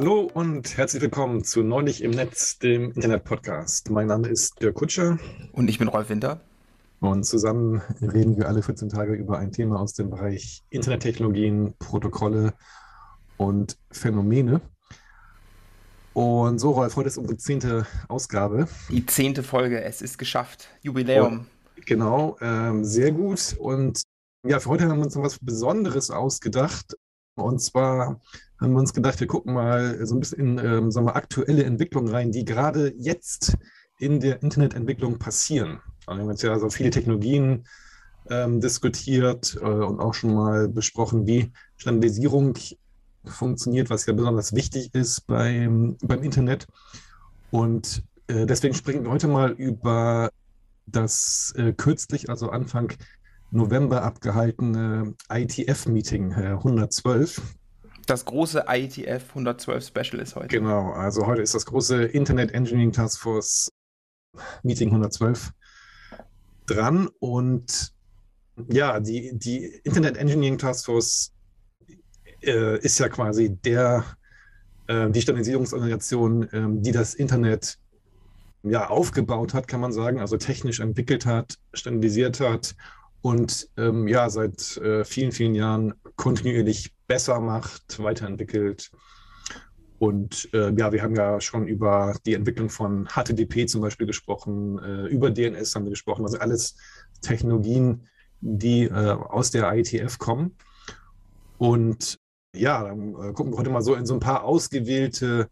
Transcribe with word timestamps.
Hallo 0.00 0.30
und 0.32 0.78
herzlich 0.78 1.02
willkommen 1.02 1.44
zu 1.44 1.62
Neulich 1.62 2.02
im 2.02 2.12
Netz, 2.12 2.58
dem 2.58 2.90
Internet-Podcast. 2.92 3.90
Mein 3.90 4.06
Name 4.06 4.28
ist 4.28 4.62
Dirk 4.62 4.76
Kutscher. 4.76 5.18
Und 5.52 5.68
ich 5.68 5.78
bin 5.78 5.88
Rolf 5.88 6.08
Winter. 6.08 6.40
Und 7.00 7.24
zusammen 7.24 7.82
reden 8.00 8.38
wir 8.38 8.48
alle 8.48 8.62
14 8.62 8.88
Tage 8.88 9.12
über 9.12 9.38
ein 9.38 9.52
Thema 9.52 9.78
aus 9.78 9.92
dem 9.92 10.08
Bereich 10.08 10.62
Internettechnologien, 10.70 11.74
Protokolle 11.78 12.54
und 13.36 13.76
Phänomene. 13.90 14.62
Und 16.14 16.60
so, 16.60 16.70
Rolf, 16.70 16.96
heute 16.96 17.08
ist 17.08 17.18
unsere 17.18 17.36
zehnte 17.36 17.86
Ausgabe. 18.08 18.68
Die 18.88 19.04
zehnte 19.04 19.42
Folge, 19.42 19.82
es 19.82 20.00
ist 20.00 20.16
geschafft. 20.16 20.68
Jubiläum. 20.80 21.46
Und, 21.76 21.86
genau, 21.86 22.38
ähm, 22.40 22.86
sehr 22.86 23.12
gut. 23.12 23.54
Und 23.58 24.00
ja, 24.48 24.60
für 24.60 24.70
heute 24.70 24.88
haben 24.88 24.96
wir 24.96 25.04
uns 25.04 25.14
noch 25.14 25.24
was 25.24 25.38
Besonderes 25.38 26.10
ausgedacht. 26.10 26.96
Und 27.40 27.60
zwar 27.60 28.20
haben 28.60 28.72
wir 28.72 28.80
uns 28.80 28.92
gedacht, 28.92 29.20
wir 29.20 29.26
gucken 29.26 29.54
mal 29.54 30.04
so 30.06 30.14
ein 30.14 30.20
bisschen 30.20 30.58
in 30.58 30.64
ähm, 30.64 30.90
sagen 30.90 31.06
wir, 31.06 31.16
aktuelle 31.16 31.64
Entwicklungen 31.64 32.12
rein, 32.12 32.32
die 32.32 32.44
gerade 32.44 32.92
jetzt 32.96 33.56
in 33.98 34.20
der 34.20 34.42
Internetentwicklung 34.42 35.18
passieren. 35.18 35.80
Wir 36.06 36.16
haben 36.16 36.30
jetzt 36.30 36.42
ja 36.42 36.58
so 36.58 36.70
viele 36.70 36.90
Technologien 36.90 37.64
ähm, 38.28 38.60
diskutiert 38.60 39.56
äh, 39.60 39.64
und 39.64 40.00
auch 40.00 40.14
schon 40.14 40.34
mal 40.34 40.68
besprochen, 40.68 41.26
wie 41.26 41.52
Standardisierung 41.76 42.54
funktioniert, 43.24 43.90
was 43.90 44.06
ja 44.06 44.12
besonders 44.12 44.54
wichtig 44.54 44.94
ist 44.94 45.26
beim, 45.26 45.96
beim 46.02 46.22
Internet. 46.22 46.66
Und 47.50 48.04
äh, 48.28 48.46
deswegen 48.46 48.74
sprechen 48.74 49.04
wir 49.04 49.10
heute 49.10 49.28
mal 49.28 49.52
über 49.52 50.30
das 50.86 51.52
äh, 51.56 51.72
kürzlich, 51.72 52.28
also 52.30 52.50
Anfang 52.50 52.92
November 53.50 54.02
abgehaltene 54.02 55.14
ITF-Meeting 55.28 56.32
äh, 56.32 56.34
112. 56.52 57.42
Das 58.06 58.24
große 58.24 58.64
ITF 58.68 59.28
112 59.30 59.86
Special 59.86 60.20
ist 60.20 60.36
heute. 60.36 60.48
Genau, 60.48 60.90
also 60.92 61.26
heute 61.26 61.42
ist 61.42 61.54
das 61.54 61.66
große 61.66 62.04
Internet 62.04 62.52
Engineering 62.52 62.92
Task 62.92 63.20
Force 63.20 63.70
Meeting 64.62 64.88
112 64.88 65.50
dran 66.66 67.08
und 67.18 67.92
ja, 68.68 69.00
die, 69.00 69.32
die 69.34 69.80
Internet 69.84 70.16
Engineering 70.16 70.58
Task 70.58 70.86
Force 70.86 71.32
äh, 72.42 72.78
ist 72.80 72.98
ja 72.98 73.08
quasi 73.08 73.56
der, 73.56 74.04
äh, 74.86 75.10
die 75.10 75.20
Standardisierungsorganisation, 75.20 76.42
äh, 76.50 76.66
die 76.82 76.92
das 76.92 77.14
Internet 77.14 77.78
ja 78.62 78.88
aufgebaut 78.88 79.54
hat, 79.54 79.68
kann 79.68 79.80
man 79.80 79.92
sagen, 79.92 80.20
also 80.20 80.36
technisch 80.36 80.80
entwickelt 80.80 81.26
hat, 81.26 81.58
standardisiert 81.72 82.40
hat 82.40 82.74
und 83.22 83.68
ähm, 83.76 84.08
ja, 84.08 84.30
seit 84.30 84.76
äh, 84.78 85.04
vielen, 85.04 85.32
vielen 85.32 85.54
Jahren 85.54 85.94
kontinuierlich 86.16 86.94
besser 87.06 87.40
macht, 87.40 88.02
weiterentwickelt. 88.02 88.90
Und 89.98 90.48
äh, 90.54 90.72
ja, 90.74 90.92
wir 90.92 91.02
haben 91.02 91.14
ja 91.14 91.40
schon 91.40 91.66
über 91.66 92.16
die 92.24 92.32
Entwicklung 92.32 92.70
von 92.70 93.06
HTTP 93.06 93.66
zum 93.66 93.82
Beispiel 93.82 94.06
gesprochen, 94.06 94.78
äh, 94.78 95.06
über 95.08 95.30
DNS 95.30 95.74
haben 95.74 95.84
wir 95.84 95.90
gesprochen, 95.90 96.24
also 96.24 96.38
alles 96.38 96.76
Technologien, 97.20 98.08
die 98.40 98.84
äh, 98.84 99.10
aus 99.10 99.50
der 99.50 99.70
IETF 99.70 100.18
kommen. 100.18 100.56
Und 101.58 102.18
ja, 102.56 102.82
dann 102.82 103.10
äh, 103.10 103.32
gucken 103.34 103.52
wir 103.52 103.58
heute 103.58 103.68
mal 103.68 103.82
so 103.82 103.94
in 103.94 104.06
so 104.06 104.14
ein 104.14 104.20
paar 104.20 104.44
ausgewählte 104.44 105.48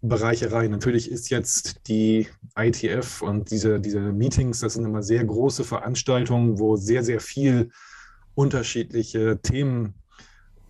Bereiche 0.00 0.52
rein. 0.52 0.70
Natürlich 0.70 1.10
ist 1.10 1.30
jetzt 1.30 1.88
die 1.88 2.28
ITF 2.56 3.22
und 3.22 3.50
diese, 3.50 3.80
diese 3.80 4.00
Meetings, 4.00 4.60
das 4.60 4.74
sind 4.74 4.84
immer 4.84 5.02
sehr 5.02 5.24
große 5.24 5.64
Veranstaltungen, 5.64 6.58
wo 6.58 6.76
sehr, 6.76 7.02
sehr 7.02 7.20
viel 7.20 7.70
unterschiedliche 8.34 9.38
Themen 9.42 9.94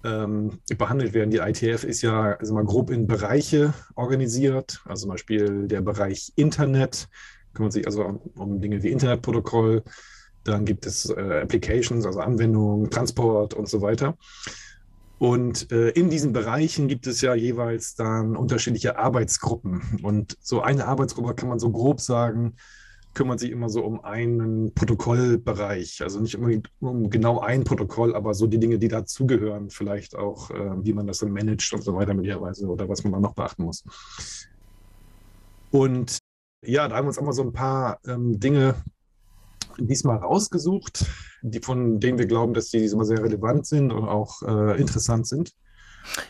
ähm, 0.04 0.58
behandelt 0.78 1.14
werden. 1.14 1.30
Die 1.30 1.38
ITF 1.38 1.84
ist 1.84 2.02
ja 2.02 2.32
also 2.32 2.54
mal 2.54 2.64
grob 2.64 2.90
in 2.90 3.06
Bereiche 3.06 3.72
organisiert, 3.94 4.80
also 4.84 5.02
zum 5.02 5.10
Beispiel 5.10 5.68
der 5.68 5.80
Bereich 5.80 6.32
Internet, 6.36 7.08
kümmert 7.54 7.72
sich 7.72 7.86
also 7.86 8.20
um, 8.34 8.60
Dinge 8.60 8.82
wie 8.82 8.90
Internetprotokoll, 8.90 9.82
dann 10.44 10.64
gibt 10.64 10.86
es 10.86 11.08
äh, 11.10 11.40
Applications, 11.42 12.04
also 12.04 12.20
Anwendungen, 12.20 12.90
Transport 12.90 13.54
und 13.54 13.68
so 13.68 13.80
weiter. 13.80 14.16
Und 15.22 15.70
äh, 15.70 15.90
in 15.90 16.10
diesen 16.10 16.32
Bereichen 16.32 16.88
gibt 16.88 17.06
es 17.06 17.20
ja 17.20 17.32
jeweils 17.32 17.94
dann 17.94 18.34
unterschiedliche 18.34 18.98
Arbeitsgruppen. 18.98 20.00
Und 20.02 20.36
so 20.40 20.62
eine 20.62 20.88
Arbeitsgruppe 20.88 21.36
kann 21.36 21.48
man 21.48 21.60
so 21.60 21.70
grob 21.70 22.00
sagen, 22.00 22.56
kümmert 23.14 23.38
sich 23.38 23.52
immer 23.52 23.68
so 23.68 23.84
um 23.84 24.04
einen 24.04 24.74
Protokollbereich. 24.74 26.02
Also 26.02 26.18
nicht 26.18 26.34
immer 26.34 26.50
um 26.80 27.08
genau 27.08 27.38
ein 27.38 27.62
Protokoll, 27.62 28.16
aber 28.16 28.34
so 28.34 28.48
die 28.48 28.58
Dinge, 28.58 28.80
die 28.80 28.88
dazugehören, 28.88 29.70
vielleicht 29.70 30.16
auch, 30.16 30.50
äh, 30.50 30.84
wie 30.84 30.92
man 30.92 31.06
das 31.06 31.18
dann 31.18 31.30
managt 31.30 31.72
und 31.72 31.84
so 31.84 31.94
weiter 31.94 32.14
möglicherweise 32.14 32.66
oder 32.66 32.88
was 32.88 33.04
man 33.04 33.12
dann 33.12 33.22
noch 33.22 33.34
beachten 33.34 33.62
muss. 33.62 33.84
Und 35.70 36.18
ja, 36.66 36.88
da 36.88 36.96
haben 36.96 37.04
wir 37.04 37.10
uns 37.10 37.18
einmal 37.18 37.32
so 37.32 37.42
ein 37.42 37.52
paar 37.52 38.00
ähm, 38.08 38.40
Dinge 38.40 38.74
diesmal 39.78 40.18
rausgesucht, 40.18 41.06
die, 41.42 41.60
von 41.60 42.00
denen 42.00 42.18
wir 42.18 42.26
glauben, 42.26 42.54
dass 42.54 42.70
die 42.70 42.78
diesmal 42.78 43.04
sehr 43.04 43.22
relevant 43.22 43.66
sind 43.66 43.92
und 43.92 44.04
auch 44.04 44.42
äh, 44.42 44.80
interessant 44.80 45.26
sind. 45.26 45.52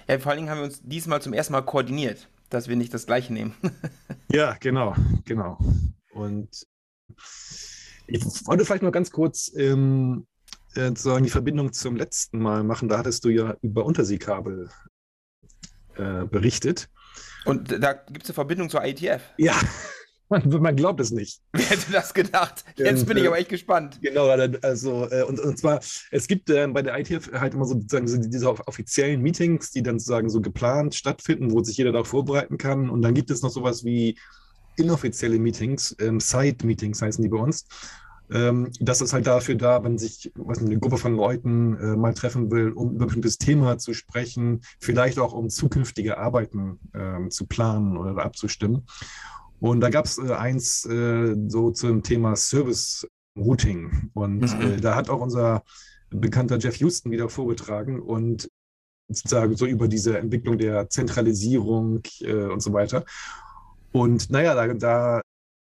Ja, 0.08 0.18
vor 0.18 0.30
allen 0.30 0.38
Dingen 0.38 0.50
haben 0.50 0.58
wir 0.58 0.64
uns 0.64 0.80
diesmal 0.82 1.22
zum 1.22 1.32
ersten 1.32 1.52
Mal 1.52 1.62
koordiniert, 1.62 2.28
dass 2.50 2.68
wir 2.68 2.76
nicht 2.76 2.92
das 2.92 3.06
gleiche 3.06 3.32
nehmen. 3.32 3.54
ja, 4.30 4.56
genau, 4.60 4.94
genau. 5.24 5.58
Und 6.12 6.66
ich 8.06 8.24
wollte 8.46 8.64
vielleicht 8.64 8.82
noch 8.82 8.92
ganz 8.92 9.10
kurz 9.10 9.50
ähm, 9.56 10.26
äh, 10.74 10.88
sozusagen 10.88 11.24
die 11.24 11.30
Verbindung 11.30 11.72
zum 11.72 11.96
letzten 11.96 12.38
Mal 12.40 12.64
machen. 12.64 12.88
Da 12.88 12.98
hattest 12.98 13.24
du 13.24 13.30
ja 13.30 13.56
über 13.62 13.84
Unterseekabel 13.84 14.70
äh, 15.96 16.24
berichtet. 16.24 16.88
Und 17.44 17.82
da 17.82 17.92
gibt 17.92 18.24
es 18.24 18.30
eine 18.30 18.34
Verbindung 18.34 18.70
zur 18.70 18.84
IETF. 18.84 19.22
Ja, 19.36 19.54
man, 20.32 20.62
man, 20.62 20.76
glaubt 20.76 21.00
es 21.00 21.10
nicht. 21.10 21.40
Wer 21.52 21.66
hätte 21.66 21.92
das 21.92 22.14
gedacht? 22.14 22.64
Jetzt 22.76 23.02
und, 23.02 23.08
bin 23.08 23.16
ich 23.18 23.26
aber 23.26 23.38
echt 23.38 23.48
gespannt. 23.48 23.98
Genau, 24.02 24.28
also 24.28 25.08
äh, 25.10 25.22
und, 25.22 25.38
und 25.38 25.58
zwar, 25.58 25.80
es 26.10 26.26
gibt 26.26 26.50
äh, 26.50 26.66
bei 26.66 26.82
der 26.82 26.98
ITF 26.98 27.30
halt 27.32 27.54
immer 27.54 27.66
sozusagen 27.66 28.08
so 28.08 28.16
diese 28.16 28.48
offiziellen 28.48 29.22
Meetings, 29.22 29.70
die 29.70 29.82
dann 29.82 29.98
sozusagen 29.98 30.30
so 30.30 30.40
geplant 30.40 30.94
stattfinden, 30.94 31.52
wo 31.52 31.62
sich 31.62 31.76
jeder 31.76 31.92
darauf 31.92 32.08
vorbereiten 32.08 32.58
kann. 32.58 32.90
Und 32.90 33.02
dann 33.02 33.14
gibt 33.14 33.30
es 33.30 33.42
noch 33.42 33.50
sowas 33.50 33.84
wie 33.84 34.18
inoffizielle 34.76 35.38
Meetings, 35.38 35.94
ähm, 36.00 36.18
Side-Meetings 36.18 37.02
heißen 37.02 37.22
die 37.22 37.28
bei 37.28 37.38
uns. 37.38 37.66
Ähm, 38.32 38.70
das 38.80 39.00
ist 39.00 39.12
halt 39.12 39.26
dafür 39.26 39.56
da, 39.56 39.84
wenn 39.84 39.98
sich 39.98 40.32
was, 40.34 40.58
eine 40.58 40.78
Gruppe 40.78 40.96
von 40.96 41.14
Leuten 41.14 41.76
äh, 41.76 41.96
mal 41.96 42.14
treffen 42.14 42.50
will, 42.50 42.70
um 42.70 42.94
über 42.94 43.04
ein 43.04 43.08
bestimmtes 43.08 43.38
Thema 43.38 43.78
zu 43.78 43.92
sprechen, 43.92 44.62
vielleicht 44.80 45.18
auch 45.18 45.32
um 45.32 45.50
zukünftige 45.50 46.18
Arbeiten 46.18 46.78
äh, 46.94 47.28
zu 47.28 47.46
planen 47.46 47.96
oder 47.96 48.24
abzustimmen. 48.24 48.86
Und 49.62 49.80
da 49.80 49.90
gab 49.90 50.06
es 50.06 50.18
äh, 50.18 50.32
eins 50.32 50.84
äh, 50.86 51.36
so 51.46 51.70
zum 51.70 52.02
Thema 52.02 52.34
Service 52.34 53.06
Routing. 53.38 54.10
Und 54.12 54.40
mhm. 54.40 54.60
Äh, 54.60 54.76
da 54.80 54.96
hat 54.96 55.08
auch 55.08 55.20
unser 55.20 55.62
bekannter 56.10 56.58
Jeff 56.58 56.76
Houston 56.76 57.12
wieder 57.12 57.28
vorgetragen 57.28 58.00
und 58.00 58.50
sozusagen 59.08 59.56
so 59.56 59.66
über 59.66 59.86
diese 59.86 60.18
Entwicklung 60.18 60.58
der 60.58 60.90
Zentralisierung 60.90 62.02
äh, 62.22 62.46
und 62.46 62.60
so 62.60 62.72
weiter. 62.72 63.04
Und 63.92 64.30
naja, 64.30 64.54
da, 64.54 64.74
da 64.74 65.20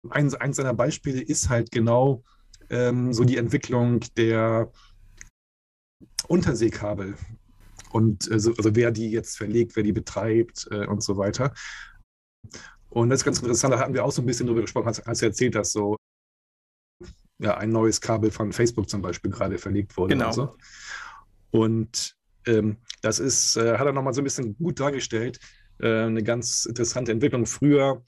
eins, 0.09 0.35
eins 0.35 0.57
seiner 0.57 0.75
Beispiele 0.75 1.21
ist 1.21 1.51
halt 1.51 1.71
genau 1.71 2.25
ähm, 2.71 3.13
so 3.13 3.25
die 3.25 3.37
Entwicklung 3.37 4.01
der 4.17 4.73
Unterseekabel. 6.27 7.17
Und 7.91 8.31
also, 8.33 8.55
also 8.57 8.75
wer 8.75 8.93
die 8.93 9.11
jetzt 9.11 9.37
verlegt, 9.37 9.77
wer 9.77 9.83
die 9.83 9.93
betreibt 9.93 10.69
äh, 10.71 10.87
und 10.87 11.03
so 11.03 11.19
weiter. 11.19 11.53
Und 12.91 13.09
das 13.09 13.21
ist 13.21 13.25
ganz 13.25 13.39
interessant, 13.39 13.75
da 13.75 13.79
hatten 13.79 13.95
wir 13.95 14.05
auch 14.05 14.13
so 14.13 14.21
ein 14.21 14.27
bisschen 14.27 14.47
drüber 14.47 14.63
gesprochen, 14.63 14.89
als, 14.89 15.01
als 15.07 15.21
du 15.21 15.27
erzählt 15.27 15.57
hast, 15.57 15.73
so 15.73 15.97
ja, 17.39 17.57
ein 17.57 17.71
neues 17.71 18.01
Kabel 18.01 18.31
von 18.31 18.53
Facebook 18.53 18.89
zum 18.89 19.01
Beispiel 19.01 19.31
gerade 19.31 19.59
verlegt 19.59 19.97
wurde. 19.97 20.15
Genau. 20.15 20.29
Und, 20.29 20.35
so. 20.35 20.57
und 21.51 22.17
ähm, 22.47 22.77
das 23.03 23.19
ist, 23.19 23.57
äh, 23.57 23.79
hat 23.79 23.87
er 23.87 23.93
nochmal 23.93 24.13
so 24.13 24.21
ein 24.21 24.25
bisschen 24.25 24.57
gut 24.57 24.81
dargestellt, 24.81 25.39
äh, 25.79 26.05
eine 26.05 26.23
ganz 26.23 26.67
interessante 26.67 27.13
Entwicklung. 27.13 27.47
Früher 27.47 28.03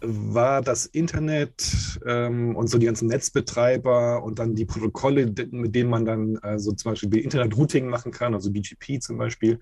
war 0.00 0.60
das 0.60 0.86
Internet 0.86 1.98
ähm, 2.06 2.54
und 2.56 2.68
so 2.68 2.78
die 2.78 2.86
ganzen 2.86 3.08
Netzbetreiber 3.08 4.22
und 4.22 4.38
dann 4.38 4.54
die 4.54 4.66
Protokolle, 4.66 5.26
mit 5.26 5.74
denen 5.74 5.90
man 5.90 6.04
dann 6.04 6.38
also 6.38 6.72
zum 6.72 6.92
Beispiel 6.92 7.16
Internet-Routing 7.16 7.88
machen 7.88 8.12
kann, 8.12 8.34
also 8.34 8.50
BGP 8.50 9.00
zum 9.00 9.16
Beispiel. 9.16 9.58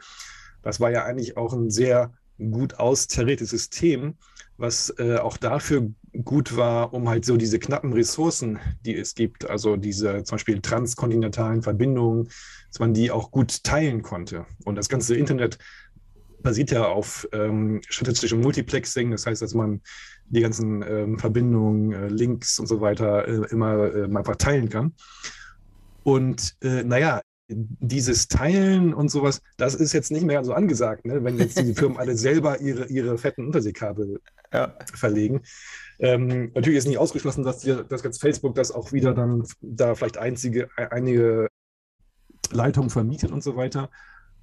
Das 0.63 0.81
war 0.81 0.91
ja 0.91 1.05
eigentlich 1.05 1.37
auch 1.37 1.53
ein 1.53 1.71
sehr 1.71 2.13
gut 2.39 2.75
austariertes 2.75 3.51
System, 3.51 4.15
was 4.57 4.93
äh, 4.99 5.17
auch 5.17 5.37
dafür 5.37 5.91
gut 6.25 6.57
war, 6.57 6.93
um 6.93 7.09
halt 7.09 7.25
so 7.25 7.37
diese 7.37 7.59
knappen 7.59 7.93
Ressourcen, 7.93 8.59
die 8.85 8.95
es 8.95 9.15
gibt, 9.15 9.49
also 9.49 9.77
diese 9.77 10.25
zum 10.25 10.37
Beispiel 10.37 10.61
transkontinentalen 10.61 11.63
Verbindungen, 11.63 12.29
dass 12.69 12.81
man 12.81 12.95
die 12.95 13.11
auch 13.11 13.31
gut 13.31 13.65
teilen 13.65 14.03
konnte. 14.03 14.47
Und 14.65 14.77
das 14.77 14.89
ganze 14.89 15.17
Internet 15.17 15.59
basiert 16.43 16.71
ja 16.71 16.87
auf 16.87 17.29
ähm, 17.33 17.81
statistischem 17.89 18.41
Multiplexing. 18.41 19.11
Das 19.11 19.27
heißt, 19.27 19.41
dass 19.41 19.55
man 19.55 19.81
die 20.27 20.41
ganzen 20.41 20.83
ähm, 20.83 21.19
Verbindungen, 21.19 21.93
äh, 21.93 22.09
Links 22.09 22.59
und 22.59 22.67
so 22.67 22.81
weiter 22.81 23.27
äh, 23.27 23.51
immer 23.51 23.95
äh, 23.95 24.05
einfach 24.05 24.37
teilen 24.37 24.69
kann. 24.69 24.95
Und 26.03 26.57
äh, 26.63 26.83
naja, 26.83 27.23
dieses 27.57 28.29
Teilen 28.29 28.95
und 28.95 29.11
sowas, 29.11 29.43
das 29.57 29.75
ist 29.75 29.93
jetzt 29.93 30.11
nicht 30.11 30.25
mehr 30.25 30.45
so 30.45 30.53
angesagt, 30.53 31.05
ne? 31.05 31.25
wenn 31.25 31.39
jetzt 31.39 31.59
die 31.59 31.75
Firmen 31.75 31.99
alle 31.99 32.17
selber 32.17 32.61
ihre, 32.61 32.87
ihre 32.87 33.19
fetten 33.19 33.47
Unterseekabel 33.47 34.21
ja. 34.53 34.75
verlegen. 34.95 35.43
Ähm, 35.99 36.51
natürlich 36.55 36.79
ist 36.79 36.89
nicht 36.89 36.99
ausgeschlossen, 36.99 37.45
dass, 37.45 37.59
die, 37.59 37.77
dass 37.89 38.03
jetzt 38.03 38.21
Facebook 38.21 38.55
das 38.55 38.73
auch 38.73 38.93
wieder 38.93 39.15
dann 39.15 39.45
da 39.61 39.95
vielleicht 39.95 40.19
einzige, 40.19 40.69
einige 40.77 41.49
Leitungen 42.51 42.91
vermietet 42.91 43.31
und 43.31 43.43
so 43.43 43.57
weiter. 43.57 43.91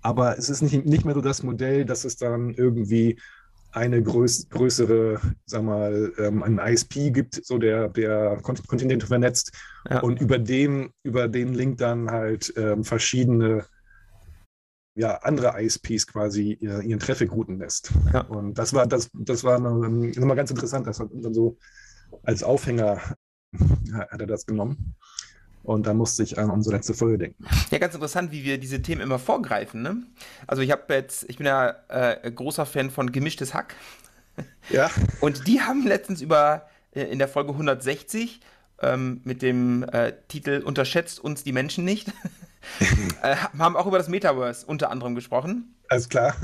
Aber 0.01 0.37
es 0.37 0.49
ist 0.49 0.61
nicht, 0.61 0.85
nicht 0.85 1.05
mehr 1.05 1.15
so 1.15 1.21
das 1.21 1.43
Modell, 1.43 1.85
dass 1.85 2.05
es 2.05 2.15
dann 2.15 2.53
irgendwie 2.53 3.19
eine 3.71 4.01
größ 4.01 4.49
größere, 4.49 5.19
sag 5.45 5.63
mal, 5.63 6.11
ähm, 6.17 6.43
einen 6.43 6.59
ISP 6.59 7.11
gibt, 7.11 7.35
so 7.45 7.57
der, 7.57 7.89
der 7.89 8.41
Kontinente 8.41 9.07
vernetzt 9.07 9.51
ja. 9.89 9.99
und 9.99 10.19
über 10.19 10.39
dem, 10.39 10.91
über 11.03 11.27
den 11.27 11.53
Link 11.53 11.77
dann 11.77 12.09
halt 12.09 12.53
ähm, 12.57 12.83
verschiedene 12.83 13.65
ja, 14.95 15.17
andere 15.17 15.61
ISPs 15.61 16.07
quasi 16.07 16.53
ihren 16.53 16.99
Traffic 16.99 17.31
routen 17.31 17.59
lässt. 17.59 17.93
Ja. 18.11 18.21
Und 18.21 18.57
das 18.57 18.73
war, 18.73 18.85
das, 18.85 19.09
das 19.13 19.43
war 19.43 19.59
nochmal 19.59 20.35
ganz 20.35 20.51
interessant. 20.51 20.87
Das 20.87 20.99
hat 20.99 21.09
dann 21.13 21.33
so 21.33 21.57
als 22.23 22.43
Aufhänger 22.43 22.99
hat 24.11 24.19
er 24.21 24.27
das 24.27 24.45
genommen. 24.45 24.95
Und 25.63 25.87
da 25.87 25.93
musste 25.93 26.23
ich 26.23 26.37
an 26.37 26.49
unsere 26.49 26.75
letzte 26.75 26.93
Folge 26.93 27.17
denken. 27.17 27.45
Ja, 27.69 27.77
ganz 27.77 27.93
interessant, 27.93 28.31
wie 28.31 28.43
wir 28.43 28.57
diese 28.57 28.81
Themen 28.81 29.01
immer 29.01 29.19
vorgreifen. 29.19 29.81
Ne? 29.81 30.03
Also 30.47 30.61
ich 30.61 30.71
habe 30.71 30.93
jetzt, 30.93 31.29
ich 31.29 31.37
bin 31.37 31.45
ja 31.45 31.75
äh, 31.89 32.31
großer 32.31 32.65
Fan 32.65 32.89
von 32.89 33.11
Gemischtes 33.11 33.53
Hack. 33.53 33.75
Ja. 34.69 34.89
Und 35.19 35.47
die 35.47 35.59
haben 35.59 35.85
letztens 35.85 36.21
über 36.21 36.67
äh, 36.91 37.01
in 37.01 37.19
der 37.19 37.27
Folge 37.27 37.51
160 37.51 38.39
ähm, 38.81 39.19
mit 39.25 39.41
dem 39.41 39.83
äh, 39.83 40.13
Titel 40.29 40.61
Unterschätzt 40.63 41.19
uns 41.19 41.43
die 41.43 41.51
Menschen 41.51 41.83
nicht, 41.83 42.07
äh, 43.21 43.35
haben 43.57 43.75
auch 43.75 43.85
über 43.85 43.97
das 43.97 44.07
Metaverse 44.07 44.65
unter 44.65 44.91
anderem 44.91 45.15
gesprochen. 45.15 45.75
Alles 45.89 46.09
klar. 46.09 46.35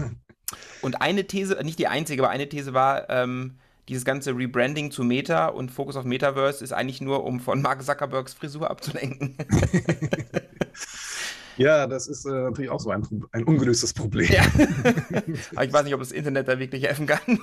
Und 0.81 1.01
eine 1.01 1.25
These, 1.25 1.55
nicht 1.63 1.79
die 1.79 1.87
einzige, 1.87 2.21
aber 2.21 2.31
eine 2.31 2.47
These 2.49 2.73
war, 2.73 3.09
ähm, 3.09 3.57
dieses 3.87 4.03
ganze 4.03 4.35
Rebranding 4.35 4.91
zu 4.91 5.03
Meta 5.03 5.47
und 5.47 5.69
Fokus 5.69 5.95
auf 5.95 6.05
Metaverse 6.05 6.63
ist 6.63 6.73
eigentlich 6.73 7.01
nur, 7.01 7.23
um 7.23 7.39
von 7.39 7.61
Mark 7.61 7.83
Zuckerbergs 7.83 8.33
Frisur 8.33 8.69
abzulenken. 8.69 9.37
ja, 11.57 11.85
das 11.85 12.07
ist 12.07 12.25
äh, 12.25 12.31
natürlich 12.31 12.71
auch 12.71 12.79
so 12.79 12.89
ein, 12.89 13.05
ein 13.31 13.43
ungelöstes 13.43 13.93
Problem. 13.93 14.31
Ja. 14.31 14.43
Aber 15.55 15.65
ich 15.65 15.73
weiß 15.73 15.83
nicht, 15.83 15.93
ob 15.93 15.99
das 15.99 16.11
Internet 16.11 16.47
da 16.47 16.57
wirklich 16.57 16.83
helfen 16.83 17.05
kann. 17.05 17.19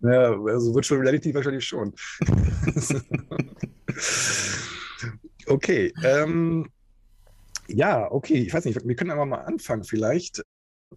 ja, 0.00 0.32
also 0.32 0.74
Virtual 0.74 1.00
Reality 1.00 1.34
wahrscheinlich 1.34 1.66
schon. 1.66 1.92
okay. 5.46 5.92
Ähm, 6.04 6.70
ja, 7.66 8.10
okay, 8.12 8.34
ich 8.34 8.54
weiß 8.54 8.66
nicht, 8.66 8.86
wir 8.86 8.94
können 8.94 9.10
aber 9.10 9.26
mal 9.26 9.38
anfangen 9.38 9.82
vielleicht. 9.82 10.44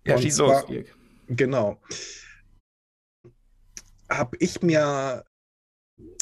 Ja, 0.06 0.18
schieß 0.18 0.38
los. 0.38 0.64
Genau 1.30 1.82
habe 4.10 4.38
ich 4.40 4.62
mir 4.62 5.24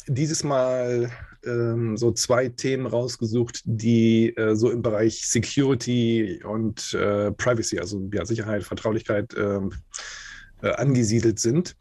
dieses 0.07 0.43
Mal 0.43 1.11
ähm, 1.45 1.97
so 1.97 2.11
zwei 2.11 2.49
Themen 2.49 2.85
rausgesucht, 2.85 3.61
die 3.65 4.35
äh, 4.35 4.55
so 4.55 4.71
im 4.71 4.81
Bereich 4.81 5.27
Security 5.27 6.41
und 6.43 6.93
äh, 6.93 7.31
Privacy, 7.31 7.79
also 7.79 8.09
ja, 8.13 8.25
Sicherheit, 8.25 8.63
Vertraulichkeit 8.63 9.33
ähm, 9.37 9.73
äh, 10.61 10.69
angesiedelt 10.69 11.39
sind. 11.39 11.75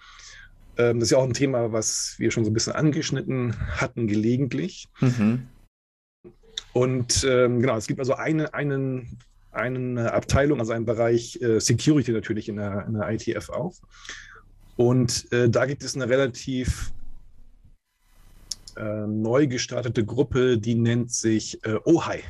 Ähm, 0.76 0.98
das 0.98 1.08
ist 1.08 1.12
ja 1.12 1.18
auch 1.18 1.24
ein 1.24 1.34
Thema, 1.34 1.72
was 1.72 2.16
wir 2.18 2.30
schon 2.30 2.44
so 2.44 2.50
ein 2.50 2.54
bisschen 2.54 2.74
angeschnitten 2.74 3.54
hatten, 3.76 4.06
gelegentlich. 4.06 4.88
Mhm. 5.00 5.48
Und 6.72 7.24
ähm, 7.28 7.60
genau, 7.60 7.76
es 7.76 7.86
gibt 7.86 8.00
also 8.00 8.14
eine, 8.14 8.52
einen, 8.52 9.18
eine 9.52 10.12
Abteilung, 10.12 10.58
also 10.58 10.72
einen 10.72 10.84
Bereich 10.84 11.40
äh, 11.40 11.60
Security 11.60 12.10
natürlich 12.10 12.48
in 12.48 12.56
der, 12.56 12.84
in 12.86 12.94
der 12.94 13.08
ITF 13.10 13.50
auch. 13.50 13.74
Und 14.76 15.30
äh, 15.32 15.48
da 15.48 15.66
gibt 15.66 15.84
es 15.84 15.94
eine 15.94 16.08
relativ 16.08 16.92
äh, 18.76 19.06
neu 19.06 19.46
gestartete 19.46 20.04
Gruppe, 20.04 20.58
die 20.58 20.74
nennt 20.74 21.12
sich 21.12 21.64
äh, 21.64 21.78
Ohai. 21.84 22.22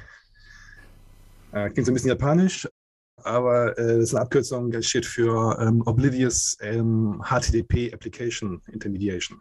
Äh, 1.52 1.70
klingt 1.70 1.86
so 1.86 1.92
ein 1.92 1.94
bisschen 1.94 2.10
japanisch, 2.10 2.68
aber 3.16 3.78
äh, 3.78 3.96
das 3.96 4.04
ist 4.04 4.14
eine 4.14 4.22
Abkürzung, 4.22 4.70
das 4.70 4.86
steht 4.86 5.06
für 5.06 5.58
ähm, 5.60 5.82
Oblivious 5.86 6.56
ähm, 6.60 7.22
HTTP 7.24 7.94
Application 7.94 8.60
Intermediation. 8.70 9.40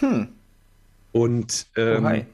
Hm. 0.00 0.28
Und 1.12 1.66
ähm, 1.76 2.04
Ohai. 2.04 2.26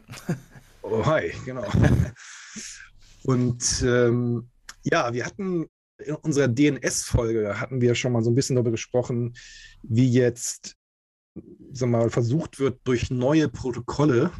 Ohai, 0.82 1.32
genau. 1.44 1.64
Und 3.24 3.84
ähm, 3.86 4.48
ja, 4.82 5.12
wir 5.12 5.24
hatten 5.24 5.66
in 6.02 6.14
unserer 6.16 6.48
DNS-Folge 6.48 7.60
hatten 7.60 7.80
wir 7.80 7.94
schon 7.94 8.12
mal 8.12 8.22
so 8.22 8.30
ein 8.30 8.34
bisschen 8.34 8.56
darüber 8.56 8.70
gesprochen, 8.70 9.34
wie 9.82 10.10
jetzt 10.10 10.76
sag 11.72 11.88
mal, 11.88 12.10
versucht 12.10 12.58
wird, 12.58 12.80
durch 12.84 13.10
neue 13.10 13.48
Protokolle 13.48 14.30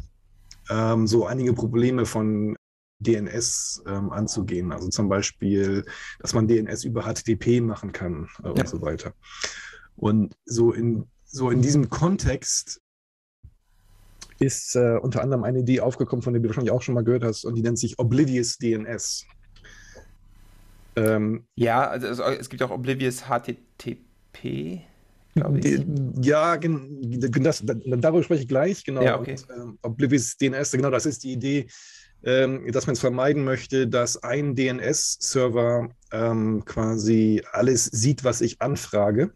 ähm, 0.69 1.07
so 1.07 1.25
einige 1.25 1.53
Probleme 1.53 2.05
von 2.05 2.55
DNS 2.99 3.83
ähm, 3.87 4.11
anzugehen. 4.11 4.71
Also 4.71 4.89
zum 4.89 5.09
Beispiel, 5.09 5.83
dass 6.19 6.33
man 6.33 6.47
DNS 6.47 6.83
über 6.85 7.03
HTTP 7.03 7.61
machen 7.61 7.91
kann 7.91 8.29
äh, 8.43 8.49
und 8.49 8.57
ja. 8.57 8.65
so 8.65 8.81
weiter. 8.81 9.13
Und 9.95 10.35
so 10.45 10.71
in, 10.71 11.05
so 11.25 11.49
in 11.49 11.61
diesem 11.61 11.89
Kontext 11.89 12.81
ist 14.39 14.75
äh, 14.75 14.97
unter 15.01 15.21
anderem 15.21 15.43
eine 15.43 15.59
Idee 15.59 15.81
aufgekommen, 15.81 16.21
von 16.21 16.33
der 16.33 16.41
du 16.41 16.49
wahrscheinlich 16.49 16.71
auch 16.71 16.81
schon 16.81 16.95
mal 16.95 17.03
gehört 17.03 17.23
hast, 17.23 17.45
und 17.45 17.55
die 17.55 17.61
nennt 17.61 17.79
sich 17.79 17.99
Oblivious 17.99 18.57
DNS. 18.57 19.25
Ähm, 20.95 21.45
ja, 21.55 21.87
also 21.87 22.07
es, 22.07 22.19
es, 22.39 22.49
gibt 22.49 22.61
auch 22.63 22.71
Oblivious 22.71 23.23
HTTP, 23.23 24.81
glaube 25.33 25.59
ich. 25.59 25.85
Ja, 26.21 26.57
das, 26.57 27.63
darüber 27.65 28.23
spreche 28.23 28.43
ich 28.43 28.47
gleich, 28.47 28.83
genau. 28.83 29.01
Ja, 29.01 29.19
okay. 29.19 29.35
Und, 29.49 29.57
ähm, 29.57 29.79
Oblivious 29.81 30.37
DNS, 30.37 30.71
genau, 30.71 30.91
das 30.91 31.05
ist 31.05 31.23
die 31.23 31.33
Idee, 31.33 31.67
ähm, 32.23 32.71
dass 32.71 32.87
man 32.87 32.93
es 32.93 32.99
vermeiden 32.99 33.43
möchte, 33.43 33.87
dass 33.87 34.21
ein 34.23 34.55
DNS-Server 34.55 35.89
ähm, 36.11 36.63
quasi 36.65 37.41
alles 37.51 37.85
sieht, 37.85 38.23
was 38.23 38.41
ich 38.41 38.61
anfrage. 38.61 39.31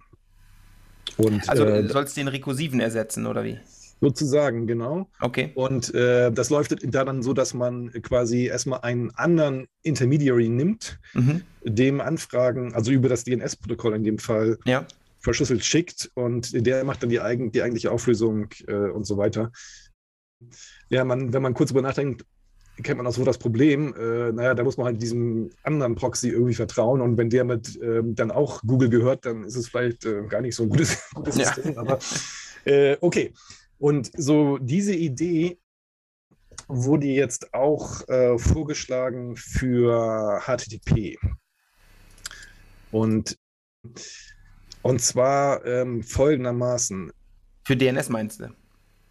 Und, 1.18 1.50
also 1.50 1.66
äh, 1.66 1.88
soll 1.88 2.04
es 2.04 2.14
den 2.14 2.28
rekursiven 2.28 2.80
ersetzen, 2.80 3.26
oder 3.26 3.44
wie? 3.44 3.60
Sozusagen, 4.00 4.68
genau. 4.68 5.10
Okay. 5.22 5.52
Und 5.56 5.94
äh, 5.94 6.32
das 6.32 6.50
läuft 6.50 6.76
da 6.84 7.04
dann 7.04 7.24
so, 7.24 7.34
dass 7.34 7.54
man 7.54 7.92
quasi 8.04 8.46
erstmal 8.46 8.82
einen 8.82 9.10
anderen 9.12 9.68
Intermediary 9.82 10.50
nimmt, 10.50 11.00
mhm. 11.14 11.42
dem 11.64 12.00
Anfragen, 12.00 12.74
also 12.76 12.92
über 12.92 13.10
das 13.10 13.24
DNS-Protokoll 13.24 13.96
in 13.96 14.04
dem 14.04 14.20
Fall, 14.20 14.58
ja. 14.66 14.86
verschlüsselt 15.20 15.66
schickt 15.66 16.12
und 16.14 16.66
der 16.66 16.84
macht 16.84 17.02
dann 17.02 17.10
die, 17.10 17.20
eigen, 17.20 17.52
die 17.52 17.62
eigentliche 17.64 17.92
Auflösung 17.92 18.50
äh, 18.68 18.74
und 18.74 19.06
so 19.06 19.18
weiter. 19.18 19.52
Ja, 20.90 21.04
man, 21.04 21.34
wenn 21.34 21.42
man 21.42 21.56
kurz 21.56 21.70
darüber 21.70 21.88
nachdenkt, 21.88 22.24
kennt 22.84 22.98
man 22.98 23.08
auch 23.08 23.14
so 23.14 23.24
das 23.24 23.40
Problem, 23.40 23.96
äh, 23.96 24.32
naja, 24.32 24.54
da 24.54 24.64
muss 24.64 24.78
man 24.78 24.86
halt 24.86 25.02
diesem 25.02 25.50
anderen 25.64 25.96
Proxy 25.96 26.30
irgendwie 26.30 26.54
vertrauen 26.54 27.02
und 27.02 27.18
wenn 27.18 27.32
der 27.32 27.44
mit 27.44 27.82
äh, 27.82 28.02
dann 28.04 28.30
auch 28.30 28.62
Google 28.62 28.90
gehört, 28.90 29.26
dann 29.26 29.44
ist 29.44 29.56
es 29.56 29.68
vielleicht 29.68 30.06
äh, 30.06 30.24
gar 30.28 30.42
nicht 30.42 30.56
so 30.56 30.64
ein 30.64 30.70
gutes, 30.70 31.10
gutes 31.16 31.38
ja. 31.38 31.46
System, 31.46 31.78
aber 31.78 31.98
äh, 32.66 32.98
okay. 33.02 33.34
Und 33.80 34.12
so 34.16 34.58
diese 34.58 34.94
Idee 34.94 35.60
wurde 36.68 37.08
jetzt 37.08 37.54
auch 37.54 38.08
äh, 38.10 38.38
vorgeschlagen 38.38 39.36
für 39.36 40.42
HTTP. 40.46 41.18
Und, 42.92 43.38
und 44.82 45.02
zwar 45.02 45.66
ähm, 45.66 46.04
folgendermaßen. 46.04 47.12
Für 47.66 47.76
DNS 47.76 48.10
meinst 48.10 48.40
du? 48.40 48.50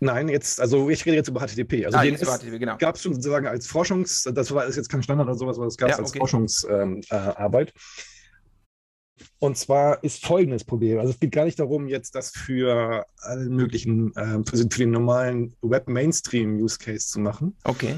Nein, 0.01 0.29
jetzt, 0.29 0.61
also 0.61 0.91
ich 0.91 1.07
rede 1.07 1.17
jetzt 1.17 1.29
über 1.29 1.41
HTTP. 1.41 1.87
Also 1.87 1.99
ah, 1.99 2.03
DNS 2.03 2.21
HTTP, 2.21 2.59
genau. 2.59 2.77
gab 2.77 2.97
es 2.97 3.03
schon 3.03 3.15
sozusagen 3.15 3.47
als 3.47 3.67
Forschungs, 3.67 4.25
das 4.25 4.53
war 4.53 4.67
ist 4.67 4.77
jetzt 4.77 4.91
kein 4.91 5.03
Standard 5.03 5.27
oder 5.27 5.37
sowas, 5.37 5.57
aber 5.57 5.67
das 5.67 5.77
gab 5.77 5.91
es 5.91 5.97
ja, 5.97 6.03
als 6.03 6.11
okay. 6.11 6.19
Forschungsarbeit. 6.19 7.69
Ähm, 7.69 7.75
äh, 7.75 8.16
und 9.39 9.57
zwar 9.57 10.03
ist 10.05 10.25
folgendes 10.25 10.65
Problem. 10.65 10.99
Also 10.99 11.11
es 11.11 11.21
geht 11.21 11.33
gar 11.33 11.45
nicht 11.45 11.59
darum, 11.59 11.89
jetzt 11.89 12.15
das 12.15 12.31
für 12.31 13.07
alle 13.19 13.49
möglichen, 13.49 14.15
äh, 14.17 14.43
für, 14.45 14.57
für, 14.57 14.79
den 14.79 14.91
normalen 14.91 15.55
Web-Mainstream-Use-Case 15.63 17.09
zu 17.09 17.21
machen. 17.21 17.57
Okay. 17.65 17.97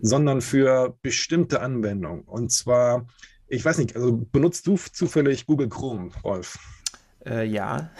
Sondern 0.00 0.40
für 0.40 0.96
bestimmte 1.02 1.60
Anwendungen. 1.60 2.22
Und 2.22 2.52
zwar, 2.52 3.06
ich 3.48 3.64
weiß 3.64 3.78
nicht, 3.78 3.96
also 3.96 4.26
benutzt 4.32 4.66
du 4.66 4.76
zufällig 4.76 5.46
Google 5.46 5.68
Chrome, 5.68 6.10
Rolf? 6.22 6.58
Äh, 7.24 7.46
ja. 7.46 7.90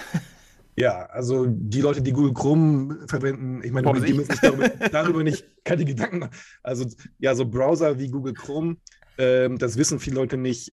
Ja, 0.76 1.06
also 1.06 1.46
die 1.48 1.80
Leute, 1.80 2.02
die 2.02 2.12
Google 2.12 2.34
Chrome 2.34 2.98
verwenden, 3.08 3.62
ich 3.64 3.72
meine, 3.72 3.92
die 4.00 4.12
müssen 4.12 4.30
sich 4.30 4.40
darüber, 4.40 4.68
darüber, 4.68 5.24
nicht 5.24 5.44
keine 5.64 5.84
Gedanken 5.84 6.20
machen. 6.20 6.32
Also 6.62 6.86
ja, 7.18 7.34
so 7.34 7.46
Browser 7.46 7.98
wie 7.98 8.08
Google 8.08 8.34
Chrome, 8.34 8.76
ähm, 9.18 9.58
das 9.58 9.76
wissen 9.76 9.98
viele 9.98 10.16
Leute 10.16 10.36
nicht, 10.36 10.72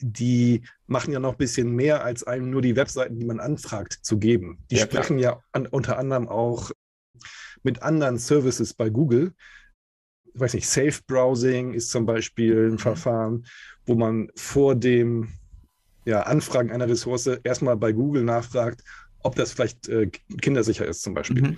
die 0.00 0.62
machen 0.86 1.12
ja 1.12 1.20
noch 1.20 1.32
ein 1.32 1.38
bisschen 1.38 1.70
mehr, 1.70 2.04
als 2.04 2.24
einem 2.24 2.50
nur 2.50 2.62
die 2.62 2.76
Webseiten, 2.76 3.18
die 3.18 3.26
man 3.26 3.40
anfragt, 3.40 3.98
zu 4.02 4.18
geben. 4.18 4.58
Die 4.70 4.76
ja, 4.76 4.84
sprechen 4.84 5.18
ja 5.18 5.40
an, 5.52 5.66
unter 5.66 5.98
anderem 5.98 6.28
auch 6.28 6.70
mit 7.62 7.82
anderen 7.82 8.18
Services 8.18 8.74
bei 8.74 8.90
Google. 8.90 9.32
weiß 10.34 10.54
nicht, 10.54 10.68
Safe 10.68 11.00
Browsing 11.06 11.74
ist 11.74 11.90
zum 11.90 12.06
Beispiel 12.06 12.66
ein 12.66 12.72
mhm. 12.72 12.78
Verfahren, 12.78 13.46
wo 13.86 13.94
man 13.94 14.30
vor 14.36 14.74
dem 14.74 15.28
ja, 16.04 16.22
Anfragen 16.22 16.70
einer 16.70 16.88
Ressource 16.88 17.26
erstmal 17.26 17.76
bei 17.76 17.92
Google 17.92 18.24
nachfragt, 18.24 18.82
ob 19.22 19.36
das 19.36 19.52
vielleicht 19.52 19.88
äh, 19.88 20.10
kindersicher 20.40 20.86
ist, 20.86 21.02
zum 21.02 21.14
Beispiel. 21.14 21.42
Mhm. 21.42 21.56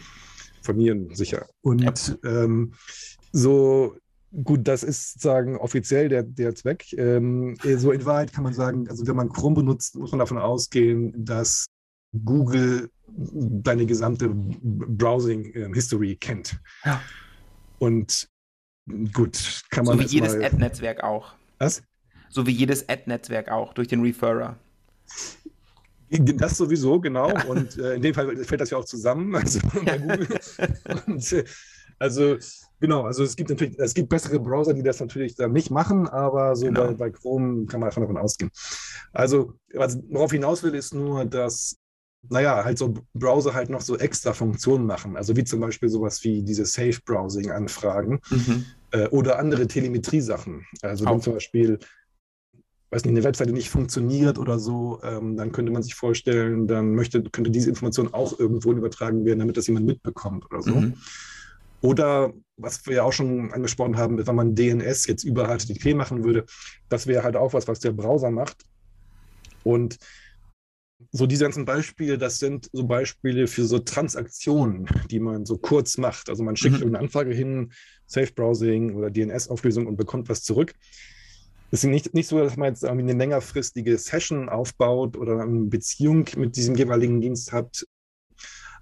Familiensicher. 0.62 1.47
Und 1.62 1.83
ja. 2.23 2.42
ähm, 2.45 2.75
so 3.33 3.97
Gut, 4.33 4.66
das 4.66 4.83
ist 4.83 5.21
sagen 5.21 5.56
offiziell 5.56 6.09
der, 6.09 6.23
der 6.23 6.54
Zweck. 6.54 6.92
Ähm, 6.95 7.56
so 7.76 7.92
in 7.92 8.04
Wahrheit 8.04 8.33
kann 8.33 8.45
man 8.45 8.52
sagen, 8.52 8.88
also 8.88 9.06
wenn 9.06 9.16
man 9.16 9.28
Chrome 9.28 9.56
benutzt, 9.56 9.97
muss 9.97 10.11
man 10.11 10.18
davon 10.18 10.38
ausgehen, 10.38 11.25
dass 11.25 11.66
Google 12.25 12.90
deine 13.09 13.87
gesamte 13.87 14.30
Browsing-History 14.30 16.12
ähm, 16.12 16.21
kennt. 16.21 16.61
Ja. 16.85 17.00
Und 17.78 18.28
gut, 19.12 19.62
kann 19.71 19.85
man. 19.85 19.99
So 19.99 20.04
wie 20.04 20.09
jedes 20.09 20.35
Ad-Netzwerk 20.35 21.02
auch. 21.02 21.35
Was? 21.59 21.83
So 22.28 22.47
wie 22.47 22.52
jedes 22.52 22.88
Ad-Netzwerk 22.88 23.49
auch, 23.49 23.75
durch 23.75 23.88
den 23.88 24.02
Referrer. 24.02 24.59
Das 26.09 26.56
sowieso, 26.56 27.00
genau. 27.00 27.28
Ja. 27.28 27.45
Und 27.45 27.78
äh, 27.78 27.95
in 27.95 28.02
dem 28.02 28.14
Fall 28.14 28.37
fällt 28.45 28.61
das 28.61 28.71
ja 28.71 28.78
auch 28.78 28.85
zusammen, 28.85 29.35
also 29.35 29.59
bei 29.85 29.99
Google. 29.99 30.28
Und, 31.06 31.33
äh, 31.33 31.45
also 31.98 32.36
Genau, 32.78 33.04
also 33.04 33.24
es 33.24 33.36
gibt 33.36 33.48
natürlich, 33.48 33.78
es 33.78 33.94
gibt 33.94 34.10
bessere 34.10 34.38
Browser, 34.38 34.74
die 34.74 34.82
das 34.82 35.00
natürlich 35.00 35.34
dann 35.34 35.52
nicht 35.52 35.70
machen, 35.70 36.06
aber 36.08 36.54
so 36.56 36.66
genau. 36.66 36.88
bei, 36.88 36.94
bei, 36.94 37.10
Chrome 37.10 37.66
kann 37.66 37.80
man 37.80 37.90
davon 37.90 38.18
ausgehen. 38.18 38.50
Also, 39.12 39.54
was 39.72 39.98
worauf 40.10 40.30
hinaus 40.30 40.62
will, 40.62 40.74
ist 40.74 40.92
nur, 40.92 41.24
dass, 41.24 41.76
naja, 42.28 42.64
halt 42.64 42.76
so 42.76 42.92
Browser 43.14 43.54
halt 43.54 43.70
noch 43.70 43.80
so 43.80 43.96
extra 43.96 44.34
Funktionen 44.34 44.84
machen. 44.84 45.16
Also 45.16 45.34
wie 45.36 45.44
zum 45.44 45.60
Beispiel 45.60 45.88
sowas 45.88 46.22
wie 46.22 46.42
diese 46.42 46.66
Safe-Browsing-Anfragen 46.66 48.20
mhm. 48.30 48.64
äh, 48.90 49.08
oder 49.08 49.38
andere 49.38 49.66
Telemetrie-Sachen. 49.66 50.66
Also 50.82 51.06
Auch. 51.06 51.12
wenn 51.12 51.20
zum 51.22 51.32
Beispiel 51.34 51.78
weiß 52.90 53.04
nicht, 53.04 53.14
eine 53.14 53.24
Webseite 53.24 53.52
nicht 53.52 53.70
funktioniert 53.70 54.38
oder 54.38 54.58
so, 54.58 55.00
ähm, 55.02 55.36
dann 55.36 55.50
könnte 55.50 55.72
man 55.72 55.82
sich 55.82 55.94
vorstellen, 55.94 56.66
dann 56.68 56.94
möchte, 56.94 57.22
könnte 57.22 57.50
diese 57.50 57.68
Information 57.68 58.14
auch 58.14 58.38
irgendwo 58.38 58.72
übertragen 58.72 59.24
werden, 59.24 59.40
damit 59.40 59.56
das 59.56 59.66
jemand 59.66 59.86
mitbekommt 59.86 60.44
oder 60.50 60.62
so. 60.62 60.74
Mhm. 60.74 60.94
Oder 61.80 62.33
was 62.56 62.87
wir 62.87 62.97
ja 62.97 63.02
auch 63.02 63.12
schon 63.12 63.52
angesprochen 63.52 63.97
haben, 63.97 64.25
wenn 64.26 64.35
man 64.35 64.54
DNS 64.54 65.06
jetzt 65.06 65.25
über 65.25 65.47
HTTP 65.47 65.95
machen 65.95 66.25
würde, 66.25 66.47
das 66.88 67.06
wäre 67.06 67.23
halt 67.23 67.37
auch 67.37 67.52
was, 67.52 67.68
was 67.68 67.80
der 67.80 67.92
Browser 67.92 68.30
macht. 68.30 68.64
Und 69.62 69.99
so 71.12 71.26
diese 71.26 71.45
ganzen 71.45 71.64
Beispiele, 71.64 72.16
das 72.16 72.38
sind 72.38 72.71
so 72.73 72.87
Beispiele 72.87 73.47
für 73.47 73.64
so 73.64 73.78
Transaktionen, 73.78 74.87
die 75.11 75.21
man 75.21 75.45
so 75.45 75.59
kurz 75.59 75.99
macht. 75.99 76.30
Also 76.30 76.42
man 76.42 76.56
schickt 76.56 76.76
mhm. 76.76 76.83
irgendeine 76.83 77.04
Anfrage 77.04 77.35
hin, 77.35 77.73
Safe 78.06 78.33
Browsing 78.33 78.95
oder 78.95 79.11
DNS-Auflösung 79.11 79.87
und 79.87 79.97
bekommt 79.97 80.28
was 80.28 80.42
zurück. 80.42 80.75
Es 81.71 81.83
ist 81.83 81.90
nicht, 81.90 82.14
nicht 82.14 82.28
so, 82.28 82.38
dass 82.38 82.56
man 82.56 82.68
jetzt 82.68 82.85
irgendwie 82.85 83.11
eine 83.11 83.18
längerfristige 83.18 83.99
Session 83.99 84.49
aufbaut 84.49 85.16
oder 85.16 85.40
eine 85.40 85.64
Beziehung 85.64 86.26
mit 86.37 86.56
diesem 86.56 86.76
jeweiligen 86.76 87.21
Dienst 87.21 87.52
hat, 87.52 87.85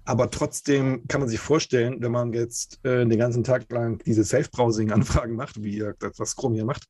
aber 0.05 0.29
trotzdem 0.29 1.07
kann 1.07 1.21
man 1.21 1.29
sich 1.29 1.39
vorstellen, 1.39 1.97
wenn 2.01 2.11
man 2.11 2.31
jetzt 2.33 2.79
äh, 2.83 3.05
den 3.05 3.17
ganzen 3.17 3.43
Tag 3.43 3.71
lang 3.71 4.01
diese 4.05 4.23
Safe-Browsing-Anfragen 4.23 5.35
macht, 5.35 5.63
wie 5.63 5.83
das, 5.99 6.19
was 6.19 6.35
Chrome 6.35 6.55
hier 6.55 6.65
macht, 6.65 6.85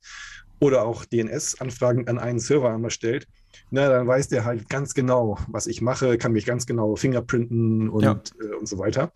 oder 0.60 0.84
auch 0.84 1.06
DNS-Anfragen 1.06 2.08
an 2.08 2.20
einen 2.20 2.40
Server 2.40 2.74
einmal 2.74 2.92
stellt, 2.92 3.28
na, 3.72 3.90
dann 3.90 4.08
weiß 4.08 4.28
der 4.28 4.46
halt 4.46 4.70
ganz 4.70 4.94
genau, 4.94 5.38
was 5.48 5.68
ich 5.68 5.82
mache, 5.82 6.18
kann 6.18 6.34
mich 6.34 6.46
ganz 6.46 6.66
genau 6.66 6.96
fingerprinten 6.96 7.90
und, 7.90 8.04
ja. 8.04 8.22
äh, 8.42 8.54
und 8.56 8.68
so 8.68 8.78
weiter. 8.78 9.12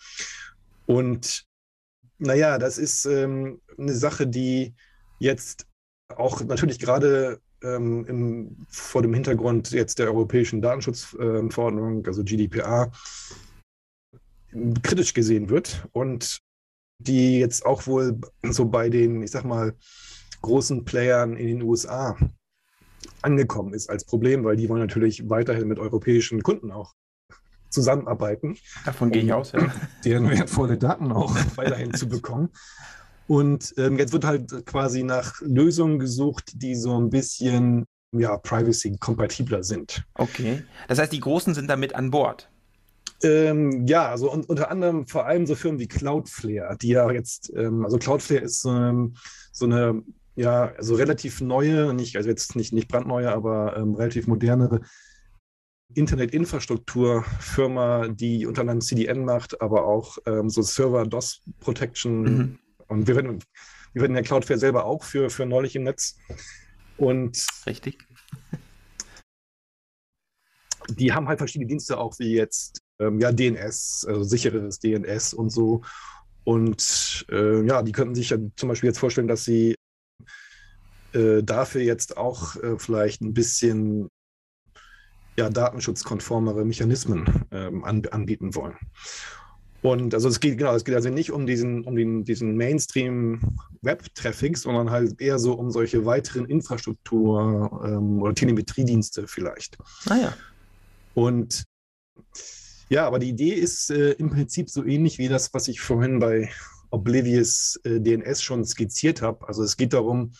Und 0.86 1.46
naja, 2.18 2.58
das 2.58 2.78
ist 2.78 3.06
ähm, 3.06 3.62
eine 3.78 3.94
Sache, 3.94 4.28
die 4.28 4.76
jetzt 5.20 5.68
auch 6.16 6.42
natürlich 6.42 6.80
gerade 6.80 7.40
ähm, 7.62 8.06
im, 8.08 8.66
vor 8.70 9.02
dem 9.02 9.14
Hintergrund 9.14 9.72
jetzt 9.72 10.00
der 10.00 10.08
europäischen 10.08 10.62
Datenschutzverordnung, 10.62 12.04
äh, 12.04 12.08
also 12.08 12.24
GDPR, 12.24 12.92
kritisch 14.84 15.14
gesehen 15.14 15.50
wird 15.50 15.88
und 15.92 16.40
die 17.00 17.40
jetzt 17.40 17.66
auch 17.66 17.88
wohl 17.88 18.20
so 18.44 18.66
bei 18.66 18.90
den, 18.90 19.24
ich 19.24 19.32
sag 19.32 19.46
mal, 19.46 19.74
großen 20.42 20.86
Playern 20.86 21.38
in 21.38 21.48
den 21.48 21.62
USA 21.62 22.18
angekommen 23.22 23.74
ist 23.74 23.90
als 23.90 24.06
Problem, 24.06 24.44
weil 24.44 24.56
die 24.56 24.70
wollen 24.70 24.82
natürlich 24.82 25.30
weiterhin 25.30 25.68
mit 25.68 25.80
europäischen 25.80 26.42
Kunden 26.44 26.72
auch 26.72 26.94
zusammenarbeiten. 27.70 28.58
Davon 28.86 29.12
gehe 29.12 29.24
ich 29.24 29.34
aus, 29.34 29.52
ja. 29.52 29.72
Deren 30.06 30.30
wertvolle 30.30 30.78
Daten 30.78 31.12
auch 31.12 31.36
weiterhin 31.56 31.94
zu 31.94 32.08
bekommen. 32.08 32.50
Und 33.28 33.76
ähm, 33.78 33.98
jetzt 33.98 34.12
wird 34.12 34.26
halt 34.26 34.66
quasi 34.66 35.04
nach 35.04 35.40
Lösungen 35.42 36.00
gesucht, 36.00 36.52
die 36.56 36.76
so 36.76 37.00
ein 37.00 37.10
bisschen 37.10 37.86
ja, 38.12 38.38
privacy-kompatibler 38.38 39.64
sind. 39.64 40.04
Okay. 40.16 40.64
Das 40.88 40.98
heißt, 40.98 41.14
die 41.14 41.20
Großen 41.20 41.54
sind 41.54 41.68
damit 41.68 41.94
an 41.94 42.10
Bord. 42.10 42.49
Ähm, 43.22 43.86
ja, 43.86 44.10
also 44.10 44.32
und, 44.32 44.48
unter 44.48 44.72
anderem 44.72 45.08
vor 45.08 45.26
allem 45.26 45.46
so 45.46 45.56
Firmen 45.56 45.80
wie 45.80 45.88
Cloudflare, 45.88 46.78
die 46.78 46.90
ja 46.90 47.10
jetzt, 47.12 47.52
ähm, 47.56 47.84
also 47.84 47.98
Cloudflare 47.98 48.42
ist 48.42 48.64
ähm, 48.66 49.16
so 49.52 49.66
eine, 49.66 50.04
ja, 50.36 50.74
also 50.78 50.96
relativ 50.96 51.42
neue, 51.42 51.94
nicht, 51.94 52.16
also 52.16 52.30
jetzt 52.30 52.56
nicht, 52.56 52.72
nicht 52.72 52.88
brandneue, 52.88 53.32
aber 53.32 53.76
ähm, 53.76 53.96
relativ 53.96 54.28
modernere 54.28 54.82
Internetinfrastrukturfirma, 55.96 58.10
die 58.10 58.46
unter 58.46 58.62
anderem 58.62 58.82
CDN 58.82 59.26
macht, 59.26 59.60
aber 59.62 59.86
auch 59.86 60.18
ähm, 60.26 60.50
so 60.50 60.62
Server 60.62 61.06
DOS 61.06 61.42
Protection. 61.60 62.22
Mhm. 62.22 62.60
Und 62.88 63.08
wir 63.08 63.16
werden, 63.16 63.44
wir 63.94 64.04
werden 64.04 64.16
ja 64.16 64.22
Cloudflare 64.22 64.60
selber 64.60 64.86
auch 64.86 65.04
für, 65.04 65.30
für 65.30 65.46
neulich 65.46 65.76
im 65.76 65.84
Netz. 65.84 66.18
Und 66.98 67.46
richtig. 67.66 67.98
Die 70.90 71.14
haben 71.14 71.28
halt 71.28 71.40
verschiedene 71.40 71.68
Dienste 71.68 71.98
auch, 71.98 72.18
wie 72.20 72.34
jetzt 72.34 72.79
ähm, 73.00 73.20
ja, 73.20 73.32
DNS, 73.32 74.06
also 74.08 74.24
sicheres 74.24 74.80
DNS 74.80 75.34
und 75.34 75.50
so. 75.50 75.82
Und 76.44 77.26
äh, 77.32 77.66
ja, 77.66 77.84
die 77.84 77.92
könnten 77.92 78.16
sich 78.16 78.30
ja 78.30 78.38
zum 78.56 78.70
Beispiel 78.70 78.88
jetzt 78.88 79.00
vorstellen, 79.00 79.28
dass 79.28 79.46
sie 79.46 79.76
äh, 81.14 81.44
dafür 81.44 81.82
jetzt 81.82 82.18
auch 82.18 82.56
äh, 82.58 82.78
vielleicht 82.78 83.22
ein 83.22 83.34
bisschen 83.34 84.10
ja, 85.38 85.50
datenschutzkonformere 85.50 86.66
Mechanismen 86.66 87.46
ähm, 87.52 87.84
an, 87.84 88.04
anbieten 88.12 88.56
wollen. 88.56 88.76
Und 89.82 90.14
also 90.14 90.28
es 90.28 90.42
geht 90.42 90.58
genau, 90.58 90.76
es 90.76 90.84
geht 90.84 90.96
also 90.96 91.10
nicht 91.10 91.32
um 91.32 91.46
diesen, 91.46 91.86
um 91.86 91.96
den, 91.96 92.26
diesen 92.26 92.58
Mainstream-Web-Traffic, 92.58 94.58
sondern 94.58 94.90
halt 94.90 95.22
eher 95.22 95.40
so 95.40 95.54
um 95.54 95.72
solche 95.72 96.06
weiteren 96.06 96.46
Infrastruktur- 96.46 97.82
ähm, 97.86 98.22
oder 98.22 98.36
Telemetriedienste 98.36 99.26
vielleicht. 99.28 99.78
Ah 100.10 100.18
ja. 100.18 100.34
Und 101.14 101.64
ja, 102.90 103.06
aber 103.06 103.20
die 103.20 103.30
Idee 103.30 103.54
ist 103.54 103.92
äh, 103.92 104.12
im 104.14 104.30
Prinzip 104.30 104.70
so 104.70 104.84
ähnlich 104.84 105.18
wie 105.18 105.28
das, 105.28 105.54
was 105.54 105.68
ich 105.68 105.80
vorhin 105.80 106.20
bei 106.20 106.50
Oblivious 106.90 107.80
äh, 107.84 108.00
DNS 108.00 108.42
schon 108.42 108.66
skizziert 108.66 109.22
habe. 109.22 109.48
Also 109.48 109.64
es 109.64 109.78
geht 109.78 109.94
darum, 109.94 110.32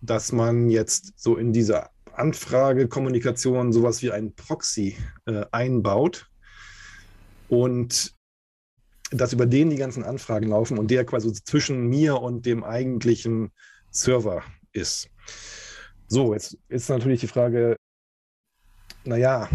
dass 0.00 0.32
man 0.32 0.70
jetzt 0.70 1.12
so 1.16 1.36
in 1.36 1.52
dieser 1.52 1.90
Anfragekommunikation 2.12 3.72
sowas 3.72 4.02
wie 4.02 4.10
ein 4.10 4.34
Proxy 4.34 4.96
äh, 5.26 5.44
einbaut 5.52 6.30
und 7.48 8.14
dass 9.10 9.32
über 9.32 9.46
den 9.46 9.70
die 9.70 9.76
ganzen 9.76 10.04
Anfragen 10.04 10.48
laufen 10.48 10.78
und 10.78 10.90
der 10.90 11.04
quasi 11.04 11.32
zwischen 11.32 11.88
mir 11.88 12.20
und 12.20 12.46
dem 12.46 12.64
eigentlichen 12.64 13.50
Server 13.90 14.42
ist. 14.72 15.08
So, 16.06 16.32
jetzt 16.32 16.56
ist 16.68 16.88
natürlich 16.88 17.20
die 17.20 17.26
Frage, 17.26 17.76
naja, 19.04 19.48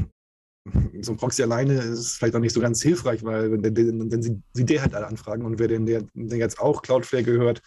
so 1.02 1.12
ein 1.12 1.18
Proxy 1.18 1.44
alleine 1.44 1.74
ist 1.76 2.18
vielleicht 2.18 2.36
auch 2.36 2.40
nicht 2.40 2.54
so 2.54 2.60
ganz 2.60 2.82
hilfreich, 2.82 3.24
weil 3.24 3.52
wenn, 3.52 4.12
wenn 4.12 4.22
sie, 4.22 4.42
der 4.66 4.82
halt 4.82 4.96
alle 4.96 5.08
anfragen 5.08 5.46
und 5.46 5.60
wer 5.60 5.68
denn 5.68 5.86
der, 5.86 6.04
der 6.14 6.38
jetzt 6.38 6.60
auch 6.60 6.82
Cloudflare 6.82 7.24
gehört, 7.24 7.62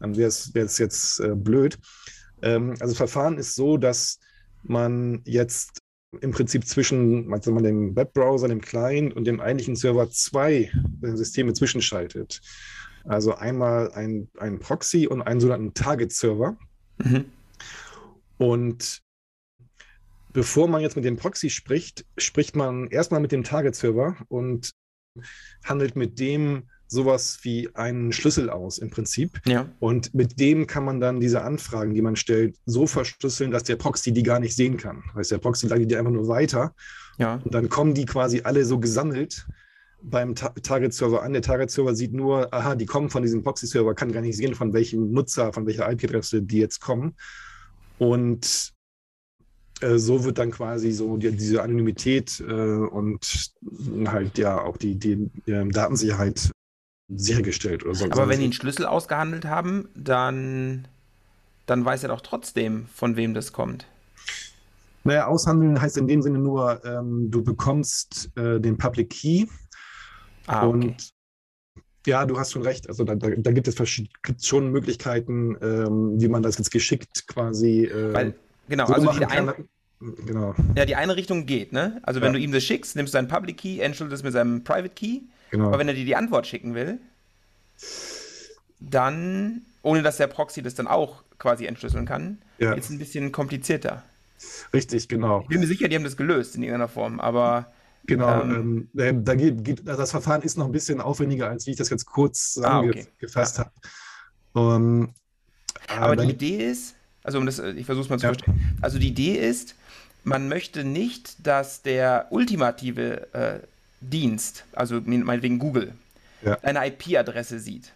dann 0.00 0.16
wäre 0.16 0.28
es 0.28 0.78
jetzt 0.78 1.20
äh, 1.20 1.34
blöd. 1.34 1.78
Ähm, 2.40 2.70
also 2.72 2.86
das 2.86 2.96
Verfahren 2.96 3.38
ist 3.38 3.54
so, 3.54 3.76
dass 3.76 4.18
man 4.62 5.20
jetzt 5.24 5.82
im 6.20 6.30
Prinzip 6.30 6.66
zwischen 6.66 7.32
also 7.32 7.52
man 7.52 7.64
dem 7.64 7.96
Webbrowser, 7.96 8.48
dem 8.48 8.60
Client 8.60 9.14
und 9.14 9.24
dem 9.24 9.40
eigentlichen 9.40 9.76
Server 9.76 10.10
zwei 10.10 10.70
Systeme 11.02 11.52
zwischenschaltet. 11.54 12.40
Also 13.04 13.34
einmal 13.34 13.92
ein, 13.92 14.28
ein 14.38 14.58
Proxy 14.58 15.06
und 15.06 15.22
einen 15.22 15.40
sogenannten 15.40 15.74
Target-Server. 15.74 16.56
Mhm. 16.98 17.24
Und 18.38 19.01
bevor 20.32 20.68
man 20.68 20.82
jetzt 20.82 20.96
mit 20.96 21.04
dem 21.04 21.16
Proxy 21.16 21.50
spricht, 21.50 22.04
spricht 22.16 22.56
man 22.56 22.88
erstmal 22.88 23.20
mit 23.20 23.32
dem 23.32 23.44
Target-Server 23.44 24.16
und 24.28 24.72
handelt 25.64 25.96
mit 25.96 26.18
dem 26.18 26.64
sowas 26.92 27.38
wie 27.42 27.74
einen 27.74 28.12
Schlüssel 28.12 28.50
aus 28.50 28.78
im 28.78 28.90
Prinzip. 28.90 29.40
Ja. 29.46 29.66
Und 29.80 30.14
mit 30.14 30.38
dem 30.38 30.66
kann 30.66 30.84
man 30.84 31.00
dann 31.00 31.20
diese 31.20 31.42
Anfragen, 31.42 31.94
die 31.94 32.02
man 32.02 32.16
stellt, 32.16 32.58
so 32.66 32.86
verschlüsseln, 32.86 33.50
dass 33.50 33.64
der 33.64 33.76
Proxy 33.76 34.12
die 34.12 34.22
gar 34.22 34.40
nicht 34.40 34.54
sehen 34.54 34.76
kann. 34.76 35.02
Heißt, 35.14 35.30
der 35.30 35.38
Proxy 35.38 35.66
leitet 35.66 35.90
die 35.90 35.96
einfach 35.96 36.12
nur 36.12 36.28
weiter. 36.28 36.74
Ja. 37.18 37.40
Und 37.42 37.54
dann 37.54 37.70
kommen 37.70 37.94
die 37.94 38.04
quasi 38.04 38.42
alle 38.44 38.64
so 38.64 38.78
gesammelt 38.78 39.46
beim 40.02 40.34
Ta 40.34 40.50
Target-Server 40.50 41.22
an. 41.22 41.32
Der 41.32 41.42
Target-Server 41.42 41.94
sieht 41.94 42.12
nur, 42.12 42.52
aha, 42.52 42.74
die 42.74 42.86
kommen 42.86 43.08
von 43.08 43.22
diesem 43.22 43.42
Proxy-Server, 43.42 43.94
kann 43.94 44.12
gar 44.12 44.20
nicht 44.20 44.36
sehen, 44.36 44.54
von 44.54 44.74
welchem 44.74 45.12
Nutzer, 45.12 45.52
von 45.52 45.66
welcher 45.66 45.90
IP-Adresse 45.90 46.42
die 46.42 46.58
jetzt 46.58 46.80
kommen. 46.80 47.16
Und 47.98 48.74
so 49.82 50.24
wird 50.24 50.38
dann 50.38 50.50
quasi 50.50 50.92
so 50.92 51.16
die, 51.16 51.32
diese 51.32 51.62
Anonymität 51.62 52.40
äh, 52.40 52.52
und 52.52 53.52
halt 54.06 54.38
ja 54.38 54.60
auch 54.60 54.76
die, 54.76 54.96
die 54.96 55.30
äh, 55.46 55.66
Datensicherheit 55.68 56.50
sichergestellt. 57.08 57.84
Oder 57.84 57.94
so. 57.94 58.04
Aber 58.06 58.28
wenn 58.28 58.38
die 58.38 58.44
einen 58.44 58.52
Schlüssel 58.52 58.86
ausgehandelt 58.86 59.44
haben, 59.44 59.88
dann, 59.94 60.86
dann 61.66 61.84
weiß 61.84 62.04
er 62.04 62.08
doch 62.08 62.20
trotzdem, 62.20 62.86
von 62.94 63.16
wem 63.16 63.34
das 63.34 63.52
kommt. 63.52 63.86
Naja, 65.04 65.26
aushandeln 65.26 65.80
heißt 65.80 65.98
in 65.98 66.06
dem 66.06 66.22
Sinne 66.22 66.38
nur, 66.38 66.84
ähm, 66.84 67.30
du 67.30 67.42
bekommst 67.42 68.30
äh, 68.36 68.60
den 68.60 68.78
Public 68.78 69.10
Key 69.10 69.46
ah, 70.46 70.66
okay. 70.66 70.72
und 70.72 71.10
ja, 72.06 72.24
du 72.26 72.38
hast 72.38 72.52
schon 72.52 72.62
recht. 72.62 72.88
Also 72.88 73.04
da, 73.04 73.14
da, 73.14 73.30
da 73.30 73.52
gibt 73.52 73.68
es 73.68 74.46
schon 74.46 74.70
Möglichkeiten, 74.70 75.56
ähm, 75.60 76.20
wie 76.20 76.28
man 76.28 76.42
das 76.42 76.58
jetzt 76.58 76.70
geschickt 76.70 77.26
quasi. 77.26 77.84
Äh, 77.84 78.12
Weil, 78.12 78.34
genau, 78.72 78.86
so 78.86 78.94
also 78.94 79.12
die 79.12 79.26
eine, 79.26 79.54
genau. 80.26 80.54
Ja, 80.76 80.84
die 80.84 80.96
eine 80.96 81.16
Richtung 81.16 81.46
geht, 81.46 81.72
ne? 81.72 82.00
Also 82.02 82.20
wenn 82.20 82.32
ja. 82.32 82.38
du 82.38 82.44
ihm 82.44 82.52
das 82.52 82.64
schickst, 82.64 82.96
nimmst 82.96 83.14
du 83.14 83.18
deinen 83.18 83.28
Public 83.28 83.58
Key, 83.58 83.80
entschlüsselst 83.80 84.20
es 84.20 84.22
mit 84.24 84.32
seinem 84.32 84.64
Private 84.64 84.90
Key. 84.90 85.20
Genau. 85.50 85.68
Aber 85.68 85.78
wenn 85.78 85.88
er 85.88 85.94
dir 85.94 86.04
die 86.04 86.16
Antwort 86.16 86.46
schicken 86.46 86.74
will, 86.74 86.98
dann, 88.80 89.62
ohne 89.82 90.02
dass 90.02 90.16
der 90.16 90.26
Proxy 90.26 90.62
das 90.62 90.74
dann 90.74 90.86
auch 90.86 91.22
quasi 91.38 91.66
entschlüsseln 91.66 92.06
kann, 92.06 92.38
ja. 92.58 92.72
ist 92.72 92.90
ein 92.90 92.98
bisschen 92.98 93.32
komplizierter. 93.32 94.02
Richtig, 94.72 95.08
genau. 95.08 95.42
Ich 95.42 95.48
bin 95.48 95.60
mir 95.60 95.66
sicher, 95.66 95.88
die 95.88 95.94
haben 95.94 96.04
das 96.04 96.16
gelöst 96.16 96.56
in 96.56 96.62
irgendeiner 96.62 96.88
Form, 96.88 97.20
aber. 97.20 97.72
Genau, 98.04 98.42
ähm, 98.42 98.88
ähm, 98.98 99.24
da 99.24 99.36
geht, 99.36 99.62
geht, 99.62 99.86
das 99.86 100.10
Verfahren 100.10 100.42
ist 100.42 100.58
noch 100.58 100.66
ein 100.66 100.72
bisschen 100.72 101.00
aufwendiger, 101.00 101.48
als 101.48 101.66
wie 101.66 101.70
ich 101.70 101.76
das 101.76 101.88
jetzt 101.88 102.04
kurz 102.06 102.58
ah, 102.60 102.80
okay. 102.80 103.06
habe. 103.36 103.70
Um, 104.54 105.14
aber 105.86 106.16
die 106.16 106.30
Idee 106.30 106.70
ist, 106.70 106.96
also 107.22 107.38
um 107.38 107.46
das, 107.46 107.58
ich 107.58 107.86
versuche 107.86 108.04
es 108.04 108.10
mal 108.10 108.18
zu 108.18 108.26
ja. 108.26 108.32
verstehen. 108.32 108.78
Also 108.80 108.98
die 108.98 109.08
Idee 109.08 109.34
ist, 109.34 109.74
man 110.24 110.48
möchte 110.48 110.84
nicht, 110.84 111.46
dass 111.46 111.82
der 111.82 112.26
ultimative 112.30 113.32
äh, 113.32 113.60
Dienst, 114.00 114.64
also 114.72 115.00
meinetwegen 115.04 115.58
Google, 115.58 115.92
ja. 116.42 116.58
eine 116.62 116.86
IP-Adresse 116.86 117.58
sieht. 117.60 117.92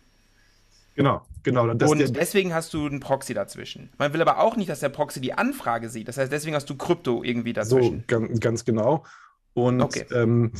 Genau, 0.95 1.23
genau. 1.43 1.75
Das 1.75 1.91
und 1.91 1.99
deswegen 2.17 2.55
hast 2.55 2.73
du 2.73 2.87
einen 2.87 3.01
Proxy 3.01 3.35
dazwischen. 3.35 3.91
Man 3.99 4.13
will 4.15 4.23
aber 4.23 4.39
auch 4.39 4.57
nicht, 4.57 4.71
dass 4.71 4.81
der 4.81 4.89
Proxy 4.89 5.21
die 5.21 5.35
Anfrage 5.35 5.91
sieht. 5.91 6.09
Das 6.09 6.17
heißt, 6.17 6.33
deswegen 6.33 6.57
hast 6.57 6.71
du 6.71 6.77
Krypto 6.77 7.23
irgendwie 7.23 7.53
dazwischen. 7.53 7.99
So, 7.99 8.05
ganz, 8.07 8.41
ganz 8.41 8.65
genau. 8.65 9.05
Und 9.53 9.83
okay. 9.83 10.07
ähm, 10.11 10.53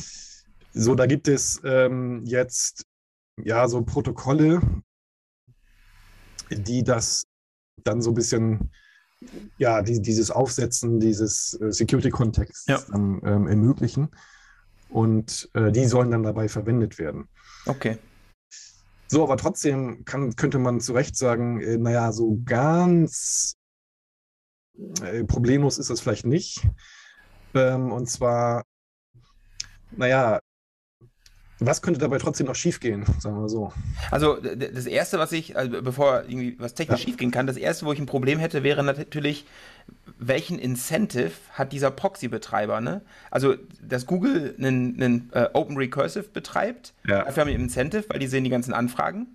so, 0.73 0.93
da 0.93 1.07
gibt 1.07 1.27
es 1.27 1.59
ähm, 1.63 2.23
jetzt 2.25 2.85
ja 3.43 3.67
so 3.67 3.81
Protokolle, 3.81 4.61
die 6.51 6.83
das 6.83 7.26
dann 7.83 8.01
so 8.01 8.11
ein 8.11 8.15
bisschen, 8.15 8.71
ja, 9.57 9.81
die, 9.81 10.01
dieses 10.01 10.31
Aufsetzen 10.31 10.99
dieses 10.99 11.59
äh, 11.61 11.71
Security-Kontexts 11.71 12.65
ja. 12.67 12.79
ähm, 12.93 13.21
ermöglichen. 13.23 14.09
Und 14.89 15.49
äh, 15.53 15.71
die 15.71 15.85
sollen 15.85 16.11
dann 16.11 16.23
dabei 16.23 16.47
verwendet 16.47 16.97
werden. 16.97 17.27
Okay. 17.65 17.97
So, 19.07 19.23
aber 19.23 19.37
trotzdem 19.37 20.03
kann, 20.05 20.35
könnte 20.35 20.59
man 20.59 20.81
zu 20.81 20.93
Recht 20.93 21.15
sagen, 21.15 21.61
äh, 21.61 21.77
naja, 21.77 22.11
so 22.11 22.41
ganz 22.45 23.55
äh, 25.01 25.23
problemlos 25.23 25.77
ist 25.77 25.89
das 25.89 26.01
vielleicht 26.01 26.25
nicht. 26.25 26.67
Ähm, 27.53 27.91
und 27.91 28.09
zwar, 28.09 28.63
naja, 29.91 30.39
was 31.59 31.81
könnte 31.81 31.99
dabei 31.99 32.19
trotzdem 32.19 32.45
noch 32.45 32.55
schiefgehen, 32.55 33.05
sagen 33.19 33.41
wir 33.41 33.49
so? 33.49 33.73
Also 34.11 34.37
das 34.37 34.85
Erste, 34.85 35.17
was 35.17 35.31
ich, 35.31 35.57
also 35.57 35.81
bevor 35.81 36.23
irgendwie 36.27 36.55
was 36.59 36.75
technisch 36.75 36.99
ja. 37.01 37.05
schiefgehen 37.07 37.31
kann, 37.31 37.47
das 37.47 37.57
Erste, 37.57 37.85
wo 37.85 37.93
ich 37.93 37.99
ein 37.99 38.05
Problem 38.05 38.37
hätte, 38.37 38.63
wäre 38.63 38.83
natürlich, 38.83 39.45
welchen 40.19 40.59
Incentive 40.59 41.31
hat 41.53 41.73
dieser 41.73 41.89
Proxy-Betreiber? 41.89 42.79
Ne? 42.79 43.01
Also, 43.31 43.55
dass 43.81 44.05
Google 44.05 44.55
einen, 44.57 45.01
einen 45.01 45.31
uh, 45.35 45.47
Open 45.53 45.77
Recursive 45.77 46.25
betreibt, 46.31 46.93
ja. 47.07 47.23
dafür 47.23 47.41
haben 47.41 47.47
wir 47.47 47.55
ein 47.55 47.61
Incentive, 47.61 48.05
weil 48.09 48.19
die 48.19 48.27
sehen 48.27 48.43
die 48.43 48.49
ganzen 48.51 48.73
Anfragen. 48.73 49.27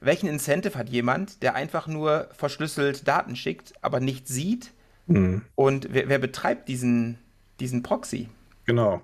Welchen 0.00 0.28
Incentive 0.28 0.78
hat 0.78 0.88
jemand, 0.88 1.42
der 1.42 1.54
einfach 1.56 1.86
nur 1.86 2.28
verschlüsselt 2.32 3.06
Daten 3.06 3.36
schickt, 3.36 3.74
aber 3.82 4.00
nicht 4.00 4.28
sieht? 4.28 4.72
Mhm. 5.06 5.42
Und 5.56 5.88
wer, 5.92 6.08
wer 6.08 6.18
betreibt 6.18 6.68
diesen, 6.68 7.18
diesen 7.58 7.82
Proxy? 7.82 8.28
Genau. 8.64 9.02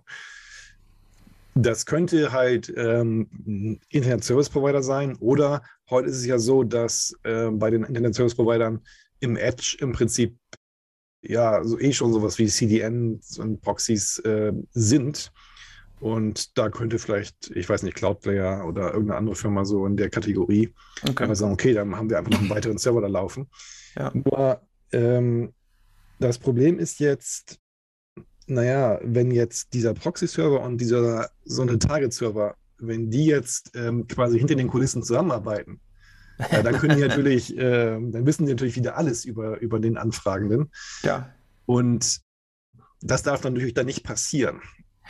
Das 1.59 1.87
könnte 1.87 2.33
halt 2.33 2.71
ähm, 2.77 3.81
Internet 3.89 4.23
Service 4.25 4.51
Provider 4.51 4.83
sein 4.83 5.17
oder 5.21 5.63
heute 5.89 6.11
ist 6.11 6.19
es 6.19 6.27
ja 6.27 6.39
so, 6.39 6.65
dass 6.65 7.17
äh, 7.23 7.49
bei 7.51 7.71
den 7.71 7.83
Internet 7.85 8.15
Service 8.15 8.35
Providern 8.35 8.81
im 9.21 9.39
Edge 9.39 9.79
im 9.81 9.93
Prinzip 9.93 10.37
ja 11.23 11.65
so 11.65 11.81
eh 11.81 11.95
schon 11.95 12.13
sowas 12.13 12.39
wie 12.39 12.47
CDNs 12.47 13.39
und 13.39 13.63
Proxys 13.63 14.19
äh, 14.19 14.53
sind. 14.73 15.33
Und 15.99 16.59
da 16.59 16.69
könnte 16.69 16.99
vielleicht, 16.99 17.51
ich 17.53 17.67
weiß 17.67 17.85
nicht, 17.85 17.97
Cloudflare 17.97 18.65
oder 18.65 18.93
irgendeine 18.93 19.17
andere 19.17 19.35
Firma 19.35 19.65
so 19.65 19.87
in 19.87 19.97
der 19.97 20.11
Kategorie 20.11 20.75
okay. 21.09 21.35
sagen, 21.35 21.55
okay, 21.55 21.73
dann 21.73 21.97
haben 21.97 22.11
wir 22.11 22.19
einfach 22.19 22.33
noch 22.33 22.41
einen 22.41 22.51
weiteren 22.51 22.77
Server 22.77 23.01
da 23.01 23.07
laufen. 23.07 23.49
Ja. 23.97 24.13
Nur 24.13 24.61
ähm, 24.93 25.55
das 26.19 26.39
Problem 26.39 26.79
ist 26.79 27.01
jetzt, 27.01 27.59
naja, 28.47 28.99
wenn 29.03 29.31
jetzt 29.31 29.75
dieser 29.75 29.95
Proxy-Server 29.95 30.61
und 30.61 30.79
dieser 30.81 31.31
so 31.45 31.63
eine 31.63 31.79
Target-Server, 31.79 32.57
wenn 32.79 33.11
die 33.11 33.27
jetzt 33.27 33.73
ähm, 33.75 34.07
quasi 34.07 34.39
hinter 34.39 34.55
den 34.55 34.69
Kulissen 34.69 35.03
zusammenarbeiten, 35.03 35.81
ja, 36.53 36.63
dann 36.63 36.77
können 36.77 36.97
die 36.97 37.03
natürlich, 37.07 37.57
äh, 37.57 37.99
dann 37.99 38.27
wissen 38.27 38.47
die 38.47 38.53
natürlich 38.53 38.77
wieder 38.77 38.97
alles 38.97 39.25
über, 39.25 39.59
über 39.61 39.81
den 39.81 39.97
Anfragenden. 39.97 40.71
Ja. 41.03 41.35
Und 41.65 42.21
das 43.01 43.23
darf 43.23 43.41
dann 43.41 43.55
natürlich 43.55 43.75
dann 43.75 43.87
nicht 43.87 44.05
passieren. 44.05 44.61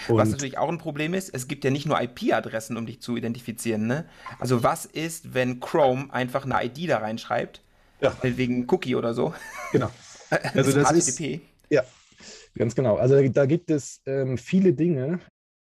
Und 0.09 0.19
was 0.19 0.29
natürlich 0.29 0.59
auch 0.59 0.69
ein 0.69 0.79
Problem 0.79 1.15
ist, 1.15 1.31
es 1.35 1.49
gibt 1.49 1.65
ja 1.65 1.71
nicht 1.71 1.87
nur 1.87 2.01
IP-Adressen, 2.01 2.77
um 2.77 2.85
dich 2.85 3.01
zu 3.01 3.17
identifizieren. 3.17 3.87
Ne? 3.87 4.07
Also 4.39 4.63
was 4.63 4.85
ist, 4.85 5.33
wenn 5.33 5.59
Chrome 5.61 6.13
einfach 6.13 6.45
eine 6.45 6.63
ID 6.65 6.91
da 6.91 6.99
reinschreibt? 6.99 7.63
Ja. 8.01 8.15
Wegen 8.23 8.67
Cookie 8.69 8.95
oder 8.95 9.15
so. 9.15 9.35
Genau. 9.73 9.91
Also 10.55 10.73
das, 10.73 10.89
das 10.89 11.09
ist, 11.09 11.21
ja, 11.71 11.85
Ganz 12.57 12.75
genau. 12.75 12.97
Also 12.97 13.15
da, 13.15 13.29
da 13.29 13.47
gibt 13.47 13.71
es 13.71 14.01
ähm, 14.07 14.39
viele 14.39 14.73
Dinge, 14.73 15.21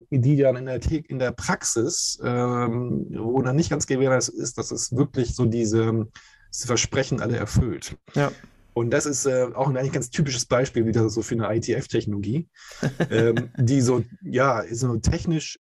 die 0.10 0.38
dann 0.38 0.56
in 0.56 0.66
der, 0.66 0.80
in 1.10 1.20
der 1.20 1.32
Praxis, 1.32 2.20
ähm, 2.24 3.08
wo 3.10 3.42
dann 3.42 3.56
nicht 3.56 3.70
ganz 3.70 3.88
gewährleistet 3.88 4.36
ist, 4.36 4.58
dass 4.58 4.72
es 4.72 4.96
wirklich 4.96 5.36
so 5.36 5.46
diese, 5.46 6.08
diese 6.54 6.68
Versprechen 6.68 7.20
alle 7.20 7.38
erfüllt. 7.38 7.98
Ja. 8.14 8.32
Und 8.74 8.92
das 8.92 9.08
ist 9.08 9.26
äh, 9.26 9.48
auch 9.56 9.68
ein 9.68 9.76
eigentlich 9.76 9.94
ganz 9.94 10.12
typisches 10.12 10.46
Beispiel 10.46 10.86
wieder 10.86 11.10
so 11.10 11.24
für 11.24 11.34
eine 11.34 11.56
ITF-Technologie, 11.56 12.48
ähm, 13.10 13.50
die 13.58 13.82
so, 13.82 14.04
ja, 14.22 14.64
so 14.72 14.98
technisch 14.98 15.60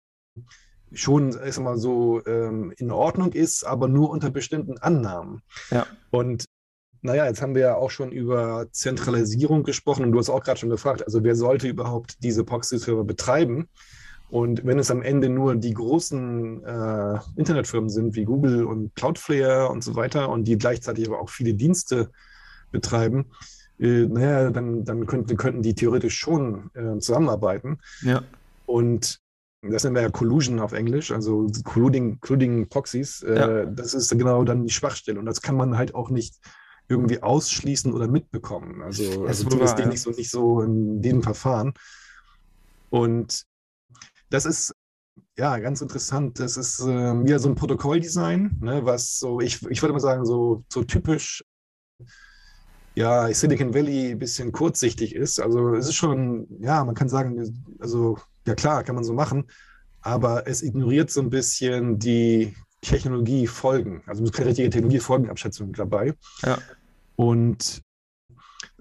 schon 0.91 1.31
sag 1.31 1.59
mal, 1.59 1.77
so 1.77 2.23
ähm, 2.25 2.73
in 2.77 2.91
Ordnung 2.91 3.33
ist, 3.33 3.63
aber 3.63 3.87
nur 3.87 4.09
unter 4.09 4.29
bestimmten 4.29 4.77
Annahmen. 4.77 5.41
Ja. 5.71 5.87
Und 6.11 6.45
naja, 7.01 7.25
jetzt 7.25 7.41
haben 7.41 7.55
wir 7.55 7.61
ja 7.61 7.75
auch 7.75 7.91
schon 7.91 8.11
über 8.11 8.67
Zentralisierung 8.71 9.63
gesprochen 9.63 10.05
und 10.05 10.11
du 10.11 10.19
hast 10.19 10.29
auch 10.29 10.43
gerade 10.43 10.59
schon 10.59 10.69
gefragt, 10.69 11.03
also 11.05 11.23
wer 11.23 11.35
sollte 11.35 11.67
überhaupt 11.67 12.23
diese 12.23 12.43
Proxy-Server 12.43 13.03
betreiben? 13.03 13.67
Und 14.29 14.63
wenn 14.65 14.77
es 14.77 14.91
am 14.91 15.01
Ende 15.01 15.27
nur 15.29 15.55
die 15.55 15.73
großen 15.73 16.63
äh, 16.63 17.19
Internetfirmen 17.35 17.89
sind 17.89 18.15
wie 18.15 18.25
Google 18.25 18.63
und 18.63 18.93
Cloudflare 18.95 19.69
und 19.69 19.83
so 19.83 19.95
weiter 19.95 20.29
und 20.29 20.43
die 20.43 20.57
gleichzeitig 20.57 21.07
aber 21.07 21.19
auch 21.19 21.29
viele 21.29 21.55
Dienste 21.55 22.11
betreiben, 22.71 23.25
äh, 23.79 24.05
naja, 24.05 24.51
dann, 24.51 24.83
dann 24.83 25.07
könnten, 25.07 25.35
könnten 25.35 25.63
die 25.63 25.73
theoretisch 25.73 26.17
schon 26.17 26.69
äh, 26.75 26.99
zusammenarbeiten. 26.99 27.79
Ja. 28.03 28.21
Und 28.67 29.19
das 29.61 29.83
nennen 29.83 29.95
wir 29.95 30.03
ja 30.03 30.09
Collusion 30.09 30.59
auf 30.59 30.73
Englisch, 30.73 31.11
also 31.11 31.47
Colluding, 31.63 32.19
colluding 32.21 32.69
Proxies. 32.69 33.23
Äh, 33.23 33.35
ja. 33.35 33.65
Das 33.65 33.93
ist 33.93 34.09
genau 34.11 34.43
dann 34.43 34.65
die 34.65 34.73
Schwachstelle. 34.73 35.19
Und 35.19 35.25
das 35.25 35.41
kann 35.41 35.57
man 35.57 35.77
halt 35.77 35.95
auch 35.95 36.09
nicht 36.11 36.35
irgendwie 36.89 37.21
ausschließen 37.21 37.93
oder 37.93 38.07
mitbekommen. 38.07 38.81
Also, 38.81 39.25
also 39.25 39.43
zumindest 39.43 39.79
ja. 39.79 39.85
nicht, 39.85 40.01
so, 40.01 40.09
nicht 40.09 40.31
so 40.31 40.61
in 40.61 41.01
diesem 41.01 41.23
Verfahren. 41.23 41.73
Und 42.89 43.45
das 44.29 44.45
ist 44.45 44.75
ja 45.37 45.57
ganz 45.59 45.81
interessant. 45.81 46.39
Das 46.39 46.57
ist 46.57 46.79
äh, 46.81 47.23
wieder 47.23 47.39
so 47.39 47.47
ein 47.47 47.55
Protokolldesign, 47.55 48.57
ne, 48.61 48.85
was 48.85 49.19
so, 49.19 49.39
ich, 49.39 49.63
ich 49.69 49.81
würde 49.81 49.93
mal 49.93 49.99
sagen, 49.99 50.25
so, 50.25 50.63
so 50.69 50.83
typisch 50.83 51.43
ja, 52.95 53.31
Silicon 53.33 53.73
Valley 53.73 54.11
ein 54.11 54.19
bisschen 54.19 54.51
kurzsichtig 54.51 55.15
ist. 55.15 55.39
Also 55.39 55.75
es 55.75 55.87
ist 55.87 55.95
schon, 55.95 56.47
ja, 56.59 56.83
man 56.83 56.95
kann 56.95 57.07
sagen, 57.07 57.63
also 57.79 58.17
ja 58.45 58.55
klar, 58.55 58.83
kann 58.83 58.95
man 58.95 59.03
so 59.03 59.13
machen, 59.13 59.45
aber 60.01 60.47
es 60.47 60.61
ignoriert 60.63 61.09
so 61.09 61.21
ein 61.21 61.29
bisschen 61.29 61.99
die 61.99 62.55
Technologiefolgen. 62.81 64.01
Also 64.05 64.23
es 64.23 64.29
ist 64.29 64.35
keine 64.35 64.49
richtige 64.49 64.69
Technologiefolgenabschätzung 64.69 65.73
dabei. 65.73 66.13
Ja. 66.43 66.57
Und 67.19 67.81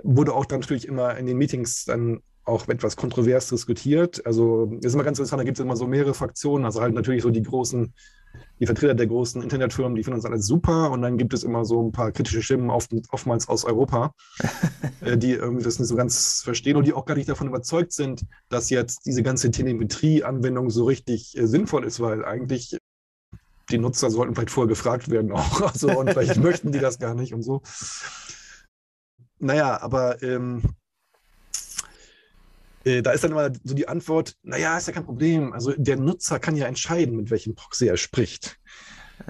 wurde 0.05 0.33
auch 0.33 0.47
dann 0.47 0.61
natürlich 0.61 0.87
immer 0.87 1.17
in 1.17 1.27
den 1.27 1.39
Meetings 1.39 1.87
dann 1.87 2.21
auch 2.45 2.69
etwas 2.69 2.95
kontrovers 2.95 3.49
diskutiert. 3.49 4.25
Also 4.25 4.79
ist 4.81 4.95
immer 4.95 5.03
ganz 5.03 5.19
interessant, 5.19 5.41
da 5.41 5.45
gibt 5.45 5.59
es 5.59 5.65
immer 5.65 5.75
so 5.75 5.89
mehrere 5.89 6.15
Fraktionen. 6.15 6.65
Also 6.65 6.81
halt 6.81 6.95
natürlich 6.95 7.25
so 7.25 7.31
die 7.31 7.43
großen, 7.43 7.93
die 8.61 8.67
Vertreter 8.67 8.95
der 8.95 9.09
großen 9.09 9.43
Internetfirmen, 9.43 9.97
die 9.97 10.05
finden 10.05 10.21
das 10.21 10.25
alles 10.25 10.47
super. 10.47 10.93
Und 10.93 11.03
dann 11.03 11.19
gibt 11.19 11.35
es 11.35 11.43
immer 11.43 11.65
so 11.65 11.83
ein 11.83 11.91
paar 11.91 12.13
kritische 12.13 12.41
Stimmen, 12.41 12.71
oft, 12.71 12.93
oftmals 13.11 13.49
aus 13.49 13.65
Europa, 13.65 14.15
äh, 15.01 15.19
die 15.19 15.33
irgendwie 15.33 15.65
das 15.65 15.81
nicht 15.81 15.89
so 15.89 15.97
ganz 15.97 16.43
verstehen 16.45 16.77
und 16.77 16.87
die 16.87 16.93
auch 16.93 17.07
gar 17.07 17.17
nicht 17.17 17.29
davon 17.29 17.49
überzeugt 17.49 17.93
sind, 17.93 18.25
dass 18.51 18.71
jetzt 18.71 19.05
diese 19.05 19.25
ganze 19.25 19.51
Telemetrie-Anwendung 19.51 20.71
so 20.71 20.85
richtig 20.85 21.37
äh, 21.37 21.49
sinnvoll 21.49 21.85
ist, 21.85 21.99
weil 21.99 22.25
eigentlich 22.25 22.79
die 23.71 23.79
Nutzer 23.79 24.11
sollten 24.11 24.35
vielleicht 24.35 24.51
vorher 24.51 24.69
gefragt 24.69 25.11
werden 25.11 25.33
auch. 25.33 25.61
Also, 25.73 25.89
und 25.99 26.11
vielleicht 26.11 26.37
möchten 26.43 26.73
die 26.73 26.79
das 26.79 26.99
gar 26.99 27.15
nicht 27.15 27.35
und 27.35 27.43
so. 27.43 27.63
Naja, 29.39 29.81
aber 29.81 30.23
ähm, 30.23 30.63
äh, 32.85 33.03
da 33.03 33.13
ist 33.13 33.25
dann 33.25 33.33
immer 33.33 33.53
so 33.65 33.75
die 33.75 33.89
Antwort, 33.89 34.35
naja, 34.43 34.77
ist 34.77 34.87
ja 34.87 34.93
kein 34.93 35.05
Problem. 35.05 35.53
Also 35.53 35.73
der 35.77 35.97
Nutzer 35.97 36.39
kann 36.39 36.57
ja 36.57 36.67
entscheiden, 36.67 37.17
mit 37.17 37.31
welchem 37.31 37.55
Proxy 37.55 37.87
er 37.87 37.97
spricht. 37.97 38.59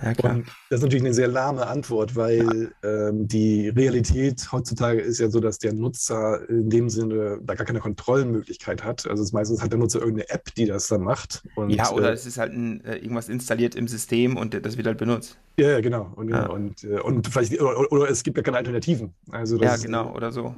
Ja, 0.02 0.30
und 0.30 0.46
das 0.70 0.78
ist 0.78 0.82
natürlich 0.82 1.04
eine 1.04 1.14
sehr 1.14 1.28
lahme 1.28 1.66
Antwort, 1.66 2.14
weil 2.16 2.72
ja. 2.82 3.08
ähm, 3.08 3.26
die 3.26 3.68
Realität 3.68 4.50
heutzutage 4.52 5.00
ist 5.00 5.18
ja 5.18 5.28
so, 5.30 5.40
dass 5.40 5.58
der 5.58 5.72
Nutzer 5.72 6.48
in 6.48 6.70
dem 6.70 6.88
Sinne 6.88 7.40
da 7.42 7.54
gar 7.54 7.66
keine 7.66 7.80
Kontrollmöglichkeit 7.80 8.84
hat. 8.84 9.08
Also 9.08 9.24
meistens 9.32 9.62
hat 9.62 9.72
der 9.72 9.78
Nutzer 9.78 10.00
irgendeine 10.00 10.28
App, 10.30 10.54
die 10.54 10.66
das 10.66 10.88
dann 10.88 11.02
macht. 11.02 11.42
Und, 11.56 11.70
ja, 11.70 11.90
oder 11.90 12.10
äh, 12.10 12.14
es 12.14 12.26
ist 12.26 12.38
halt 12.38 12.52
ein, 12.52 12.84
äh, 12.84 12.96
irgendwas 12.96 13.28
installiert 13.28 13.74
im 13.74 13.88
System 13.88 14.36
und 14.36 14.54
das 14.64 14.76
wird 14.76 14.86
halt 14.86 14.98
benutzt. 14.98 15.38
Ja, 15.58 15.80
genau. 15.80 16.12
Und, 16.14 16.28
ja. 16.28 16.46
und, 16.46 16.84
äh, 16.84 17.00
und 17.00 17.26
vielleicht, 17.26 17.60
oder, 17.60 17.90
oder, 17.90 18.10
es 18.10 18.22
gibt 18.22 18.36
ja 18.36 18.42
keine 18.42 18.58
Alternativen. 18.58 19.14
Also 19.30 19.60
ja, 19.60 19.76
genau, 19.76 20.14
oder 20.14 20.30
so. 20.30 20.54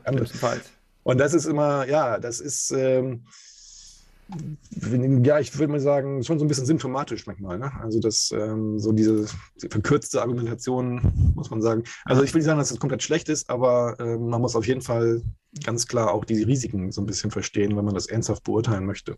Und 1.02 1.18
das 1.18 1.32
ist 1.32 1.46
immer, 1.46 1.86
ja, 1.88 2.18
das 2.18 2.40
ist, 2.40 2.72
ähm, 2.72 3.24
ja, 5.24 5.38
ich 5.40 5.56
würde 5.58 5.72
mal 5.72 5.80
sagen, 5.80 6.22
schon 6.22 6.38
so 6.38 6.44
ein 6.44 6.48
bisschen 6.48 6.66
symptomatisch 6.66 7.26
manchmal. 7.26 7.58
Ne? 7.58 7.72
Also 7.80 8.00
das, 8.00 8.32
ähm, 8.32 8.78
so 8.78 8.92
diese 8.92 9.26
verkürzte 9.68 10.20
Argumentation, 10.20 11.32
muss 11.34 11.50
man 11.50 11.62
sagen. 11.62 11.84
Also 12.04 12.22
ich 12.22 12.32
will 12.32 12.38
nicht 12.38 12.46
sagen, 12.46 12.58
dass 12.58 12.70
es 12.70 12.78
komplett 12.78 13.02
schlecht 13.02 13.28
ist, 13.28 13.50
aber 13.50 13.96
ähm, 13.98 14.28
man 14.28 14.40
muss 14.40 14.56
auf 14.56 14.66
jeden 14.66 14.82
Fall 14.82 15.22
ganz 15.64 15.86
klar 15.86 16.12
auch 16.12 16.24
die 16.24 16.42
Risiken 16.42 16.92
so 16.92 17.00
ein 17.00 17.06
bisschen 17.06 17.30
verstehen, 17.30 17.76
wenn 17.76 17.84
man 17.84 17.94
das 17.94 18.06
ernsthaft 18.06 18.44
beurteilen 18.44 18.86
möchte. 18.86 19.16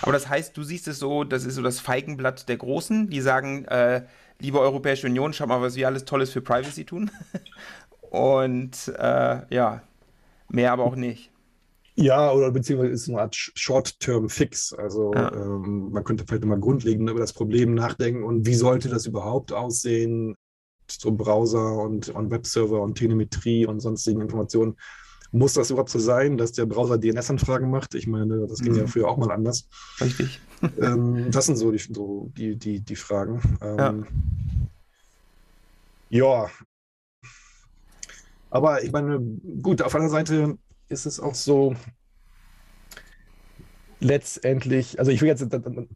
Aber 0.00 0.12
das 0.12 0.28
heißt, 0.28 0.56
du 0.56 0.62
siehst 0.62 0.86
es 0.88 0.98
so, 0.98 1.24
das 1.24 1.44
ist 1.44 1.56
so 1.56 1.62
das 1.62 1.80
Feigenblatt 1.80 2.48
der 2.48 2.56
Großen, 2.56 3.08
die 3.10 3.20
sagen, 3.20 3.64
äh, 3.64 4.04
liebe 4.38 4.60
Europäische 4.60 5.08
Union, 5.08 5.32
schau 5.32 5.46
mal, 5.46 5.60
was 5.60 5.74
wir 5.74 5.86
alles 5.86 6.04
Tolles 6.04 6.30
für 6.30 6.40
Privacy 6.40 6.84
tun. 6.84 7.10
Und 8.10 8.92
äh, 8.96 9.54
ja, 9.54 9.82
mehr 10.48 10.72
aber 10.72 10.84
auch 10.84 10.96
nicht. 10.96 11.31
Ja, 12.02 12.32
oder 12.32 12.50
beziehungsweise 12.50 12.92
ist 12.92 13.02
es 13.02 13.08
eine 13.08 13.20
Art 13.20 13.36
Short-Term-Fix. 13.36 14.72
Also 14.72 15.14
ja. 15.14 15.32
ähm, 15.32 15.90
man 15.92 16.02
könnte 16.02 16.24
vielleicht 16.26 16.44
mal 16.44 16.58
grundlegend 16.58 17.08
über 17.08 17.20
das 17.20 17.32
Problem 17.32 17.74
nachdenken 17.74 18.24
und 18.24 18.44
wie 18.44 18.54
sollte 18.54 18.88
das 18.88 19.06
überhaupt 19.06 19.52
aussehen, 19.52 20.34
so 20.90 21.12
Browser 21.12 21.78
und, 21.78 22.08
und 22.08 22.30
Webserver 22.30 22.80
und 22.80 22.98
Telemetrie 22.98 23.66
und 23.66 23.80
sonstigen 23.80 24.20
Informationen. 24.20 24.76
Muss 25.30 25.54
das 25.54 25.70
überhaupt 25.70 25.90
so 25.90 26.00
sein, 26.00 26.36
dass 26.36 26.52
der 26.52 26.66
Browser 26.66 26.98
DNS-Anfragen 26.98 27.70
macht? 27.70 27.94
Ich 27.94 28.06
meine, 28.08 28.46
das 28.48 28.60
ging 28.60 28.72
mhm. 28.72 28.78
ja 28.80 28.86
früher 28.88 29.08
auch 29.08 29.16
mal 29.16 29.30
anders. 29.30 29.68
Richtig. 30.00 30.40
ähm, 30.80 31.30
das 31.30 31.46
sind 31.46 31.56
so 31.56 31.70
die, 31.70 31.78
so 31.78 32.32
die, 32.36 32.56
die, 32.56 32.80
die 32.80 32.96
Fragen. 32.96 33.40
Ähm, 33.62 34.06
ja. 36.10 36.44
ja. 36.44 36.50
Aber 38.50 38.82
ich 38.82 38.90
meine, 38.90 39.20
gut, 39.62 39.80
auf 39.80 39.94
einer 39.94 40.10
Seite 40.10 40.58
ist 40.92 41.06
es 41.06 41.18
auch 41.18 41.34
so, 41.34 41.74
letztendlich, 44.02 44.98
also 44.98 45.10
ich 45.10 45.20
will 45.20 45.28
jetzt 45.28 45.46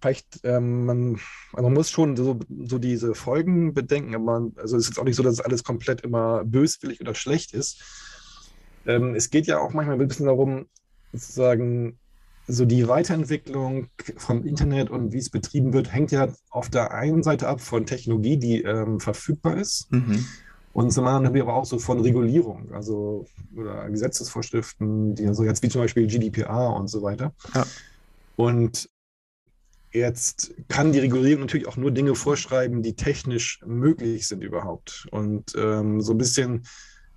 vielleicht, 0.00 0.40
ähm, 0.44 0.86
man, 0.86 1.20
man 1.52 1.72
muss 1.72 1.90
schon 1.90 2.16
so, 2.16 2.38
so 2.64 2.78
diese 2.78 3.14
Folgen 3.14 3.74
bedenken, 3.74 4.14
aber 4.14 4.24
man, 4.24 4.52
also 4.56 4.76
es 4.76 4.84
ist 4.84 4.90
jetzt 4.90 4.98
auch 4.98 5.04
nicht 5.04 5.16
so, 5.16 5.22
dass 5.22 5.40
alles 5.40 5.64
komplett 5.64 6.02
immer 6.02 6.44
böswillig 6.44 7.00
oder 7.00 7.14
schlecht 7.14 7.52
ist. 7.52 7.82
Ähm, 8.86 9.14
es 9.14 9.30
geht 9.30 9.46
ja 9.46 9.58
auch 9.58 9.72
manchmal 9.72 10.00
ein 10.00 10.08
bisschen 10.08 10.26
darum, 10.26 10.66
sozusagen, 11.12 11.98
so 12.48 12.64
die 12.64 12.86
Weiterentwicklung 12.86 13.88
vom 14.18 14.46
Internet 14.46 14.88
und 14.88 15.12
wie 15.12 15.18
es 15.18 15.30
betrieben 15.30 15.72
wird, 15.72 15.92
hängt 15.92 16.12
ja 16.12 16.28
auf 16.50 16.70
der 16.70 16.92
einen 16.92 17.24
Seite 17.24 17.48
ab 17.48 17.60
von 17.60 17.86
Technologie, 17.86 18.36
die 18.36 18.62
ähm, 18.62 19.00
verfügbar 19.00 19.56
ist. 19.56 19.90
Mhm. 19.90 20.24
Und 20.76 20.90
zum 20.90 21.06
anderen 21.06 21.24
haben 21.24 21.34
wir 21.34 21.44
aber 21.44 21.54
auch 21.54 21.64
so 21.64 21.78
von 21.78 22.00
Regulierung, 22.00 22.70
also 22.74 23.26
oder 23.56 23.88
Gesetzesvorschriften, 23.88 25.14
die 25.14 25.32
so 25.32 25.42
jetzt 25.42 25.62
wie 25.62 25.70
zum 25.70 25.80
Beispiel 25.80 26.06
GDPR 26.06 26.74
und 26.76 26.88
so 26.88 27.00
weiter. 27.00 27.32
Ja. 27.54 27.66
Und 28.36 28.90
jetzt 29.90 30.52
kann 30.68 30.92
die 30.92 30.98
Regulierung 30.98 31.40
natürlich 31.40 31.66
auch 31.66 31.78
nur 31.78 31.92
Dinge 31.92 32.14
vorschreiben, 32.14 32.82
die 32.82 32.94
technisch 32.94 33.62
möglich 33.64 34.28
sind 34.28 34.44
überhaupt. 34.44 35.06
Und 35.12 35.54
ähm, 35.56 36.02
so 36.02 36.12
ein 36.12 36.18
bisschen 36.18 36.66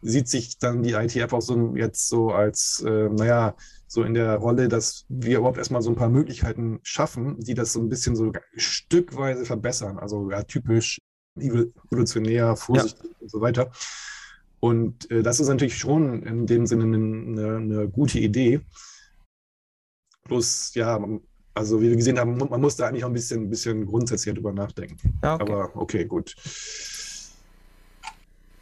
sieht 0.02 0.30
sich 0.30 0.58
dann 0.58 0.82
die 0.82 0.94
ITF 0.94 1.34
auch 1.34 1.42
so 1.42 1.76
jetzt 1.76 2.08
so 2.08 2.32
als, 2.32 2.82
äh, 2.88 3.10
naja, 3.10 3.58
so 3.88 4.04
in 4.04 4.14
der 4.14 4.38
Rolle, 4.38 4.70
dass 4.70 5.04
wir 5.10 5.40
überhaupt 5.40 5.58
erstmal 5.58 5.82
so 5.82 5.90
ein 5.90 5.98
paar 5.98 6.08
Möglichkeiten 6.08 6.80
schaffen, 6.84 7.38
die 7.40 7.56
das 7.56 7.74
so 7.74 7.82
ein 7.82 7.90
bisschen 7.90 8.16
so 8.16 8.32
stückweise 8.56 9.44
verbessern. 9.44 10.00
Also 10.00 10.32
ja, 10.32 10.44
typisch 10.44 11.00
evolutionär, 11.38 12.56
vorsichtig 12.56 13.12
ja. 13.12 13.18
und 13.20 13.32
so 13.32 13.42
weiter. 13.42 13.72
Und 14.60 15.10
äh, 15.12 15.24
das 15.24 15.40
ist 15.40 15.48
natürlich 15.48 15.78
schon 15.78 16.24
in 16.24 16.46
dem 16.46 16.66
Sinne 16.66 16.84
eine, 16.84 17.58
eine, 17.58 17.88
gute 17.88 18.20
Idee. 18.20 18.62
Bloß, 20.26 20.74
ja, 20.76 21.00
also 21.54 21.82
wie 21.82 21.90
wir 21.90 21.96
gesehen 21.96 22.20
haben, 22.20 22.38
man 22.38 22.62
muss 22.62 22.76
da 22.76 22.88
eigentlich 22.88 23.04
auch 23.04 23.10
ein 23.10 23.14
bisschen, 23.14 23.44
ein 23.44 23.50
bisschen 23.50 23.86
grundsätzlich 23.86 24.36
drüber 24.36 24.52
nachdenken. 24.52 25.20
Ja, 25.24 25.36
okay. 25.36 25.44
Aber 25.44 25.76
okay, 25.76 26.06
gut. 26.06 26.36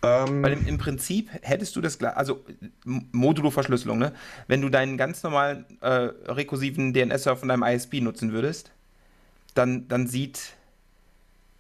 Ähm, 0.03 0.43
Weil 0.43 0.53
im, 0.53 0.67
im, 0.67 0.77
Prinzip 0.77 1.29
hättest 1.41 1.75
du 1.75 1.81
das, 1.81 1.99
also 2.01 2.45
Modulo-Verschlüsselung, 2.85 3.97
ne? 3.97 4.13
wenn 4.47 4.61
du 4.61 4.69
deinen 4.69 4.95
ganz 4.97 5.23
normalen 5.23 5.65
äh, 5.81 6.11
rekursiven 6.31 6.93
DNS-Server 6.93 7.37
von 7.37 7.49
deinem 7.49 7.63
ISP 7.63 8.01
nutzen 8.01 8.31
würdest, 8.31 8.71
dann, 9.55 9.87
dann 9.87 10.07
sieht 10.07 10.55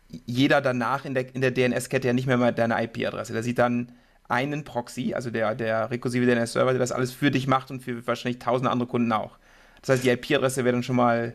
jeder 0.09 0.61
danach 0.61 1.05
in 1.05 1.13
der, 1.13 1.33
in 1.33 1.41
der 1.41 1.51
DNS-Kette 1.51 2.07
ja 2.07 2.13
nicht 2.13 2.27
mehr 2.27 2.37
mal 2.37 2.53
deine 2.53 2.81
IP-Adresse. 2.83 3.33
Der 3.33 3.43
sieht 3.43 3.59
dann 3.59 3.91
einen 4.29 4.63
Proxy, 4.63 5.13
also 5.13 5.29
der, 5.29 5.55
der 5.55 5.89
rekursive 5.91 6.25
DNS-Server, 6.25 6.71
der 6.71 6.79
das 6.79 6.91
alles 6.91 7.11
für 7.11 7.31
dich 7.31 7.47
macht 7.47 7.71
und 7.71 7.81
für 7.81 8.05
wahrscheinlich 8.07 8.39
tausende 8.39 8.71
andere 8.71 8.87
Kunden 8.87 9.11
auch. 9.11 9.37
Das 9.81 9.89
heißt, 9.89 10.03
die 10.03 10.09
IP-Adresse 10.09 10.63
wäre 10.63 10.73
dann 10.73 10.83
schon 10.83 10.95
mal 10.95 11.33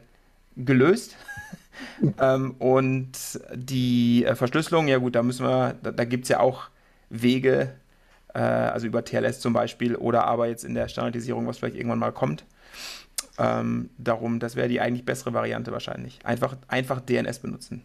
gelöst. 0.57 1.17
ähm, 2.21 2.53
und 2.59 3.13
die 3.55 4.25
äh, 4.25 4.35
Verschlüsselung, 4.35 4.89
ja 4.89 4.99
gut, 4.99 5.15
da 5.15 5.23
müssen 5.23 5.47
wir, 5.47 5.75
da, 5.83 5.91
da 5.91 6.05
gibt 6.05 6.25
es 6.25 6.29
ja 6.29 6.41
auch 6.41 6.69
Wege, 7.09 7.75
äh, 8.35 8.39
also 8.39 8.87
über 8.87 9.05
TLS 9.05 9.41
zum 9.41 9.53
Beispiel 9.53 9.97
oder 9.97 10.25
aber 10.25 10.49
jetzt 10.49 10.65
in 10.65 10.75
der 10.75 10.89
Standardisierung, 10.89 11.47
was 11.47 11.59
vielleicht 11.59 11.77
irgendwann 11.77 11.99
mal 11.99 12.13
kommt. 12.13 12.45
Ähm, 13.39 13.91
darum, 13.97 14.39
das 14.39 14.57
wäre 14.57 14.69
die 14.69 14.81
eigentlich 14.81 15.05
bessere 15.05 15.33
Variante 15.33 15.73
wahrscheinlich. 15.73 16.19
Einfach, 16.25 16.57
einfach 16.69 17.01
DNS 17.01 17.39
benutzen. 17.39 17.83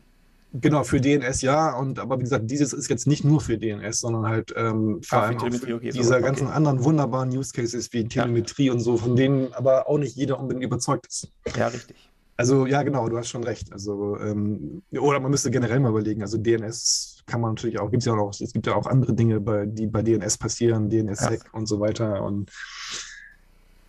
Genau, 0.53 0.83
für 0.83 1.01
DNS 1.01 1.41
ja, 1.41 1.77
und 1.77 1.99
aber 1.99 2.17
wie 2.19 2.23
gesagt, 2.23 2.49
dieses 2.49 2.71
ist 2.71 2.89
jetzt 2.89 3.05
nicht 3.05 3.25
nur 3.25 3.41
für 3.41 3.57
DNS, 3.57 3.99
sondern 3.99 4.27
halt 4.27 4.53
ähm, 4.55 5.01
vor 5.03 5.23
allem 5.23 5.38
auch 5.38 5.53
für 5.53 5.75
okay, 5.75 5.91
diese 5.91 6.13
okay. 6.13 6.23
ganzen 6.23 6.47
anderen 6.47 6.83
wunderbaren 6.83 7.29
Use 7.38 7.51
Cases 7.51 7.91
wie 7.91 8.07
Telemetrie 8.07 8.67
ja. 8.67 8.71
und 8.71 8.79
so, 8.79 8.97
von 8.97 9.15
denen 9.15 9.53
aber 9.53 9.89
auch 9.89 9.97
nicht 9.97 10.15
jeder 10.15 10.39
unbedingt 10.39 10.63
überzeugt 10.63 11.07
ist. 11.07 11.31
Ja, 11.55 11.67
richtig. 11.67 11.97
Also 12.38 12.67
ja, 12.67 12.83
genau, 12.83 13.10
du 13.10 13.17
hast 13.17 13.29
schon 13.29 13.43
recht. 13.43 13.73
Also 13.73 14.17
ähm, 14.19 14.83
oder 14.91 15.19
man 15.19 15.31
müsste 15.31 15.51
generell 15.51 15.79
mal 15.79 15.89
überlegen. 15.89 16.21
Also 16.21 16.38
DNS 16.38 17.23
kann 17.25 17.41
man 17.41 17.51
natürlich 17.51 17.79
auch, 17.79 17.91
gibt 17.91 18.03
es 18.03 18.05
ja 18.05 18.13
auch, 18.13 18.29
es 18.39 18.53
gibt 18.53 18.67
ja 18.67 18.75
auch 18.75 18.86
andere 18.86 19.13
Dinge, 19.13 19.41
bei, 19.41 19.65
die 19.65 19.88
bei 19.88 20.03
DNS 20.03 20.38
passieren, 20.38 20.89
DNS-Sec 20.89 21.43
ja. 21.43 21.49
und 21.51 21.65
so 21.65 21.79
weiter. 21.79 22.23
Und 22.23 22.51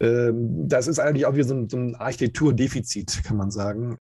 ähm, 0.00 0.68
das 0.68 0.88
ist 0.88 0.98
eigentlich 0.98 1.26
auch 1.26 1.36
wie 1.36 1.42
so 1.42 1.54
ein, 1.54 1.68
so 1.68 1.76
ein 1.76 1.94
Architekturdefizit, 1.94 3.22
kann 3.22 3.36
man 3.36 3.50
sagen. 3.50 3.98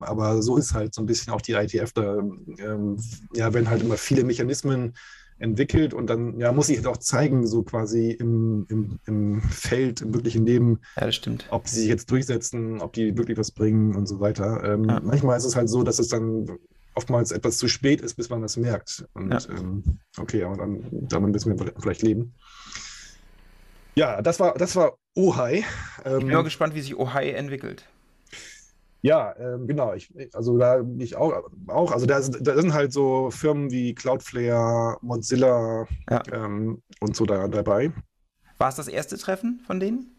Aber 0.00 0.42
so 0.42 0.56
ist 0.56 0.74
halt 0.74 0.94
so 0.94 1.02
ein 1.02 1.06
bisschen 1.06 1.32
auch 1.32 1.40
die 1.40 1.52
ITF 1.52 1.92
da, 1.92 2.16
ähm, 2.16 2.98
ja, 3.34 3.52
wenn 3.54 3.68
halt 3.70 3.82
immer 3.82 3.96
viele 3.96 4.24
Mechanismen 4.24 4.94
entwickelt 5.38 5.94
und 5.94 6.08
dann 6.08 6.38
ja, 6.38 6.52
muss 6.52 6.68
ich 6.68 6.76
halt 6.76 6.86
auch 6.86 6.98
zeigen, 6.98 7.46
so 7.46 7.62
quasi 7.62 8.10
im, 8.10 8.66
im, 8.68 8.98
im 9.06 9.40
Feld, 9.40 10.02
im 10.02 10.14
wirklichen 10.14 10.44
Leben, 10.44 10.80
ja, 11.00 11.08
ob 11.48 11.66
sie 11.66 11.80
sich 11.80 11.88
jetzt 11.88 12.10
durchsetzen, 12.10 12.80
ob 12.80 12.92
die 12.92 13.16
wirklich 13.16 13.38
was 13.38 13.50
bringen 13.50 13.96
und 13.96 14.06
so 14.06 14.20
weiter. 14.20 14.62
Ähm, 14.64 14.84
ja. 14.84 15.00
Manchmal 15.00 15.38
ist 15.38 15.46
es 15.46 15.56
halt 15.56 15.70
so, 15.70 15.82
dass 15.82 15.98
es 15.98 16.08
dann 16.08 16.46
oftmals 16.94 17.32
etwas 17.32 17.56
zu 17.56 17.68
spät 17.68 18.02
ist, 18.02 18.14
bis 18.14 18.28
man 18.28 18.42
das 18.42 18.56
merkt. 18.56 19.06
Und 19.14 19.32
ja. 19.32 19.40
ähm, 19.56 19.82
okay, 20.18 20.44
aber 20.44 20.56
dann 20.56 20.84
damit 20.90 21.32
müssen 21.32 21.58
wir 21.58 21.72
vielleicht 21.78 22.02
leben. 22.02 22.34
Ja, 23.94 24.20
das 24.22 24.38
war, 24.40 24.54
das 24.54 24.76
war 24.76 24.98
Ohai. 25.14 25.64
Ähm, 26.04 26.18
ich 26.18 26.24
bin 26.26 26.34
mal 26.34 26.44
gespannt, 26.44 26.74
wie 26.74 26.80
sich 26.80 26.96
Ohai 26.96 27.30
entwickelt. 27.30 27.86
Ja, 29.02 29.34
ähm, 29.38 29.66
genau. 29.66 29.94
Ich, 29.94 30.12
also 30.34 30.58
da 30.58 30.84
ich 30.98 31.16
auch, 31.16 31.50
auch 31.68 31.92
also 31.92 32.06
da, 32.06 32.20
da, 32.20 32.60
sind 32.60 32.74
halt 32.74 32.92
so 32.92 33.30
Firmen 33.30 33.70
wie 33.70 33.94
Cloudflare, 33.94 34.98
Mozilla 35.00 35.86
ja. 36.10 36.22
ähm, 36.32 36.82
und 37.00 37.16
so 37.16 37.24
da, 37.24 37.48
dabei. 37.48 37.92
War 38.58 38.68
es 38.68 38.76
das 38.76 38.88
erste 38.88 39.16
Treffen 39.16 39.60
von 39.66 39.80
denen? 39.80 40.16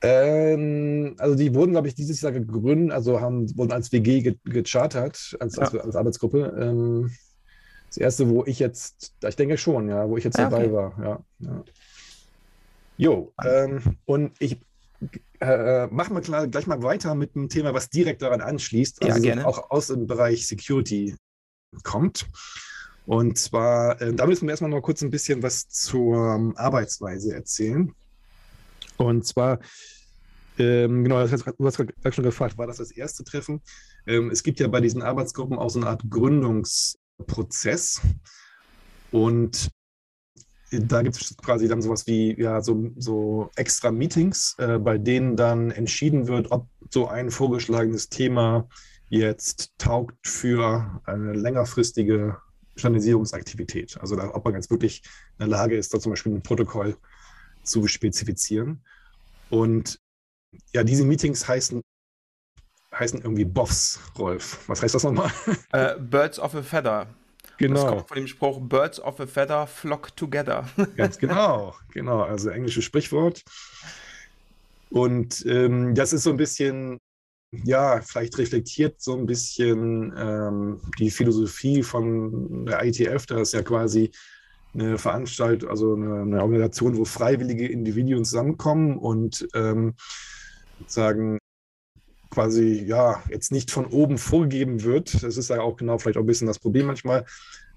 Ähm, 0.00 1.14
also 1.18 1.34
die 1.36 1.54
wurden, 1.54 1.72
glaube 1.72 1.88
ich, 1.88 1.94
dieses 1.94 2.20
Jahr 2.20 2.32
gegründet, 2.32 2.92
also 2.92 3.20
haben, 3.20 3.56
wurden 3.56 3.72
als 3.72 3.92
WG 3.92 4.36
gechartert, 4.44 5.36
als, 5.38 5.56
ja. 5.56 5.62
als, 5.62 5.74
als, 5.76 5.96
Arbeitsgruppe. 5.96 6.56
Ähm, 6.58 7.10
das 7.88 7.96
erste, 7.98 8.28
wo 8.28 8.44
ich 8.44 8.58
jetzt, 8.58 9.14
ich 9.26 9.36
denke 9.36 9.58
schon, 9.58 9.88
ja, 9.88 10.08
wo 10.08 10.16
ich 10.16 10.24
jetzt 10.24 10.38
ja, 10.38 10.48
dabei 10.48 10.64
okay. 10.64 10.72
war, 10.72 11.04
ja. 11.04 11.24
ja. 11.40 11.64
Jo, 12.96 13.32
ähm, 13.44 13.80
und 14.04 14.32
ich 14.38 14.58
äh, 15.42 15.88
machen 15.88 16.14
wir 16.14 16.46
gleich 16.48 16.66
mal 16.66 16.82
weiter 16.82 17.14
mit 17.14 17.34
einem 17.34 17.48
Thema, 17.48 17.74
was 17.74 17.90
direkt 17.90 18.22
daran 18.22 18.40
anschließt, 18.40 19.02
also 19.02 19.22
ja, 19.22 19.44
auch 19.44 19.70
aus 19.70 19.88
dem 19.88 20.06
Bereich 20.06 20.46
Security 20.46 21.16
kommt. 21.82 22.26
Und 23.06 23.36
zwar, 23.38 24.00
äh, 24.00 24.14
da 24.14 24.26
müssen 24.26 24.46
wir 24.46 24.52
erstmal 24.52 24.70
noch 24.70 24.82
kurz 24.82 25.02
ein 25.02 25.10
bisschen 25.10 25.42
was 25.42 25.68
zur 25.68 26.34
ähm, 26.34 26.56
Arbeitsweise 26.56 27.34
erzählen. 27.34 27.92
Und 28.96 29.26
zwar, 29.26 29.58
ähm, 30.58 31.02
genau, 31.02 31.26
du 31.26 31.32
hast 31.32 31.76
gerade 31.76 32.14
schon 32.14 32.24
gefragt, 32.24 32.56
war 32.58 32.68
das 32.68 32.76
das 32.76 32.92
erste 32.92 33.24
Treffen? 33.24 33.60
Ähm, 34.06 34.30
es 34.30 34.44
gibt 34.44 34.60
ja 34.60 34.68
bei 34.68 34.80
diesen 34.80 35.02
Arbeitsgruppen 35.02 35.58
auch 35.58 35.70
so 35.70 35.80
eine 35.80 35.88
Art 35.88 36.04
Gründungsprozess. 36.08 38.00
Und 39.10 39.68
da 40.72 41.02
gibt 41.02 41.20
es 41.20 41.36
quasi 41.36 41.68
dann 41.68 41.82
sowas 41.82 42.06
wie 42.06 42.40
ja, 42.40 42.62
so, 42.62 42.90
so 42.96 43.50
extra 43.56 43.90
Meetings, 43.90 44.54
äh, 44.58 44.78
bei 44.78 44.98
denen 44.98 45.36
dann 45.36 45.70
entschieden 45.70 46.28
wird, 46.28 46.50
ob 46.50 46.66
so 46.90 47.08
ein 47.08 47.30
vorgeschlagenes 47.30 48.08
Thema 48.08 48.68
jetzt 49.08 49.72
taugt 49.78 50.26
für 50.26 51.00
eine 51.04 51.34
längerfristige 51.34 52.38
Standardisierungsaktivität. 52.76 53.98
Also 54.00 54.16
da, 54.16 54.34
ob 54.34 54.44
man 54.44 54.54
jetzt 54.54 54.70
wirklich 54.70 55.02
in 55.38 55.40
der 55.40 55.48
Lage 55.48 55.76
ist, 55.76 55.92
da 55.92 56.00
zum 56.00 56.12
Beispiel 56.12 56.32
ein 56.32 56.42
Protokoll 56.42 56.96
zu 57.62 57.86
spezifizieren. 57.86 58.82
Und 59.50 60.00
ja, 60.72 60.82
diese 60.82 61.04
Meetings 61.04 61.46
heißen, 61.46 61.82
heißen 62.94 63.20
irgendwie 63.20 63.44
BOFs, 63.44 64.00
Rolf. 64.18 64.66
Was 64.68 64.82
heißt 64.82 64.94
das 64.94 65.02
nochmal? 65.04 65.30
Uh, 65.74 66.00
Birds 66.00 66.38
of 66.38 66.54
a 66.54 66.62
Feather. 66.62 67.06
Genau. 67.58 67.74
Das 67.74 67.86
kommt 67.86 68.08
von 68.08 68.16
dem 68.16 68.26
Spruch 68.26 68.60
Birds 68.60 69.00
of 69.00 69.20
a 69.20 69.26
Feather 69.26 69.66
flock 69.66 70.16
together. 70.16 70.68
Ganz 70.96 71.18
genau, 71.18 71.74
genau. 71.92 72.22
Also 72.22 72.50
englisches 72.50 72.84
Sprichwort. 72.84 73.42
Und 74.90 75.44
ähm, 75.46 75.94
das 75.94 76.12
ist 76.12 76.24
so 76.24 76.30
ein 76.30 76.36
bisschen, 76.36 76.98
ja, 77.64 78.00
vielleicht 78.02 78.36
reflektiert 78.38 79.00
so 79.00 79.16
ein 79.16 79.26
bisschen 79.26 80.12
ähm, 80.16 80.80
die 80.98 81.10
Philosophie 81.10 81.82
von 81.82 82.66
der 82.66 82.84
ITF. 82.84 83.26
Da 83.26 83.40
ist 83.40 83.54
ja 83.54 83.62
quasi 83.62 84.10
eine 84.74 84.98
Veranstaltung, 84.98 85.70
also 85.70 85.94
eine, 85.94 86.22
eine, 86.22 86.42
Organisation, 86.42 86.96
wo 86.96 87.04
freiwillige 87.04 87.66
Individuen 87.68 88.24
zusammenkommen 88.24 88.98
und 88.98 89.46
ähm, 89.54 89.94
sagen, 90.86 91.38
quasi, 92.32 92.82
ja, 92.86 93.22
jetzt 93.28 93.52
nicht 93.52 93.70
von 93.70 93.86
oben 93.86 94.16
vorgegeben 94.18 94.82
wird. 94.82 95.22
Das 95.22 95.36
ist 95.36 95.50
ja 95.50 95.60
auch 95.60 95.76
genau 95.76 95.98
vielleicht 95.98 96.16
auch 96.16 96.22
ein 96.22 96.26
bisschen 96.26 96.46
das 96.46 96.58
Problem 96.58 96.86
manchmal, 96.86 97.26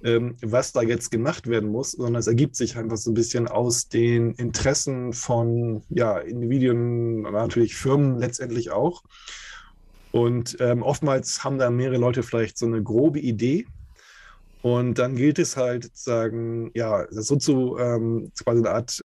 ähm, 0.03 0.37
was 0.41 0.71
da 0.71 0.81
jetzt 0.81 1.11
gemacht 1.11 1.47
werden 1.47 1.69
muss, 1.69 1.91
sondern 1.91 2.15
es 2.15 2.27
ergibt 2.27 2.55
sich 2.55 2.77
einfach 2.77 2.97
so 2.97 3.11
ein 3.11 3.15
bisschen 3.15 3.47
aus 3.49 3.89
den 3.89 4.31
Interessen 4.35 5.11
von 5.11 5.83
ja, 5.89 6.17
Individuen, 6.17 7.23
natürlich 7.23 7.75
Firmen 7.75 8.17
letztendlich 8.17 8.71
auch. 8.71 9.03
Und 10.11 10.55
ähm, 10.61 10.81
oftmals 10.83 11.43
haben 11.43 11.57
da 11.57 11.69
mehrere 11.69 11.97
Leute 11.97 12.23
vielleicht 12.23 12.57
so 12.57 12.65
eine 12.65 12.81
grobe 12.81 13.19
Idee. 13.19 13.65
Und 14.61 14.97
dann 14.97 15.15
gilt 15.15 15.37
es 15.37 15.57
halt 15.57 15.83
sozusagen, 15.83 16.71
ja, 16.73 17.05
so 17.11 17.35
zu 17.35 17.77
ähm, 17.77 18.31
quasi 18.41 18.61
eine 18.61 18.71
Art 18.71 19.01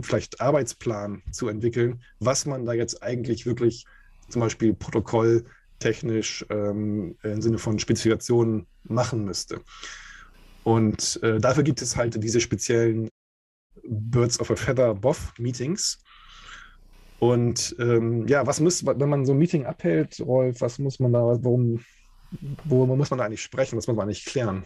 vielleicht 0.00 0.40
Arbeitsplan 0.40 1.22
zu 1.30 1.48
entwickeln, 1.48 2.02
was 2.18 2.46
man 2.46 2.64
da 2.64 2.72
jetzt 2.72 3.02
eigentlich 3.02 3.44
wirklich 3.44 3.84
zum 4.30 4.40
Beispiel 4.40 4.74
protokolltechnisch 4.74 6.46
ähm, 6.50 7.16
im 7.22 7.42
Sinne 7.42 7.58
von 7.58 7.78
Spezifikationen 7.78 8.66
machen 8.84 9.24
müsste. 9.24 9.60
Und 10.64 11.20
äh, 11.22 11.38
dafür 11.38 11.62
gibt 11.62 11.82
es 11.82 11.96
halt 11.96 12.22
diese 12.22 12.40
speziellen 12.40 13.08
Birds 13.84 14.38
of 14.40 14.50
a 14.50 14.56
Feather 14.56 14.94
BOF 14.94 15.32
Meetings. 15.38 16.02
Und 17.18 17.76
ähm, 17.78 18.26
ja, 18.28 18.46
was 18.46 18.60
muss, 18.60 18.84
wenn 18.84 19.08
man 19.08 19.26
so 19.26 19.32
ein 19.32 19.38
Meeting 19.38 19.66
abhält, 19.66 20.20
Rolf, 20.20 20.60
was 20.60 20.78
muss 20.78 21.00
man 21.00 21.12
da, 21.12 21.20
warum, 21.20 21.84
worüber 22.64 22.96
muss 22.96 23.10
man 23.10 23.18
da 23.18 23.26
eigentlich 23.26 23.42
sprechen, 23.42 23.76
was 23.76 23.86
muss 23.86 23.96
man 23.96 24.06
eigentlich 24.06 24.24
klären? 24.24 24.64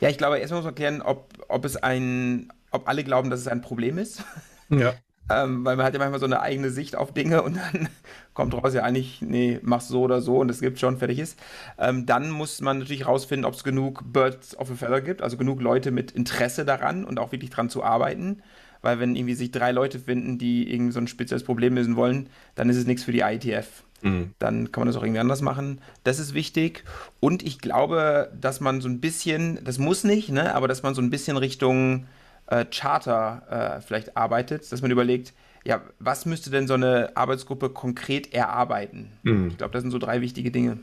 Ja, 0.00 0.08
ich 0.08 0.16
glaube, 0.16 0.38
erstmal 0.38 0.60
muss 0.60 0.66
man 0.66 0.74
klären, 0.74 1.02
ob, 1.02 1.34
ob 1.48 1.64
es 1.64 1.76
ein, 1.76 2.50
ob 2.70 2.88
alle 2.88 3.04
glauben, 3.04 3.28
dass 3.28 3.40
es 3.40 3.48
ein 3.48 3.60
Problem 3.60 3.98
ist. 3.98 4.24
Ja. 4.70 4.94
Ähm, 5.30 5.64
weil 5.64 5.76
man 5.76 5.86
hat 5.86 5.94
ja 5.94 6.00
manchmal 6.00 6.18
so 6.18 6.26
eine 6.26 6.40
eigene 6.40 6.70
Sicht 6.70 6.96
auf 6.96 7.14
Dinge 7.14 7.42
und 7.42 7.56
dann 7.56 7.88
kommt 8.34 8.52
raus, 8.52 8.74
ja 8.74 8.82
eigentlich, 8.82 9.22
nee, 9.22 9.60
mach's 9.62 9.86
so 9.86 10.02
oder 10.02 10.20
so 10.20 10.38
und 10.38 10.50
es 10.50 10.60
gibt 10.60 10.80
schon, 10.80 10.98
fertig 10.98 11.20
ist. 11.20 11.38
Ähm, 11.78 12.04
dann 12.04 12.30
muss 12.30 12.60
man 12.60 12.80
natürlich 12.80 13.06
rausfinden, 13.06 13.44
ob 13.44 13.54
es 13.54 13.62
genug 13.62 14.02
Birds 14.12 14.56
of 14.58 14.70
a 14.70 14.74
Feather 14.74 15.00
gibt, 15.00 15.22
also 15.22 15.36
genug 15.36 15.62
Leute 15.62 15.92
mit 15.92 16.10
Interesse 16.10 16.64
daran 16.64 17.04
und 17.04 17.20
auch 17.20 17.30
wirklich 17.30 17.50
dran 17.50 17.70
zu 17.70 17.84
arbeiten. 17.84 18.42
Weil 18.82 18.98
wenn 18.98 19.14
irgendwie 19.14 19.34
sich 19.34 19.50
drei 19.50 19.72
Leute 19.72 19.98
finden, 19.98 20.38
die 20.38 20.72
irgendwie 20.72 20.92
so 20.92 21.00
ein 21.00 21.06
spezielles 21.06 21.44
Problem 21.44 21.74
lösen 21.74 21.96
wollen, 21.96 22.28
dann 22.54 22.68
ist 22.70 22.76
es 22.76 22.86
nichts 22.86 23.04
für 23.04 23.12
die 23.12 23.20
ITF. 23.20 23.84
Mhm. 24.02 24.34
Dann 24.38 24.72
kann 24.72 24.80
man 24.80 24.88
das 24.88 24.96
auch 24.96 25.02
irgendwie 25.02 25.20
anders 25.20 25.42
machen. 25.42 25.80
Das 26.02 26.18
ist 26.18 26.34
wichtig. 26.34 26.84
Und 27.20 27.42
ich 27.42 27.58
glaube, 27.58 28.32
dass 28.40 28.60
man 28.60 28.80
so 28.80 28.88
ein 28.88 29.00
bisschen, 29.00 29.62
das 29.64 29.78
muss 29.78 30.02
nicht, 30.02 30.30
ne, 30.30 30.54
aber 30.54 30.66
dass 30.66 30.82
man 30.82 30.94
so 30.94 31.02
ein 31.02 31.10
bisschen 31.10 31.36
Richtung 31.36 32.06
äh, 32.50 32.64
Charter 32.70 33.78
äh, 33.78 33.80
vielleicht 33.80 34.16
arbeitet, 34.16 34.70
dass 34.70 34.82
man 34.82 34.90
überlegt, 34.90 35.32
ja, 35.64 35.82
was 35.98 36.26
müsste 36.26 36.50
denn 36.50 36.66
so 36.66 36.74
eine 36.74 37.16
Arbeitsgruppe 37.16 37.70
konkret 37.70 38.32
erarbeiten? 38.32 39.12
Mhm. 39.22 39.48
Ich 39.48 39.58
glaube, 39.58 39.72
das 39.72 39.82
sind 39.82 39.90
so 39.90 39.98
drei 39.98 40.20
wichtige 40.20 40.50
Dinge. 40.50 40.78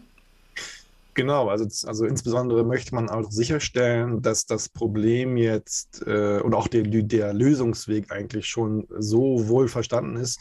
Genau, 1.13 1.49
also, 1.49 1.65
also 1.87 2.05
insbesondere 2.05 2.63
möchte 2.63 2.93
man 2.93 3.09
auch 3.09 3.31
sicherstellen, 3.31 4.21
dass 4.21 4.45
das 4.45 4.69
Problem 4.69 5.35
jetzt 5.35 6.05
äh, 6.05 6.39
und 6.41 6.53
auch 6.53 6.67
der, 6.67 6.83
der 6.83 7.33
Lösungsweg 7.33 8.11
eigentlich 8.11 8.45
schon 8.45 8.87
so 8.99 9.47
wohl 9.47 9.67
verstanden 9.67 10.15
ist, 10.15 10.39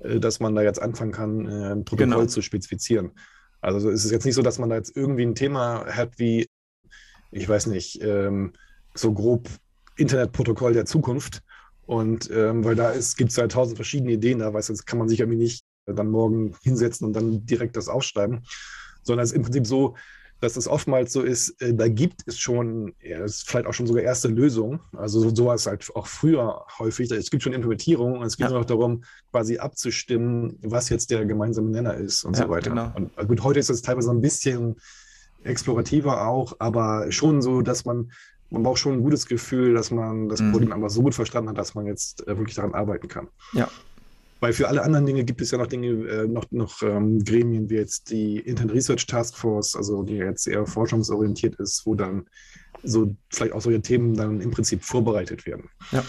äh, 0.00 0.20
dass 0.20 0.38
man 0.38 0.54
da 0.54 0.60
jetzt 0.60 0.80
anfangen 0.80 1.12
kann, 1.12 1.46
äh, 1.46 1.72
ein 1.72 1.84
Protokoll 1.86 2.16
genau. 2.16 2.26
zu 2.26 2.42
spezifizieren. 2.42 3.12
Also 3.62 3.88
es 3.88 4.04
ist 4.04 4.10
jetzt 4.10 4.26
nicht 4.26 4.34
so, 4.34 4.42
dass 4.42 4.58
man 4.58 4.68
da 4.68 4.76
jetzt 4.76 4.94
irgendwie 4.94 5.24
ein 5.24 5.34
Thema 5.34 5.86
hat 5.86 6.18
wie, 6.18 6.46
ich 7.30 7.48
weiß 7.48 7.66
nicht, 7.68 8.02
ähm, 8.02 8.52
so 8.94 9.14
grob 9.14 9.48
Internetprotokoll 10.00 10.72
der 10.72 10.86
Zukunft. 10.86 11.42
Und 11.86 12.30
ähm, 12.30 12.64
weil 12.64 12.76
da 12.76 12.92
gibt 13.16 13.30
es 13.30 13.36
ja 13.36 13.46
tausend 13.48 13.76
verschiedene 13.76 14.12
Ideen, 14.12 14.38
da 14.38 14.54
weiß 14.54 14.68
jetzt 14.68 14.86
kann 14.86 14.98
man 14.98 15.08
sich 15.08 15.20
irgendwie 15.20 15.38
nicht 15.38 15.64
dann 15.86 16.10
morgen 16.10 16.54
hinsetzen 16.62 17.06
und 17.06 17.14
dann 17.14 17.44
direkt 17.46 17.76
das 17.76 17.88
aufschreiben, 17.88 18.42
sondern 19.02 19.24
es 19.24 19.30
ist 19.30 19.36
im 19.36 19.42
Prinzip 19.42 19.66
so, 19.66 19.96
dass 20.40 20.56
es 20.56 20.68
oftmals 20.68 21.12
so 21.12 21.22
ist, 21.22 21.60
äh, 21.60 21.74
da 21.74 21.88
gibt 21.88 22.22
es 22.26 22.38
schon, 22.38 22.94
ja, 23.02 23.22
ist 23.24 23.48
vielleicht 23.48 23.66
auch 23.66 23.74
schon 23.74 23.86
sogar 23.86 24.02
erste 24.02 24.28
Lösungen. 24.28 24.80
Also 24.96 25.20
so, 25.20 25.34
sowas 25.34 25.66
halt 25.66 25.86
auch 25.94 26.06
früher 26.06 26.64
häufig. 26.78 27.10
Es 27.10 27.30
gibt 27.30 27.42
schon 27.42 27.52
Implementierung 27.52 28.18
und 28.18 28.26
es 28.26 28.36
geht 28.36 28.44
ja. 28.44 28.50
nur 28.50 28.60
noch 28.60 28.66
darum, 28.66 29.04
quasi 29.30 29.58
abzustimmen, 29.58 30.58
was 30.62 30.88
jetzt 30.88 31.10
der 31.10 31.26
gemeinsame 31.26 31.70
Nenner 31.70 31.94
ist 31.94 32.24
und 32.24 32.36
ja, 32.38 32.44
so 32.44 32.50
weiter. 32.50 32.70
Genau. 32.70 32.92
Und 32.94 33.14
gut, 33.28 33.42
heute 33.42 33.60
ist 33.60 33.68
es 33.68 33.82
teilweise 33.82 34.10
ein 34.10 34.22
bisschen 34.22 34.76
explorativer 35.44 36.26
auch, 36.26 36.56
aber 36.58 37.12
schon 37.12 37.42
so, 37.42 37.60
dass 37.62 37.84
man 37.84 38.10
man 38.50 38.62
braucht 38.62 38.78
schon 38.78 38.94
ein 38.94 39.02
gutes 39.02 39.26
Gefühl, 39.26 39.74
dass 39.74 39.90
man 39.90 40.28
das 40.28 40.40
mhm. 40.40 40.52
Problem 40.52 40.72
aber 40.72 40.90
so 40.90 41.02
gut 41.02 41.14
verstanden 41.14 41.50
hat, 41.50 41.58
dass 41.58 41.74
man 41.74 41.86
jetzt 41.86 42.26
äh, 42.26 42.36
wirklich 42.36 42.56
daran 42.56 42.74
arbeiten 42.74 43.08
kann. 43.08 43.28
Ja. 43.52 43.68
Weil 44.40 44.54
für 44.54 44.68
alle 44.68 44.82
anderen 44.82 45.04
Dinge 45.04 45.24
gibt 45.24 45.40
es 45.42 45.50
ja 45.50 45.58
noch 45.58 45.66
Dinge, 45.66 45.88
äh, 46.08 46.26
noch, 46.26 46.50
noch 46.50 46.82
ähm, 46.82 47.22
Gremien 47.22 47.68
wie 47.68 47.74
jetzt 47.74 48.10
die 48.10 48.38
Internet 48.38 48.74
Research 48.74 49.06
Task 49.06 49.36
Force, 49.36 49.76
also 49.76 50.02
die 50.02 50.14
jetzt 50.14 50.48
eher 50.48 50.66
forschungsorientiert 50.66 51.56
ist, 51.56 51.84
wo 51.84 51.94
dann 51.94 52.26
so 52.82 53.14
vielleicht 53.30 53.52
auch 53.52 53.60
solche 53.60 53.82
Themen 53.82 54.14
dann 54.14 54.40
im 54.40 54.50
Prinzip 54.50 54.82
vorbereitet 54.82 55.44
werden. 55.46 55.68
Ja. 55.92 56.02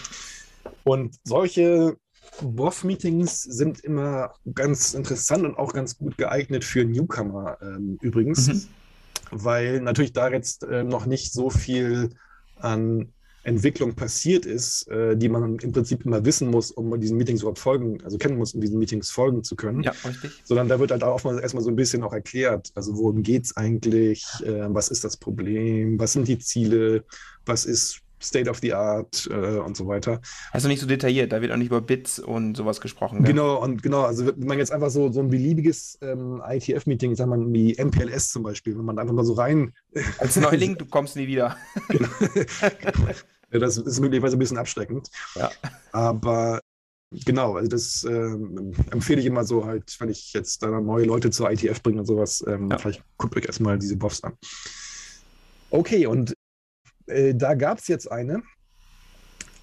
Und 0.83 1.15
solche 1.25 1.97
WOF-Meetings 2.39 3.41
sind 3.41 3.81
immer 3.81 4.33
ganz 4.53 4.93
interessant 4.93 5.43
und 5.43 5.57
auch 5.57 5.73
ganz 5.73 5.97
gut 5.97 6.17
geeignet 6.17 6.63
für 6.63 6.85
Newcomer 6.85 7.57
ähm, 7.61 7.97
übrigens, 8.01 8.47
mhm. 8.47 8.63
weil 9.31 9.81
natürlich 9.81 10.13
da 10.13 10.29
jetzt 10.29 10.63
äh, 10.63 10.83
noch 10.83 11.05
nicht 11.05 11.33
so 11.33 11.49
viel 11.49 12.11
an 12.63 13.11
Entwicklung 13.43 13.95
passiert 13.95 14.45
ist, 14.45 14.87
äh, 14.89 15.17
die 15.17 15.27
man 15.27 15.57
im 15.57 15.71
Prinzip 15.71 16.05
immer 16.05 16.23
wissen 16.25 16.49
muss, 16.49 16.71
um 16.71 16.99
diesen 16.99 17.17
Meetings 17.17 17.41
überhaupt 17.41 17.59
folgen, 17.59 17.99
also 18.03 18.17
kennen 18.17 18.37
muss, 18.37 18.53
um 18.53 18.61
diesen 18.61 18.77
Meetings 18.77 19.09
folgen 19.09 19.43
zu 19.43 19.55
können. 19.55 19.81
Ja, 19.81 19.93
richtig. 20.05 20.31
Sondern 20.43 20.67
da 20.67 20.79
wird 20.79 20.91
halt 20.91 21.03
auch 21.03 21.23
mal 21.23 21.39
erstmal 21.39 21.63
so 21.63 21.69
ein 21.69 21.75
bisschen 21.75 22.03
auch 22.03 22.13
erklärt, 22.13 22.71
also 22.75 22.95
worum 22.95 23.23
geht 23.23 23.45
es 23.45 23.57
eigentlich, 23.57 24.25
äh, 24.43 24.73
was 24.73 24.89
ist 24.89 25.03
das 25.03 25.17
Problem, 25.17 25.99
was 25.99 26.13
sind 26.13 26.27
die 26.27 26.37
Ziele, 26.37 27.03
was 27.45 27.65
ist 27.65 28.00
State 28.21 28.49
of 28.49 28.59
the 28.59 28.73
Art 28.73 29.27
äh, 29.31 29.57
und 29.57 29.75
so 29.75 29.87
weiter. 29.87 30.21
Also 30.51 30.67
nicht 30.67 30.79
so 30.79 30.87
detailliert, 30.87 31.31
da 31.31 31.41
wird 31.41 31.51
auch 31.51 31.57
nicht 31.57 31.67
über 31.67 31.81
Bits 31.81 32.19
und 32.19 32.55
sowas 32.55 32.81
gesprochen. 32.81 33.23
Gell? 33.23 33.33
Genau, 33.33 33.61
und 33.61 33.83
genau, 33.83 34.03
also 34.03 34.25
wenn 34.27 34.47
man 34.47 34.57
jetzt 34.57 34.71
einfach 34.71 34.89
so, 34.89 35.11
so 35.11 35.19
ein 35.19 35.29
beliebiges 35.29 35.97
ähm, 36.01 36.41
ITF-Meeting, 36.45 37.15
sagen 37.15 37.31
wir 37.31 37.53
wie 37.53 37.75
MPLS 37.81 38.29
zum 38.29 38.43
Beispiel, 38.43 38.77
wenn 38.77 38.85
man 38.85 38.99
einfach 38.99 39.13
mal 39.13 39.25
so 39.25 39.33
rein. 39.33 39.73
Als 40.19 40.35
Neuling, 40.35 40.77
du 40.77 40.85
kommst 40.85 41.15
nie 41.15 41.27
wieder. 41.27 41.57
genau. 41.87 43.65
das 43.65 43.77
ist 43.77 43.99
möglicherweise 43.99 44.37
ein 44.37 44.39
bisschen 44.39 44.57
abschreckend. 44.57 45.09
Ja. 45.35 45.51
Aber 45.91 46.61
genau, 47.11 47.55
also 47.55 47.69
das 47.69 48.03
ähm, 48.03 48.73
empfehle 48.91 49.19
ich 49.19 49.25
immer 49.25 49.43
so 49.43 49.65
halt, 49.65 49.95
wenn 49.99 50.09
ich 50.09 50.33
jetzt 50.33 50.63
da 50.63 50.79
neue 50.79 51.05
Leute 51.05 51.31
zur 51.31 51.51
ITF 51.51 51.81
bringe 51.81 51.99
und 51.99 52.05
sowas, 52.05 52.43
ähm, 52.47 52.69
ja. 52.69 52.77
vielleicht 52.77 53.03
guckt 53.17 53.35
euch 53.35 53.45
erstmal 53.45 53.77
diese 53.77 53.97
Buffs 53.97 54.23
an. 54.23 54.33
Okay, 55.69 56.05
und 56.05 56.33
äh, 57.07 57.33
da 57.35 57.53
gab 57.53 57.79
es 57.79 57.87
jetzt 57.87 58.11
eine 58.11 58.43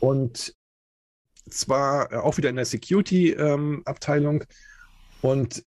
und 0.01 0.55
zwar 1.51 2.13
äh, 2.13 2.17
auch 2.17 2.37
wieder 2.37 2.51
in 2.51 2.57
der 2.57 2.65
Security-Abteilung 2.65 4.43
ähm, 4.43 4.47
und 5.23 5.65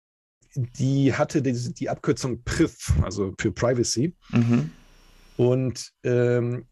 die 0.55 1.13
hatte 1.13 1.43
die, 1.43 1.75
die, 1.75 1.91
Abkürzung 1.91 2.43
PRIV, 2.45 2.93
also 3.03 3.35
für 3.41 3.51
Privacy. 3.51 4.15
Mhm. 4.31 4.71
Und 5.37 5.91
ähm, 6.05 6.67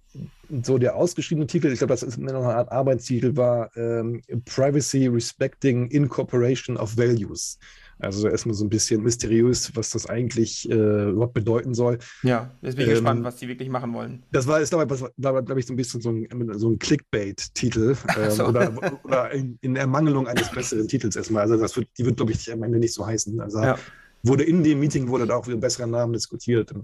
so 0.63 0.79
der 0.79 0.95
ausgeschriebene 0.95 1.47
Titel, 1.47 1.69
ich 1.69 1.79
glaube, 1.79 1.93
das 1.93 2.03
ist 2.03 2.19
noch 2.19 2.45
eine 2.45 2.55
Art 2.55 2.71
Arbeitstitel, 2.71 3.37
war 3.37 3.75
ähm, 3.77 4.23
Privacy 4.45 5.07
Respecting 5.09 5.89
Incorporation 5.89 6.77
of 6.77 6.97
Values. 6.97 7.59
Also 8.03 8.29
erstmal 8.29 8.55
so 8.55 8.65
ein 8.65 8.69
bisschen 8.69 9.03
mysteriös, 9.03 9.71
was 9.75 9.91
das 9.91 10.07
eigentlich 10.07 10.69
äh, 10.69 11.11
überhaupt 11.11 11.35
bedeuten 11.35 11.73
soll. 11.73 11.99
Ja, 12.23 12.51
jetzt 12.61 12.77
bin 12.77 12.85
ich 12.85 12.89
ähm, 12.89 12.95
gespannt, 12.97 13.25
was 13.25 13.37
die 13.37 13.49
wirklich 13.49 13.69
machen 13.69 13.95
wollen. 13.95 14.25
Das 14.33 14.47
war, 14.47 14.61
ist 14.61 14.73
dabei 14.73 15.43
glaube 15.43 15.61
ich, 15.61 15.67
so 15.67 15.73
ein 15.73 15.77
bisschen 15.77 16.01
so 16.01 16.11
ein, 16.11 16.59
so 16.59 16.71
ein 16.71 16.79
Clickbait-Titel 16.79 17.97
ähm, 18.19 18.31
so. 18.31 18.47
oder, 18.47 18.73
oder 19.05 19.31
in, 19.31 19.57
in, 19.61 19.77
Ermangelung 19.77 20.27
eines 20.27 20.51
besseren 20.51 20.89
Titels 20.89 21.15
erstmal. 21.15 21.43
Also 21.43 21.57
das 21.57 21.77
wird, 21.77 21.89
die 21.97 22.05
wird, 22.05 22.17
glaube 22.17 22.33
ich, 22.33 22.53
am 22.53 22.63
Ende 22.63 22.79
nicht 22.79 22.95
so 22.95 23.07
heißen. 23.07 23.41
Also 23.41 23.61
ja. 23.61 23.79
wurde 24.23 24.43
in 24.43 24.65
dem 24.65 24.81
Meeting 24.81 25.09
wurde 25.09 25.27
da 25.27 25.37
auch 25.37 25.47
wieder 25.47 25.57
ein 25.57 25.61
besserer 25.61 25.87
Namen 25.87 26.13
diskutiert. 26.13 26.75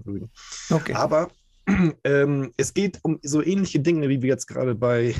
Okay. 0.69 0.93
Aber 0.93 1.29
ähm, 2.05 2.51
es 2.55 2.73
geht 2.73 2.99
um 3.03 3.19
so 3.23 3.43
ähnliche 3.43 3.79
Dinge, 3.79 4.07
wie 4.09 4.21
wir 4.21 4.29
jetzt 4.29 4.47
gerade 4.47 4.73
bei 4.73 5.15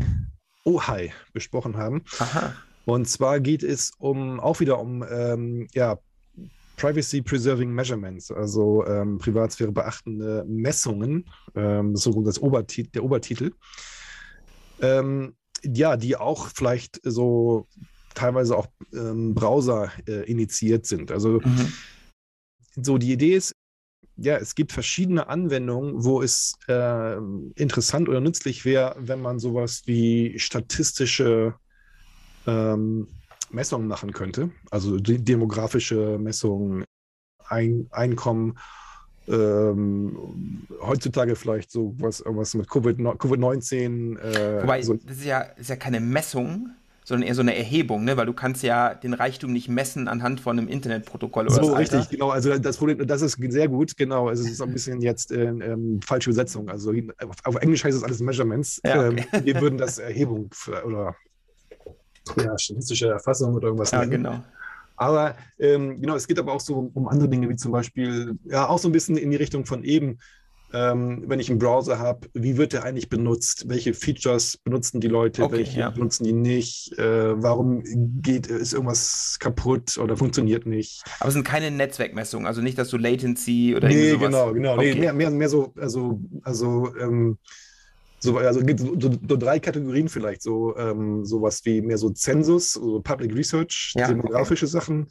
Ohai 0.64 1.12
besprochen 1.34 1.78
haben. 1.78 2.04
Aha. 2.20 2.54
Und 2.90 3.08
zwar 3.08 3.40
geht 3.40 3.62
es 3.62 3.92
um 4.00 4.40
auch 4.40 4.60
wieder 4.60 4.80
um 4.80 5.06
ähm, 5.08 5.68
ja, 5.74 6.00
Privacy 6.76 7.22
Preserving 7.22 7.72
Measurements, 7.72 8.32
also 8.32 8.84
ähm, 8.88 9.20
Privatsphäre 9.20 9.72
beachtende 9.72 10.44
Messungen, 10.48 11.26
ähm, 11.56 11.96
so 11.96 12.24
das 12.24 12.42
Obertit 12.42 12.96
der 12.96 13.04
Obertitel. 13.04 13.52
Ähm, 14.82 15.36
ja, 15.64 15.98
die 15.98 16.16
auch 16.16 16.48
vielleicht 16.48 17.00
so 17.04 17.68
teilweise 18.16 18.58
auch 18.58 18.68
ähm, 18.94 19.36
Browser 19.36 19.92
äh, 20.08 20.24
initiiert 20.24 20.86
sind. 20.88 21.12
Also 21.12 21.42
mhm. 21.44 21.72
so 22.76 22.98
die 22.98 23.12
Idee 23.12 23.36
ist, 23.36 23.56
ja, 24.16 24.38
es 24.38 24.56
gibt 24.56 24.72
verschiedene 24.72 25.28
Anwendungen, 25.28 26.04
wo 26.04 26.22
es 26.22 26.56
äh, 26.68 27.18
interessant 27.56 28.10
oder 28.10 28.20
nützlich 28.20 28.66
wäre, 28.66 28.96
wenn 28.98 29.22
man 29.22 29.38
sowas 29.38 29.84
wie 29.86 30.40
statistische 30.40 31.56
ähm, 32.50 33.08
Messungen 33.52 33.88
machen 33.88 34.14
könnte. 34.14 34.52
Also 34.72 34.98
die 34.98 35.24
demografische 35.24 36.18
Messungen, 36.20 36.86
Ein 37.48 37.88
Einkommen, 37.92 38.58
ähm, 39.28 40.66
heutzutage 40.82 41.36
vielleicht 41.36 41.72
so 41.72 41.96
was, 41.98 42.24
was 42.26 42.54
mit 42.56 42.68
Covid-19. 42.68 44.18
Äh, 44.20 44.64
Wobei, 44.64 44.82
so. 44.82 44.96
das 44.96 45.18
ist 45.18 45.26
ja, 45.26 45.42
ist 45.42 45.70
ja 45.70 45.76
keine 45.76 46.00
Messung, 46.00 46.70
sondern 47.04 47.28
eher 47.28 47.36
so 47.36 47.42
eine 47.42 47.56
Erhebung, 47.56 48.04
ne? 48.04 48.18
weil 48.18 48.26
du 48.26 48.34
kannst 48.34 48.64
ja 48.64 48.94
den 48.94 49.14
Reichtum 49.14 49.52
nicht 49.52 49.68
messen 49.68 50.08
anhand 50.08 50.40
von 50.40 50.58
einem 50.58 50.68
Internetprotokoll 50.68 51.46
oder 51.48 51.64
so. 51.64 51.74
richtig, 51.74 52.10
genau. 52.10 52.30
Also 52.30 52.58
das 52.58 52.78
Problem, 52.78 53.06
das 53.06 53.22
ist 53.22 53.38
sehr 53.50 53.68
gut, 53.68 53.98
genau. 53.98 54.30
Es 54.30 54.40
ist 54.40 54.62
ein 54.62 54.74
bisschen 54.74 55.02
jetzt 55.02 55.32
äh, 55.32 55.46
ähm, 55.46 56.00
falsche 56.06 56.30
Übersetzung. 56.30 56.70
Also 56.70 56.94
auf, 57.44 57.56
Englisch 57.58 57.84
heißt 57.84 57.98
es 57.98 58.04
alles 58.04 58.20
Measurements. 58.20 58.82
Ja, 58.84 59.08
okay. 59.08 59.26
ähm, 59.32 59.46
wir 59.46 59.62
würden 59.62 59.78
das 59.78 59.98
Erhebung 60.00 60.50
oder 60.86 61.16
ja, 62.38 62.58
statistische 62.58 63.10
Erfassung 63.10 63.54
oder 63.54 63.68
irgendwas 63.68 63.92
ja, 63.92 64.00
nennen. 64.00 64.24
genau. 64.24 64.44
Aber 64.96 65.36
ähm, 65.60 66.02
genau, 66.02 66.16
es 66.16 66.28
geht 66.28 66.40
aber 66.40 66.52
auch 66.52 66.60
so 66.60 66.92
um 66.94 67.08
andere 67.08 67.30
Dinge, 67.30 67.48
wie 67.50 67.56
zum 67.56 67.72
Beispiel, 67.72 68.38
ja, 68.46 68.68
auch 68.68 68.80
so 68.80 68.90
ein 68.90 68.92
bisschen 68.92 69.16
in 69.16 69.32
die 69.32 69.38
Richtung 69.38 69.66
von 69.66 69.84
eben, 69.86 70.20
ähm, 70.74 71.24
wenn 71.26 71.40
ich 71.40 71.50
einen 71.50 71.58
Browser 71.58 71.98
habe, 72.00 72.28
wie 72.34 72.58
wird 72.58 72.74
der 72.74 72.84
eigentlich 72.84 73.10
benutzt? 73.10 73.70
Welche 73.70 73.94
Features 73.94 74.58
benutzen 74.58 75.02
die 75.02 75.08
Leute? 75.08 75.44
Okay, 75.44 75.58
welche 75.58 75.80
ja. 75.80 75.90
benutzen 75.90 76.26
die 76.26 76.34
nicht? 76.34 76.98
Äh, 77.00 77.42
warum 77.42 77.84
geht, 78.22 78.48
ist 78.48 78.74
irgendwas 78.74 79.38
kaputt 79.40 79.98
oder 79.98 80.16
funktioniert 80.16 80.66
nicht? 80.66 81.02
Aber 81.20 81.30
es 81.30 81.34
sind 81.34 81.46
keine 81.46 81.72
Netzwerkmessungen, 81.72 82.46
also 82.46 82.62
nicht, 82.62 82.78
dass 82.78 82.90
du 82.90 82.98
Latency 82.98 83.76
oder 83.76 83.88
nee, 83.88 84.10
irgendwie 84.10 84.26
sowas. 84.26 84.54
Genau, 84.54 84.54
genau. 84.54 84.74
Okay. 84.76 84.94
Nee, 84.94 85.00
mehr, 85.00 85.14
mehr, 85.14 85.30
mehr 85.32 85.50
so, 85.50 85.74
also, 85.78 86.20
also 86.44 86.94
ähm, 87.00 87.38
so, 88.20 88.38
also 88.38 88.62
gibt 88.62 88.80
so, 88.80 88.96
so, 89.00 89.38
drei 89.38 89.60
Kategorien 89.60 90.10
vielleicht, 90.10 90.42
so 90.42 90.76
ähm, 90.78 91.26
sowas 91.26 91.62
wie 91.64 91.82
mehr 91.82 91.98
so 91.98 92.10
Zensus, 92.10 92.74
so 92.74 93.00
Public 93.02 93.34
Research, 93.34 93.94
ja, 93.96 94.08
demografische 94.08 94.66
okay. 94.66 94.72
Sachen, 94.72 95.08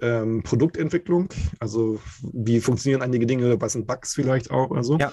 ähm, 0.00 0.42
Produktentwicklung, 0.42 1.28
also 1.58 2.00
wie 2.32 2.60
funktionieren 2.60 3.02
einige 3.02 3.26
Dinge, 3.26 3.60
was 3.60 3.72
sind 3.72 3.86
Bugs 3.86 4.14
vielleicht 4.14 4.50
auch 4.50 4.70
oder 4.70 4.82
so. 4.82 4.98
Ja. 4.98 5.12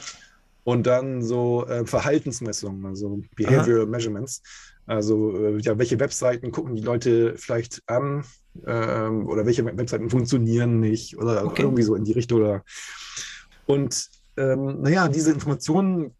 Und 0.63 0.85
dann 0.85 1.21
so 1.21 1.65
äh, 1.65 1.85
Verhaltensmessungen, 1.85 2.85
also 2.85 3.21
Behavioral 3.35 3.83
Aha. 3.83 3.89
Measurements. 3.89 4.41
Also 4.85 5.37
äh, 5.37 5.59
ja, 5.59 5.77
welche 5.77 5.99
Webseiten 5.99 6.51
gucken 6.51 6.75
die 6.75 6.81
Leute 6.81 7.35
vielleicht 7.37 7.81
an 7.87 8.25
ähm, 8.65 9.27
oder 9.27 9.45
welche 9.45 9.65
Webseiten 9.65 10.09
funktionieren 10.09 10.79
nicht 10.79 11.17
oder 11.17 11.45
okay. 11.45 11.61
irgendwie 11.61 11.83
so 11.83 11.95
in 11.95 12.03
die 12.03 12.13
Richtung. 12.13 12.39
Oder, 12.39 12.63
und 13.65 14.09
ähm, 14.37 14.81
naja, 14.81 15.07
diese 15.07 15.31
Informationen, 15.31 16.15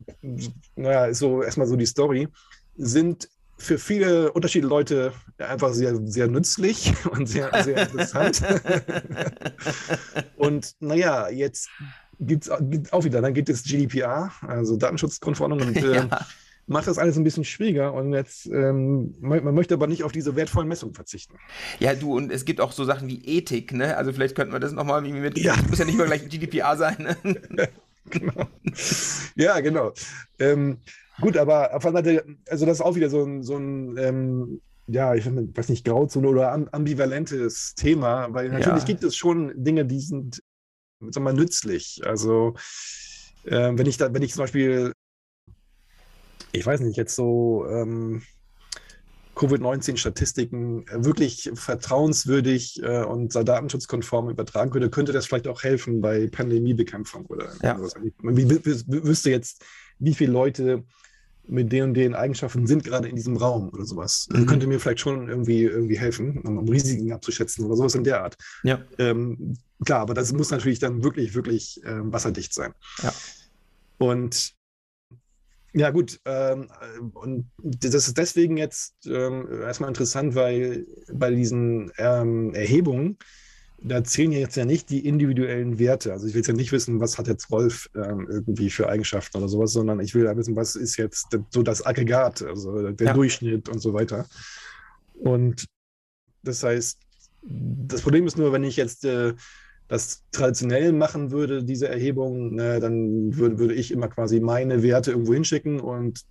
naja, 0.75 1.05
ist 1.05 1.19
so 1.19 1.43
erstmal 1.43 1.67
so 1.67 1.75
die 1.75 1.85
Story, 1.85 2.27
sind 2.75 3.29
für 3.57 3.77
viele 3.77 4.31
unterschiedliche 4.31 4.69
Leute 4.69 5.13
einfach 5.39 5.73
sehr, 5.73 5.95
sehr 6.05 6.27
nützlich 6.27 6.93
und 7.11 7.27
sehr, 7.27 7.51
sehr 7.63 7.83
interessant. 7.83 8.41
und 10.37 10.75
naja, 10.79 11.29
jetzt 11.29 11.69
gibt 12.19 12.45
es 12.45 12.91
auch 12.91 13.03
wieder, 13.03 13.21
dann 13.21 13.33
gibt 13.33 13.49
es 13.49 13.63
GDPR, 13.63 14.31
also 14.41 14.77
Datenschutzgrundverordnung 14.77 15.67
und 15.67 15.77
äh, 15.83 15.95
ja. 15.95 16.25
macht 16.67 16.87
das 16.87 16.97
alles 16.97 17.17
ein 17.17 17.23
bisschen 17.23 17.43
schwieriger 17.43 17.93
und 17.93 18.13
jetzt, 18.13 18.45
ähm, 18.47 19.15
man, 19.19 19.43
man, 19.43 19.55
möchte 19.55 19.73
aber 19.73 19.87
nicht 19.87 20.03
auf 20.03 20.11
diese 20.11 20.35
wertvollen 20.35 20.67
Messungen 20.67 20.93
verzichten. 20.93 21.37
Ja, 21.79 21.95
du, 21.95 22.15
und 22.15 22.31
es 22.31 22.45
gibt 22.45 22.61
auch 22.61 22.71
so 22.71 22.85
Sachen 22.85 23.07
wie 23.07 23.23
Ethik, 23.25 23.73
ne? 23.73 23.97
Also 23.97 24.13
vielleicht 24.13 24.35
könnten 24.35 24.53
wir 24.53 24.59
das 24.59 24.71
nochmal 24.71 25.01
mit, 25.01 25.37
ja. 25.37 25.55
muss 25.69 25.79
ja 25.79 25.85
nicht 25.85 25.97
mal 25.97 26.07
gleich 26.07 26.27
GDPR 26.27 26.77
sein, 26.77 27.15
ne? 27.49 27.69
genau. 28.19 28.47
Ja, 29.35 29.59
genau. 29.59 29.93
Ähm, 30.39 30.79
gut, 31.21 31.37
aber 31.37 31.75
auf 31.75 31.83
der 31.83 31.91
Seite, 31.93 32.25
also 32.49 32.65
das 32.65 32.79
ist 32.79 32.85
auch 32.85 32.95
wieder 32.95 33.09
so 33.09 33.23
ein, 33.23 33.43
so 33.43 33.57
ein 33.57 33.97
ähm, 33.97 34.61
ja, 34.87 35.15
ich 35.15 35.25
weiß 35.25 35.69
nicht, 35.69 35.85
Grauzone 35.85 36.27
oder 36.27 36.51
ambivalentes 36.71 37.75
Thema, 37.75 38.33
weil 38.33 38.49
natürlich 38.49 38.83
ja. 38.83 38.85
gibt 38.85 39.03
es 39.03 39.15
schon 39.15 39.51
Dinge, 39.55 39.85
die 39.85 39.99
sind, 39.99 40.41
sagen 40.99 41.13
wir 41.13 41.19
mal, 41.21 41.33
nützlich. 41.33 42.01
Also, 42.05 42.55
äh, 43.43 43.73
wenn 43.73 43.85
ich 43.85 43.97
da, 43.97 44.13
wenn 44.13 44.21
ich 44.21 44.33
zum 44.33 44.43
Beispiel, 44.43 44.93
ich 46.53 46.65
weiß 46.65 46.79
nicht, 46.81 46.95
jetzt 46.95 47.15
so, 47.15 47.65
ähm, 47.69 48.23
Covid-19-Statistiken 49.37 50.85
wirklich 50.91 51.51
vertrauenswürdig 51.53 52.81
äh, 52.83 53.03
und 53.03 53.35
datenschutzkonform 53.35 54.29
übertragen 54.29 54.71
könnte, 54.71 54.89
könnte 54.89 55.11
das 55.13 55.27
vielleicht 55.27 55.47
auch 55.47 55.63
helfen 55.63 56.01
bei 56.01 56.27
Pandemiebekämpfung 56.27 57.25
oder 57.27 57.49
ja. 57.61 57.79
was. 57.79 57.93
Man 58.21 58.35
wüsste 58.37 59.29
jetzt, 59.29 59.63
wie 59.99 60.13
viele 60.13 60.31
Leute 60.31 60.83
mit 61.49 61.71
den 61.71 61.83
und 61.83 61.93
den 61.93 62.13
Eigenschaften 62.13 62.67
sind 62.67 62.83
gerade 62.83 63.07
in 63.07 63.15
diesem 63.15 63.37
Raum 63.37 63.69
oder 63.69 63.85
sowas. 63.85 64.27
Mhm. 64.31 64.47
könnte 64.47 64.67
mir 64.67 64.79
vielleicht 64.79 64.99
schon 64.99 65.29
irgendwie, 65.29 65.63
irgendwie 65.63 65.97
helfen, 65.97 66.39
um, 66.39 66.67
Risiken 66.67 67.13
abzuschätzen 67.13 67.65
oder 67.65 67.75
sowas 67.75 67.95
in 67.95 68.03
der 68.03 68.21
Art. 68.23 68.35
Ja. 68.63 68.81
Ähm, 68.97 69.55
klar, 69.85 70.01
aber 70.01 70.13
das 70.13 70.33
muss 70.33 70.51
natürlich 70.51 70.79
dann 70.79 71.03
wirklich, 71.03 71.35
wirklich 71.35 71.81
äh, 71.85 72.11
wasserdicht 72.11 72.53
sein. 72.53 72.73
Ja. 73.01 73.13
Und 73.97 74.56
ja, 75.77 75.91
gut. 75.91 76.19
Ähm, 76.25 76.67
und 77.13 77.49
das 77.57 77.93
ist 77.93 78.17
deswegen 78.17 78.57
jetzt 78.57 79.05
ähm, 79.05 79.47
erstmal 79.61 79.89
interessant, 79.89 80.35
weil 80.35 80.85
bei 81.11 81.31
diesen 81.31 81.91
ähm, 81.97 82.53
Erhebungen, 82.53 83.17
da 83.79 84.03
zählen 84.03 84.31
jetzt 84.31 84.57
ja 84.57 84.65
nicht 84.65 84.89
die 84.89 85.05
individuellen 85.05 85.77
Werte. 85.77 86.11
Also 86.11 86.25
ich 86.25 86.33
will 86.33 86.39
jetzt 86.39 86.47
ja 86.47 86.53
nicht 86.53 86.71
wissen, 86.71 86.99
was 86.99 87.17
hat 87.17 87.27
jetzt 87.27 87.51
Rolf 87.51 87.89
ähm, 87.95 88.27
irgendwie 88.29 88.69
für 88.69 88.89
Eigenschaften 88.89 89.37
oder 89.37 89.47
sowas, 89.47 89.71
sondern 89.71 89.99
ich 89.99 90.15
will 90.15 90.25
ja 90.25 90.35
wissen, 90.35 90.55
was 90.55 90.75
ist 90.75 90.97
jetzt 90.97 91.27
so 91.51 91.61
das 91.61 91.85
Aggregat, 91.85 92.41
also 92.41 92.91
der 92.91 93.07
ja. 93.07 93.13
Durchschnitt 93.13 93.69
und 93.69 93.79
so 93.79 93.93
weiter. 93.93 94.25
Und 95.13 95.67
das 96.43 96.63
heißt, 96.63 96.99
das 97.43 98.01
Problem 98.01 98.25
ist 98.25 98.37
nur, 98.37 98.51
wenn 98.51 98.63
ich 98.63 98.77
jetzt 98.77 99.05
äh, 99.05 99.33
das 99.87 100.23
traditionell 100.31 100.91
machen 100.91 101.31
würde, 101.31 101.63
diese 101.63 101.87
Erhebung, 101.87 102.55
ne, 102.55 102.79
dann 102.79 103.35
würde, 103.37 103.59
würde 103.59 103.73
ich 103.73 103.91
immer 103.91 104.07
quasi 104.07 104.39
meine 104.39 104.83
Werte 104.83 105.11
irgendwo 105.11 105.33
hinschicken 105.33 105.79
und 105.79 106.21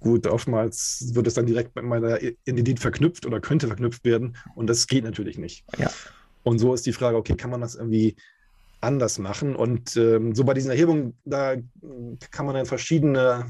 gut, 0.00 0.26
oftmals 0.26 1.10
wird 1.14 1.26
es 1.26 1.34
dann 1.34 1.46
direkt 1.46 1.74
mit 1.74 1.84
meiner 1.84 2.20
Identität 2.22 2.78
verknüpft 2.78 3.26
oder 3.26 3.40
könnte 3.40 3.66
verknüpft 3.66 4.04
werden 4.04 4.36
und 4.54 4.68
das 4.68 4.86
geht 4.86 5.04
natürlich 5.04 5.38
nicht. 5.38 5.64
Ja. 5.78 5.90
Und 6.44 6.58
so 6.58 6.74
ist 6.74 6.86
die 6.86 6.92
Frage, 6.92 7.16
okay, 7.16 7.34
kann 7.34 7.50
man 7.50 7.60
das 7.60 7.74
irgendwie 7.74 8.16
anders 8.80 9.18
machen? 9.18 9.56
Und 9.56 9.96
ähm, 9.96 10.34
so 10.34 10.44
bei 10.44 10.54
diesen 10.54 10.70
Erhebungen, 10.70 11.16
da 11.24 11.56
kann 12.30 12.46
man 12.46 12.54
dann 12.54 12.66
verschiedene 12.66 13.46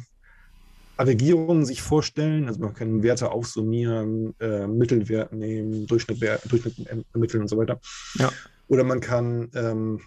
Aggregierungen 0.96 1.64
sich 1.64 1.82
vorstellen. 1.82 2.48
Also 2.48 2.60
man 2.60 2.74
kann 2.74 3.02
Werte 3.02 3.30
aufsummieren, 3.30 4.34
äh, 4.40 4.66
Mittelwert 4.66 5.32
nehmen, 5.32 5.86
Durchschnitt, 5.86 6.20
Durchschnitt 6.20 6.86
ermitteln 7.12 7.42
und 7.42 7.48
so 7.48 7.56
weiter. 7.56 7.80
Ja. 8.18 8.30
Oder 8.72 8.84
man 8.84 9.00
kann 9.00 9.50
ähm, 9.54 10.00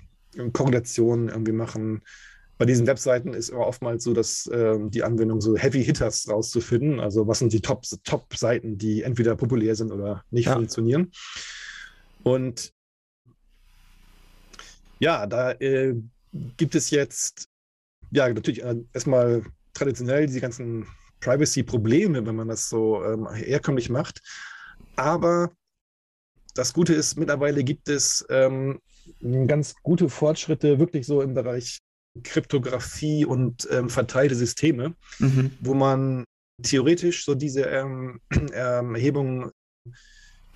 Korrelationen 0.52 1.30
irgendwie 1.30 1.52
machen. 1.52 2.02
Bei 2.58 2.66
diesen 2.66 2.88
Webseiten 2.88 3.36
ist 3.36 3.52
aber 3.52 3.68
oftmals 3.68 4.04
so, 4.04 4.12
dass 4.12 4.48
äh, 4.48 4.80
die 4.88 5.04
Anwendung 5.04 5.40
so 5.40 5.56
Heavy 5.56 5.84
Hitters 5.84 6.28
rauszufinden. 6.28 7.00
Also 7.00 7.28
was 7.28 7.38
sind 7.38 7.54
die 7.54 7.62
Top-Seiten, 7.62 8.72
Top 8.72 8.80
die 8.80 9.04
entweder 9.04 9.36
populär 9.36 9.76
sind 9.76 9.92
oder 9.92 10.24
nicht 10.32 10.48
ja. 10.48 10.54
funktionieren. 10.54 11.12
Und 12.24 12.74
ja, 14.98 15.28
da 15.28 15.52
äh, 15.52 15.94
gibt 16.58 16.74
es 16.74 16.90
jetzt 16.90 17.48
ja 18.10 18.28
natürlich 18.34 18.64
äh, 18.64 18.78
erstmal 18.94 19.44
traditionell 19.76 20.26
diese 20.26 20.42
ganzen 20.42 20.88
Privacy-Probleme, 21.20 22.26
wenn 22.26 22.36
man 22.36 22.48
das 22.48 22.68
so 22.68 23.04
ähm, 23.04 23.32
herkömmlich 23.32 23.92
macht. 23.92 24.24
Aber 24.96 25.52
das 26.56 26.74
Gute 26.74 26.94
ist, 26.94 27.18
mittlerweile 27.18 27.64
gibt 27.64 27.90
es 27.90 28.26
ähm, 28.30 28.80
ganz 29.48 29.76
gute 29.84 30.10
Fortschritte 30.10 30.80
wirklich 30.80 31.06
so 31.06 31.22
im 31.22 31.34
Bereich 31.34 31.80
Kryptographie 32.24 33.26
und 33.26 33.68
ähm, 33.72 33.90
verteilte 33.90 34.36
Systeme, 34.36 34.96
mhm. 35.20 35.52
wo 35.60 35.74
man 35.74 36.24
theoretisch 36.64 37.26
so 37.26 37.36
diese 37.36 37.64
ähm, 37.64 38.22
Erhebung 38.52 39.52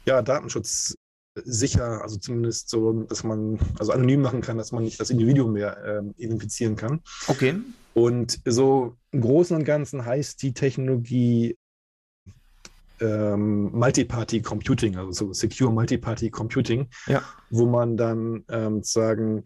ja, 0.05 0.21
Datenschutz 0.21 0.95
sicher, 1.35 2.01
also 2.01 2.17
zumindest 2.17 2.69
so, 2.69 3.03
dass 3.03 3.23
man 3.23 3.59
also 3.77 3.91
anonym 3.91 4.21
machen 4.21 4.41
kann, 4.41 4.57
dass 4.57 4.71
man 4.71 4.83
nicht 4.83 4.99
das 4.99 5.09
Individuum 5.09 5.53
mehr 5.53 5.77
ähm, 5.85 6.13
identifizieren 6.17 6.75
kann. 6.75 7.01
Okay. 7.27 7.55
Und 7.93 8.39
so 8.45 8.95
im 9.11 9.21
Großen 9.21 9.55
und 9.55 9.65
Ganzen 9.65 10.05
heißt 10.05 10.41
die 10.41 10.53
Technologie 10.53 11.57
ähm, 13.01 13.71
Multi-Party 13.71 14.41
Computing, 14.41 14.95
also 14.95 15.11
so 15.11 15.33
Secure 15.33 15.71
Multi-Party 15.71 16.29
Computing, 16.29 16.87
ja. 17.07 17.23
wo 17.49 17.65
man 17.65 17.97
dann 17.97 18.43
ähm, 18.49 18.83
sagen 18.83 19.45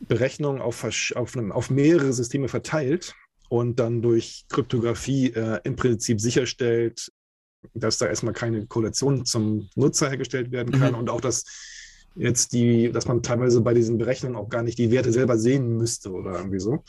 Berechnungen 0.00 0.60
auf, 0.60 0.84
auf, 0.84 1.36
auf, 1.36 1.70
mehrere 1.70 2.12
Systeme 2.12 2.48
verteilt 2.48 3.14
und 3.48 3.78
dann 3.78 4.02
durch 4.02 4.44
Kryptographie 4.48 5.32
äh, 5.32 5.60
im 5.64 5.76
Prinzip 5.76 6.20
sicherstellt, 6.20 7.10
dass 7.74 7.98
da 7.98 8.06
erstmal 8.06 8.34
keine 8.34 8.66
Korrelation 8.66 9.24
zum 9.24 9.68
Nutzer 9.74 10.08
hergestellt 10.08 10.52
werden 10.52 10.78
kann 10.78 10.92
mhm. 10.92 10.98
und 10.98 11.10
auch, 11.10 11.20
dass 11.20 11.44
jetzt 12.16 12.52
die, 12.52 12.90
dass 12.90 13.06
man 13.06 13.22
teilweise 13.22 13.60
bei 13.60 13.74
diesen 13.74 13.98
Berechnungen 13.98 14.36
auch 14.36 14.48
gar 14.48 14.62
nicht 14.62 14.78
die 14.78 14.90
Werte 14.90 15.12
selber 15.12 15.38
sehen 15.38 15.76
müsste 15.76 16.10
oder 16.10 16.32
irgendwie 16.32 16.60
so. 16.60 16.82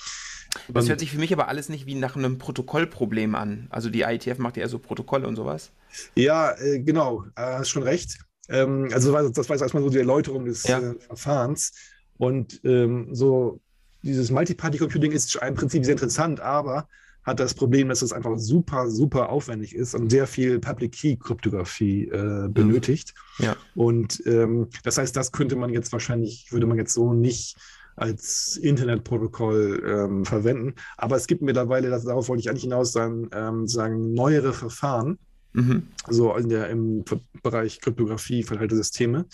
Das 0.70 0.90
hört 0.90 1.00
sich 1.00 1.12
für 1.12 1.20
mich 1.20 1.34
aber 1.34 1.48
alles 1.48 1.70
nicht 1.70 1.86
wie 1.86 1.96
nach 1.96 2.16
einem 2.16 2.38
Protokollproblem 2.38 3.36
an. 3.36 3.68
Also 3.70 3.90
die 3.90 4.02
IETF 4.02 4.38
macht 4.40 4.58
ja 4.58 4.64
eher 4.64 4.70
so 4.70 4.80
Protokolle 4.80 5.28
und 5.28 5.36
sowas. 5.36 5.72
Ja, 6.16 6.52
äh, 6.60 6.80
genau, 6.80 7.26
äh, 7.36 7.42
hast 7.42 7.70
schon 7.70 7.84
recht. 7.84 8.18
Ähm, 8.50 8.90
also 8.92 9.12
das 9.12 9.50
war 9.50 9.56
jetzt 9.56 9.62
erstmal 9.62 9.84
so 9.84 9.90
die 9.90 10.00
Erläuterung 10.00 10.46
des 10.46 10.64
ja. 10.64 10.80
äh, 10.80 10.96
Verfahrens. 11.00 11.74
Und 12.18 12.62
ähm, 12.64 13.10
so 13.12 13.60
dieses 14.02 14.32
Multi-Party-Computing 14.32 15.12
ist 15.12 15.36
im 15.36 15.56
Prinzip 15.56 15.86
sehr 15.86 15.94
interessant, 15.94 16.40
aber 16.40 16.88
hat 17.28 17.42
das 17.42 17.54
Problem, 17.54 17.90
dass 17.90 18.02
es 18.02 18.14
einfach 18.14 18.38
super, 18.38 18.90
super 18.90 19.30
aufwendig 19.30 19.76
ist 19.76 19.94
und 19.94 20.10
sehr 20.10 20.28
viel 20.28 20.60
Public 20.60 20.94
Key 20.94 21.18
Kryptographie 21.18 22.06
äh, 22.06 22.48
mhm. 22.48 22.54
benötigt. 22.54 23.14
Ja. 23.40 23.58
Und 23.76 24.24
ähm, 24.26 24.70
das 24.84 24.98
heißt, 24.98 25.16
das 25.16 25.34
könnte 25.34 25.58
man 25.58 25.72
jetzt 25.72 25.92
wahrscheinlich, 25.92 26.52
würde 26.54 26.66
man 26.66 26.78
jetzt 26.78 26.94
so 26.94 27.14
nicht 27.14 27.58
als 27.98 28.56
Internetprotokoll 28.56 29.84
ähm, 29.86 30.24
verwenden. 30.24 30.76
Aber 30.96 31.18
es 31.18 31.28
gibt 31.28 31.42
mittlerweile, 31.42 31.90
das, 31.90 32.06
darauf 32.06 32.30
wollte 32.30 32.40
ich 32.40 32.50
eigentlich 32.50 32.64
hinaus 32.64 32.94
sagen, 32.94 33.30
ähm, 33.34 33.68
sagen 33.68 34.14
neuere 34.14 34.54
Verfahren, 34.54 35.20
mhm. 35.52 35.90
so 36.08 36.34
in 36.38 36.48
der, 36.48 36.70
im 36.70 37.04
Bereich 37.44 37.82
Kryptographie, 37.82 38.44
verteilte 38.44 38.78
Systeme, 38.78 39.26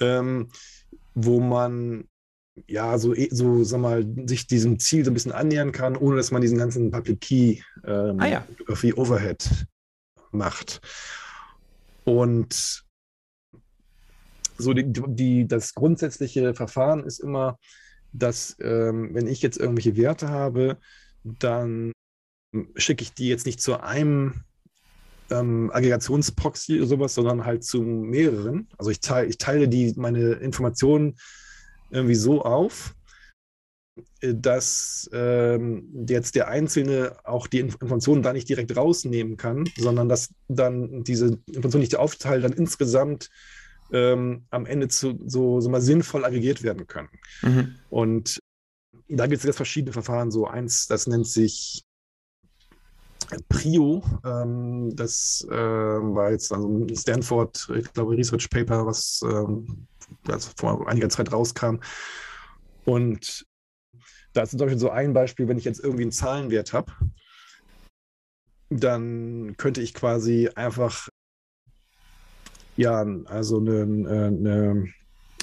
ähm, 0.00 0.48
wo 1.14 1.40
man 1.40 2.04
ja, 2.66 2.98
so, 2.98 3.14
eh, 3.14 3.28
so, 3.30 3.64
sag 3.64 3.80
mal, 3.80 4.06
sich 4.26 4.46
diesem 4.46 4.78
Ziel 4.78 5.04
so 5.04 5.10
ein 5.10 5.14
bisschen 5.14 5.32
annähern 5.32 5.72
kann, 5.72 5.96
ohne 5.96 6.16
dass 6.16 6.30
man 6.30 6.42
diesen 6.42 6.58
ganzen 6.58 6.90
Public 6.90 7.20
Key 7.20 7.58
ähm, 7.84 8.20
ah, 8.20 8.26
ja. 8.26 8.46
Overhead 8.96 9.66
macht. 10.32 10.80
Und 12.04 12.84
so 14.58 14.72
die, 14.72 14.84
die, 14.90 15.46
das 15.46 15.74
grundsätzliche 15.74 16.54
Verfahren 16.54 17.04
ist 17.04 17.18
immer, 17.18 17.58
dass 18.12 18.56
ähm, 18.60 19.10
wenn 19.12 19.26
ich 19.26 19.42
jetzt 19.42 19.58
irgendwelche 19.58 19.96
Werte 19.96 20.28
habe, 20.28 20.78
dann 21.24 21.92
schicke 22.76 23.02
ich 23.02 23.12
die 23.12 23.28
jetzt 23.28 23.44
nicht 23.44 23.60
zu 23.60 23.80
einem 23.80 24.44
ähm, 25.30 25.70
Aggregationsproxy 25.72 26.78
oder 26.78 26.86
sowas, 26.86 27.14
sondern 27.14 27.44
halt 27.44 27.64
zu 27.64 27.82
mehreren. 27.82 28.68
Also 28.78 28.90
ich 28.90 29.00
teile, 29.00 29.28
ich 29.28 29.38
teile 29.38 29.68
die, 29.68 29.92
meine 29.96 30.32
Informationen 30.34 31.16
irgendwie 31.90 32.14
so 32.14 32.42
auf, 32.42 32.94
äh, 34.20 34.34
dass 34.34 35.08
ähm, 35.12 36.06
jetzt 36.08 36.34
der 36.34 36.48
Einzelne 36.48 37.16
auch 37.24 37.46
die 37.46 37.60
Informationen 37.60 38.22
da 38.22 38.32
nicht 38.32 38.48
direkt 38.48 38.76
rausnehmen 38.76 39.36
kann, 39.36 39.68
sondern 39.78 40.08
dass 40.08 40.30
dann 40.48 41.04
diese 41.04 41.38
Informationen, 41.46 41.82
die 41.82 41.88
ich 41.88 41.96
aufteile, 41.96 42.42
dann 42.42 42.52
insgesamt 42.52 43.30
ähm, 43.92 44.44
am 44.50 44.66
Ende 44.66 44.88
zu, 44.88 45.18
so, 45.26 45.60
so 45.60 45.68
mal 45.68 45.80
sinnvoll 45.80 46.24
aggregiert 46.24 46.62
werden 46.62 46.86
können. 46.86 47.08
Mhm. 47.42 47.74
Und 47.88 48.40
da 49.08 49.26
gibt 49.26 49.38
es 49.38 49.44
jetzt 49.44 49.56
verschiedene 49.56 49.92
Verfahren. 49.92 50.30
So 50.30 50.46
eins, 50.46 50.86
das 50.86 51.06
nennt 51.06 51.26
sich 51.26 51.84
Prio. 53.48 54.02
Ähm, 54.24 54.94
das 54.94 55.46
äh, 55.50 55.54
war 55.54 56.30
jetzt 56.30 56.52
also 56.52 56.68
ein 56.68 56.96
Stanford, 56.96 57.70
ich 57.76 57.92
glaube, 57.92 58.16
Research 58.16 58.50
Paper, 58.50 58.86
was 58.86 59.20
ähm, 59.24 59.86
also 60.28 60.50
vor 60.56 60.88
einiger 60.88 61.08
Zeit 61.08 61.32
rauskam. 61.32 61.76
Und 62.84 63.46
da 64.32 64.42
ist 64.42 64.50
zum 64.50 64.60
Beispiel 64.60 64.78
so 64.78 64.90
ein 64.90 65.12
Beispiel, 65.12 65.48
wenn 65.48 65.58
ich 65.58 65.64
jetzt 65.64 65.82
irgendwie 65.82 66.02
einen 66.02 66.12
Zahlenwert 66.12 66.72
habe, 66.72 66.92
dann 68.68 69.56
könnte 69.56 69.80
ich 69.80 69.94
quasi 69.94 70.50
einfach 70.54 71.08
ja, 72.76 73.06
also 73.24 73.58
eine, 73.58 73.82
eine 73.82 74.88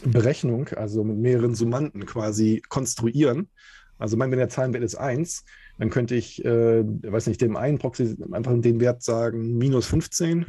Berechnung, 0.05 0.69
also 0.69 1.03
mit 1.03 1.17
mehreren 1.17 1.55
Summanden 1.55 2.05
quasi 2.05 2.61
konstruieren. 2.69 3.49
Also 3.97 4.19
wenn 4.19 4.31
der 4.31 4.49
Zahlenwert 4.49 4.83
ist 4.83 4.95
1, 4.95 5.43
dann 5.79 5.89
könnte 5.89 6.15
ich, 6.15 6.43
äh, 6.45 6.83
weiß 6.83 7.27
nicht, 7.27 7.41
dem 7.41 7.55
einen 7.55 7.79
Proxy 7.79 8.15
einfach 8.31 8.53
den 8.59 8.79
Wert 8.79 9.01
sagen 9.01 9.57
minus 9.57 9.87
15 9.87 10.45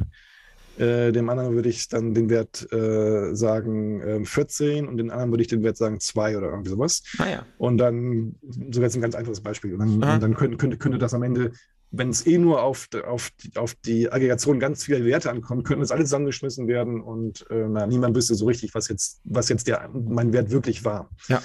äh, 0.79 1.13
dem 1.13 1.29
anderen 1.29 1.55
würde 1.55 1.69
ich 1.69 1.89
dann 1.89 2.15
den 2.15 2.31
Wert 2.31 2.71
äh, 2.73 3.35
sagen 3.35 4.01
äh, 4.01 4.25
14 4.25 4.89
und 4.89 4.97
den 4.97 5.11
anderen 5.11 5.31
würde 5.31 5.43
ich 5.43 5.49
den 5.49 5.63
Wert 5.63 5.77
sagen 5.77 6.01
2 6.01 6.37
oder 6.39 6.49
irgendwie 6.49 6.71
sowas. 6.71 7.03
Ah, 7.19 7.29
ja. 7.29 7.47
Und 7.59 7.79
dann, 7.79 8.37
so 8.71 8.81
jetzt 8.83 8.97
ein 8.97 9.03
ganz 9.03 9.15
einfaches 9.15 9.41
Beispiel. 9.41 9.75
Und 9.75 9.79
dann, 9.81 10.15
und 10.15 10.23
dann 10.23 10.35
könnte, 10.35 10.57
könnte, 10.57 10.77
könnte 10.77 10.99
das 10.99 11.15
am 11.15 11.23
Ende, 11.23 11.53
wenn 11.91 12.11
es 12.11 12.27
eh 12.27 12.39
nur 12.39 12.63
auf, 12.63 12.89
auf, 13.07 13.31
die, 13.31 13.57
auf 13.57 13.75
die 13.75 14.11
Aggregation 14.11 14.59
ganz 14.59 14.85
viele 14.85 15.05
Werte 15.05 15.31
ankommt, 15.31 15.65
könnten 15.65 15.83
das 15.83 15.93
alle 15.93 16.05
zusammengeschmissen 16.05 16.67
werden 16.67 17.01
und 17.01 17.47
äh, 17.51 17.67
na, 17.69 17.87
niemand 17.87 18.17
wüsste 18.17 18.35
so 18.35 18.47
richtig, 18.47 18.75
was 18.75 18.89
jetzt, 18.89 19.21
was 19.25 19.49
jetzt 19.49 19.69
der, 19.69 19.89
mein 19.93 20.33
Wert 20.33 20.51
wirklich 20.51 20.85
war. 20.85 21.09
Ja. 21.29 21.43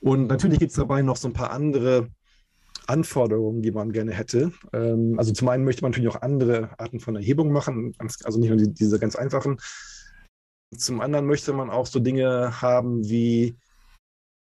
Und 0.00 0.28
natürlich 0.28 0.58
gibt 0.58 0.70
es 0.70 0.76
dabei 0.76 1.02
noch 1.02 1.16
so 1.16 1.28
ein 1.28 1.34
paar 1.34 1.50
andere 1.50 2.08
Anforderungen, 2.88 3.62
die 3.62 3.70
man 3.70 3.92
gerne 3.92 4.12
hätte. 4.12 4.52
Ähm, 4.72 5.18
also 5.18 5.32
zum 5.32 5.48
einen 5.48 5.64
möchte 5.64 5.82
man 5.82 5.92
natürlich 5.92 6.10
auch 6.10 6.22
andere 6.22 6.70
Arten 6.78 7.00
von 7.00 7.16
Erhebung 7.16 7.52
machen, 7.52 7.94
also 7.98 8.38
nicht 8.38 8.48
nur 8.48 8.58
die, 8.58 8.72
diese 8.72 8.98
ganz 8.98 9.14
einfachen. 9.14 9.58
Zum 10.76 11.00
anderen 11.00 11.26
möchte 11.26 11.52
man 11.52 11.70
auch 11.70 11.86
so 11.86 12.00
Dinge 12.00 12.60
haben 12.60 13.08
wie, 13.08 13.56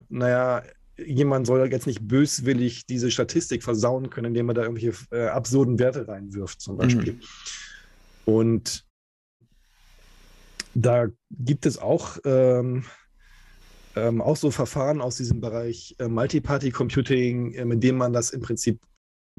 naja, 0.09 0.63
jemand 0.97 1.47
soll 1.47 1.71
jetzt 1.71 1.87
nicht 1.87 2.07
böswillig 2.07 2.87
diese 2.87 3.11
Statistik 3.11 3.63
versauen 3.63 4.11
können, 4.11 4.29
indem 4.29 4.49
er 4.49 4.55
da 4.55 4.63
irgendwelche 4.63 4.95
äh, 5.13 5.29
absurden 5.29 5.79
Werte 5.79 6.07
reinwirft, 6.07 6.61
zum 6.61 6.77
Beispiel. 6.77 7.15
Mhm. 7.15 7.21
Und 8.27 8.85
da 10.75 11.09
gibt 11.31 11.67
es 11.67 11.79
auch 11.79 12.19
ähm, 12.25 12.85
ähm, 13.97 14.21
auch 14.21 14.37
so 14.37 14.51
Verfahren 14.51 15.01
aus 15.01 15.17
diesem 15.17 15.41
Bereich 15.41 15.97
äh, 15.99 16.09
Multi-Party-Computing, 16.09 17.55
äh, 17.55 17.65
mit 17.65 17.83
dem 17.83 17.97
man 17.97 18.13
das 18.13 18.31
im 18.31 18.41
Prinzip 18.41 18.81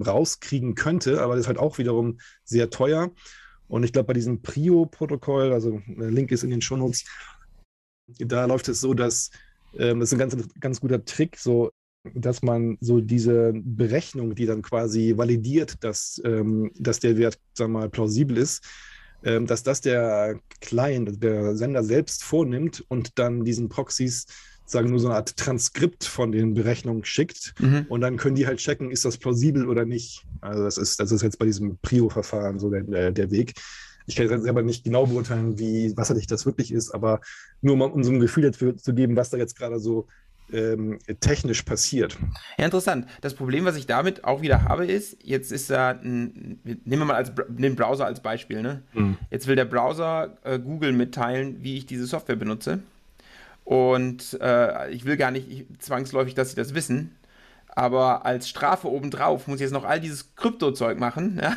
rauskriegen 0.06 0.76
könnte, 0.76 1.22
aber 1.22 1.36
das 1.36 1.41
ist 1.41 1.47
halt 1.47 1.60
auch 1.60 1.78
wiederum 1.78 2.20
sehr 2.43 2.70
teuer. 2.70 3.12
Und 3.68 3.84
ich 3.84 3.93
glaube, 3.93 4.08
bei 4.08 4.14
diesem 4.14 4.41
Prio-Protokoll, 4.41 5.54
also 5.54 5.80
der 5.88 6.12
Link 6.12 6.32
ist 6.32 6.43
in 6.43 6.49
den 6.49 6.62
Shownotes, 6.62 7.06
da 8.20 8.45
läuft 8.45 8.68
es 8.68 8.82
so, 8.82 8.93
dass 8.93 9.32
ähm, 9.78 9.99
das 9.99 10.10
ist 10.10 10.14
ein 10.14 10.20
ganz, 10.20 10.36
ganz 10.60 10.82
guter 10.82 11.06
Trick, 11.06 11.38
so 11.38 11.72
dass 12.16 12.41
man 12.41 12.78
so 12.82 12.99
diese 12.99 13.54
Berechnung, 13.54 14.34
die 14.34 14.45
dann 14.45 14.62
quasi 14.62 15.16
validiert, 15.18 15.84
dass, 15.84 16.22
ähm, 16.26 16.72
dass 16.76 16.99
der 16.99 17.18
Wert, 17.18 17.39
sagen 17.54 17.74
wir 17.74 17.80
mal, 17.80 17.89
plausibel 17.89 18.38
ist, 18.38 18.66
dass 19.22 19.63
das 19.63 19.82
der 19.82 20.39
Client, 20.61 21.24
der 21.24 21.55
Sender 21.55 21.84
selbst 21.84 22.24
vornimmt 22.24 22.84
und 22.88 23.19
dann 23.19 23.45
diesen 23.45 23.69
Proxys 23.69 24.26
sagen 24.72 24.89
nur 24.89 24.99
so 24.99 25.07
eine 25.07 25.17
Art 25.17 25.36
Transkript 25.38 26.05
von 26.05 26.32
den 26.32 26.53
Berechnungen 26.53 27.03
schickt 27.03 27.53
mhm. 27.59 27.86
und 27.89 28.01
dann 28.01 28.17
können 28.17 28.36
die 28.36 28.47
halt 28.47 28.59
checken, 28.59 28.89
ist 28.89 29.05
das 29.05 29.17
plausibel 29.17 29.67
oder 29.67 29.86
nicht. 29.86 30.26
Also 30.39 30.63
das 30.63 30.78
ist, 30.78 30.99
das 30.99 31.11
ist 31.11 31.22
jetzt 31.22 31.38
bei 31.38 31.45
diesem 31.45 31.78
Prio-Verfahren 31.82 32.57
so 32.57 32.69
der, 32.69 33.11
der 33.11 33.32
Weg. 33.32 33.53
Ich 34.07 34.15
kann 34.15 34.30
jetzt 34.30 34.43
selber 34.43 34.63
nicht 34.63 34.84
genau 34.84 35.05
beurteilen, 35.05 35.59
wie 35.59 35.95
wasserdicht 35.95 36.32
das 36.32 36.45
wirklich 36.45 36.72
ist, 36.72 36.91
aber 36.91 37.22
nur 37.61 37.76
um, 37.76 37.82
um 37.82 38.03
so 38.03 38.11
ein 38.11 38.19
Gefühl 38.19 38.49
dafür 38.49 38.76
zu 38.76 38.93
geben, 38.93 39.15
was 39.15 39.30
da 39.30 39.38
jetzt 39.38 39.57
gerade 39.57 39.80
so 39.80 40.07
ähm, 40.54 40.99
technisch 41.20 41.64
passiert. 41.64 42.18
Ja, 42.58 42.66
interessant. 42.66 43.08
Das 43.22 43.34
Problem, 43.34 43.66
was 43.66 43.76
ich 43.76 43.86
damit 43.86 44.24
auch 44.24 44.41
wieder 44.41 44.64
habe, 44.64 44.86
ist, 44.86 45.18
jetzt 45.24 45.52
ist 45.52 45.70
da, 45.70 45.91
ein, 45.91 46.60
nehmen 46.64 47.02
wir 47.02 47.06
mal 47.06 47.16
als, 47.16 47.32
den 47.47 47.76
Browser 47.76 48.06
als 48.06 48.22
Beispiel. 48.22 48.62
Ne? 48.62 48.84
Mhm. 48.93 49.18
Jetzt 49.30 49.47
will 49.47 49.56
der 49.56 49.66
Browser 49.66 50.38
äh, 50.43 50.60
Google 50.60 50.93
mitteilen, 50.93 51.64
wie 51.64 51.78
ich 51.78 51.86
diese 51.86 52.06
Software 52.06 52.36
benutze. 52.36 52.80
Und 53.64 54.38
äh, 54.41 54.89
ich 54.89 55.06
will 55.06 55.18
gar 55.18 55.32
nicht 55.32 55.49
ich, 55.49 55.66
zwangsläufig, 55.80 56.34
dass 56.34 56.49
sie 56.49 56.56
das 56.56 56.74
wissen. 56.74 57.16
Aber 57.68 58.26
als 58.26 58.49
Strafe 58.49 58.89
obendrauf 58.89 59.47
muss 59.47 59.58
ich 59.58 59.62
jetzt 59.62 59.72
noch 59.72 59.86
all 59.86 59.99
dieses 59.99 60.36
Krypto-Zeug 60.36 60.99
machen, 60.99 61.39
ja? 61.41 61.56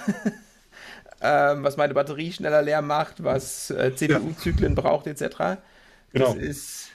ähm, 1.20 1.64
was 1.64 1.76
meine 1.76 1.94
Batterie 1.94 2.32
schneller 2.32 2.62
leer 2.62 2.82
macht, 2.82 3.24
was 3.24 3.70
äh, 3.70 3.94
CPU-Zyklen 3.94 4.76
ja. 4.76 4.80
braucht, 4.80 5.06
etc. 5.06 5.58
Genau. 6.12 6.34
Das 6.34 6.36
ist 6.36 6.90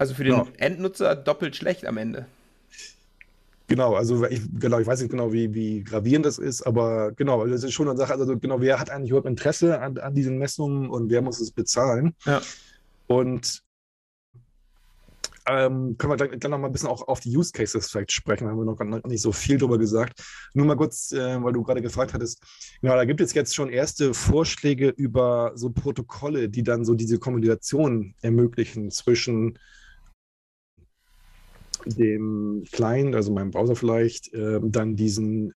also 0.00 0.14
für 0.14 0.24
den 0.24 0.32
genau. 0.32 0.48
Endnutzer 0.56 1.14
doppelt 1.14 1.54
schlecht 1.54 1.84
am 1.84 1.98
Ende. 1.98 2.24
Genau, 3.66 3.94
also 3.94 4.24
ich, 4.24 4.40
genau, 4.58 4.78
ich 4.78 4.86
weiß 4.86 5.02
nicht 5.02 5.10
genau, 5.10 5.30
wie, 5.30 5.52
wie 5.52 5.84
gravierend 5.84 6.24
das 6.24 6.38
ist, 6.38 6.62
aber 6.62 7.12
genau, 7.12 7.46
das 7.46 7.62
ist 7.62 7.74
schon 7.74 7.86
eine 7.86 7.98
Sache, 7.98 8.14
also 8.14 8.38
genau, 8.38 8.62
wer 8.62 8.80
hat 8.80 8.88
eigentlich 8.88 9.10
überhaupt 9.10 9.28
Interesse 9.28 9.78
an, 9.78 9.98
an 9.98 10.14
diesen 10.14 10.38
Messungen 10.38 10.88
und 10.88 11.10
wer 11.10 11.20
muss 11.20 11.38
es 11.38 11.50
bezahlen? 11.50 12.14
Ja. 12.24 12.40
Und 13.08 13.62
ähm, 15.46 15.98
können 15.98 16.12
wir 16.14 16.16
dann, 16.16 16.40
dann 16.40 16.50
noch 16.50 16.58
mal 16.58 16.68
ein 16.68 16.72
bisschen 16.72 16.88
auch 16.88 17.06
auf 17.06 17.20
die 17.20 17.36
Use 17.36 17.52
Cases 17.52 17.90
vielleicht 17.90 18.12
sprechen, 18.12 18.44
da 18.44 18.52
haben 18.52 18.58
wir 18.58 18.64
noch 18.64 19.04
nicht 19.04 19.20
so 19.20 19.32
viel 19.32 19.58
drüber 19.58 19.76
gesagt. 19.76 20.22
Nur 20.54 20.64
mal 20.64 20.76
kurz, 20.76 21.12
äh, 21.12 21.42
weil 21.42 21.52
du 21.52 21.62
gerade 21.62 21.82
gefragt 21.82 22.14
hattest, 22.14 22.42
genau, 22.80 22.94
da 22.94 23.04
gibt 23.04 23.20
es 23.20 23.34
jetzt 23.34 23.54
schon 23.54 23.68
erste 23.68 24.14
Vorschläge 24.14 24.88
über 24.88 25.52
so 25.56 25.68
Protokolle, 25.68 26.48
die 26.48 26.62
dann 26.62 26.86
so 26.86 26.94
diese 26.94 27.18
Kommunikation 27.18 28.14
ermöglichen 28.22 28.90
zwischen 28.90 29.58
dem 31.86 32.64
Client, 32.72 33.14
also 33.14 33.32
meinem 33.32 33.50
Browser 33.50 33.76
vielleicht, 33.76 34.32
äh, 34.32 34.60
dann 34.62 34.96
diesen, 34.96 35.52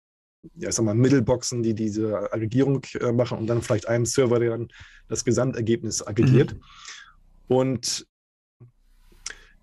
ja, 0.55 0.69
ich 0.69 0.75
sag 0.75 0.85
mal, 0.85 0.95
Middleboxen, 0.95 1.63
die 1.63 1.73
diese 1.73 2.31
Aggregierung 2.31 2.81
äh, 2.99 3.11
machen 3.11 3.37
und 3.37 3.47
dann 3.47 3.61
vielleicht 3.61 3.87
einem 3.87 4.05
Server, 4.05 4.39
der 4.39 4.51
dann 4.51 4.67
das 5.07 5.23
Gesamtergebnis 5.25 6.05
aggregiert. 6.05 6.53
Mhm. 6.53 6.59
Und 7.47 8.07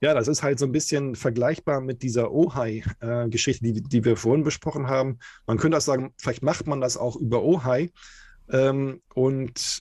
ja, 0.03 0.15
das 0.15 0.29
ist 0.29 0.43
halt 0.43 0.59
so 0.59 0.65
ein 0.65 0.73
bisschen 0.73 1.15
vergleichbar 1.15 1.83
mit 1.83 2.03
dieser 2.03 2.33
Ohai-Geschichte, 2.33 3.65
die, 3.65 3.83
die 3.83 4.05
wir 4.05 4.17
vorhin 4.17 4.45
besprochen 4.45 4.87
haben. 4.87 5.19
Man 5.47 5.59
könnte 5.59 5.77
auch 5.77 5.83
sagen, 5.83 6.15
vielleicht 6.17 6.43
macht 6.43 6.67
man 6.67 6.81
das 6.81 6.97
auch 6.97 7.17
über 7.17 7.43
Ohai. 7.43 7.91
Ähm, 8.51 9.03
und 9.15 9.81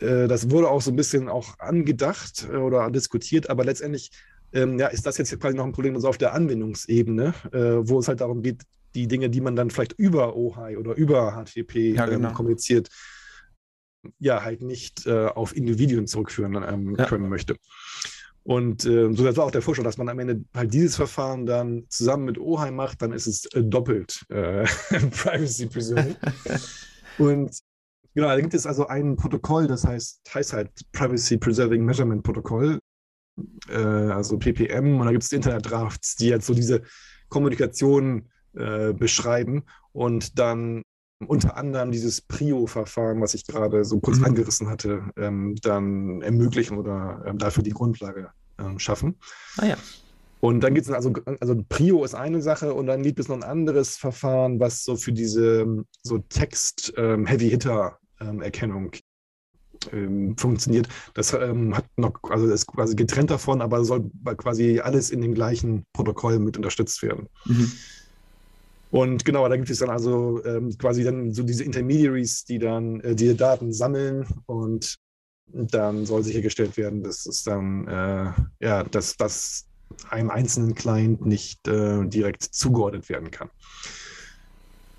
äh, 0.00 0.28
das 0.28 0.50
wurde 0.50 0.70
auch 0.70 0.80
so 0.80 0.90
ein 0.90 0.96
bisschen 0.96 1.28
auch 1.28 1.58
angedacht 1.58 2.48
äh, 2.50 2.56
oder 2.56 2.90
diskutiert, 2.90 3.50
aber 3.50 3.64
letztendlich 3.64 4.10
ähm, 4.52 4.78
ja, 4.78 4.88
ist 4.88 5.06
das 5.06 5.18
jetzt 5.18 5.38
quasi 5.40 5.56
noch 5.56 5.64
ein 5.64 5.72
Problem 5.72 5.94
also 5.94 6.08
auf 6.08 6.18
der 6.18 6.34
Anwendungsebene, 6.34 7.34
äh, 7.52 7.58
wo 7.88 7.98
es 7.98 8.08
halt 8.08 8.20
darum 8.20 8.42
geht, 8.42 8.62
die 8.94 9.06
Dinge, 9.06 9.30
die 9.30 9.40
man 9.40 9.56
dann 9.56 9.70
vielleicht 9.70 9.92
über 9.94 10.36
OHI 10.36 10.76
oder 10.76 10.94
über 10.94 11.32
HTTP 11.32 11.94
ja, 11.94 12.04
ähm, 12.04 12.10
genau. 12.10 12.28
ähm, 12.28 12.34
kommuniziert, 12.34 12.88
ja, 14.18 14.42
halt 14.42 14.62
nicht 14.62 15.06
äh, 15.06 15.26
auf 15.26 15.56
Individuen 15.56 16.06
zurückführen 16.06 16.54
ähm, 16.66 16.96
ja. 16.98 17.06
können 17.06 17.28
möchte. 17.28 17.56
Und 18.42 18.84
äh, 18.86 19.12
so 19.12 19.22
das 19.22 19.36
war 19.36 19.44
auch 19.44 19.50
der 19.50 19.62
Vorschlag, 19.62 19.84
dass 19.84 19.98
man 19.98 20.08
am 20.08 20.18
Ende 20.18 20.42
halt 20.54 20.72
dieses 20.72 20.96
Verfahren 20.96 21.46
dann 21.46 21.84
zusammen 21.88 22.24
mit 22.24 22.38
OHI 22.38 22.70
macht, 22.70 23.02
dann 23.02 23.12
ist 23.12 23.26
es 23.26 23.44
äh, 23.54 23.62
doppelt 23.62 24.24
äh, 24.30 24.64
Privacy 24.88 25.66
Preserving. 25.66 26.16
Und 27.18 27.58
genau, 28.14 28.28
da 28.28 28.40
gibt 28.40 28.54
es 28.54 28.66
also 28.66 28.86
ein 28.86 29.16
Protokoll, 29.16 29.66
das 29.66 29.84
heißt, 29.84 30.22
heißt 30.34 30.52
halt 30.54 30.70
Privacy 30.92 31.36
Preserving 31.36 31.84
Measurement 31.84 32.22
Protokoll 32.22 32.79
äh, 33.68 33.76
also 33.76 34.38
PPM, 34.38 35.00
und 35.00 35.06
da 35.06 35.12
gibt 35.12 35.24
es 35.24 35.32
Internet-Drafts, 35.32 36.16
die 36.16 36.28
jetzt 36.28 36.46
so 36.46 36.54
diese 36.54 36.82
Kommunikation 37.28 38.28
äh, 38.54 38.92
beschreiben 38.92 39.64
und 39.92 40.38
dann 40.38 40.82
unter 41.26 41.56
anderem 41.56 41.90
dieses 41.92 42.22
Prio-Verfahren, 42.22 43.20
was 43.20 43.34
ich 43.34 43.46
gerade 43.46 43.84
so 43.84 44.00
kurz 44.00 44.18
mhm. 44.18 44.24
angerissen 44.26 44.68
hatte, 44.68 45.04
ähm, 45.16 45.54
dann 45.62 46.22
ermöglichen 46.22 46.78
oder 46.78 47.22
ähm, 47.26 47.38
dafür 47.38 47.62
die 47.62 47.72
Grundlage 47.72 48.30
ähm, 48.58 48.78
schaffen. 48.78 49.16
Ah 49.58 49.66
ja. 49.66 49.76
Und 50.40 50.60
dann 50.60 50.74
gibt 50.74 50.86
es 50.86 50.92
also, 50.92 51.12
also 51.40 51.62
Prio 51.68 52.02
ist 52.02 52.14
eine 52.14 52.40
Sache 52.40 52.72
und 52.72 52.86
dann 52.86 53.02
gibt 53.02 53.20
es 53.20 53.28
noch 53.28 53.36
ein 53.36 53.42
anderes 53.42 53.98
Verfahren, 53.98 54.58
was 54.58 54.84
so 54.84 54.96
für 54.96 55.12
diese 55.12 55.84
so 56.02 56.16
Text-Heavy-Hitter-Erkennung 56.18 58.92
ähm, 59.92 60.36
funktioniert. 60.36 60.88
Das 61.14 61.32
ähm, 61.32 61.76
hat 61.76 61.86
noch, 61.96 62.14
also 62.28 62.46
ist 62.46 62.66
quasi 62.66 62.94
getrennt 62.94 63.30
davon, 63.30 63.60
aber 63.60 63.84
soll 63.84 64.10
quasi 64.36 64.80
alles 64.80 65.10
in 65.10 65.20
dem 65.20 65.34
gleichen 65.34 65.84
Protokoll 65.92 66.38
mit 66.38 66.56
unterstützt 66.56 67.02
werden. 67.02 67.28
Mhm. 67.46 67.72
Und 68.90 69.24
genau, 69.24 69.48
da 69.48 69.56
gibt 69.56 69.70
es 69.70 69.78
dann 69.78 69.90
also 69.90 70.44
ähm, 70.44 70.76
quasi 70.76 71.04
dann 71.04 71.32
so 71.32 71.42
diese 71.42 71.62
Intermediaries, 71.64 72.44
die 72.44 72.58
dann 72.58 73.00
äh, 73.00 73.14
diese 73.14 73.36
Daten 73.36 73.72
sammeln 73.72 74.26
und 74.46 74.96
dann 75.52 76.06
soll 76.06 76.22
sichergestellt 76.22 76.76
werden, 76.76 77.02
dass 77.02 77.26
es 77.26 77.42
dann, 77.42 77.86
äh, 77.86 78.32
ja, 78.60 78.84
dass 78.84 79.16
das 79.16 79.66
einem 80.08 80.30
einzelnen 80.30 80.74
Client 80.74 81.24
nicht 81.24 81.66
äh, 81.68 82.04
direkt 82.06 82.42
zugeordnet 82.42 83.08
werden 83.08 83.30
kann. 83.30 83.50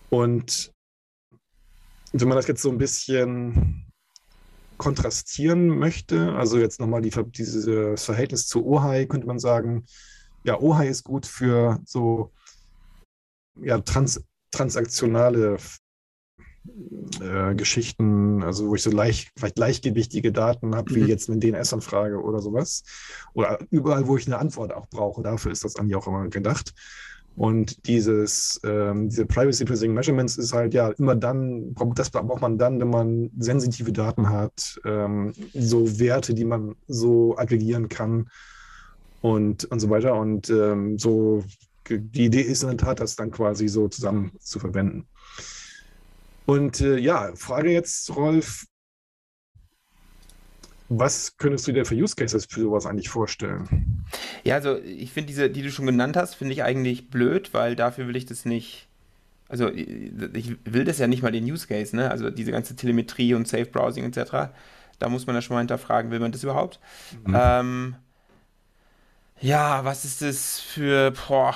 Und 0.10 0.72
wenn 2.12 2.28
man 2.28 2.38
das 2.38 2.48
jetzt 2.48 2.62
so 2.62 2.70
ein 2.70 2.78
bisschen 2.78 3.91
kontrastieren 4.82 5.68
möchte, 5.68 6.34
also 6.34 6.58
jetzt 6.58 6.80
nochmal 6.80 7.04
die, 7.04 7.12
dieses 7.12 8.04
Verhältnis 8.04 8.48
zu 8.48 8.66
Ohai, 8.66 9.06
könnte 9.06 9.28
man 9.28 9.38
sagen, 9.38 9.86
ja, 10.44 10.60
Ohai 10.60 10.88
ist 10.88 11.04
gut 11.04 11.28
für 11.28 11.80
so 11.86 12.32
ja, 13.62 13.78
trans, 13.78 14.24
transaktionale 14.50 15.58
äh, 17.20 17.54
Geschichten, 17.54 18.42
also 18.42 18.70
wo 18.70 18.76
ich 18.76 18.82
so 18.82 18.90
leicht, 18.90 19.32
vielleicht 19.38 19.60
leichtgewichtige 19.60 20.32
Daten 20.32 20.76
habe, 20.76 20.96
wie 20.96 21.02
mhm. 21.02 21.10
jetzt 21.10 21.30
eine 21.30 21.38
DNS-Anfrage 21.38 22.20
oder 22.20 22.40
sowas. 22.40 22.84
Oder 23.36 23.60
überall, 23.70 24.08
wo 24.08 24.18
ich 24.18 24.26
eine 24.26 24.40
Antwort 24.40 24.74
auch 24.74 24.90
brauche. 24.90 25.22
Dafür 25.22 25.52
ist 25.52 25.64
das 25.64 25.76
eigentlich 25.76 25.96
auch 25.96 26.08
immer 26.08 26.28
gedacht. 26.28 26.74
Und 27.36 27.88
dieses, 27.88 28.60
ähm, 28.66 29.10
diese 29.10 29.26
Privacy 29.26 29.64
Preserving 29.66 29.94
Measurements 29.94 30.38
ist 30.38 30.54
halt 30.54 30.74
ja 30.74 30.90
immer 30.90 31.16
dann, 31.16 31.74
das 31.96 32.10
braucht 32.10 32.42
man 32.42 32.58
dann, 32.58 32.80
wenn 32.80 32.90
man 32.90 33.32
sensitive 33.38 33.92
Daten 33.92 34.30
hat, 34.30 34.80
ähm, 34.86 35.34
so 35.54 36.00
Werte, 36.00 36.34
die 36.34 36.46
man 36.46 36.76
so 36.88 37.38
aggregieren 37.38 37.88
kann 37.90 38.30
und, 39.22 39.66
und 39.66 39.80
so 39.80 39.90
weiter. 39.90 40.16
Und 40.16 40.50
ähm, 40.50 40.98
so 40.98 41.44
die 41.90 42.26
Idee 42.26 42.42
ist 42.42 42.64
in 42.64 42.70
der 42.70 42.78
Tat, 42.78 43.00
das 43.00 43.16
dann 43.16 43.32
quasi 43.32 43.68
so 43.68 43.88
zusammen 43.88 44.32
zu 44.40 44.60
verwenden. 44.60 45.08
Und 46.46 46.82
äh, 46.82 46.98
ja, 46.98 47.32
Frage 47.36 47.72
jetzt, 47.72 48.16
Rolf, 48.16 48.66
was 50.94 51.38
könntest 51.38 51.66
du 51.68 51.72
dir 51.72 51.86
für 51.86 51.96
Use 51.96 52.16
Cases 52.16 52.46
für 52.46 52.60
sowas 52.60 52.86
eigentlich 52.86 53.08
vorstellen? 53.08 54.04
Ja, 54.44 54.56
also 54.56 54.78
ich 54.78 55.14
finde 55.14 55.28
diese, 55.28 55.50
die 55.50 55.62
du 55.62 55.72
schon 55.72 55.86
genannt 55.86 56.18
hast, 56.18 56.36
finde 56.36 56.54
ich 56.54 56.64
eigentlich 56.64 57.10
blöd, 57.10 57.54
weil 57.54 57.78
dafür 57.78 58.08
will 58.08 58.18
ich 58.18 58.26
das 58.26 58.44
nicht. 58.44 58.90
Also 59.48 59.70
ich 59.70 60.58
will 60.66 60.84
das 60.84 60.98
ja 60.98 61.08
nicht 61.08 61.24
mal 61.24 61.32
den 61.32 61.46
Use 61.46 61.66
Case, 61.66 61.96
ne? 61.96 62.12
Also 62.12 62.30
diese 62.30 62.52
ganze 62.52 62.76
Telemetrie 62.76 63.34
und 63.34 63.48
Safe 63.48 63.66
Browsing 63.66 64.04
etc. 64.04 64.52
Da 65.00 65.10
muss 65.10 65.26
man 65.28 65.36
ja 65.36 65.42
schon 65.42 65.56
mal 65.56 65.62
hinterfragen, 65.62 66.12
will 66.12 66.20
man 66.20 66.34
das 66.34 66.44
überhaupt? 66.44 66.80
Mhm. 67.26 67.38
Ähm, 67.40 67.96
ja, 69.40 69.86
was 69.86 70.04
ist 70.04 70.22
das 70.22 70.60
für. 70.60 71.12
Boah, 71.12 71.56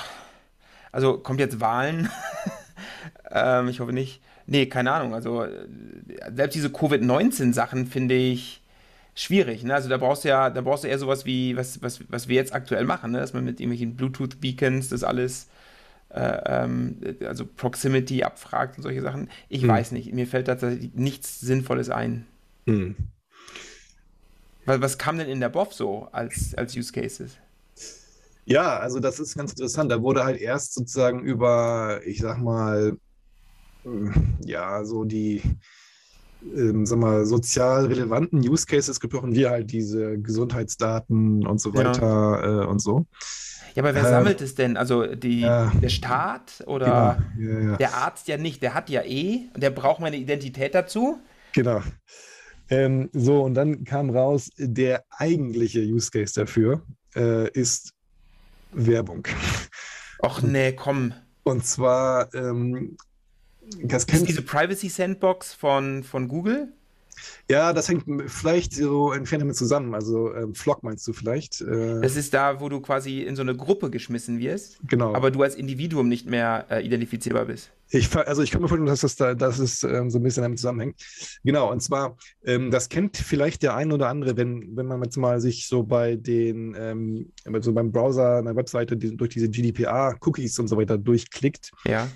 also 0.93 1.17
kommt 1.17 1.41
jetzt 1.41 1.59
Wahlen? 1.59 2.09
ähm, 3.31 3.67
ich 3.67 3.81
hoffe 3.81 3.91
nicht. 3.91 4.21
Nee, 4.47 4.67
keine 4.67 4.93
Ahnung. 4.93 5.13
Also 5.13 5.45
selbst 6.33 6.55
diese 6.55 6.69
Covid-19-Sachen 6.69 7.87
finde 7.87 8.15
ich 8.15 8.61
schwierig. 9.15 9.63
Ne? 9.63 9.73
Also 9.73 9.89
da 9.89 9.97
brauchst 9.97 10.23
du 10.25 10.29
ja, 10.29 10.49
da 10.49 10.61
brauchst 10.61 10.83
du 10.83 10.87
eher 10.87 10.99
sowas 10.99 11.25
wie, 11.25 11.55
was, 11.55 11.81
was, 11.81 12.01
was 12.09 12.27
wir 12.27 12.35
jetzt 12.35 12.53
aktuell 12.53 12.83
machen, 12.83 13.11
ne? 13.11 13.19
dass 13.19 13.33
man 13.33 13.45
mit 13.45 13.59
irgendwelchen 13.59 13.95
Bluetooth-Beacons 13.95 14.89
das 14.89 15.03
alles, 15.03 15.47
äh, 16.09 16.41
ähm, 16.45 16.99
also 17.21 17.45
Proximity 17.45 18.23
abfragt 18.23 18.77
und 18.77 18.83
solche 18.83 19.01
Sachen. 19.01 19.29
Ich 19.49 19.63
hm. 19.63 19.69
weiß 19.69 19.93
nicht, 19.93 20.13
mir 20.13 20.27
fällt 20.27 20.47
tatsächlich 20.47 20.93
nichts 20.93 21.39
Sinnvolles 21.39 21.89
ein. 21.89 22.27
Hm. 22.67 22.95
Was, 24.65 24.81
was 24.81 24.97
kam 24.97 25.17
denn 25.17 25.29
in 25.29 25.39
der 25.39 25.49
BOF 25.49 25.73
so 25.73 26.09
als, 26.11 26.53
als 26.55 26.75
Use 26.75 26.91
Cases? 26.91 27.37
Ja, 28.45 28.77
also 28.77 28.99
das 28.99 29.19
ist 29.19 29.35
ganz 29.35 29.51
interessant. 29.51 29.91
Da 29.91 30.01
wurde 30.01 30.23
halt 30.23 30.39
erst 30.39 30.73
sozusagen 30.73 31.21
über, 31.21 32.01
ich 32.05 32.19
sag 32.19 32.37
mal, 32.37 32.97
ja, 34.43 34.83
so 34.85 35.03
die 35.03 35.41
ähm, 36.55 36.85
sag 36.85 36.99
mal, 36.99 37.25
sozial 37.25 37.85
relevanten 37.85 38.39
Use 38.39 38.65
Cases 38.65 38.99
gesprochen, 38.99 39.35
wie 39.35 39.47
halt 39.47 39.71
diese 39.71 40.17
Gesundheitsdaten 40.19 41.45
und 41.45 41.59
so 41.59 41.73
weiter 41.73 42.01
ja. 42.01 42.63
äh, 42.63 42.65
und 42.67 42.79
so. 42.79 43.05
Ja, 43.75 43.83
aber 43.83 43.93
wer 43.93 44.03
äh, 44.03 44.09
sammelt 44.09 44.41
es 44.41 44.55
denn? 44.55 44.77
Also 44.77 45.05
die, 45.15 45.41
ja, 45.41 45.71
der 45.81 45.89
Staat 45.89 46.63
oder 46.65 47.17
genau, 47.37 47.71
ja, 47.71 47.77
der 47.77 47.93
Arzt 47.95 48.27
ja 48.27 48.37
nicht, 48.37 48.63
der 48.63 48.73
hat 48.73 48.89
ja 48.89 49.03
eh, 49.03 49.49
der 49.55 49.69
braucht 49.69 49.99
meine 49.99 50.17
Identität 50.17 50.73
dazu. 50.73 51.19
Genau. 51.53 51.81
Ähm, 52.69 53.09
so, 53.13 53.43
und 53.43 53.53
dann 53.53 53.83
kam 53.83 54.09
raus, 54.09 54.49
der 54.57 55.03
eigentliche 55.11 55.81
Use 55.81 56.09
Case 56.09 56.33
dafür 56.33 56.81
äh, 57.15 57.49
ist 57.51 57.93
Werbung. 58.71 59.27
Och 60.23 60.41
nee, 60.41 60.71
komm. 60.71 61.13
Und 61.43 61.65
zwar, 61.65 62.33
ähm, 62.33 62.97
das 63.83 64.05
kennt... 64.05 64.23
Ist 64.23 64.29
diese 64.29 64.41
Privacy 64.41 64.89
Sandbox 64.89 65.53
von, 65.53 66.03
von 66.03 66.27
Google? 66.27 66.69
Ja, 67.49 67.73
das 67.73 67.87
hängt 67.87 68.05
vielleicht 68.27 68.73
so 68.73 69.11
entfernt 69.11 69.41
damit 69.41 69.55
zusammen. 69.55 69.93
Also 69.93 70.33
ähm, 70.33 70.55
Flock 70.55 70.83
meinst 70.83 71.07
du 71.07 71.13
vielleicht? 71.13 71.61
Äh, 71.61 72.01
das 72.01 72.15
ist 72.15 72.33
da, 72.33 72.59
wo 72.59 72.69
du 72.69 72.81
quasi 72.81 73.21
in 73.21 73.35
so 73.35 73.41
eine 73.41 73.55
Gruppe 73.55 73.89
geschmissen 73.89 74.39
wirst. 74.39 74.79
Genau. 74.87 75.13
Aber 75.13 75.31
du 75.31 75.41
als 75.41 75.55
Individuum 75.55 76.09
nicht 76.09 76.29
mehr 76.29 76.65
äh, 76.69 76.85
identifizierbar 76.85 77.45
bist. 77.45 77.71
Ich, 77.89 78.13
also 78.15 78.41
ich 78.41 78.49
kann 78.49 78.61
mir 78.61 78.67
vorstellen, 78.67 78.87
dass 78.87 79.01
das, 79.01 79.15
da, 79.15 79.35
dass 79.35 79.59
es 79.59 79.83
ähm, 79.83 80.09
so 80.09 80.17
ein 80.17 80.23
bisschen 80.23 80.41
damit 80.41 80.57
zusammenhängt. 80.57 80.95
Genau, 81.43 81.71
und 81.71 81.81
zwar, 81.81 82.17
ähm, 82.43 82.71
das 82.71 82.89
kennt 82.89 83.15
vielleicht 83.15 83.61
der 83.61 83.75
ein 83.75 83.91
oder 83.91 84.09
andere, 84.09 84.35
wenn, 84.37 84.75
wenn 84.75 84.87
man 84.87 85.03
jetzt 85.03 85.17
mal 85.17 85.39
sich 85.39 85.67
so 85.67 85.83
bei 85.83 86.15
den, 86.15 86.75
ähm, 86.77 87.31
so 87.61 87.71
beim 87.73 87.91
Browser, 87.91 88.37
einer 88.37 88.55
Webseite 88.55 88.97
die, 88.97 89.15
durch 89.15 89.29
diese 89.29 89.49
GDPR-Cookies 89.49 90.57
und 90.57 90.67
so 90.67 90.77
weiter 90.77 90.97
durchklickt. 90.97 91.71
Ja 91.85 92.07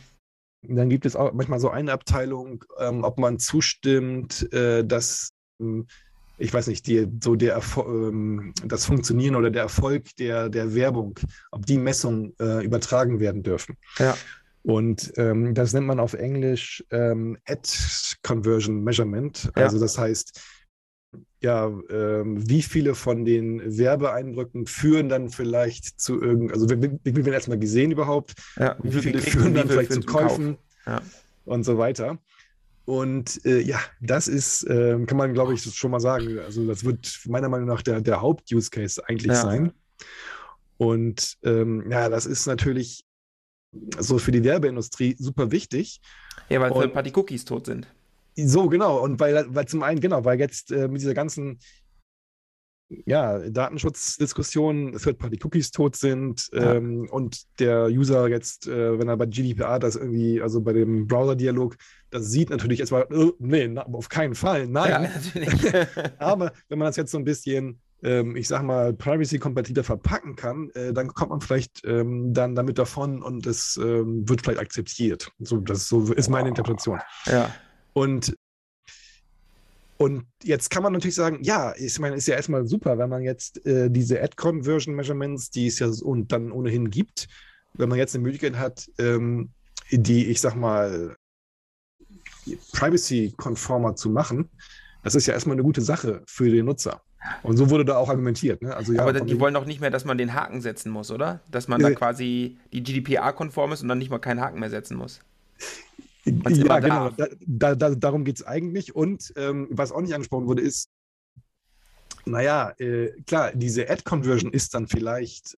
dann 0.62 0.90
gibt 0.90 1.06
es 1.06 1.16
auch 1.16 1.34
manchmal 1.34 1.60
so 1.60 1.70
eine 1.70 1.92
Abteilung, 1.92 2.64
ähm, 2.80 3.04
ob 3.04 3.18
man 3.20 3.40
zustimmt, 3.40 4.52
äh, 4.54 4.84
dass, 4.84 5.30
ähm, 5.60 5.88
ich 6.38 6.54
weiß 6.54 6.68
nicht, 6.68 6.88
die, 6.88 7.08
so 7.24 7.36
der 7.36 7.62
ähm, 7.78 8.54
das 8.66 8.86
Funktionieren 8.86 9.36
oder 9.36 9.52
der 9.52 9.64
Erfolg 9.64 10.16
der, 10.18 10.50
der 10.50 10.74
Werbung, 10.76 11.20
ob 11.52 11.66
die 11.66 11.78
Messungen 11.78 12.34
äh, 12.40 12.64
übertragen 12.64 13.20
werden 13.20 13.44
dürfen. 13.44 13.78
Ja. 13.98 14.16
Und 14.64 15.14
ähm, 15.16 15.54
das 15.54 15.74
nennt 15.74 15.88
man 15.88 16.00
auf 16.00 16.14
Englisch 16.14 16.84
ähm, 16.92 17.38
Ad 17.48 17.70
Conversion 18.24 18.84
Measurement. 18.84 19.50
Also 19.56 19.78
ja. 19.78 19.82
das 19.82 19.98
heißt, 19.98 20.42
ja, 21.42 21.68
ähm, 21.90 22.50
wie 22.50 22.62
viele 22.62 22.96
von 22.96 23.24
den 23.24 23.78
Werbeeindrücken 23.78 24.66
führen 24.66 25.08
dann 25.10 25.30
vielleicht 25.30 26.00
zu 26.00 26.22
irgend, 26.22 26.52
also 26.52 26.70
wie, 26.70 27.00
wie 27.04 27.16
werden 27.16 27.34
erstmal 27.34 27.60
gesehen 27.60 27.92
überhaupt? 27.92 28.34
Ja, 28.58 28.76
wie, 28.84 28.94
wie 28.94 29.02
viele 29.02 29.20
führen 29.20 29.54
dann 29.54 29.70
vielleicht 29.70 29.94
zu 29.94 30.02
Käufen 30.02 30.58
ja. 30.86 31.02
und 31.46 31.64
so 31.64 31.78
weiter. 31.78 32.18
Und 32.86 33.46
äh, 33.46 33.60
ja, 33.62 33.80
das 34.02 34.28
ist, 34.28 34.64
äh, 34.64 34.98
kann 35.06 35.18
man 35.18 35.34
glaube 35.34 35.54
ich 35.54 35.64
schon 35.64 35.92
mal 35.92 36.00
sagen, 36.00 36.40
also 36.40 36.66
das 36.68 36.84
wird 36.84 37.20
meiner 37.28 37.48
Meinung 37.48 37.68
nach 37.68 37.84
der, 37.84 38.02
der 38.02 38.22
Haupt-Use-Case 38.22 39.08
eigentlich 39.08 39.34
ja. 39.34 39.42
sein. 39.42 39.72
Und 40.78 41.38
ähm, 41.44 41.90
ja, 41.92 42.10
das 42.10 42.26
ist 42.26 42.48
natürlich 42.48 43.06
so 44.00 44.18
für 44.18 44.32
die 44.32 44.44
Werbeindustrie 44.44 45.16
super 45.20 45.52
wichtig. 45.52 46.02
Ja, 46.50 46.60
weil 46.60 46.74
ein 46.74 46.92
paar 46.92 47.04
die 47.04 47.14
Cookies 47.16 47.46
tot 47.46 47.68
sind. 47.68 47.88
So, 48.46 48.68
genau. 48.70 49.04
Und 49.04 49.20
weil, 49.20 49.46
weil 49.50 49.68
zum 49.68 49.84
einen, 49.84 50.00
genau, 50.00 50.26
weil 50.26 50.40
jetzt 50.40 50.72
äh, 50.72 50.88
mit 50.88 51.02
dieser 51.02 51.14
ganzen 51.14 51.60
ja, 53.06 53.40
Datenschutzdiskussion, 53.50 54.94
Third-Party-Cookies 54.94 55.72
tot 55.72 55.96
sind 55.96 56.50
ja. 56.52 56.76
ähm, 56.76 57.08
und 57.12 57.44
der 57.60 57.88
User 57.88 58.28
jetzt, 58.28 58.68
äh, 58.68 58.98
wenn 58.98 59.08
er 59.08 59.18
bei 59.18 59.28
GDPR 59.28 59.80
das 59.80 59.96
irgendwie, 59.96 60.42
also 60.42 60.62
bei 60.62 60.74
dem 60.74 61.08
Browser-Dialog, 61.08 61.78
das 62.10 62.32
sieht 62.32 62.50
natürlich 62.50 62.80
erstmal, 62.80 63.04
äh, 63.12 63.32
nee, 63.38 63.68
na, 63.68 63.84
auf 63.84 64.10
keinen 64.10 64.36
Fall, 64.36 64.68
nein. 64.68 65.12
Ja, 65.36 65.86
Aber 66.18 66.52
wenn 66.68 66.80
man 66.80 66.88
das 66.88 66.96
jetzt 66.96 67.12
so 67.12 67.20
ein 67.20 67.26
bisschen, 67.26 67.80
ähm, 68.02 68.36
ich 68.36 68.48
sag 68.48 68.64
mal, 68.64 68.94
privacy-kompatibler 68.94 69.84
verpacken 69.84 70.36
kann, 70.36 70.72
äh, 70.72 70.92
dann 70.92 71.10
kommt 71.10 71.30
man 71.30 71.42
vielleicht 71.42 71.86
ähm, 71.86 72.34
dann 72.34 72.56
damit 72.56 72.80
davon 72.80 73.22
und 73.22 73.46
es 73.46 73.78
ähm, 73.78 74.28
wird 74.28 74.42
vielleicht 74.42 74.60
akzeptiert. 74.60 75.32
So, 75.40 75.58
das 75.58 75.88
so 75.88 76.12
ist 76.14 76.30
meine 76.30 76.50
Interpretation. 76.50 77.00
Ja. 77.26 77.52
Und, 77.94 78.36
und 79.98 80.26
jetzt 80.44 80.70
kann 80.70 80.84
man 80.84 80.94
natürlich 80.94 81.16
sagen, 81.16 81.40
ja, 81.44 81.74
ich 81.76 82.00
meine, 82.00 82.16
ist 82.16 82.28
ja 82.28 82.36
erstmal 82.36 82.66
super, 82.66 82.98
wenn 82.98 83.10
man 83.10 83.24
jetzt 83.24 83.66
äh, 83.66 83.90
diese 83.90 84.22
Ad-Conversion-Measurements, 84.22 85.50
die 85.52 85.68
es 85.68 85.80
ja 85.80 85.90
und 86.04 86.32
dann 86.32 86.52
ohnehin 86.52 86.90
gibt, 86.90 87.28
wenn 87.74 87.90
man 87.90 87.98
jetzt 87.98 88.16
eine 88.16 88.24
Möglichkeit 88.24 88.58
hat, 88.58 88.90
ähm, 88.98 89.50
die, 89.92 90.28
ich 90.28 90.42
sag 90.42 90.56
mal, 90.56 91.16
privacy-konformer 92.74 93.96
zu 93.96 94.10
machen, 94.10 94.50
das 95.04 95.16
ist 95.16 95.28
ja 95.28 95.34
erstmal 95.34 95.56
eine 95.56 95.64
gute 95.64 95.82
Sache 95.82 96.24
für 96.28 96.50
den 96.50 96.66
Nutzer. 96.66 97.02
Und 97.44 97.58
so 97.58 97.70
wurde 97.70 97.86
da 97.86 97.98
auch 97.98 98.10
argumentiert. 98.10 98.62
Ne? 98.62 98.76
Also, 98.76 98.94
ja, 98.94 99.02
Aber 99.02 99.14
die 99.14 99.40
wollen 99.40 99.54
doch 99.54 99.66
nicht 99.66 99.82
mehr, 99.82 99.90
dass 99.90 100.06
man 100.06 100.18
den 100.18 100.34
Haken 100.34 100.62
setzen 100.62 100.90
muss, 100.90 101.12
oder? 101.12 101.42
Dass 101.52 101.68
man 101.68 101.82
äh, 101.82 101.84
da 101.84 101.92
quasi 101.92 102.58
die 102.72 102.82
GDPR-konform 102.82 103.74
ist 103.74 103.82
und 103.82 103.90
dann 103.90 103.98
nicht 103.98 104.10
mal 104.10 104.20
keinen 104.20 104.40
Haken 104.40 104.60
mehr 104.60 104.70
setzen 104.70 104.96
muss. 104.98 105.20
Ja, 106.50 106.80
genau. 106.80 107.10
Da, 107.10 107.28
da, 107.40 107.76
da, 107.76 107.96
darum 107.96 108.24
geht 108.26 108.38
es 108.38 108.46
eigentlich. 108.46 108.96
Und 108.96 109.34
ähm, 109.36 109.68
was 109.72 109.92
auch 109.92 110.02
nicht 110.02 110.14
angesprochen 110.14 110.48
wurde, 110.48 110.62
ist, 110.62 110.90
naja, 112.26 112.74
äh, 112.78 113.12
klar, 113.26 113.52
diese 113.54 113.90
Ad-Conversion 113.90 114.52
ist 114.52 114.74
dann 114.74 114.88
vielleicht 114.88 115.58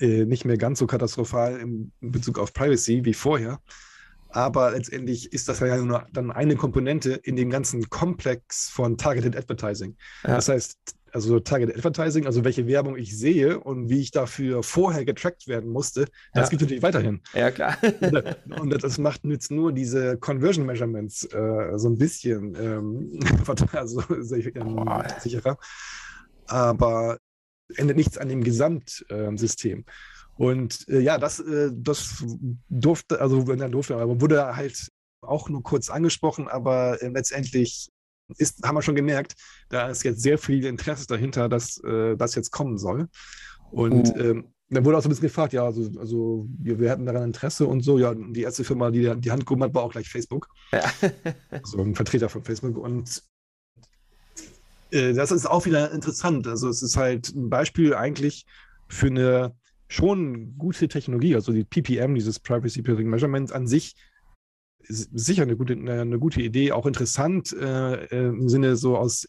äh, 0.00 0.24
nicht 0.24 0.44
mehr 0.44 0.56
ganz 0.56 0.78
so 0.78 0.86
katastrophal 0.86 1.58
im, 1.58 1.92
in 2.00 2.12
Bezug 2.12 2.38
auf 2.38 2.52
Privacy 2.52 3.04
wie 3.04 3.14
vorher. 3.14 3.60
Aber 4.28 4.70
letztendlich 4.70 5.32
ist 5.32 5.48
das 5.48 5.60
ja 5.60 5.76
nur 5.76 6.06
dann 6.12 6.30
eine 6.30 6.56
Komponente 6.56 7.12
in 7.12 7.36
dem 7.36 7.50
ganzen 7.50 7.90
Komplex 7.90 8.70
von 8.70 8.96
Targeted 8.96 9.36
Advertising. 9.36 9.96
Ja. 10.24 10.36
Das 10.36 10.48
heißt, 10.48 10.78
also 11.12 11.40
Target 11.40 11.76
Advertising, 11.76 12.26
also 12.26 12.44
welche 12.44 12.66
Werbung 12.66 12.96
ich 12.96 13.16
sehe 13.16 13.60
und 13.60 13.88
wie 13.88 14.00
ich 14.00 14.10
dafür 14.10 14.62
vorher 14.62 15.04
getrackt 15.04 15.46
werden 15.46 15.70
musste, 15.70 16.06
das 16.32 16.46
ja. 16.46 16.50
gibt 16.50 16.62
natürlich 16.62 16.82
weiterhin. 16.82 17.20
Ja, 17.34 17.50
klar. 17.50 17.76
und, 18.60 18.82
das 18.82 18.98
macht 18.98 19.24
jetzt 19.24 19.50
nur 19.50 19.72
diese 19.72 20.16
Conversion 20.18 20.66
Measurements 20.66 21.24
äh, 21.24 21.72
so 21.76 21.88
ein 21.88 21.98
bisschen 21.98 22.56
ähm, 22.60 23.20
also, 23.72 24.02
ähm, 24.10 25.04
sicherer. 25.20 25.58
Aber 26.46 27.18
ändert 27.76 27.96
nichts 27.96 28.18
an 28.18 28.28
dem 28.28 28.42
Gesamtsystem. 28.42 29.78
Ähm, 29.78 29.84
und 30.36 30.88
äh, 30.88 31.00
ja, 31.00 31.18
das, 31.18 31.40
äh, 31.40 31.70
das 31.72 32.24
durfte, 32.68 33.20
also 33.20 33.46
wenn 33.46 33.60
er 33.60 33.68
durfte, 33.68 33.96
aber 33.96 34.20
wurde 34.20 34.56
halt 34.56 34.88
auch 35.20 35.48
nur 35.48 35.62
kurz 35.62 35.88
angesprochen, 35.88 36.48
aber 36.48 37.00
äh, 37.02 37.08
letztendlich 37.08 37.90
ist, 38.38 38.62
haben 38.64 38.74
wir 38.74 38.82
schon 38.82 38.94
gemerkt, 38.94 39.34
da 39.68 39.88
ist 39.88 40.02
jetzt 40.04 40.22
sehr 40.22 40.38
viel 40.38 40.64
Interesse 40.64 41.06
dahinter, 41.06 41.48
dass 41.48 41.82
äh, 41.84 42.16
das 42.16 42.34
jetzt 42.34 42.50
kommen 42.50 42.78
soll. 42.78 43.08
Und 43.70 44.14
mhm. 44.14 44.20
ähm, 44.20 44.44
dann 44.72 44.84
wurde 44.84 44.96
auch 44.96 45.02
so 45.02 45.08
ein 45.08 45.10
bisschen 45.10 45.28
gefragt, 45.28 45.52
ja, 45.52 45.64
also, 45.64 45.90
also 45.98 46.46
wir, 46.58 46.78
wir, 46.80 46.90
hatten 46.90 47.04
daran 47.04 47.24
Interesse 47.24 47.66
und 47.66 47.82
so. 47.82 47.98
Ja, 47.98 48.14
die 48.14 48.42
erste 48.42 48.64
Firma, 48.64 48.90
die 48.90 49.14
die 49.18 49.30
Hand 49.30 49.44
gehoben 49.44 49.62
hat, 49.62 49.74
war 49.74 49.82
auch 49.82 49.92
gleich 49.92 50.08
Facebook. 50.08 50.48
Ja. 50.72 50.84
also 51.50 51.82
ein 51.82 51.94
Vertreter 51.94 52.30
von 52.30 52.42
Facebook. 52.42 52.78
Und 52.78 53.22
äh, 54.90 55.12
das 55.12 55.30
ist 55.30 55.46
auch 55.46 55.66
wieder 55.66 55.92
interessant. 55.92 56.46
Also 56.46 56.68
es 56.68 56.82
ist 56.82 56.96
halt 56.96 57.34
ein 57.34 57.50
Beispiel 57.50 57.94
eigentlich 57.94 58.46
für 58.88 59.08
eine 59.08 59.54
schon 59.88 60.56
gute 60.56 60.88
Technologie. 60.88 61.34
Also 61.34 61.52
die 61.52 61.64
PPM, 61.64 62.14
dieses 62.14 62.40
Privacy 62.40 62.80
Peering 62.80 63.10
Measurement 63.10 63.52
an 63.52 63.66
sich, 63.66 63.94
sicher 64.88 65.42
eine 65.42 65.56
gute, 65.56 65.74
eine 65.74 66.18
gute 66.18 66.40
Idee, 66.40 66.72
auch 66.72 66.86
interessant 66.86 67.52
äh, 67.52 68.04
äh, 68.06 68.28
im 68.28 68.48
Sinne 68.48 68.76
so 68.76 68.96
aus 68.96 69.28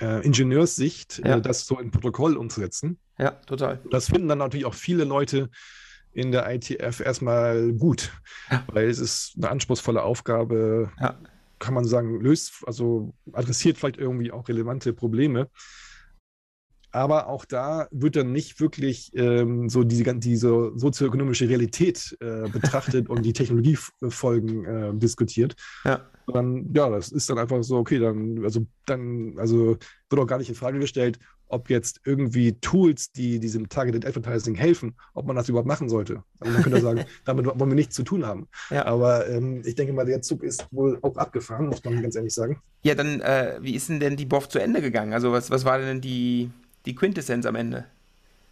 äh, 0.00 0.24
Ingenieurssicht, 0.24 1.20
äh, 1.20 1.28
ja. 1.28 1.36
äh, 1.36 1.42
das 1.42 1.66
so 1.66 1.78
in 1.78 1.90
Protokoll 1.90 2.36
umzusetzen. 2.36 2.98
Ja, 3.18 3.30
total. 3.30 3.80
Das 3.90 4.06
finden 4.06 4.28
dann 4.28 4.38
natürlich 4.38 4.66
auch 4.66 4.74
viele 4.74 5.04
Leute 5.04 5.50
in 6.12 6.32
der 6.32 6.50
ITF 6.52 7.00
erstmal 7.00 7.72
gut, 7.72 8.12
ja. 8.50 8.64
weil 8.68 8.88
es 8.88 8.98
ist 8.98 9.34
eine 9.36 9.50
anspruchsvolle 9.50 10.02
Aufgabe, 10.02 10.90
ja. 11.00 11.18
kann 11.58 11.74
man 11.74 11.84
sagen, 11.84 12.20
löst, 12.20 12.64
also 12.66 13.14
adressiert 13.32 13.78
vielleicht 13.78 13.98
irgendwie 13.98 14.32
auch 14.32 14.48
relevante 14.48 14.92
Probleme. 14.92 15.50
Aber 16.92 17.28
auch 17.28 17.44
da 17.44 17.88
wird 17.90 18.16
dann 18.16 18.32
nicht 18.32 18.60
wirklich 18.60 19.12
ähm, 19.14 19.68
so 19.68 19.84
diese, 19.84 20.14
diese 20.14 20.72
sozioökonomische 20.76 21.48
Realität 21.48 22.16
äh, 22.20 22.48
betrachtet 22.52 23.08
und 23.08 23.22
die 23.22 23.32
Technologiefolgen 23.32 24.64
äh, 24.64 24.94
diskutiert. 24.94 25.54
Ja. 25.84 26.00
Sondern 26.26 26.72
ja, 26.74 26.88
das 26.88 27.12
ist 27.12 27.28
dann 27.30 27.38
einfach 27.38 27.62
so, 27.62 27.76
okay, 27.76 27.98
dann, 27.98 28.42
also 28.42 28.66
dann, 28.86 29.34
also 29.38 29.76
wird 30.10 30.22
auch 30.22 30.26
gar 30.26 30.38
nicht 30.38 30.48
in 30.48 30.54
Frage 30.54 30.78
gestellt, 30.78 31.18
ob 31.48 31.70
jetzt 31.70 32.00
irgendwie 32.04 32.58
Tools, 32.60 33.12
die 33.12 33.38
diesem 33.38 33.68
Targeted 33.68 34.04
Advertising 34.04 34.54
helfen, 34.54 34.96
ob 35.14 35.26
man 35.26 35.36
das 35.36 35.48
überhaupt 35.48 35.68
machen 35.68 35.88
sollte. 35.88 36.22
Also 36.40 36.52
man 36.52 36.62
könnte 36.62 36.80
sagen, 36.80 37.04
damit 37.24 37.46
wollen 37.46 37.70
wir 37.70 37.74
nichts 37.74 37.94
zu 37.94 38.02
tun 38.02 38.26
haben. 38.26 38.48
Ja. 38.70 38.86
Aber 38.86 39.28
ähm, 39.28 39.62
ich 39.64 39.74
denke 39.74 39.92
mal, 39.92 40.06
der 40.06 40.22
Zug 40.22 40.42
ist 40.42 40.66
wohl 40.70 40.98
auch 41.02 41.16
abgefahren, 41.16 41.68
muss 41.68 41.84
man 41.84 42.02
ganz 42.02 42.16
ehrlich 42.16 42.34
sagen. 42.34 42.60
Ja, 42.82 42.94
dann, 42.94 43.20
äh, 43.20 43.58
wie 43.60 43.74
ist 43.74 43.88
denn 43.88 44.00
denn 44.00 44.16
die 44.16 44.26
BOF 44.26 44.48
zu 44.48 44.58
Ende 44.58 44.80
gegangen? 44.80 45.12
Also 45.12 45.32
was, 45.32 45.50
was 45.50 45.64
war 45.64 45.78
denn 45.78 46.00
die, 46.00 46.50
die 46.86 46.94
Quintessenz 46.94 47.46
am 47.46 47.56
Ende. 47.56 47.86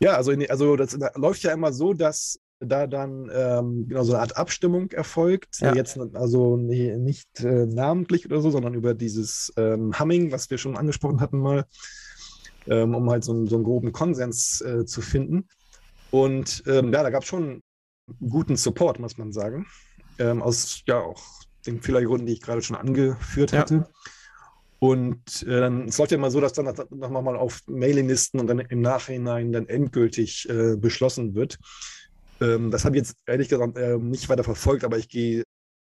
Ja, 0.00 0.16
also, 0.16 0.32
in, 0.32 0.48
also 0.50 0.76
das 0.76 0.98
läuft 1.14 1.42
ja 1.42 1.52
immer 1.52 1.72
so, 1.72 1.94
dass 1.94 2.38
da 2.60 2.86
dann 2.86 3.30
ähm, 3.32 3.88
genau 3.88 4.04
so 4.04 4.12
eine 4.12 4.22
Art 4.22 4.36
Abstimmung 4.36 4.90
erfolgt. 4.92 5.60
Ja. 5.60 5.74
Jetzt 5.74 5.98
also 6.14 6.56
nicht, 6.56 7.40
äh, 7.40 7.66
namentlich 7.66 8.26
oder 8.26 8.40
so, 8.40 8.50
sondern 8.50 8.74
über 8.74 8.94
dieses 8.94 9.52
ähm, 9.56 9.98
Humming, 9.98 10.32
was 10.32 10.50
wir 10.50 10.58
schon 10.58 10.76
angesprochen 10.76 11.20
hatten 11.20 11.38
mal, 11.38 11.64
ähm, 12.66 12.94
um 12.94 13.10
halt 13.10 13.24
so, 13.24 13.32
einen, 13.32 13.46
so 13.46 13.56
einen 13.56 13.64
groben 13.64 13.92
Konsens 13.92 14.60
äh, 14.60 14.84
zu 14.84 15.00
finden. 15.00 15.48
Und 16.10 16.62
ähm, 16.66 16.92
ja, 16.92 17.02
da 17.02 17.10
gab 17.10 17.22
es 17.22 17.28
schon 17.28 17.62
guten 18.20 18.56
Support, 18.56 18.98
muss 18.98 19.18
man 19.18 19.32
sagen. 19.32 19.66
Ähm, 20.18 20.42
aus 20.42 20.82
ja 20.86 21.00
auch 21.00 21.22
den 21.66 21.80
Fehlergründen, 21.80 22.26
die 22.26 22.34
ich 22.34 22.40
gerade 22.40 22.62
schon 22.62 22.76
angeführt 22.76 23.52
ja. 23.52 23.60
hatte. 23.60 23.88
Und 24.84 25.44
äh, 25.44 25.60
dann, 25.60 25.88
es 25.88 25.96
läuft 25.96 26.10
ja 26.10 26.18
immer 26.18 26.30
so, 26.30 26.42
dass 26.42 26.52
dann 26.52 26.66
nochmal 26.90 27.36
auf 27.36 27.62
Mailinglisten 27.66 28.38
und 28.38 28.48
dann 28.48 28.58
im 28.58 28.82
Nachhinein 28.82 29.50
dann 29.50 29.66
endgültig 29.66 30.46
äh, 30.50 30.76
beschlossen 30.76 31.34
wird. 31.34 31.58
Ähm, 32.42 32.70
das 32.70 32.84
habe 32.84 32.94
ich 32.94 33.04
jetzt 33.04 33.16
ehrlich 33.24 33.48
gesagt 33.48 33.78
äh, 33.78 33.96
nicht 33.96 34.28
weiter 34.28 34.44
verfolgt, 34.44 34.84
aber 34.84 34.98
ich 34.98 35.08
gehe 35.08 35.42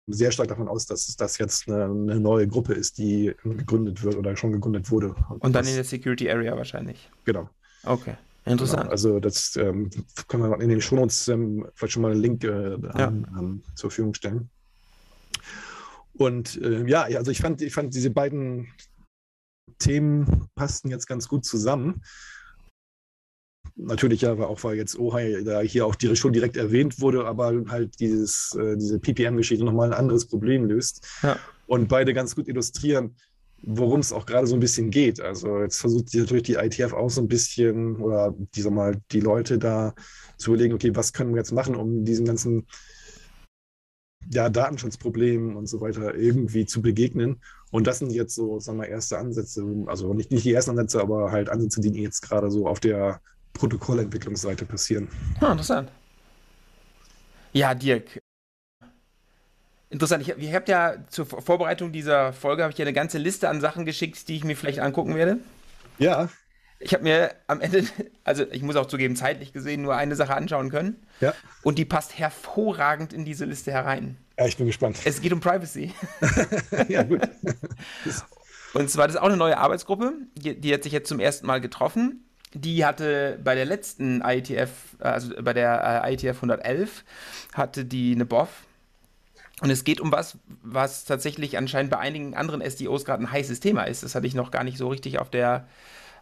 sehr 0.07 0.31
stark 0.31 0.47
davon 0.47 0.67
aus, 0.67 0.87
dass 0.87 1.15
das 1.15 1.37
jetzt 1.37 1.67
eine, 1.67 1.83
eine, 1.83 2.19
neue 2.19 2.47
Gruppe 2.47 2.73
ist, 2.73 2.97
die 2.97 3.35
gegründet 3.43 4.01
wird 4.01 4.15
oder 4.15 4.35
schon 4.35 4.51
gegründet 4.51 4.89
wurde. 4.89 5.09
Und, 5.29 5.43
und 5.43 5.53
dann 5.53 5.61
das, 5.61 5.69
in 5.69 5.75
der 5.75 5.83
Security 5.83 6.31
Area 6.31 6.57
wahrscheinlich. 6.57 7.11
Genau. 7.23 7.47
Okay. 7.83 8.15
Interessant. 8.45 8.81
Genau, 8.81 8.91
also 8.91 9.19
das 9.19 9.55
ähm, 9.57 9.91
können 10.27 10.49
wir 10.49 10.59
in 10.59 10.69
den 10.69 10.81
Shownotes 10.81 11.27
ähm, 11.27 11.67
vielleicht 11.75 11.93
schon 11.93 12.01
mal 12.01 12.13
einen 12.13 12.21
Link 12.21 12.43
äh, 12.43 12.71
ja. 12.71 13.09
an, 13.09 13.61
zur 13.75 13.91
Verfügung 13.91 14.15
stellen. 14.15 14.49
Und 16.17 16.59
äh, 16.63 16.83
ja, 16.87 17.03
also 17.03 17.29
ich 17.29 17.39
fand, 17.39 17.61
ich 17.61 17.73
fand 17.73 17.93
diese 17.93 18.09
beiden 18.09 18.67
Themen 19.79 20.47
passten 20.55 20.89
jetzt 20.89 21.07
ganz 21.07 21.27
gut 21.27 21.45
zusammen. 21.45 22.01
Natürlich 23.75 24.21
ja, 24.21 24.33
auch 24.33 24.63
weil 24.63 24.75
jetzt 24.75 24.97
Ohio 24.97 25.43
da 25.43 25.61
hier 25.61 25.85
auch 25.85 25.95
die, 25.95 26.15
schon 26.15 26.33
direkt 26.33 26.57
erwähnt 26.57 26.99
wurde, 26.99 27.25
aber 27.25 27.63
halt 27.67 27.99
dieses, 27.99 28.55
äh, 28.55 28.75
diese 28.75 28.99
PPM-Geschichte 28.99 29.63
nochmal 29.63 29.91
ein 29.91 29.99
anderes 29.99 30.25
Problem 30.27 30.65
löst. 30.65 31.05
Ja. 31.21 31.37
Und 31.67 31.87
beide 31.87 32.13
ganz 32.13 32.35
gut 32.35 32.47
illustrieren, 32.47 33.15
worum 33.61 33.99
es 33.99 34.13
auch 34.13 34.25
gerade 34.25 34.47
so 34.47 34.55
ein 34.55 34.59
bisschen 34.59 34.89
geht. 34.89 35.19
Also 35.19 35.59
jetzt 35.61 35.79
versucht 35.79 36.09
sich 36.09 36.21
natürlich 36.21 36.43
die 36.43 36.53
ITF 36.53 36.93
auch 36.93 37.09
so 37.09 37.21
ein 37.21 37.27
bisschen 37.27 37.97
oder 37.97 38.33
die, 38.55 38.61
sag 38.61 38.73
mal, 38.73 38.99
die 39.11 39.19
Leute 39.19 39.59
da 39.59 39.93
zu 40.37 40.51
überlegen, 40.51 40.73
okay, 40.73 40.95
was 40.95 41.13
können 41.13 41.31
wir 41.31 41.37
jetzt 41.37 41.51
machen, 41.51 41.75
um 41.75 42.03
diesen 42.03 42.25
ganzen 42.25 42.67
ja, 44.31 44.49
Datenschutzproblemen 44.49 45.55
und 45.55 45.67
so 45.67 45.81
weiter 45.81 46.15
irgendwie 46.15 46.65
zu 46.65 46.81
begegnen. 46.81 47.41
Und 47.71 47.87
das 47.87 47.99
sind 47.99 48.11
jetzt 48.11 48.35
so, 48.35 48.59
sagen 48.59 48.79
wir, 48.79 48.87
erste 48.87 49.17
Ansätze, 49.17 49.63
also 49.87 50.13
nicht, 50.13 50.31
nicht 50.31 50.45
die 50.45 50.53
ersten 50.53 50.71
Ansätze, 50.71 51.01
aber 51.01 51.31
halt 51.31 51.49
Ansätze, 51.49 51.81
die 51.81 52.01
jetzt 52.01 52.21
gerade 52.21 52.49
so 52.49 52.67
auf 52.67 52.79
der 52.79 53.21
Protokollentwicklungsseite 53.53 54.65
passieren. 54.65 55.07
Ah, 55.41 55.51
interessant. 55.51 55.91
Ja, 57.53 57.73
Dirk. 57.73 58.19
Interessant. 59.89 60.21
Ich, 60.21 60.29
ich 60.37 60.53
habe 60.53 60.69
ja 60.69 60.95
zur 61.09 61.25
Vorbereitung 61.25 61.91
dieser 61.91 62.33
Folge 62.33 62.63
habe 62.63 62.71
ich 62.71 62.77
ja 62.77 62.83
eine 62.83 62.93
ganze 62.93 63.17
Liste 63.17 63.49
an 63.49 63.61
Sachen 63.61 63.85
geschickt, 63.85 64.27
die 64.27 64.35
ich 64.35 64.43
mir 64.43 64.55
vielleicht 64.55 64.79
angucken 64.79 65.15
werde. 65.15 65.39
Ja. 65.97 66.29
Ich 66.79 66.93
habe 66.93 67.03
mir 67.03 67.33
am 67.47 67.61
Ende, 67.61 67.83
also 68.23 68.45
ich 68.51 68.61
muss 68.61 68.75
auch 68.75 68.85
zugeben, 68.85 69.15
zeitlich 69.15 69.53
gesehen 69.53 69.81
nur 69.81 69.95
eine 69.95 70.15
Sache 70.15 70.35
anschauen 70.35 70.69
können. 70.69 71.03
Ja. 71.21 71.33
Und 71.63 71.77
die 71.77 71.85
passt 71.85 72.17
hervorragend 72.17 73.13
in 73.13 73.25
diese 73.25 73.45
Liste 73.45 73.71
herein. 73.71 74.17
Ja, 74.37 74.45
ich 74.45 74.57
bin 74.57 74.67
gespannt. 74.67 74.99
Es 75.03 75.21
geht 75.21 75.33
um 75.33 75.39
Privacy. 75.39 75.93
ja, 76.87 77.03
gut. 77.03 77.21
Und 78.73 78.91
zwar 78.91 79.07
das 79.07 79.15
ist 79.15 79.21
auch 79.21 79.27
eine 79.27 79.37
neue 79.37 79.57
Arbeitsgruppe, 79.57 80.13
die, 80.35 80.59
die, 80.59 80.73
hat 80.73 80.83
sich 80.83 80.91
jetzt 80.91 81.09
zum 81.09 81.19
ersten 81.19 81.47
Mal 81.47 81.61
getroffen. 81.61 82.23
Die 82.53 82.85
hatte 82.85 83.39
bei 83.43 83.55
der 83.55 83.65
letzten 83.65 84.21
IETF, 84.21 84.69
also 84.99 85.33
bei 85.41 85.53
der 85.53 86.03
äh, 86.03 86.13
IETF 86.13 86.37
111, 86.37 87.03
hatte 87.53 87.85
die 87.85 88.13
eine 88.13 88.25
BOF. 88.25 88.49
Und 89.61 89.71
es 89.71 89.83
geht 89.83 89.99
um 89.99 90.11
was, 90.11 90.37
was 90.61 91.05
tatsächlich 91.05 91.57
anscheinend 91.57 91.89
bei 91.89 91.97
einigen 91.97 92.35
anderen 92.35 92.61
SDOs 92.61 93.05
gerade 93.05 93.23
ein 93.23 93.31
heißes 93.31 93.59
Thema 93.59 93.83
ist. 93.83 94.03
Das 94.03 94.13
hatte 94.13 94.27
ich 94.27 94.35
noch 94.35 94.51
gar 94.51 94.63
nicht 94.63 94.77
so 94.77 94.87
richtig 94.89 95.17
auf 95.17 95.31
der, 95.31 95.67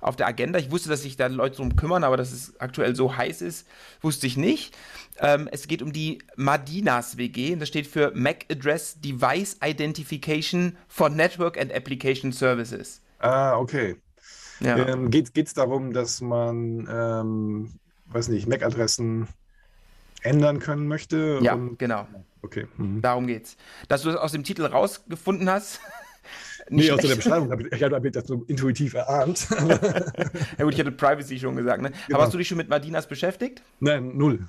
auf 0.06 0.16
der 0.16 0.28
Agenda. 0.28 0.60
Ich 0.60 0.72
wusste, 0.72 0.90
dass 0.90 1.02
sich 1.02 1.18
da 1.18 1.28
Leute 1.28 1.58
drum 1.58 1.76
kümmern, 1.76 2.04
aber 2.04 2.16
dass 2.16 2.32
es 2.32 2.60
aktuell 2.60 2.96
so 2.96 3.18
heiß 3.18 3.42
ist, 3.42 3.68
wusste 4.02 4.28
ich 4.28 4.38
nicht. 4.38 4.76
Ähm, 5.20 5.50
es 5.52 5.68
geht 5.68 5.82
um 5.82 5.92
die 5.92 6.20
Madinas 6.36 7.18
WG 7.18 7.54
und 7.54 7.60
das 7.60 7.70
steht 7.70 7.88
für 7.88 8.12
MAC 8.14 8.46
Address 8.52 9.00
Device 9.02 9.58
Identification 9.64 10.78
for 10.88 11.10
Network 11.10 11.60
and 11.60 11.74
Application 11.74 12.32
Services. 12.32 13.02
Ah, 13.20 13.58
okay. 13.58 13.96
Ja. 14.60 14.78
Ähm, 14.78 15.10
geht 15.10 15.36
es 15.36 15.54
darum, 15.54 15.92
dass 15.92 16.22
man, 16.22 16.88
ähm, 16.90 17.74
weiß 18.08 18.30
nicht, 18.30 18.48
MAC-Adressen 18.48 19.28
ändern 20.22 20.60
können 20.60 20.88
möchte? 20.88 21.40
Ja, 21.42 21.60
genau. 21.78 22.08
Okay. 22.42 22.68
Mhm. 22.78 23.02
Darum 23.02 23.28
geht's. 23.28 23.58
Dass 23.88 24.04
du 24.04 24.10
das 24.12 24.18
aus 24.18 24.32
dem 24.32 24.44
Titel 24.44 24.66
rausgefunden 24.66 25.50
hast, 25.50 25.80
nee, 26.70 26.92
aus 26.92 27.02
der 27.02 27.16
Beschreibung 27.16 27.52
habe 27.52 27.64
ich, 27.64 27.72
ich 27.72 27.84
habe 27.84 28.12
das 28.12 28.28
so 28.28 28.44
intuitiv 28.48 28.94
erahnt. 28.94 29.48
ja 30.58 30.64
gut, 30.64 30.74
ich 30.74 30.80
hatte 30.80 30.92
Privacy 30.92 31.40
schon 31.40 31.56
gesagt. 31.56 31.82
Ne? 31.82 31.92
Genau. 31.92 32.18
Aber 32.18 32.26
hast 32.26 32.34
du 32.34 32.38
dich 32.38 32.48
schon 32.48 32.58
mit 32.58 32.70
Madinas 32.70 33.08
beschäftigt? 33.08 33.62
Nein, 33.80 34.18
null. 34.18 34.48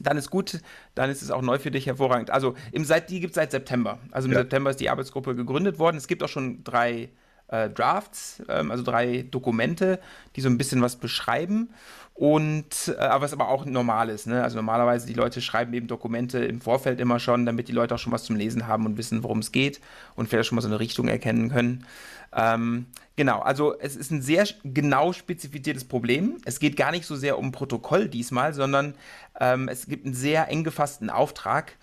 Dann 0.00 0.16
ist 0.16 0.30
gut, 0.30 0.60
dann 0.94 1.10
ist 1.10 1.22
es 1.22 1.30
auch 1.30 1.42
neu 1.42 1.58
für 1.58 1.70
dich 1.70 1.86
hervorragend. 1.86 2.30
Also 2.30 2.54
im 2.72 2.84
seit, 2.84 3.10
die 3.10 3.20
gibt 3.20 3.32
es 3.32 3.36
seit 3.36 3.52
September. 3.52 3.98
Also 4.10 4.26
im 4.26 4.34
ja. 4.34 4.40
September 4.40 4.70
ist 4.70 4.80
die 4.80 4.90
Arbeitsgruppe 4.90 5.34
gegründet 5.34 5.78
worden. 5.78 5.96
Es 5.96 6.08
gibt 6.08 6.22
auch 6.22 6.28
schon 6.28 6.64
drei 6.64 7.10
äh, 7.48 7.70
Drafts, 7.70 8.42
ähm, 8.48 8.70
also 8.70 8.82
drei 8.82 9.22
Dokumente, 9.22 10.00
die 10.36 10.40
so 10.40 10.48
ein 10.48 10.58
bisschen 10.58 10.82
was 10.82 10.96
beschreiben. 10.96 11.70
Und 12.14 12.94
äh, 12.96 13.20
was 13.20 13.32
aber 13.32 13.48
auch 13.48 13.64
normal 13.64 14.08
ist. 14.08 14.28
Ne? 14.28 14.42
Also 14.42 14.56
normalerweise 14.56 15.04
die 15.06 15.14
Leute 15.14 15.40
schreiben 15.40 15.74
eben 15.74 15.88
Dokumente 15.88 16.38
im 16.38 16.60
Vorfeld 16.60 17.00
immer 17.00 17.18
schon, 17.18 17.44
damit 17.44 17.66
die 17.66 17.72
Leute 17.72 17.96
auch 17.96 17.98
schon 17.98 18.12
was 18.12 18.22
zum 18.22 18.36
Lesen 18.36 18.68
haben 18.68 18.86
und 18.86 18.96
wissen, 18.96 19.24
worum 19.24 19.40
es 19.40 19.50
geht 19.50 19.80
und 20.14 20.28
vielleicht 20.28 20.48
schon 20.48 20.56
mal 20.56 20.62
so 20.62 20.68
eine 20.68 20.78
Richtung 20.78 21.08
erkennen 21.08 21.50
können. 21.50 21.84
Ähm, 22.32 22.86
genau, 23.16 23.40
also 23.40 23.76
es 23.78 23.96
ist 23.96 24.12
ein 24.12 24.22
sehr 24.22 24.46
genau 24.62 25.12
spezifiziertes 25.12 25.84
Problem. 25.84 26.36
Es 26.44 26.60
geht 26.60 26.76
gar 26.76 26.92
nicht 26.92 27.04
so 27.04 27.16
sehr 27.16 27.36
um 27.36 27.50
Protokoll 27.50 28.08
diesmal, 28.08 28.54
sondern 28.54 28.94
ähm, 29.40 29.68
es 29.68 29.86
gibt 29.86 30.04
einen 30.04 30.14
sehr 30.14 30.48
eng 30.48 30.62
gefassten 30.62 31.10
Auftrag. 31.10 31.76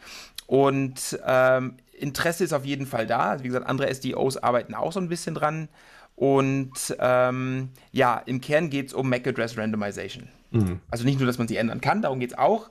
Und 0.48 1.20
ähm, 1.26 1.76
Interesse 1.98 2.44
ist 2.44 2.54
auf 2.54 2.66
jeden 2.66 2.86
Fall 2.86 3.06
da. 3.06 3.32
Also 3.32 3.44
wie 3.44 3.48
gesagt, 3.50 3.68
andere 3.68 3.94
SDOs 3.94 4.38
arbeiten 4.38 4.76
auch 4.76 4.92
so 4.92 5.00
ein 5.00 5.10
bisschen 5.10 5.36
dran. 5.36 5.70
Und 6.22 6.96
ähm, 7.00 7.70
ja, 7.92 8.22
im 8.28 8.42
Kern 8.42 8.70
geht 8.70 8.90
es 8.90 8.94
um 8.94 9.10
MAC 9.10 9.26
Address 9.26 9.58
Randomization. 9.58 10.28
Mhm. 10.52 10.80
Also 10.92 11.04
nicht 11.04 11.18
nur, 11.18 11.26
dass 11.26 11.40
man 11.40 11.48
sie 11.48 11.58
ändern 11.58 11.82
kann, 11.82 12.04
darum 12.04 12.20
geht 12.20 12.34
es 12.34 12.38
auch. 12.38 12.70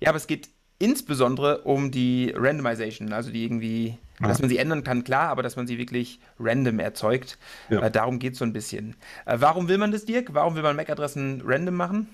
Ja, 0.00 0.08
aber 0.08 0.16
es 0.16 0.26
geht 0.26 0.48
insbesondere 0.80 1.58
um 1.58 1.92
die 1.92 2.34
Randomization, 2.36 3.12
also 3.12 3.30
die 3.30 3.44
irgendwie, 3.44 3.96
ja. 4.20 4.26
dass 4.26 4.40
man 4.40 4.48
sie 4.48 4.58
ändern 4.58 4.82
kann, 4.82 5.04
klar, 5.04 5.28
aber 5.28 5.44
dass 5.44 5.54
man 5.54 5.68
sie 5.68 5.78
wirklich 5.78 6.18
random 6.40 6.80
erzeugt. 6.80 7.38
Ja. 7.70 7.80
Äh, 7.80 7.92
darum 7.92 8.18
geht 8.18 8.32
es 8.32 8.40
so 8.40 8.44
ein 8.44 8.52
bisschen. 8.52 8.96
Äh, 9.24 9.36
warum 9.38 9.68
will 9.68 9.78
man 9.78 9.92
das, 9.92 10.04
Dirk? 10.04 10.34
Warum 10.34 10.56
will 10.56 10.64
man 10.64 10.74
MAC-Adressen 10.74 11.44
random 11.46 11.76
machen? 11.76 12.08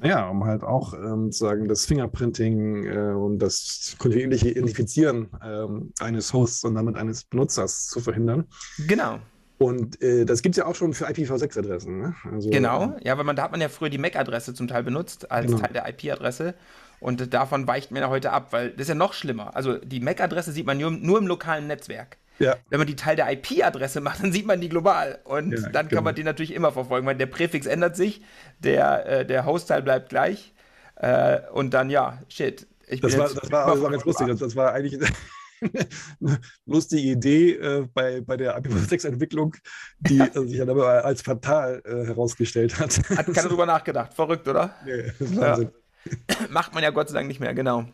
Ja, 0.00 0.28
um 0.28 0.44
halt 0.44 0.62
auch 0.62 0.94
ähm, 0.94 1.32
sagen, 1.32 1.66
das 1.66 1.86
Fingerprinting 1.86 2.84
äh, 2.84 3.14
und 3.14 3.40
das 3.40 3.96
kontinuierliche 3.98 4.48
Identifizieren 4.48 5.28
ähm, 5.44 5.92
eines 5.98 6.32
Hosts 6.32 6.62
und 6.62 6.76
damit 6.76 6.94
eines 6.94 7.24
Benutzers 7.24 7.88
zu 7.88 7.98
verhindern. 7.98 8.44
Genau. 8.86 9.18
Und 9.58 10.02
äh, 10.02 10.26
das 10.26 10.42
gibt 10.42 10.54
es 10.54 10.58
ja 10.58 10.66
auch 10.66 10.74
schon 10.74 10.92
für 10.92 11.08
IPv6-Adressen. 11.08 11.98
Ne? 11.98 12.14
Also, 12.30 12.50
genau, 12.50 12.94
ja, 13.02 13.16
weil 13.16 13.24
man, 13.24 13.36
da 13.36 13.42
hat 13.42 13.52
man 13.52 13.60
ja 13.60 13.68
früher 13.68 13.88
die 13.88 13.98
MAC-Adresse 13.98 14.52
zum 14.52 14.68
Teil 14.68 14.82
benutzt 14.82 15.30
als 15.30 15.46
genau. 15.46 15.58
Teil 15.58 15.72
der 15.72 15.88
IP-Adresse. 15.88 16.54
Und 17.00 17.32
davon 17.32 17.66
weicht 17.66 17.90
man 17.90 18.02
ja 18.02 18.08
heute 18.08 18.32
ab, 18.32 18.48
weil 18.50 18.70
das 18.70 18.82
ist 18.82 18.88
ja 18.88 18.94
noch 18.94 19.12
schlimmer. 19.12 19.56
Also 19.56 19.78
die 19.78 20.00
MAC-Adresse 20.00 20.52
sieht 20.52 20.66
man 20.66 20.78
nur, 20.78 20.90
nur, 20.90 21.18
im 21.18 21.26
lokalen 21.26 21.66
Netzwerk. 21.66 22.18
Ja. 22.38 22.56
Wenn 22.68 22.78
man 22.78 22.86
die 22.86 22.96
Teil 22.96 23.16
der 23.16 23.30
IP-Adresse 23.32 24.00
macht, 24.02 24.22
dann 24.22 24.32
sieht 24.32 24.46
man 24.46 24.60
die 24.60 24.68
global. 24.68 25.20
Und 25.24 25.52
ja, 25.52 25.68
dann 25.70 25.88
genau. 25.88 25.98
kann 25.98 26.04
man 26.04 26.14
die 26.14 26.24
natürlich 26.24 26.52
immer 26.52 26.72
verfolgen, 26.72 27.06
weil 27.06 27.16
der 27.16 27.26
Präfix 27.26 27.66
ändert 27.66 27.96
sich, 27.96 28.22
der, 28.58 29.06
äh, 29.06 29.26
der 29.26 29.46
Host-Teil 29.46 29.82
bleibt 29.82 30.10
gleich. 30.10 30.52
Äh, 30.96 31.40
und 31.52 31.72
dann, 31.72 31.88
ja, 31.88 32.22
shit. 32.28 32.66
das, 32.88 33.16
war, 33.16 33.28
das, 33.28 33.50
war, 33.50 33.66
das 33.72 33.82
war 33.82 33.90
ganz 33.90 34.04
lustig. 34.04 34.26
Das, 34.28 34.38
das 34.38 34.56
war 34.56 34.72
eigentlich 34.72 34.98
lustige 36.66 37.10
Idee 37.10 37.52
äh, 37.52 37.88
bei, 37.92 38.20
bei 38.20 38.36
der 38.36 38.58
IPv6-Entwicklung, 38.58 39.56
die 40.00 40.18
äh, 40.18 40.46
sich 40.46 40.58
dann 40.58 40.70
aber 40.70 41.04
als 41.04 41.22
fatal 41.22 41.82
äh, 41.84 42.06
herausgestellt 42.06 42.78
hat. 42.78 42.98
Hat 43.10 43.26
keiner 43.32 43.48
drüber 43.48 43.66
nachgedacht. 43.66 44.14
Verrückt, 44.14 44.48
oder? 44.48 44.74
Nee. 44.84 45.12
Ja. 45.34 45.58
Macht 46.50 46.74
man 46.74 46.82
ja 46.82 46.90
Gott 46.90 47.08
sei 47.08 47.14
Dank 47.14 47.28
nicht 47.28 47.40
mehr, 47.40 47.54
genau. 47.54 47.86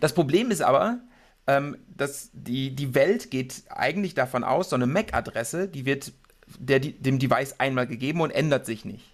Das 0.00 0.12
Problem 0.12 0.50
ist 0.50 0.62
aber, 0.62 1.00
ähm, 1.46 1.78
dass 1.88 2.30
die, 2.32 2.74
die 2.74 2.94
Welt 2.94 3.30
geht 3.30 3.64
eigentlich 3.68 4.14
davon 4.14 4.44
aus, 4.44 4.70
so 4.70 4.76
eine 4.76 4.86
MAC-Adresse, 4.86 5.68
die 5.68 5.86
wird 5.86 6.12
der, 6.58 6.80
dem 6.80 7.18
Device 7.18 7.58
einmal 7.58 7.86
gegeben 7.86 8.20
und 8.20 8.30
ändert 8.30 8.66
sich 8.66 8.84
nicht. 8.84 9.12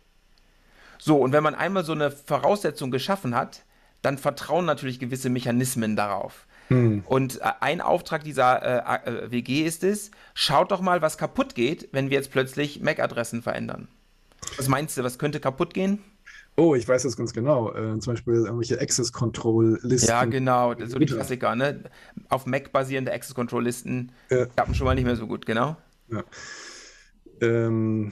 So, 0.99 1.19
und 1.19 1.33
wenn 1.33 1.43
man 1.43 1.55
einmal 1.55 1.85
so 1.85 1.93
eine 1.93 2.11
Voraussetzung 2.11 2.91
geschaffen 2.91 3.35
hat, 3.35 3.63
dann 4.03 4.19
vertrauen 4.19 4.65
natürlich 4.65 4.99
gewisse 4.99 5.29
Mechanismen 5.29 5.97
darauf. 5.97 6.47
Hm. 6.69 7.03
Und 7.07 7.41
äh, 7.41 7.51
ein 7.61 7.81
Auftrag 7.81 8.25
dieser 8.25 9.05
äh, 9.07 9.11
äh 9.11 9.31
WG 9.31 9.63
ist 9.63 9.85
es, 9.85 10.11
schaut 10.35 10.73
doch 10.73 10.81
mal, 10.81 11.03
was 11.03 11.19
kaputt 11.19 11.55
geht, 11.55 11.89
wenn 11.93 12.11
wir 12.11 12.17
jetzt 12.17 12.31
plötzlich 12.31 12.81
MAC-Adressen 12.81 13.43
verändern. 13.43 13.89
Was 14.57 14.69
meinst 14.69 14.97
du, 14.97 15.05
was 15.05 15.19
könnte 15.19 15.41
kaputt 15.41 15.75
gehen? 15.75 16.01
Oh, 16.57 16.75
ich 16.75 16.89
weiß 16.89 17.03
das 17.03 17.17
ganz 17.17 17.35
genau. 17.35 17.71
Äh, 17.75 17.99
zum 18.01 18.15
Beispiel 18.15 18.35
irgendwelche 18.35 18.81
Access-Control-Listen. 18.81 20.09
Ja, 20.09 20.25
genau, 20.25 20.75
so 20.87 20.99
die 20.99 21.07
Klassiker, 21.07 21.55
ne? 21.55 21.85
Auf 22.31 22.47
Mac 22.47 22.73
basierende 22.73 23.13
Access-Control-Listen 23.13 24.13
ja. 24.31 24.47
klappen 24.47 24.75
schon 24.75 24.87
mal 24.87 24.95
nicht 24.95 25.05
mehr 25.05 25.17
so 25.17 25.27
gut, 25.27 25.45
genau. 25.45 25.77
Ja. 26.11 26.25
Ähm, 27.43 28.11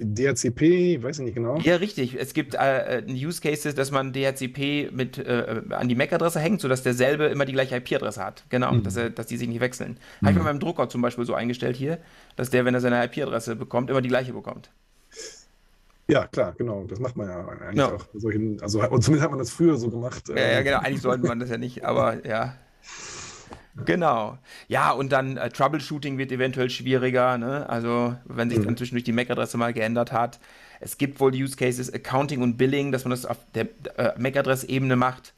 DHCP, 0.00 1.02
weiß 1.02 1.18
ich 1.18 1.24
nicht 1.24 1.34
genau. 1.34 1.58
Ja, 1.58 1.76
richtig. 1.76 2.18
Es 2.18 2.34
gibt 2.34 2.54
äh, 2.54 3.00
äh 3.00 3.26
Use 3.26 3.40
Cases, 3.40 3.74
dass 3.74 3.90
man 3.90 4.12
DHCP 4.12 4.90
mit 4.92 5.18
äh, 5.18 5.62
an 5.70 5.88
die 5.88 5.94
MAC-Adresse 5.94 6.40
hängt, 6.40 6.60
sodass 6.60 6.82
derselbe 6.82 7.26
immer 7.26 7.44
die 7.44 7.52
gleiche 7.52 7.76
IP-Adresse 7.76 8.24
hat. 8.24 8.44
Genau, 8.48 8.72
mhm. 8.72 8.82
dass, 8.82 8.96
er, 8.96 9.10
dass 9.10 9.26
die 9.26 9.36
sich 9.36 9.48
nicht 9.48 9.60
wechseln. 9.60 9.98
Mhm. 10.20 10.26
Habe 10.26 10.32
ich 10.32 10.38
bei 10.38 10.44
meinem 10.44 10.60
Drucker 10.60 10.88
zum 10.88 11.02
Beispiel 11.02 11.24
so 11.26 11.34
eingestellt 11.34 11.76
hier, 11.76 11.98
dass 12.36 12.50
der, 12.50 12.64
wenn 12.64 12.74
er 12.74 12.80
seine 12.80 13.04
IP-Adresse 13.04 13.56
bekommt, 13.56 13.90
immer 13.90 14.00
die 14.00 14.08
gleiche 14.08 14.32
bekommt. 14.32 14.70
Ja, 16.08 16.26
klar, 16.26 16.54
genau. 16.58 16.84
Das 16.88 16.98
macht 16.98 17.16
man 17.16 17.28
ja 17.28 17.46
eigentlich 17.46 17.76
ja. 17.76 17.92
auch. 17.92 18.04
Solchen, 18.14 18.60
also, 18.60 18.82
und 18.82 19.02
zumindest 19.02 19.24
hat 19.24 19.30
man 19.30 19.38
das 19.38 19.50
früher 19.50 19.76
so 19.76 19.90
gemacht. 19.90 20.28
Ja, 20.28 20.36
ja, 20.36 20.62
genau. 20.62 20.78
Eigentlich 20.78 21.02
sollte 21.02 21.26
man 21.26 21.38
das 21.38 21.50
ja 21.50 21.58
nicht, 21.58 21.84
aber 21.84 22.26
ja. 22.26 22.56
Genau. 23.84 24.38
Ja, 24.68 24.90
und 24.90 25.12
dann 25.12 25.36
äh, 25.36 25.48
Troubleshooting 25.48 26.18
wird 26.18 26.32
eventuell 26.32 26.70
schwieriger, 26.70 27.38
ne? 27.38 27.68
Also, 27.68 28.16
wenn 28.24 28.50
sich 28.50 28.58
mhm. 28.58 28.64
dann 28.64 28.76
zwischendurch 28.76 29.04
die 29.04 29.12
MAC-Adresse 29.12 29.56
mal 29.56 29.72
geändert 29.72 30.12
hat. 30.12 30.40
Es 30.80 30.98
gibt 30.98 31.20
wohl 31.20 31.32
Use 31.34 31.56
Cases 31.56 31.92
Accounting 31.92 32.42
und 32.42 32.56
Billing, 32.56 32.90
dass 32.90 33.04
man 33.04 33.10
das 33.10 33.26
auf 33.26 33.38
der 33.54 33.68
äh, 33.96 34.18
MAC-Adresse-Ebene 34.18 34.96
macht. 34.96 35.34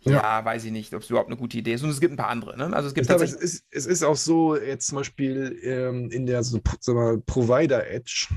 Ja. 0.00 0.12
ja. 0.12 0.44
weiß 0.44 0.64
ich 0.64 0.72
nicht, 0.72 0.92
ob 0.94 1.02
es 1.02 1.10
überhaupt 1.10 1.28
eine 1.28 1.36
gute 1.36 1.58
Idee 1.58 1.74
ist. 1.74 1.82
Und 1.82 1.90
es 1.90 2.00
gibt 2.00 2.12
ein 2.12 2.16
paar 2.16 2.28
andere. 2.28 2.56
Ne? 2.56 2.74
Also 2.74 2.88
es 2.88 2.94
gibt 2.94 3.08
es, 3.08 3.32
ist, 3.32 3.64
es 3.70 3.86
ist 3.86 4.02
auch 4.02 4.16
so, 4.16 4.56
jetzt 4.56 4.86
zum 4.86 4.98
Beispiel 4.98 5.58
ähm, 5.62 6.10
in 6.10 6.26
der 6.26 6.42
so, 6.42 6.60
Provider-Edge, 6.60 8.28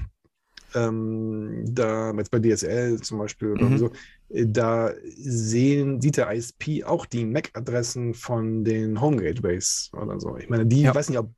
ähm, 0.75 1.65
da 1.67 2.11
jetzt 2.13 2.31
bei 2.31 2.39
DSL 2.39 3.01
zum 3.01 3.17
Beispiel 3.17 3.51
oder 3.51 3.65
mhm. 3.65 3.77
so, 3.77 3.87
äh, 3.87 3.91
da 4.35 4.91
sehen, 5.15 6.01
sieht 6.01 6.17
der 6.17 6.31
ISP 6.31 6.83
auch 6.85 7.05
die 7.05 7.25
MAC-Adressen 7.25 8.13
von 8.13 8.63
den 8.63 8.99
Home 8.99 9.17
Gateways 9.17 9.91
oder 9.93 10.19
so. 10.19 10.37
Ich 10.37 10.49
meine, 10.49 10.65
die, 10.65 10.81
ja. 10.81 10.95
weiß 10.95 11.09
nicht, 11.09 11.19
ob, 11.19 11.29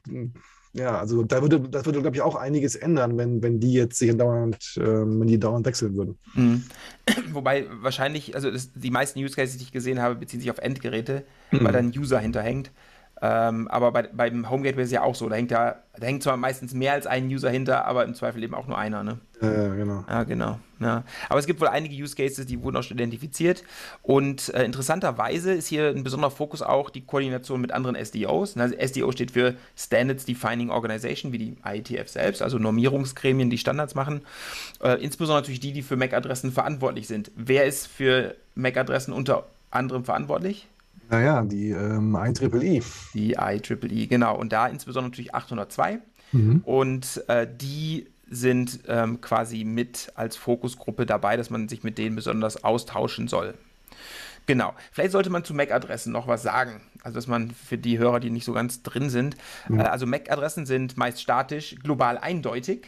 ja, 0.74 0.98
also 0.98 1.24
da 1.24 1.42
würde, 1.42 1.60
das 1.60 1.86
würde, 1.86 2.02
glaube 2.02 2.16
ich, 2.16 2.22
auch 2.22 2.36
einiges 2.36 2.76
ändern, 2.76 3.18
wenn, 3.18 3.42
wenn 3.42 3.60
die 3.60 3.74
jetzt 3.74 3.98
sich 3.98 4.16
dauernd, 4.16 4.78
äh, 4.78 4.82
wenn 4.82 5.28
die 5.28 5.40
dauernd 5.40 5.66
wechseln 5.66 5.96
würden. 5.96 6.18
Mhm. 6.34 6.64
Wobei 7.32 7.66
wahrscheinlich, 7.82 8.36
also 8.36 8.52
das, 8.52 8.72
die 8.74 8.92
meisten 8.92 9.20
Use 9.20 9.36
Cases, 9.36 9.58
die 9.58 9.64
ich 9.64 9.72
gesehen 9.72 10.02
habe, 10.02 10.16
beziehen 10.16 10.40
sich 10.40 10.52
auf 10.52 10.60
Endgeräte, 10.60 11.24
mhm. 11.52 11.64
weil 11.64 11.74
da 11.74 11.80
ein 11.80 11.94
User 11.98 12.20
hinterhängt. 12.20 12.72
Ähm, 13.20 13.68
aber 13.70 13.92
bei, 13.92 14.04
beim 14.04 14.50
Home 14.50 14.64
Gateway 14.64 14.84
ist 14.84 14.90
es 14.90 14.94
ja 14.94 15.02
auch 15.02 15.16
so. 15.16 15.28
Da 15.28 15.36
hängt 15.36 15.50
ja, 15.50 15.78
da 15.98 16.06
hängt 16.06 16.22
zwar 16.22 16.38
meistens 16.38 16.74
mehr 16.74 16.94
als 16.94 17.08
ein 17.08 17.28
User 17.28 17.50
hinter, 17.50 17.86
aber 17.86 18.06
im 18.06 18.14
Zweifel 18.14 18.44
eben 18.44 18.54
auch 18.54 18.68
nur 18.68 18.78
einer, 18.78 19.04
ne? 19.04 19.20
Ja, 19.42 19.74
genau. 19.74 20.06
Ja, 20.08 20.24
genau. 20.24 20.60
Ja. 20.80 21.04
Aber 21.30 21.40
es 21.40 21.48
gibt 21.48 21.60
wohl 21.60 21.68
einige 21.68 21.96
Use 21.96 22.16
Cases, 22.16 22.46
die 22.46 22.62
wurden 22.62 22.78
auch 22.78 22.84
schon 22.84 22.98
identifiziert. 22.98 23.64
Und 24.04 24.54
äh, 24.54 24.64
interessanterweise 24.64 25.54
ist 25.54 25.68
hier 25.68 25.90
ein 25.90 26.04
besonderer 26.04 26.32
Fokus 26.32 26.62
auch 26.62 26.90
die 26.90 27.02
Koordination 27.02 27.62
mit 27.62 27.72
anderen 27.72 27.96
SDOs. 27.96 28.58
Also 28.58 28.76
SDO 28.76 29.12
steht 29.12 29.32
für 29.32 29.56
Standards 29.76 30.26
Defining 30.26 30.70
Organization, 30.70 31.32
wie 31.32 31.38
die 31.38 31.58
IETF 31.66 32.10
selbst, 32.10 32.42
also 32.42 32.60
Normierungsgremien, 32.60 33.50
die 33.50 33.58
Standards 33.58 33.96
machen. 33.96 34.22
Äh, 34.82 35.04
insbesondere 35.04 35.42
natürlich 35.42 35.60
die, 35.60 35.74
die 35.74 35.82
für 35.82 35.98
MAC-Adressen 35.98 36.52
verantwortlich 36.52 37.08
sind. 37.08 37.32
Wer 37.36 37.66
ist 37.66 37.88
für 37.88 38.36
MAC-Adressen 38.56 39.14
unter 39.14 39.48
anderem 39.72 40.06
verantwortlich? 40.06 40.68
Naja, 41.10 41.44
die 41.44 41.72
ähm, 41.72 42.16
IEEE. 42.16 42.84
Die 43.14 43.34
IEEE, 43.40 44.08
genau. 44.08 44.38
Und 44.38 44.52
da 44.52 44.68
insbesondere 44.68 45.12
natürlich 45.12 45.34
802. 45.34 46.00
Mhm. 46.34 46.62
Und 46.66 47.24
äh, 47.28 47.48
die 47.50 48.08
sind 48.30 48.82
ähm, 48.88 49.22
quasi 49.22 49.64
mit 49.64 50.12
als 50.16 50.36
Fokusgruppe 50.36 51.06
dabei, 51.06 51.38
dass 51.38 51.50
man 51.50 51.70
sich 51.70 51.84
mit 51.84 51.98
denen 51.98 52.16
besonders 52.16 52.64
austauschen 52.64 53.28
soll. 53.28 53.54
Genau. 54.46 54.74
Vielleicht 54.92 55.12
sollte 55.12 55.30
man 55.30 55.44
zu 55.44 55.54
MAC-Adressen 55.54 56.12
noch 56.12 56.28
was 56.28 56.42
sagen. 56.42 56.82
Also, 57.04 57.16
dass 57.16 57.28
man 57.28 57.52
für 57.52 57.78
die 57.78 58.00
Hörer, 58.00 58.20
die 58.20 58.30
nicht 58.30 58.46
so 58.46 58.54
ganz 58.54 58.82
drin 58.82 59.10
sind, 59.10 59.36
mhm. 59.68 59.82
äh, 59.82 59.84
also 59.84 60.06
MAC-Adressen 60.06 60.66
sind 60.66 60.98
meist 60.98 61.22
statisch, 61.22 61.76
global 61.84 62.18
eindeutig 62.18 62.88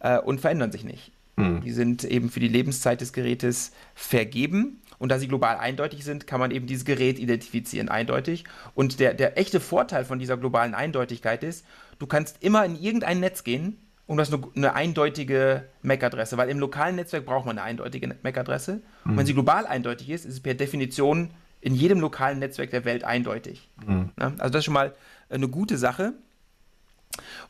äh, 0.00 0.18
und 0.18 0.40
verändern 0.40 0.72
sich 0.72 0.84
nicht. 0.84 1.12
Mhm. 1.36 1.60
Die 1.60 1.72
sind 1.72 2.04
eben 2.04 2.30
für 2.30 2.40
die 2.40 2.48
Lebenszeit 2.48 3.00
des 3.00 3.12
Gerätes 3.12 3.72
vergeben 3.94 4.80
und 4.98 5.10
da 5.10 5.18
sie 5.18 5.28
global 5.28 5.56
eindeutig 5.58 6.04
sind, 6.04 6.26
kann 6.26 6.40
man 6.40 6.50
eben 6.50 6.66
dieses 6.66 6.84
Gerät 6.84 7.18
identifizieren, 7.18 7.88
eindeutig. 7.88 8.44
Und 8.74 8.98
der, 9.00 9.14
der 9.14 9.38
echte 9.38 9.60
Vorteil 9.60 10.04
von 10.04 10.18
dieser 10.18 10.36
globalen 10.36 10.74
Eindeutigkeit 10.74 11.44
ist, 11.44 11.64
du 11.98 12.06
kannst 12.06 12.42
immer 12.42 12.64
in 12.64 12.80
irgendein 12.80 13.20
Netz 13.20 13.44
gehen 13.44 13.76
und 14.06 14.16
du 14.16 14.20
hast 14.20 14.32
eine, 14.32 14.42
eine 14.54 14.74
eindeutige 14.74 15.68
MAC-Adresse, 15.82 16.36
weil 16.36 16.48
im 16.48 16.58
lokalen 16.58 16.96
Netzwerk 16.96 17.26
braucht 17.26 17.46
man 17.46 17.58
eine 17.58 17.66
eindeutige 17.66 18.14
MAC-Adresse. 18.22 18.74
Mhm. 18.74 18.80
Und 19.04 19.16
wenn 19.16 19.24
mhm. 19.24 19.26
sie 19.26 19.34
global 19.34 19.66
eindeutig 19.66 20.10
ist, 20.10 20.24
ist 20.24 20.34
sie 20.36 20.40
per 20.40 20.54
Definition 20.54 21.30
in 21.60 21.74
jedem 21.74 22.00
lokalen 22.00 22.38
Netzwerk 22.38 22.70
der 22.70 22.84
Welt 22.84 23.02
eindeutig. 23.02 23.68
Mhm. 23.84 24.10
Ja, 24.18 24.26
also 24.38 24.50
das 24.50 24.56
ist 24.56 24.64
schon 24.66 24.74
mal 24.74 24.94
eine 25.28 25.48
gute 25.48 25.76
Sache. 25.76 26.12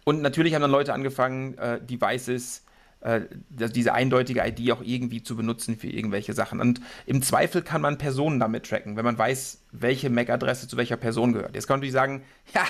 Und 0.05 0.23
natürlich 0.23 0.55
haben 0.55 0.63
dann 0.63 0.71
Leute 0.71 0.95
angefangen, 0.95 1.59
äh, 1.59 1.81
Devices 1.81 2.63
äh, 3.01 3.23
diese 3.51 3.93
eindeutige 3.93 4.41
ID 4.47 4.73
auch 4.73 4.83
irgendwie 4.83 5.23
zu 5.23 5.37
benutzen 5.37 5.77
für 5.77 5.89
irgendwelche 5.89 6.33
Sachen. 6.33 6.61
Und 6.61 6.81
im 7.05 7.21
Zweifel 7.23 7.63
kann 7.63 7.83
man 7.83 7.99
Personen 7.99 8.41
damit 8.41 8.67
tracken, 8.67 8.97
wenn 8.97 9.05
man 9.05 9.19
weiß, 9.19 9.61
welche 9.73 10.09
MAC-Adresse 10.09 10.69
zu 10.69 10.77
welcher 10.77 10.97
Person 10.97 11.33
gehört. 11.33 11.55
Jetzt 11.55 11.67
kann 11.67 11.75
man 11.75 11.81
natürlich 11.81 11.93
sagen, 11.93 12.23
ja, 12.55 12.65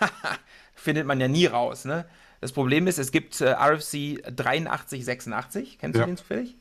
findet 0.74 1.06
man 1.06 1.20
ja 1.20 1.28
nie 1.28 1.46
raus. 1.46 1.86
Ne? 1.86 2.04
Das 2.40 2.52
Problem 2.52 2.86
ist, 2.86 2.98
es 2.98 3.12
gibt 3.12 3.40
äh, 3.40 3.50
RFC 3.50 4.22
8386. 4.26 5.78
Kennst 5.78 5.98
ja. 5.98 6.04
du 6.04 6.10
den 6.10 6.16
zufällig? 6.16 6.56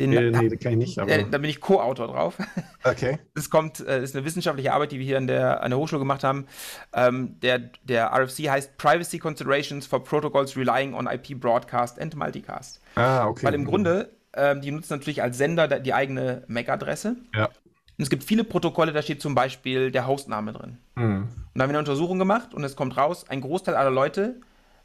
Den, 0.00 0.12
äh, 0.12 0.30
nee, 0.30 0.48
den 0.48 0.58
kann 0.58 0.72
ich 0.72 0.78
nicht. 0.78 0.98
Aber... 0.98 1.10
Äh, 1.10 1.26
da 1.30 1.38
bin 1.38 1.50
ich 1.50 1.60
Co-Autor 1.60 2.08
drauf. 2.08 2.36
Okay. 2.82 3.18
Das 3.34 3.50
kommt, 3.50 3.80
äh, 3.80 4.02
ist 4.02 4.16
eine 4.16 4.24
wissenschaftliche 4.24 4.72
Arbeit, 4.72 4.92
die 4.92 4.98
wir 4.98 5.04
hier 5.04 5.18
an 5.18 5.26
der, 5.26 5.62
an 5.62 5.70
der 5.70 5.78
Hochschule 5.78 5.98
gemacht 5.98 6.24
haben. 6.24 6.46
Ähm, 6.94 7.38
der, 7.40 7.58
der 7.82 8.10
RFC 8.10 8.48
heißt 8.48 8.78
Privacy 8.78 9.18
Considerations 9.18 9.86
for 9.86 10.02
Protocols 10.02 10.56
Relying 10.56 10.94
on 10.94 11.06
IP 11.06 11.38
Broadcast 11.38 12.00
and 12.00 12.16
Multicast. 12.16 12.80
Ah, 12.94 13.26
okay. 13.26 13.44
Weil 13.44 13.52
im 13.52 13.66
Grunde, 13.66 14.12
ähm, 14.32 14.62
die 14.62 14.70
nutzen 14.70 14.94
natürlich 14.94 15.22
als 15.22 15.36
Sender 15.36 15.68
die 15.78 15.92
eigene 15.92 16.42
MAC-Adresse. 16.48 17.16
Ja. 17.34 17.46
Und 17.46 18.04
es 18.04 18.08
gibt 18.08 18.24
viele 18.24 18.44
Protokolle, 18.44 18.94
da 18.94 19.02
steht 19.02 19.20
zum 19.20 19.34
Beispiel 19.34 19.90
der 19.90 20.06
Hostname 20.06 20.54
drin. 20.54 20.78
Mhm. 20.94 21.04
Und 21.04 21.28
da 21.54 21.64
haben 21.64 21.68
wir 21.68 21.78
eine 21.78 21.80
Untersuchung 21.80 22.18
gemacht 22.18 22.54
und 22.54 22.64
es 22.64 22.76
kommt 22.76 22.96
raus, 22.96 23.28
ein 23.28 23.42
Großteil 23.42 23.74
aller 23.74 23.90
Leute 23.90 24.40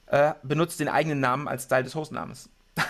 äh, 0.08 0.34
benutzt 0.44 0.80
den 0.80 0.88
eigenen 0.88 1.20
Namen 1.20 1.48
als 1.48 1.68
Teil 1.68 1.84
des 1.84 1.96
Hostnamens. 1.96 2.50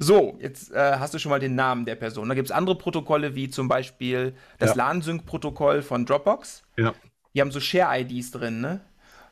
So, 0.00 0.38
jetzt 0.40 0.72
äh, 0.72 0.96
hast 0.98 1.12
du 1.12 1.18
schon 1.18 1.30
mal 1.30 1.40
den 1.40 1.56
Namen 1.56 1.84
der 1.84 1.96
Person. 1.96 2.28
Da 2.28 2.36
gibt 2.36 2.46
es 2.48 2.52
andere 2.52 2.78
Protokolle, 2.78 3.34
wie 3.34 3.50
zum 3.50 3.66
Beispiel 3.66 4.32
das 4.60 4.70
ja. 4.70 4.76
LAN-Sync-Protokoll 4.76 5.82
von 5.82 6.06
Dropbox. 6.06 6.62
Ja. 6.76 6.94
Die 7.34 7.40
haben 7.40 7.50
so 7.50 7.58
Share-IDs 7.58 8.30
drin, 8.30 8.60
ne? 8.60 8.80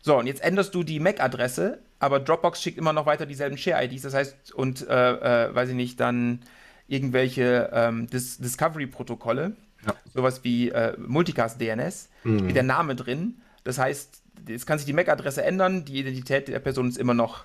So, 0.03 0.19
und 0.19 0.27
jetzt 0.27 0.43
änderst 0.43 0.75
du 0.75 0.83
die 0.83 0.99
MAC-Adresse, 0.99 1.79
aber 2.01 2.19
Dropbox 2.19 2.61
schickt 2.61 2.79
immer 2.79 2.93
noch 2.93 3.07
weiter 3.07 3.27
dieselben 3.27 3.57
Share-IDs. 3.57 4.03
Das 4.03 4.15
heißt, 4.15 4.53
und, 4.55 4.87
äh, 4.89 5.47
äh, 5.47 5.55
weiß 5.55 5.69
ich 5.69 5.77
nicht, 5.77 6.01
dann 6.01 6.41
irgendwelche 6.89 7.71
ähm, 7.73 8.09
Dis 8.09 8.39
Discovery-Protokolle, 8.39 9.55
ja. 9.87 9.95
sowas 10.13 10.43
wie 10.43 10.71
äh, 10.71 10.97
Multicast-DNS, 10.99 12.09
mhm. 12.25 12.53
der 12.53 12.63
Name 12.65 12.97
drin. 12.97 13.41
Das 13.63 13.79
heißt, 13.79 14.23
jetzt 14.49 14.67
kann 14.67 14.79
sich 14.79 14.87
die 14.87 14.93
MAC-Adresse 14.93 15.43
ändern, 15.43 15.85
die 15.85 15.99
Identität 15.99 16.49
der 16.49 16.59
Person 16.59 16.89
ist 16.89 16.99
immer 16.99 17.15
noch, 17.15 17.45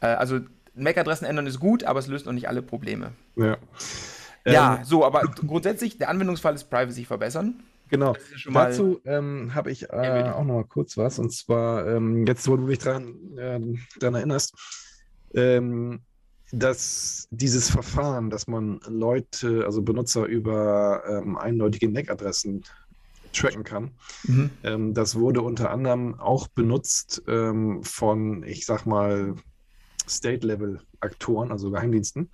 äh, 0.00 0.06
also 0.06 0.40
MAC-Adressen 0.74 1.24
ändern 1.26 1.46
ist 1.46 1.60
gut, 1.60 1.84
aber 1.84 1.98
es 1.98 2.06
löst 2.06 2.26
noch 2.26 2.32
nicht 2.32 2.48
alle 2.48 2.62
Probleme. 2.62 3.12
Ja. 3.36 3.56
Ja, 4.44 4.76
ähm, 4.76 4.84
so, 4.84 5.04
aber 5.04 5.22
grundsätzlich, 5.46 5.98
der 5.98 6.08
Anwendungsfall 6.08 6.54
ist 6.54 6.70
Privacy 6.70 7.04
verbessern. 7.04 7.62
Genau. 7.90 8.14
Ja 8.44 8.52
Dazu 8.52 9.00
ähm, 9.04 9.54
habe 9.54 9.70
ich 9.70 9.90
äh, 9.90 10.30
auch 10.34 10.44
noch 10.44 10.54
mal 10.56 10.64
kurz 10.64 10.96
was. 10.96 11.18
Und 11.18 11.32
zwar, 11.32 11.86
ähm, 11.86 12.26
jetzt, 12.26 12.46
wo 12.48 12.56
du 12.56 12.64
mich 12.64 12.78
daran 12.78 13.14
äh, 13.36 13.60
erinnerst, 14.00 14.54
ähm, 15.34 16.00
dass 16.52 17.28
dieses 17.30 17.70
Verfahren, 17.70 18.30
dass 18.30 18.46
man 18.46 18.80
Leute, 18.86 19.64
also 19.66 19.82
Benutzer 19.82 20.24
über 20.24 21.02
ähm, 21.08 21.36
eindeutige 21.36 21.88
MAC-Adressen 21.88 22.64
tracken 23.32 23.64
kann. 23.64 23.92
Mhm. 24.24 24.50
Ähm, 24.62 24.94
das 24.94 25.14
wurde 25.14 25.42
unter 25.42 25.70
anderem 25.70 26.18
auch 26.18 26.48
benutzt 26.48 27.22
ähm, 27.28 27.82
von, 27.82 28.42
ich 28.44 28.66
sag 28.66 28.86
mal, 28.86 29.34
State-Level-Aktoren, 30.08 31.52
also 31.52 31.70
Geheimdiensten. 31.70 32.30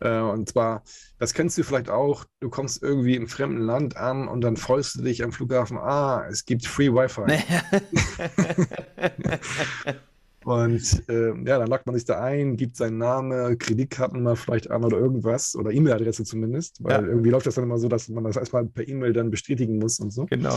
Äh, 0.00 0.20
und 0.20 0.48
zwar, 0.48 0.82
das 1.18 1.34
kennst 1.34 1.58
du 1.58 1.62
vielleicht 1.62 1.90
auch, 1.90 2.24
du 2.40 2.50
kommst 2.50 2.82
irgendwie 2.82 3.16
im 3.16 3.28
fremden 3.28 3.62
Land 3.62 3.96
an 3.96 4.28
und 4.28 4.42
dann 4.42 4.56
freust 4.56 4.96
du 4.96 5.02
dich 5.02 5.22
am 5.22 5.32
Flughafen, 5.32 5.78
ah, 5.78 6.26
es 6.28 6.44
gibt 6.44 6.66
Free 6.66 6.92
Wi-Fi. 6.92 7.24
und 10.44 11.08
äh, 11.08 11.28
ja, 11.44 11.58
dann 11.58 11.68
lockt 11.68 11.86
man 11.86 11.94
sich 11.94 12.04
da 12.04 12.20
ein, 12.20 12.56
gibt 12.56 12.76
seinen 12.76 12.98
Namen, 12.98 13.58
Kreditkartennummer 13.58 14.36
vielleicht 14.36 14.70
an 14.70 14.84
oder 14.84 14.98
irgendwas 14.98 15.56
oder 15.56 15.70
E-Mail-Adresse 15.70 16.24
zumindest, 16.24 16.82
weil 16.82 17.02
ja. 17.02 17.08
irgendwie 17.08 17.30
läuft 17.30 17.46
das 17.46 17.56
dann 17.56 17.64
immer 17.64 17.78
so, 17.78 17.88
dass 17.88 18.08
man 18.08 18.24
das 18.24 18.36
erstmal 18.36 18.64
per 18.64 18.86
E-Mail 18.86 19.12
dann 19.12 19.30
bestätigen 19.30 19.78
muss 19.78 19.98
und 20.00 20.12
so. 20.12 20.26
Genau. 20.26 20.56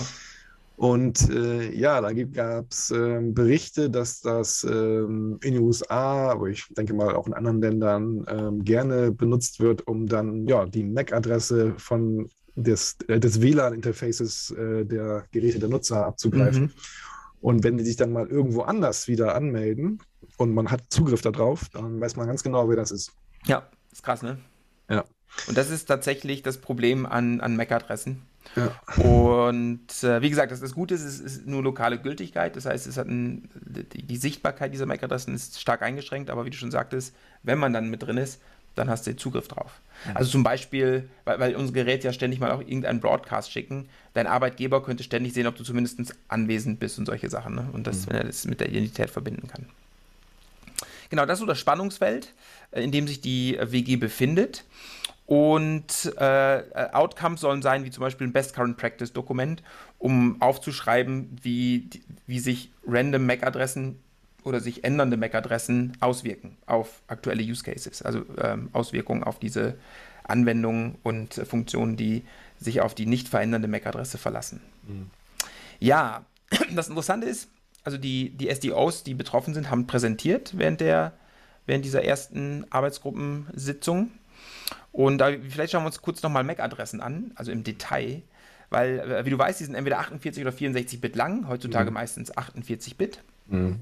Und 0.77 1.29
äh, 1.29 1.71
ja, 1.75 2.01
da 2.01 2.11
gab 2.11 2.71
es 2.71 2.89
äh, 2.89 3.19
Berichte, 3.21 3.89
dass 3.89 4.21
das 4.21 4.63
ähm, 4.63 5.38
in 5.43 5.53
den 5.53 5.61
USA, 5.61 6.32
aber 6.32 6.47
ich 6.47 6.67
denke 6.75 6.95
mal 6.95 7.13
auch 7.15 7.27
in 7.27 7.34
anderen 7.34 7.61
Ländern 7.61 8.25
ähm, 8.27 8.63
gerne 8.63 9.11
benutzt 9.11 9.59
wird, 9.59 9.86
um 9.86 10.07
dann 10.07 10.47
ja, 10.47 10.65
die 10.65 10.84
MAC-Adresse 10.84 11.75
von 11.77 12.29
des, 12.55 12.97
äh, 13.07 13.19
des 13.19 13.41
WLAN-Interfaces 13.41 14.51
äh, 14.51 14.86
der 14.86 15.25
Geräte 15.32 15.59
der 15.59 15.69
Nutzer 15.69 16.05
abzugreifen. 16.05 16.63
Mhm. 16.63 16.71
Und 17.41 17.63
wenn 17.63 17.77
die 17.77 17.83
sich 17.83 17.95
dann 17.95 18.11
mal 18.11 18.27
irgendwo 18.27 18.61
anders 18.61 19.07
wieder 19.07 19.35
anmelden 19.35 20.01
und 20.37 20.53
man 20.53 20.69
hat 20.69 20.83
Zugriff 20.89 21.21
darauf, 21.21 21.69
dann 21.69 21.99
weiß 21.99 22.15
man 22.15 22.27
ganz 22.27 22.43
genau, 22.43 22.69
wer 22.69 22.75
das 22.75 22.91
ist. 22.91 23.13
Ja, 23.45 23.67
ist 23.91 24.03
krass, 24.03 24.21
ne? 24.21 24.37
Ja. 24.89 25.05
Und 25.47 25.57
das 25.57 25.69
ist 25.69 25.85
tatsächlich 25.85 26.43
das 26.43 26.57
Problem 26.57 27.05
an, 27.05 27.41
an 27.41 27.55
MAC-Adressen. 27.55 28.21
Ja. 28.55 29.01
Und 29.03 30.03
äh, 30.03 30.21
wie 30.21 30.29
gesagt, 30.29 30.51
das, 30.51 30.59
das 30.59 30.73
Gute 30.73 30.95
ist, 30.95 31.03
es 31.03 31.19
ist 31.19 31.47
nur 31.47 31.63
lokale 31.63 31.99
Gültigkeit. 31.99 32.55
Das 32.55 32.65
heißt, 32.65 32.85
es 32.87 32.97
hat 32.97 33.07
ein, 33.07 33.49
die, 33.65 34.03
die, 34.03 34.17
Sichtbarkeit 34.17 34.73
dieser 34.73 34.85
MAC-Adressen 34.85 35.33
ist 35.33 35.59
stark 35.59 35.81
eingeschränkt, 35.81 36.29
aber 36.29 36.45
wie 36.45 36.49
du 36.49 36.57
schon 36.57 36.71
sagtest, 36.71 37.15
wenn 37.43 37.59
man 37.59 37.73
dann 37.73 37.89
mit 37.89 38.03
drin 38.03 38.17
ist, 38.17 38.41
dann 38.76 38.89
hast 38.89 39.07
du 39.07 39.15
Zugriff 39.15 39.47
drauf. 39.47 39.80
Ja. 40.05 40.15
Also 40.15 40.32
zum 40.32 40.43
Beispiel, 40.43 41.09
weil, 41.26 41.39
weil 41.39 41.55
unsere 41.55 41.74
Geräte 41.84 42.07
ja 42.07 42.13
ständig 42.13 42.39
mal 42.39 42.51
auch 42.51 42.61
irgendeinen 42.61 42.99
Broadcast 42.99 43.51
schicken, 43.51 43.89
dein 44.13 44.28
Arbeitgeber 44.28 44.84
könnte 44.84 45.03
ständig 45.03 45.34
sehen, 45.34 45.47
ob 45.47 45.55
du 45.55 45.63
zumindest 45.63 46.15
anwesend 46.28 46.80
bist 46.80 46.97
und 46.97 47.05
solche 47.05 47.30
Sachen. 47.30 47.55
Ne? 47.55 47.69
Und 47.74 47.88
das, 47.88 48.05
mhm. 48.05 48.09
wenn 48.09 48.15
er 48.17 48.24
das 48.26 48.45
mit 48.45 48.59
der 48.59 48.69
Identität 48.69 49.09
verbinden 49.09 49.47
kann. 49.47 49.67
Genau, 51.09 51.26
das 51.26 51.36
ist 51.36 51.39
so 51.41 51.45
das 51.45 51.59
Spannungsfeld, 51.59 52.34
äh, 52.72 52.82
in 52.84 52.91
dem 52.91 53.07
sich 53.07 53.22
die 53.22 53.57
äh, 53.57 53.72
WG 53.72 53.97
befindet. 53.97 54.63
Und 55.28 56.13
äh, 56.17 56.63
Outcomes 56.91 57.39
sollen 57.39 57.61
sein, 57.61 57.86
wie 57.86 57.91
zum 57.91 58.01
Beispiel 58.01 58.28
ein 58.28 58.34
Best 58.34 58.53
Current 58.53 58.76
Practice 58.76 59.13
Dokument, 59.13 59.63
um 59.97 60.41
aufzuschreiben, 60.41 61.38
wie, 61.41 61.89
wie 62.28 62.39
sich 62.39 62.72
random 62.86 63.26
MAC-Adressen 63.28 63.97
oder 64.43 64.59
sich 64.59 64.83
ändernde 64.83 65.17
MAC-Adressen 65.17 65.97
auswirken 65.99 66.57
auf 66.65 67.01
aktuelle 67.07 67.43
Use 67.43 67.63
Cases, 67.63 68.01
also 68.01 68.23
ähm, 68.41 68.69
Auswirkungen 68.73 69.23
auf 69.23 69.39
diese 69.39 69.75
Anwendungen 70.23 70.95
und 71.03 71.37
äh, 71.37 71.45
Funktionen, 71.45 71.97
die 71.97 72.23
sich 72.57 72.81
auf 72.81 72.95
die 72.95 73.05
nicht 73.05 73.27
verändernde 73.27 73.67
MAC-Adresse 73.67 74.17
verlassen. 74.17 74.61
Mhm. 74.87 75.09
Ja, 75.79 76.25
das 76.75 76.89
Interessante 76.89 77.27
ist, 77.27 77.49
also 77.83 77.97
die, 77.97 78.29
die 78.29 78.49
SDOs, 78.53 79.03
die 79.03 79.13
betroffen 79.13 79.53
sind, 79.53 79.69
haben 79.69 79.87
präsentiert 79.87 80.57
während, 80.57 80.81
der, 80.81 81.13
während 81.65 81.85
dieser 81.85 82.03
ersten 82.03 82.65
Arbeitsgruppensitzung 82.69 84.11
und 84.91 85.19
da, 85.19 85.31
vielleicht 85.31 85.71
schauen 85.71 85.83
wir 85.83 85.87
uns 85.87 86.01
kurz 86.01 86.21
nochmal 86.21 86.43
MAC-Adressen 86.43 87.01
an, 87.01 87.31
also 87.35 87.51
im 87.51 87.63
Detail. 87.63 88.21
Weil, 88.69 88.99
äh, 88.99 89.25
wie 89.25 89.29
du 89.29 89.37
weißt, 89.37 89.59
die 89.59 89.65
sind 89.65 89.75
entweder 89.75 89.99
48 89.99 90.43
oder 90.43 90.51
64 90.51 91.01
Bit 91.01 91.15
lang, 91.15 91.47
heutzutage 91.47 91.91
mhm. 91.91 91.95
meistens 91.95 92.35
48 92.35 92.97
Bit. 92.97 93.23
Mhm. 93.47 93.81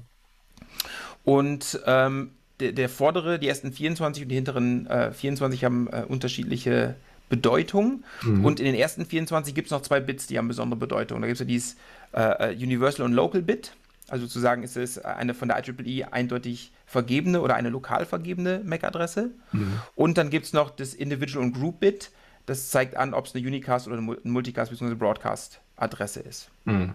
Und 1.24 1.80
ähm, 1.86 2.30
der, 2.60 2.72
der, 2.72 2.88
vordere, 2.88 3.38
die 3.38 3.48
ersten 3.48 3.72
24 3.72 4.24
und 4.24 4.28
die 4.28 4.34
hinteren 4.34 4.86
äh, 4.86 5.12
24 5.12 5.64
haben 5.64 5.88
äh, 5.88 6.04
unterschiedliche 6.06 6.96
Bedeutung. 7.28 8.04
Mhm. 8.22 8.44
Und 8.44 8.60
in 8.60 8.66
den 8.66 8.74
ersten 8.74 9.06
24 9.06 9.54
gibt 9.54 9.66
es 9.66 9.70
noch 9.70 9.82
zwei 9.82 10.00
Bits, 10.00 10.26
die 10.26 10.36
haben 10.36 10.48
besondere 10.48 10.78
Bedeutung. 10.78 11.20
Da 11.20 11.26
gibt 11.26 11.36
es 11.36 11.40
ja 11.40 11.46
dieses 11.46 11.76
äh, 12.12 12.52
äh, 12.52 12.56
Universal 12.56 13.06
und 13.06 13.12
Local 13.12 13.40
Bit. 13.40 13.72
Also 14.08 14.26
sozusagen 14.26 14.64
ist 14.64 14.76
es 14.76 14.98
eine 14.98 15.34
von 15.34 15.48
der 15.48 15.62
IEEE 15.64 16.12
eindeutig 16.12 16.72
vergebene 16.84 17.40
oder 17.40 17.54
eine 17.54 17.68
lokal 17.68 18.04
vergebene 18.04 18.60
MAC-Adresse. 18.64 19.30
Mhm. 19.52 19.80
Und 19.94 20.18
dann 20.18 20.30
gibt 20.30 20.46
es 20.46 20.52
noch 20.52 20.70
das 20.70 20.94
Individual 20.94 21.44
und 21.44 21.52
Group 21.52 21.80
Bit. 21.80 22.10
Das 22.46 22.70
zeigt 22.70 22.96
an, 22.96 23.14
ob 23.14 23.26
es 23.26 23.34
eine 23.34 23.46
Unicast 23.46 23.86
oder 23.86 23.98
eine 23.98 24.16
Multicast 24.24 24.72
bzw. 24.72 24.94
Broadcast-Adresse 24.96 26.20
ist. 26.20 26.50
Mhm. 26.64 26.94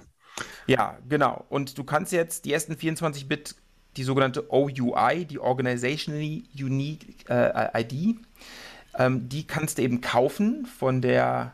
Ja, 0.68 0.98
genau. 1.08 1.46
Und 1.48 1.78
du 1.78 1.86
kannst 1.86 2.12
jetzt 2.12 2.44
die 2.44 2.52
ersten 2.52 2.76
24 2.76 3.30
Bit, 3.30 3.56
die 3.98 4.04
sogenannte 4.04 4.52
OUI, 4.52 5.26
die 5.26 5.40
Organizationally 5.40 6.44
Unique 6.54 7.30
äh, 7.30 7.82
ID, 7.82 8.18
ähm, 8.98 9.30
die 9.30 9.46
kannst 9.46 9.78
du 9.78 9.82
eben 9.82 10.02
kaufen 10.02 10.66
von 10.66 11.02
der 11.02 11.54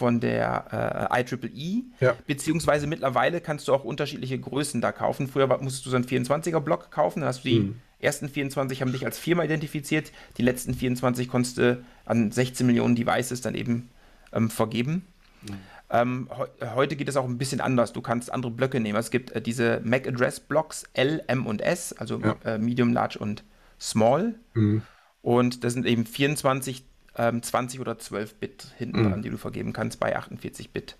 von 0.00 0.18
der 0.18 1.10
äh, 1.12 1.22
IEEE, 1.22 1.82
ja. 2.00 2.16
beziehungsweise 2.26 2.86
mittlerweile 2.86 3.42
kannst 3.42 3.68
du 3.68 3.74
auch 3.74 3.84
unterschiedliche 3.84 4.38
Größen 4.38 4.80
da 4.80 4.92
kaufen. 4.92 5.28
Früher 5.28 5.46
musstest 5.60 5.84
du 5.84 5.90
so 5.90 5.96
einen 5.96 6.06
24er-Block 6.06 6.90
kaufen, 6.90 7.20
dann 7.20 7.28
hast 7.28 7.44
du 7.44 7.50
die 7.50 7.60
mhm. 7.60 7.74
ersten 7.98 8.30
24 8.30 8.80
haben 8.80 8.92
dich 8.92 9.04
als 9.04 9.18
Firma 9.18 9.44
identifiziert, 9.44 10.10
die 10.38 10.42
letzten 10.42 10.72
24 10.72 11.28
konntest 11.28 11.58
du 11.58 11.84
an 12.06 12.32
16 12.32 12.66
Millionen 12.66 12.96
Devices 12.96 13.42
dann 13.42 13.54
eben 13.54 13.90
ähm, 14.32 14.48
vergeben. 14.48 15.04
Mhm. 15.42 15.56
Ähm, 15.90 16.28
he 16.36 16.66
heute 16.74 16.96
geht 16.96 17.08
es 17.08 17.16
auch 17.16 17.24
ein 17.24 17.38
bisschen 17.38 17.60
anders. 17.60 17.92
Du 17.92 18.00
kannst 18.00 18.32
andere 18.32 18.52
Blöcke 18.52 18.80
nehmen. 18.80 18.98
Es 18.98 19.10
gibt 19.10 19.32
äh, 19.32 19.42
diese 19.42 19.80
MAC-Address-Blocks 19.84 20.84
L, 20.94 21.22
M 21.26 21.46
und 21.46 21.60
S, 21.62 21.92
also 21.92 22.20
ja. 22.20 22.36
äh, 22.44 22.58
Medium, 22.58 22.92
Large 22.92 23.18
und 23.18 23.44
Small. 23.80 24.34
Mhm. 24.54 24.82
Und 25.22 25.64
das 25.64 25.72
sind 25.72 25.86
eben 25.86 26.06
24 26.06 26.84
ähm, 27.16 27.42
20 27.42 27.80
oder 27.80 27.98
12 27.98 28.34
Bit 28.36 28.66
hinten 28.78 29.02
mhm. 29.02 29.10
dran, 29.10 29.22
die 29.22 29.30
du 29.30 29.36
vergeben 29.36 29.72
kannst 29.72 30.00
bei 30.00 30.16
48 30.16 30.70
Bit. 30.70 30.96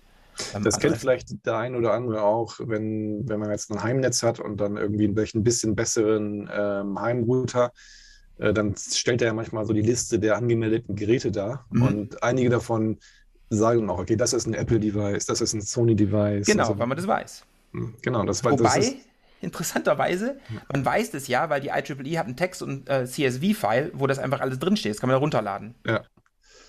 Ähm, 0.53 0.63
das 0.63 0.79
kennt 0.79 0.97
vielleicht 0.97 1.45
der 1.45 1.57
ein 1.57 1.75
oder 1.75 1.93
andere 1.93 2.23
auch, 2.23 2.59
wenn, 2.59 3.27
wenn 3.27 3.39
man 3.39 3.49
jetzt 3.49 3.71
ein 3.71 3.83
Heimnetz 3.83 4.23
hat 4.23 4.39
und 4.39 4.57
dann 4.57 4.77
irgendwie 4.77 5.07
ein 5.07 5.43
bisschen 5.43 5.75
besseren 5.75 6.49
ähm, 6.53 6.99
Heimrouter, 6.99 7.71
äh, 8.37 8.53
dann 8.53 8.75
stellt 8.75 9.21
er 9.21 9.27
ja 9.27 9.33
manchmal 9.33 9.65
so 9.65 9.73
die 9.73 9.81
Liste 9.81 10.19
der 10.19 10.35
angemeldeten 10.35 10.95
Geräte 10.95 11.31
dar. 11.31 11.65
Mhm. 11.69 11.81
Und 11.81 12.23
einige 12.23 12.49
davon 12.49 12.97
sagen 13.51 13.89
auch, 13.89 13.99
okay, 13.99 14.15
das 14.15 14.33
ist 14.33 14.47
ein 14.47 14.53
Apple-Device, 14.53 15.25
das 15.25 15.41
ist 15.41 15.53
ein 15.53 15.61
Sony-Device. 15.61 16.47
Genau, 16.47 16.67
so. 16.67 16.79
weil 16.79 16.87
man 16.87 16.97
das 16.97 17.07
weiß. 17.07 17.45
Hm, 17.73 17.95
genau, 18.01 18.23
das 18.23 18.43
weiß 18.43 18.53
Wobei, 18.53 18.63
das 18.63 18.77
ist, 18.77 18.95
interessanterweise, 19.41 20.39
man 20.71 20.85
weiß 20.85 21.11
das 21.11 21.27
ja, 21.27 21.49
weil 21.49 21.61
die 21.61 21.69
IEEE 21.69 22.17
hat 22.17 22.27
einen 22.27 22.37
Text- 22.37 22.61
und 22.61 22.89
äh, 22.89 23.05
CSV-File, 23.05 23.91
wo 23.93 24.07
das 24.07 24.19
einfach 24.19 24.39
alles 24.39 24.59
drinsteht. 24.59 24.93
Das 24.93 24.99
kann 24.99 25.09
man 25.09 25.15
da 25.15 25.19
runterladen. 25.19 25.75
Ja. 25.85 26.03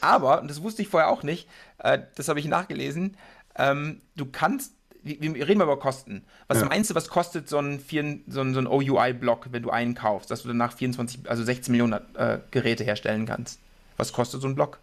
Aber, 0.01 0.41
und 0.41 0.51
das 0.51 0.63
wusste 0.63 0.83
ich 0.83 0.89
vorher 0.89 1.09
auch 1.09 1.23
nicht, 1.23 1.49
äh, 1.79 2.01
das 2.17 2.29
habe 2.29 2.41
ich 2.41 2.47
nachgelesen, 2.47 3.17
ähm, 3.57 4.01
du 4.17 4.27
kannst, 4.27 4.75
wir, 5.03 5.21
wir, 5.21 5.47
reden 5.47 5.59
mal 5.59 5.65
über 5.65 5.79
Kosten. 5.79 6.25
Was 6.49 6.61
ja. 6.61 6.67
meinst 6.67 6.91
du, 6.91 6.95
was 6.95 7.09
kostet 7.09 7.49
so 7.49 7.59
ein, 7.59 7.81
so 8.27 8.41
ein, 8.41 8.55
so 8.55 8.61
ein 8.61 8.67
OUI-Block, 8.67 9.49
wenn 9.53 9.63
du 9.63 9.71
einen 9.71 9.95
kaufst, 9.95 10.31
dass 10.31 10.43
du 10.43 10.49
danach 10.49 10.73
24, 10.73 11.31
also 11.31 11.45
16 11.45 11.71
Millionen 11.71 12.01
äh, 12.17 12.39
Geräte 12.51 12.85
herstellen 12.85 13.27
kannst? 13.27 13.61
Was 13.97 14.13
kostet 14.13 14.41
so 14.41 14.49
ein 14.49 14.55
Block? 14.55 14.81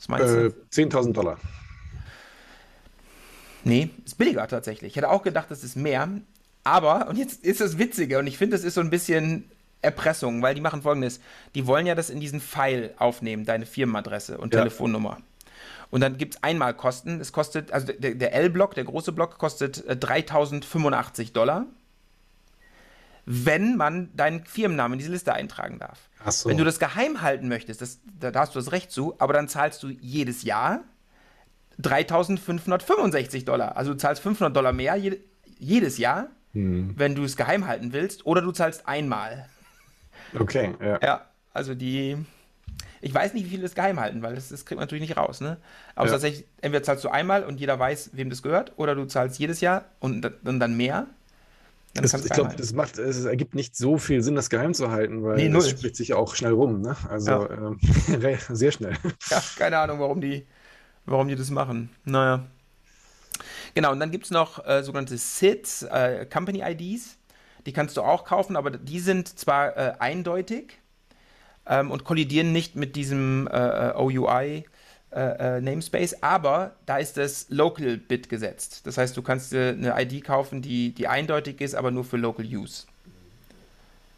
Was 0.00 0.08
meinst 0.08 0.34
äh, 0.34 0.50
du? 0.50 0.54
10.000 0.72 1.12
Dollar. 1.12 1.38
Nee, 3.64 3.90
ist 4.04 4.16
billiger 4.16 4.48
tatsächlich. 4.48 4.92
Ich 4.92 4.96
hätte 4.96 5.10
auch 5.10 5.22
gedacht, 5.22 5.50
das 5.50 5.62
ist 5.62 5.76
mehr. 5.76 6.08
Aber, 6.64 7.08
und 7.08 7.16
jetzt 7.16 7.44
ist 7.44 7.60
das 7.60 7.78
Witzige, 7.78 8.18
und 8.18 8.26
ich 8.26 8.38
finde, 8.38 8.56
das 8.56 8.64
ist 8.64 8.74
so 8.74 8.80
ein 8.80 8.90
bisschen 8.90 9.50
Erpressung, 9.82 10.42
weil 10.42 10.54
die 10.54 10.60
machen 10.60 10.82
folgendes: 10.82 11.20
Die 11.54 11.66
wollen 11.66 11.86
ja 11.86 11.94
das 11.94 12.10
in 12.10 12.20
diesen 12.20 12.40
Pfeil 12.40 12.94
aufnehmen, 12.98 13.44
deine 13.44 13.66
Firmenadresse 13.66 14.38
und 14.38 14.54
ja. 14.54 14.60
Telefonnummer. 14.60 15.18
Und 15.90 16.00
dann 16.00 16.18
gibt 16.18 16.36
es 16.36 16.42
Einmalkosten. 16.42 17.20
Es 17.20 17.32
kostet, 17.32 17.72
also 17.72 17.92
der, 17.92 18.14
der 18.14 18.32
L-Block, 18.32 18.74
der 18.74 18.84
große 18.84 19.12
Block, 19.12 19.38
kostet 19.38 19.84
äh, 19.86 19.96
3085 19.96 21.32
Dollar, 21.32 21.66
wenn 23.32 23.76
man 23.76 24.14
deinen 24.16 24.44
Firmennamen 24.44 24.94
in 24.94 24.98
diese 24.98 25.12
Liste 25.12 25.32
eintragen 25.32 25.78
darf. 25.78 26.08
So. 26.28 26.48
Wenn 26.48 26.56
du 26.56 26.64
das 26.64 26.78
geheim 26.78 27.22
halten 27.22 27.48
möchtest, 27.48 27.80
das, 27.80 28.00
da 28.18 28.32
hast 28.34 28.54
du 28.54 28.58
das 28.58 28.72
Recht 28.72 28.90
zu, 28.90 29.14
aber 29.18 29.32
dann 29.32 29.48
zahlst 29.48 29.82
du 29.82 29.88
jedes 29.88 30.42
Jahr 30.42 30.80
3565 31.78 33.44
Dollar. 33.44 33.76
Also 33.76 33.92
du 33.92 33.98
zahlst 33.98 34.22
500 34.22 34.54
Dollar 34.54 34.72
mehr 34.72 34.96
je, 34.96 35.18
jedes 35.58 35.98
Jahr 35.98 36.28
hm. 36.52 36.94
wenn 36.96 37.14
du 37.14 37.24
es 37.24 37.36
geheim 37.36 37.66
halten 37.66 37.92
willst, 37.92 38.26
oder 38.26 38.42
du 38.42 38.52
zahlst 38.52 38.88
einmal. 38.88 39.46
Okay, 40.38 40.74
ja. 40.80 40.98
Ja, 41.02 41.26
also 41.52 41.74
die. 41.74 42.16
Ich 43.02 43.14
weiß 43.14 43.32
nicht, 43.32 43.46
wie 43.46 43.50
viele 43.50 43.62
das 43.62 43.74
geheim 43.74 43.98
halten, 43.98 44.22
weil 44.22 44.34
das, 44.34 44.50
das 44.50 44.66
kriegt 44.66 44.76
man 44.76 44.84
natürlich 44.84 45.08
nicht 45.08 45.16
raus, 45.16 45.40
ne? 45.40 45.56
Aber 45.94 46.06
ja. 46.06 46.12
tatsächlich, 46.12 46.46
entweder 46.60 46.82
zahlst 46.82 47.02
du 47.04 47.08
einmal 47.08 47.44
und 47.44 47.58
jeder 47.58 47.78
weiß, 47.78 48.10
wem 48.12 48.28
das 48.28 48.42
gehört, 48.42 48.72
oder 48.76 48.94
du 48.94 49.06
zahlst 49.06 49.38
jedes 49.38 49.60
Jahr 49.60 49.86
und, 50.00 50.30
und 50.44 50.60
dann 50.60 50.76
mehr. 50.76 51.06
Das, 51.94 52.14
ich 52.14 52.30
glaube, 52.30 52.54
das 52.56 52.72
macht, 52.72 52.98
es 52.98 53.24
ergibt 53.24 53.54
nicht 53.54 53.76
so 53.76 53.98
viel 53.98 54.22
Sinn, 54.22 54.36
das 54.36 54.48
geheim 54.48 54.74
zu 54.74 54.90
halten, 54.90 55.24
weil 55.24 55.36
nee, 55.36 55.48
das 55.48 55.68
spricht 55.68 55.96
sich 55.96 56.14
auch 56.14 56.36
schnell 56.36 56.52
rum, 56.52 56.80
ne? 56.80 56.96
Also 57.08 57.30
ja. 57.30 57.50
ähm, 57.50 57.80
sehr 58.48 58.70
schnell. 58.70 58.96
Ja, 59.28 59.42
keine 59.56 59.78
Ahnung, 59.78 59.98
warum 59.98 60.20
die, 60.20 60.46
warum 61.04 61.26
die 61.26 61.34
das 61.34 61.50
machen. 61.50 61.90
Naja. 62.04 62.46
Genau, 63.74 63.92
und 63.92 64.00
dann 64.00 64.10
gibt 64.10 64.24
es 64.24 64.30
noch 64.30 64.64
äh, 64.64 64.82
sogenannte 64.82 65.18
SIDs, 65.18 65.82
äh, 65.82 66.26
Company 66.26 66.62
IDs. 66.62 67.16
Die 67.66 67.72
kannst 67.72 67.96
du 67.96 68.02
auch 68.02 68.24
kaufen, 68.24 68.56
aber 68.56 68.70
die 68.70 69.00
sind 69.00 69.38
zwar 69.38 69.76
äh, 69.76 69.92
eindeutig 69.98 70.78
ähm, 71.66 71.90
und 71.90 72.04
kollidieren 72.04 72.52
nicht 72.52 72.76
mit 72.76 72.96
diesem 72.96 73.48
äh, 73.48 73.90
äh, 73.90 73.94
OUI. 73.94 74.64
Äh, 75.12 75.60
Namespace, 75.60 76.22
aber 76.22 76.76
da 76.86 76.98
ist 76.98 77.16
das 77.16 77.46
Local 77.48 77.96
Bit 77.96 78.28
gesetzt. 78.28 78.86
Das 78.86 78.96
heißt, 78.96 79.16
du 79.16 79.22
kannst 79.22 79.52
eine 79.52 80.00
ID 80.00 80.22
kaufen, 80.22 80.62
die, 80.62 80.92
die 80.94 81.08
eindeutig 81.08 81.60
ist, 81.60 81.74
aber 81.74 81.90
nur 81.90 82.04
für 82.04 82.16
Local 82.16 82.46
Use. 82.46 82.84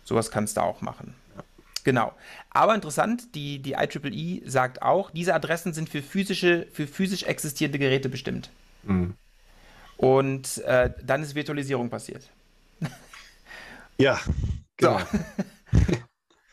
Sowas 0.04 0.30
kannst 0.30 0.58
du 0.58 0.60
auch 0.60 0.82
machen. 0.82 1.14
Genau. 1.84 2.12
Aber 2.50 2.74
interessant, 2.74 3.34
die, 3.34 3.60
die 3.60 3.72
IEEE 3.72 4.42
sagt 4.48 4.82
auch, 4.82 5.10
diese 5.10 5.34
Adressen 5.34 5.72
sind 5.72 5.88
für 5.88 6.02
physische, 6.02 6.66
für 6.72 6.86
physisch 6.86 7.22
existierende 7.22 7.78
Geräte 7.78 8.08
bestimmt. 8.08 8.50
Mhm. 8.82 9.14
Und 9.96 10.58
äh, 10.64 10.90
dann 11.02 11.22
ist 11.22 11.34
Virtualisierung 11.34 11.88
passiert. 11.88 12.28
Ja, 13.98 14.20
genau. 14.76 14.98
So. 14.98 15.18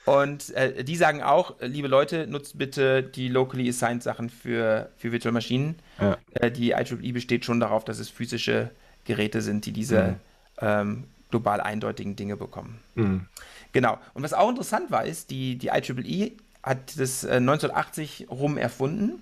Und 0.10 0.49
äh, 0.55 0.84
die 0.84 0.95
sagen 0.95 1.22
auch, 1.22 1.53
liebe 1.62 1.88
Leute, 1.88 2.26
nutzt 2.26 2.57
bitte 2.57 3.03
die 3.03 3.28
locally 3.28 3.70
assigned 3.70 4.01
Sachen 4.01 4.32
für, 4.32 4.89
für 4.97 5.12
Virtual 5.12 5.32
Maschinen. 5.32 5.76
Ja. 6.01 6.18
Äh, 6.34 6.49
die 6.49 6.72
IEEE 6.72 7.14
besteht 7.14 7.45
schon 7.45 7.60
darauf, 7.60 7.86
dass 7.86 7.99
es 7.99 8.10
physische 8.10 8.72
Geräte 9.05 9.43
sind, 9.43 9.68
die 9.68 9.72
diese 9.72 10.01
mhm. 10.01 10.16
ähm, 10.62 11.03
global 11.30 11.62
eindeutigen 11.62 12.16
Dinge 12.16 12.38
bekommen. 12.38 12.80
Mhm. 12.95 13.28
Genau. 13.72 13.99
Und 14.16 14.24
was 14.24 14.34
auch 14.34 14.49
interessant 14.49 14.89
war, 14.89 15.05
ist, 15.05 15.30
die, 15.30 15.57
die 15.57 15.68
IEEE 15.68 16.32
hat 16.64 16.99
das 16.99 17.24
äh, 17.24 17.34
1980 17.34 18.30
rum 18.32 18.57
erfunden, 18.57 19.22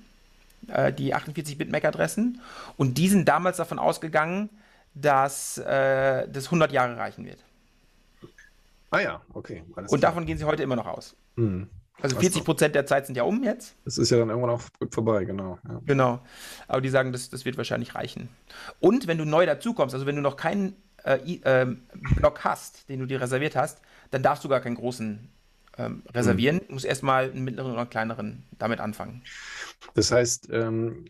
äh, 0.69 0.93
die 0.93 1.13
48-Bit-MAC-Adressen. 1.13 2.39
Und 2.77 2.97
die 2.97 3.09
sind 3.09 3.27
damals 3.27 3.57
davon 3.57 3.77
ausgegangen, 3.77 4.49
dass 4.95 5.57
äh, 5.57 6.29
das 6.29 6.45
100 6.45 6.71
Jahre 6.71 6.95
reichen 6.95 7.25
wird. 7.25 7.43
Ah 8.91 8.99
ja, 8.99 9.21
okay. 9.33 9.63
Alles 9.75 9.91
und 9.91 9.99
klar. 9.99 10.11
davon 10.11 10.25
gehen 10.25 10.38
sie 10.38 10.45
heute 10.45 10.63
immer 10.63 10.75
noch 10.75 10.88
aus. 10.88 11.15
Mhm. 11.35 11.69
Also 11.99 12.19
40 12.19 12.43
Prozent 12.43 12.75
der 12.75 12.85
Zeit 12.85 13.07
sind 13.07 13.15
ja 13.15 13.23
um 13.23 13.43
jetzt. 13.43 13.75
Das 13.83 13.97
ist 13.97 14.11
ja 14.11 14.17
dann 14.17 14.29
irgendwann 14.29 14.51
auch 14.51 14.61
vorbei, 14.91 15.25
genau. 15.25 15.57
Ja. 15.67 15.81
Genau. 15.85 16.19
Aber 16.67 16.81
die 16.81 16.89
sagen, 16.89 17.11
das, 17.11 17.29
das 17.29 17.43
wird 17.43 17.57
wahrscheinlich 17.57 17.95
reichen. 17.95 18.29
Und 18.79 19.07
wenn 19.07 19.17
du 19.17 19.25
neu 19.25 19.45
dazukommst, 19.45 19.95
also 19.95 20.05
wenn 20.05 20.15
du 20.15 20.21
noch 20.21 20.35
keinen 20.35 20.75
äh, 21.03 21.15
äh, 21.41 21.75
Block 22.15 22.43
hast, 22.43 22.88
den 22.89 22.99
du 22.99 23.07
dir 23.07 23.19
reserviert 23.19 23.55
hast, 23.55 23.81
dann 24.11 24.21
darfst 24.21 24.43
du 24.43 24.49
gar 24.49 24.59
keinen 24.59 24.75
großen 24.75 25.29
ähm, 25.79 26.03
reservieren. 26.13 26.61
Mhm. 26.67 26.73
Muss 26.75 26.83
erstmal 26.83 27.31
einen 27.31 27.43
mittleren 27.43 27.71
oder 27.71 27.85
kleineren 27.85 28.43
damit 28.57 28.79
anfangen. 28.79 29.23
Das 29.95 30.11
heißt, 30.11 30.49
ähm, 30.51 31.05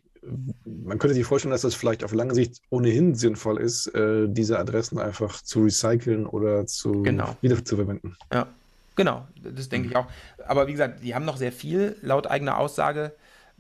man 0.66 1.00
könnte 1.00 1.14
sich 1.16 1.26
vorstellen, 1.26 1.52
dass 1.52 1.62
das 1.62 1.76
vielleicht 1.76 2.04
auf 2.04 2.14
lange 2.14 2.34
Sicht 2.34 2.62
ohnehin 2.70 3.16
sinnvoll 3.16 3.60
ist, 3.60 3.88
äh, 3.88 4.28
diese 4.28 4.60
Adressen 4.60 5.00
einfach 5.00 5.42
zu 5.42 5.64
recyceln 5.64 6.26
oder 6.26 6.66
zu 6.66 7.04
genau. 7.04 7.36
wiederzuverwenden. 7.42 8.18
Ja, 8.34 8.48
genau, 8.96 9.28
das 9.44 9.70
denke 9.70 9.88
mhm. 9.88 9.92
ich 9.92 9.98
auch. 9.98 10.08
Aber 10.48 10.68
wie 10.68 10.74
gesagt, 10.74 11.04
die 11.04 11.16
haben 11.16 11.26
noch 11.26 11.38
sehr 11.38 11.52
viel 11.52 11.96
laut 12.02 12.28
eigener 12.28 12.58
Aussage. 12.58 13.14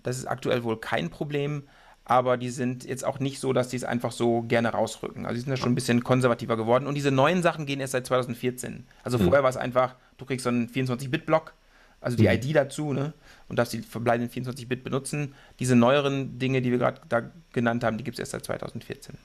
Das 0.03 0.17
ist 0.17 0.25
aktuell 0.25 0.63
wohl 0.63 0.79
kein 0.79 1.09
Problem 1.09 1.63
aber 2.09 2.37
die 2.37 2.49
sind 2.49 2.85
jetzt 2.85 3.03
auch 3.03 3.19
nicht 3.19 3.41
so, 3.41 3.51
dass 3.51 3.67
die 3.67 3.75
es 3.75 3.83
einfach 3.83 4.13
so 4.13 4.41
gerne 4.43 4.69
rausrücken. 4.69 5.25
Also 5.25 5.35
die 5.35 5.41
sind 5.41 5.49
ja 5.49 5.57
schon 5.57 5.73
ein 5.73 5.75
bisschen 5.75 6.05
konservativer 6.05 6.55
geworden. 6.55 6.87
Und 6.87 6.95
diese 6.95 7.11
neuen 7.11 7.43
Sachen 7.43 7.65
gehen 7.65 7.81
erst 7.81 7.91
seit 7.91 8.05
2014. 8.05 8.85
Also 9.03 9.17
mhm. 9.17 9.23
vorher 9.23 9.43
war 9.43 9.49
es 9.49 9.57
einfach, 9.57 9.95
du 10.17 10.23
kriegst 10.23 10.45
so 10.45 10.49
einen 10.49 10.69
24-Bit-Block, 10.69 11.53
also 12.01 12.17
die 12.17 12.23
mhm. 12.23 12.33
ID 12.33 12.55
dazu, 12.55 12.93
ne? 12.93 13.13
Und 13.47 13.57
darfst 13.57 13.73
die 13.73 13.81
verbleibenden 13.81 14.45
24-Bit 14.45 14.83
benutzen. 14.83 15.33
Diese 15.59 15.75
neueren 15.75 16.37
Dinge, 16.37 16.61
die 16.61 16.71
wir 16.71 16.77
gerade 16.77 17.01
da 17.07 17.23
genannt 17.53 17.83
haben, 17.83 17.97
die 17.97 18.03
gibt 18.03 18.15
es 18.15 18.19
erst 18.19 18.33
seit 18.33 18.45
2014. 18.45 19.15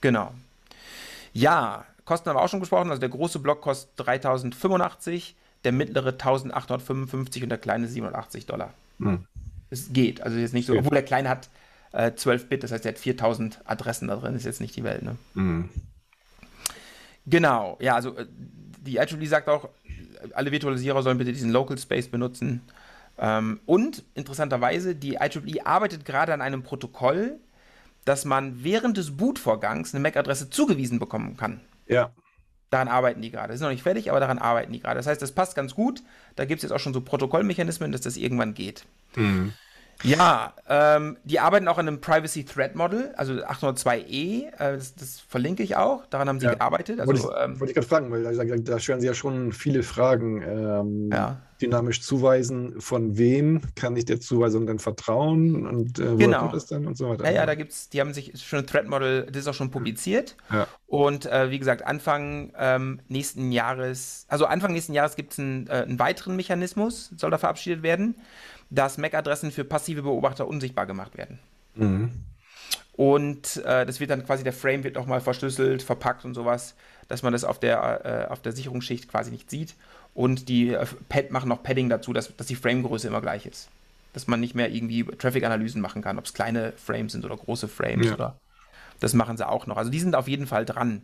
Genau. 0.00 0.32
Ja, 1.32 1.86
Kosten 2.04 2.28
haben 2.28 2.36
wir 2.36 2.42
auch 2.42 2.48
schon 2.48 2.60
gesprochen. 2.60 2.90
Also 2.90 3.00
der 3.00 3.08
große 3.08 3.38
Block 3.38 3.60
kostet 3.60 3.90
3085, 4.06 5.36
der 5.64 5.72
mittlere 5.72 6.08
1855 6.08 7.44
und 7.44 7.48
der 7.50 7.58
kleine 7.58 7.86
87 7.86 8.46
Dollar. 8.46 8.74
Mhm. 8.98 9.26
Es 9.70 9.92
geht. 9.92 10.20
Also 10.20 10.36
jetzt 10.36 10.52
nicht 10.52 10.66
so, 10.66 10.76
obwohl 10.76 10.94
der 10.94 11.04
kleine 11.04 11.28
hat 11.28 11.48
äh, 11.92 12.12
12 12.12 12.48
Bit, 12.48 12.64
das 12.64 12.72
heißt, 12.72 12.84
er 12.84 12.92
hat 12.92 12.98
4000 12.98 13.60
Adressen 13.64 14.08
da 14.08 14.16
drin, 14.16 14.34
ist 14.34 14.44
jetzt 14.44 14.60
nicht 14.60 14.74
die 14.76 14.84
Welt, 14.84 15.02
ne? 15.02 15.16
Mhm. 15.34 15.68
Genau, 17.26 17.76
ja, 17.80 17.94
also 17.94 18.16
äh, 18.16 18.26
die 18.80 18.96
IEEE 18.96 19.26
sagt 19.26 19.48
auch, 19.48 19.68
alle 20.34 20.52
Virtualisierer 20.52 21.02
sollen 21.02 21.18
bitte 21.18 21.32
diesen 21.32 21.50
Local 21.50 21.78
Space 21.78 22.08
benutzen. 22.08 22.62
Ähm, 23.18 23.60
und 23.66 24.02
interessanterweise, 24.14 24.94
die 24.94 25.18
IEEE 25.20 25.64
arbeitet 25.64 26.04
gerade 26.04 26.32
an 26.32 26.40
einem 26.40 26.62
Protokoll, 26.62 27.38
dass 28.04 28.24
man 28.24 28.64
während 28.64 28.96
des 28.96 29.16
Bootvorgangs 29.16 29.94
eine 29.94 30.02
MAC-Adresse 30.02 30.50
zugewiesen 30.50 30.98
bekommen 30.98 31.36
kann. 31.36 31.60
Ja. 31.86 32.10
Daran 32.70 32.88
arbeiten 32.88 33.20
die 33.20 33.30
gerade. 33.30 33.52
Ist 33.52 33.60
noch 33.60 33.68
nicht 33.68 33.82
fertig, 33.82 34.10
aber 34.10 34.20
daran 34.20 34.38
arbeiten 34.38 34.72
die 34.72 34.80
gerade. 34.80 34.96
Das 34.96 35.06
heißt, 35.06 35.20
das 35.20 35.32
passt 35.32 35.56
ganz 35.56 35.74
gut. 35.74 36.02
Da 36.36 36.44
gibt 36.44 36.60
es 36.60 36.62
jetzt 36.62 36.72
auch 36.72 36.78
schon 36.78 36.94
so 36.94 37.00
Protokollmechanismen, 37.00 37.92
dass 37.92 38.00
das 38.00 38.16
irgendwann 38.16 38.54
geht. 38.54 38.84
Mhm. 39.16 39.52
Ja, 40.02 40.54
ähm, 40.68 41.16
die 41.24 41.40
arbeiten 41.40 41.68
auch 41.68 41.78
an 41.78 41.88
einem 41.88 42.00
Privacy 42.00 42.44
Threat 42.44 42.74
Model, 42.74 43.12
also 43.16 43.34
802e, 43.34 44.46
äh, 44.46 44.50
das, 44.58 44.94
das, 44.94 45.20
verlinke 45.20 45.62
ich 45.62 45.76
auch, 45.76 46.06
daran 46.06 46.28
haben 46.28 46.40
sie 46.40 46.46
ja. 46.46 46.54
gearbeitet. 46.54 47.00
Also, 47.00 47.12
wollte 47.12 47.20
ich, 47.20 47.44
ähm, 47.44 47.60
wollte 47.60 47.70
ich 47.70 47.74
gerade 47.74 47.86
fragen, 47.86 48.10
weil 48.10 48.22
da, 48.22 48.56
da, 48.56 48.78
stellen 48.78 49.00
sie 49.00 49.06
ja 49.06 49.14
schon 49.14 49.52
viele 49.52 49.82
Fragen. 49.82 50.42
Ähm, 50.42 51.10
ja. 51.12 51.40
Dynamisch 51.60 52.00
zuweisen, 52.00 52.80
von 52.80 53.18
wem 53.18 53.60
kann 53.74 53.94
ich 53.94 54.06
der 54.06 54.18
Zuweisung 54.18 54.66
dann 54.66 54.78
vertrauen 54.78 55.66
und 55.66 55.98
äh, 55.98 56.16
genau. 56.16 56.40
kommt 56.40 56.54
es 56.54 56.64
dann 56.64 56.86
und 56.86 56.96
so 56.96 57.10
weiter. 57.10 57.26
Ja, 57.26 57.32
ja, 57.32 57.44
da 57.44 57.54
gibt 57.54 57.72
es, 57.72 57.90
die 57.90 58.00
haben 58.00 58.14
sich 58.14 58.32
schon 58.42 58.60
ein 58.60 58.66
Threat 58.66 58.88
Model, 58.88 59.26
das 59.26 59.42
ist 59.42 59.46
auch 59.46 59.54
schon 59.54 59.70
publiziert. 59.70 60.36
Ja. 60.50 60.66
Und 60.86 61.26
äh, 61.26 61.50
wie 61.50 61.58
gesagt, 61.58 61.86
Anfang 61.86 62.54
ähm, 62.58 63.00
nächsten 63.08 63.52
Jahres, 63.52 64.24
also 64.28 64.46
Anfang 64.46 64.72
nächsten 64.72 64.94
Jahres 64.94 65.16
gibt 65.16 65.32
es 65.34 65.38
einen, 65.38 65.66
äh, 65.66 65.72
einen 65.72 65.98
weiteren 65.98 66.34
Mechanismus, 66.34 67.12
soll 67.16 67.30
da 67.30 67.36
verabschiedet 67.36 67.82
werden 67.82 68.14
dass 68.70 68.98
MAC-Adressen 68.98 69.50
für 69.50 69.64
passive 69.64 70.02
Beobachter 70.02 70.46
unsichtbar 70.46 70.86
gemacht 70.86 71.18
werden. 71.18 71.38
Mhm. 71.74 72.10
Und 72.92 73.56
äh, 73.64 73.86
das 73.86 74.00
wird 74.00 74.10
dann 74.10 74.24
quasi, 74.24 74.44
der 74.44 74.52
Frame 74.52 74.84
wird 74.84 74.94
nochmal 74.94 75.20
verschlüsselt, 75.20 75.82
verpackt 75.82 76.24
und 76.24 76.34
sowas, 76.34 76.74
dass 77.08 77.22
man 77.22 77.32
das 77.32 77.44
auf 77.44 77.58
der, 77.58 78.26
äh, 78.28 78.30
auf 78.30 78.40
der 78.42 78.52
Sicherungsschicht 78.52 79.08
quasi 79.08 79.30
nicht 79.30 79.50
sieht. 79.50 79.74
Und 80.14 80.48
die 80.48 80.74
äh, 80.74 80.86
Pad 81.08 81.30
machen 81.30 81.48
noch 81.48 81.62
Padding 81.62 81.88
dazu, 81.88 82.12
dass, 82.12 82.36
dass 82.36 82.46
die 82.46 82.56
Framegröße 82.56 83.08
immer 83.08 83.20
gleich 83.20 83.46
ist. 83.46 83.68
Dass 84.12 84.26
man 84.26 84.40
nicht 84.40 84.54
mehr 84.54 84.70
irgendwie 84.70 85.04
Traffic-Analysen 85.04 85.80
machen 85.80 86.02
kann, 86.02 86.18
ob 86.18 86.26
es 86.26 86.34
kleine 86.34 86.72
Frames 86.72 87.12
sind 87.12 87.24
oder 87.24 87.36
große 87.36 87.68
Frames 87.68 88.06
ja. 88.06 88.14
oder. 88.14 88.36
Das 88.98 89.14
machen 89.14 89.36
sie 89.36 89.48
auch 89.48 89.66
noch. 89.66 89.76
Also 89.76 89.90
die 89.90 90.00
sind 90.00 90.14
auf 90.14 90.28
jeden 90.28 90.46
Fall 90.46 90.66
dran. 90.66 91.02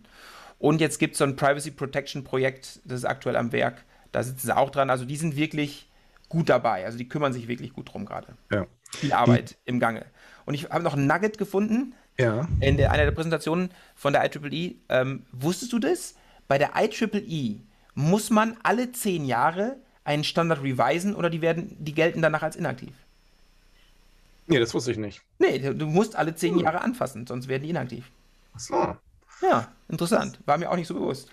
Und 0.59 0.81
jetzt 0.81 0.99
gibt 0.99 1.13
es 1.13 1.19
so 1.19 1.25
ein 1.25 1.37
Privacy 1.37 1.71
Protection 1.71 2.25
Projekt, 2.25 2.81
das 2.85 2.99
ist 2.99 3.05
aktuell 3.05 3.37
am 3.37 3.53
Werk. 3.53 3.85
Da 4.13 4.23
sitzen 4.23 4.47
sie 4.47 4.57
auch 4.57 4.71
dran. 4.71 4.91
Also 4.91 5.05
die 5.05 5.17
sind 5.17 5.37
wirklich 5.37 5.89
gut 6.29 6.49
dabei. 6.49 6.85
Also 6.85 6.99
die 6.99 7.09
kümmern 7.09 7.33
sich 7.33 7.49
wirklich 7.49 7.73
gut 7.73 7.93
drum 7.93 8.07
gerade. 8.07 8.29
Ja. 8.51 8.67
Viel 8.91 9.13
Arbeit 9.13 9.51
die, 9.51 9.71
im 9.71 9.81
Gange. 9.81 10.05
Und 10.45 10.55
ich 10.55 10.71
habe 10.71 10.85
noch 10.85 10.95
ein 10.95 11.07
Nugget 11.07 11.39
gefunden. 11.39 11.95
Ja. 12.19 12.49
In 12.61 12.77
der, 12.77 12.93
einer 12.93 13.05
der 13.05 13.11
Präsentationen 13.11 13.71
von 13.95 14.13
der 14.13 14.25
IEEE. 14.25 14.77
Ähm, 14.89 15.25
wusstest 15.33 15.73
du 15.73 15.79
das? 15.79 16.15
Bei 16.49 16.59
der 16.59 16.71
IEEE 16.77 17.61
muss 17.95 18.31
man 18.31 18.57
alle 18.63 18.93
zehn 18.93 19.25
Jahre 19.25 19.77
einen 20.05 20.25
Standard 20.25 20.63
revisen 20.63 21.15
oder 21.15 21.31
die 21.31 21.43
werden, 21.43 21.77
die 21.79 21.93
gelten 21.93 22.23
danach 22.23 22.43
als 22.43 22.57
inaktiv. 22.57 22.93
Nee, 24.47 24.61
das 24.61 24.73
wusste 24.73 24.93
ich 24.93 24.99
nicht. 24.99 25.23
Nee, 25.39 25.59
du 25.59 25.87
musst 25.87 26.15
alle 26.15 26.35
zehn 26.37 26.55
hm. 26.55 26.61
Jahre 26.63 26.81
anfassen, 26.81 27.27
sonst 27.27 27.49
werden 27.49 27.65
die 27.65 27.71
inaktiv. 27.71 28.11
Ach 28.55 28.61
so. 28.61 28.97
Ja, 29.43 29.73
interessant. 29.89 30.39
War 30.47 30.57
mir 30.57 30.71
auch 30.71 30.77
nicht 30.77 30.87
so 30.87 30.95
bewusst. 30.95 31.31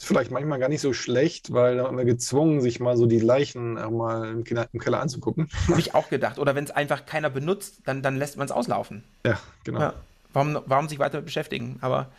Ist 0.00 0.06
vielleicht 0.06 0.30
manchmal 0.30 0.58
gar 0.58 0.70
nicht 0.70 0.80
so 0.80 0.94
schlecht, 0.94 1.52
weil 1.52 1.76
da 1.76 1.90
wir 1.90 2.04
gezwungen, 2.06 2.62
sich 2.62 2.80
mal 2.80 2.96
so 2.96 3.04
die 3.04 3.18
Leichen 3.18 3.74
mal 3.74 4.30
im 4.30 4.44
Keller, 4.44 4.66
im 4.72 4.80
Keller 4.80 4.98
anzugucken. 4.98 5.50
Habe 5.68 5.78
ich 5.78 5.94
auch 5.94 6.08
gedacht. 6.08 6.38
Oder 6.38 6.54
wenn 6.54 6.64
es 6.64 6.70
einfach 6.70 7.04
keiner 7.04 7.28
benutzt, 7.28 7.82
dann, 7.84 8.02
dann 8.02 8.16
lässt 8.16 8.38
man 8.38 8.46
es 8.46 8.50
auslaufen. 8.50 9.04
Ja, 9.26 9.38
genau. 9.62 9.80
Ja. 9.80 9.94
Warum, 10.32 10.58
warum 10.64 10.88
sich 10.88 10.98
weiter 10.98 11.20
beschäftigen? 11.20 11.76
Aber 11.82 12.10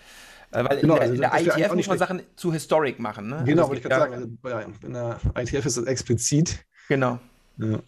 äh, 0.51 0.63
weil 0.63 0.79
genau, 0.79 0.97
in 0.97 1.19
der, 1.19 1.32
also 1.34 1.49
in 1.49 1.55
der 1.55 1.57
IETF 1.57 1.73
muss 1.73 1.88
man 1.88 1.97
Sachen 1.97 2.21
zu 2.36 2.53
historic 2.53 2.99
machen. 2.99 3.29
Ne? 3.29 3.41
Genau, 3.45 3.63
also 3.63 3.69
wollte 3.69 3.82
ich 3.82 3.89
gerade 3.89 4.11
sagen. 4.11 4.38
Also, 4.43 4.86
in 4.86 4.93
der 4.93 5.19
IETF 5.36 5.65
ist 5.65 5.77
das 5.77 5.86
explizit. 5.86 6.63
Genau. 6.88 7.19
Ja. 7.57 7.79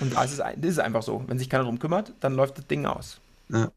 Und 0.00 0.14
das 0.14 0.30
ist, 0.30 0.38
das 0.38 0.70
ist 0.70 0.78
einfach 0.78 1.02
so. 1.02 1.24
Wenn 1.26 1.40
sich 1.40 1.50
keiner 1.50 1.64
darum 1.64 1.80
kümmert, 1.80 2.12
dann 2.20 2.34
läuft 2.34 2.58
das 2.58 2.68
Ding 2.68 2.86
aus. 2.86 3.20
Ja. 3.48 3.72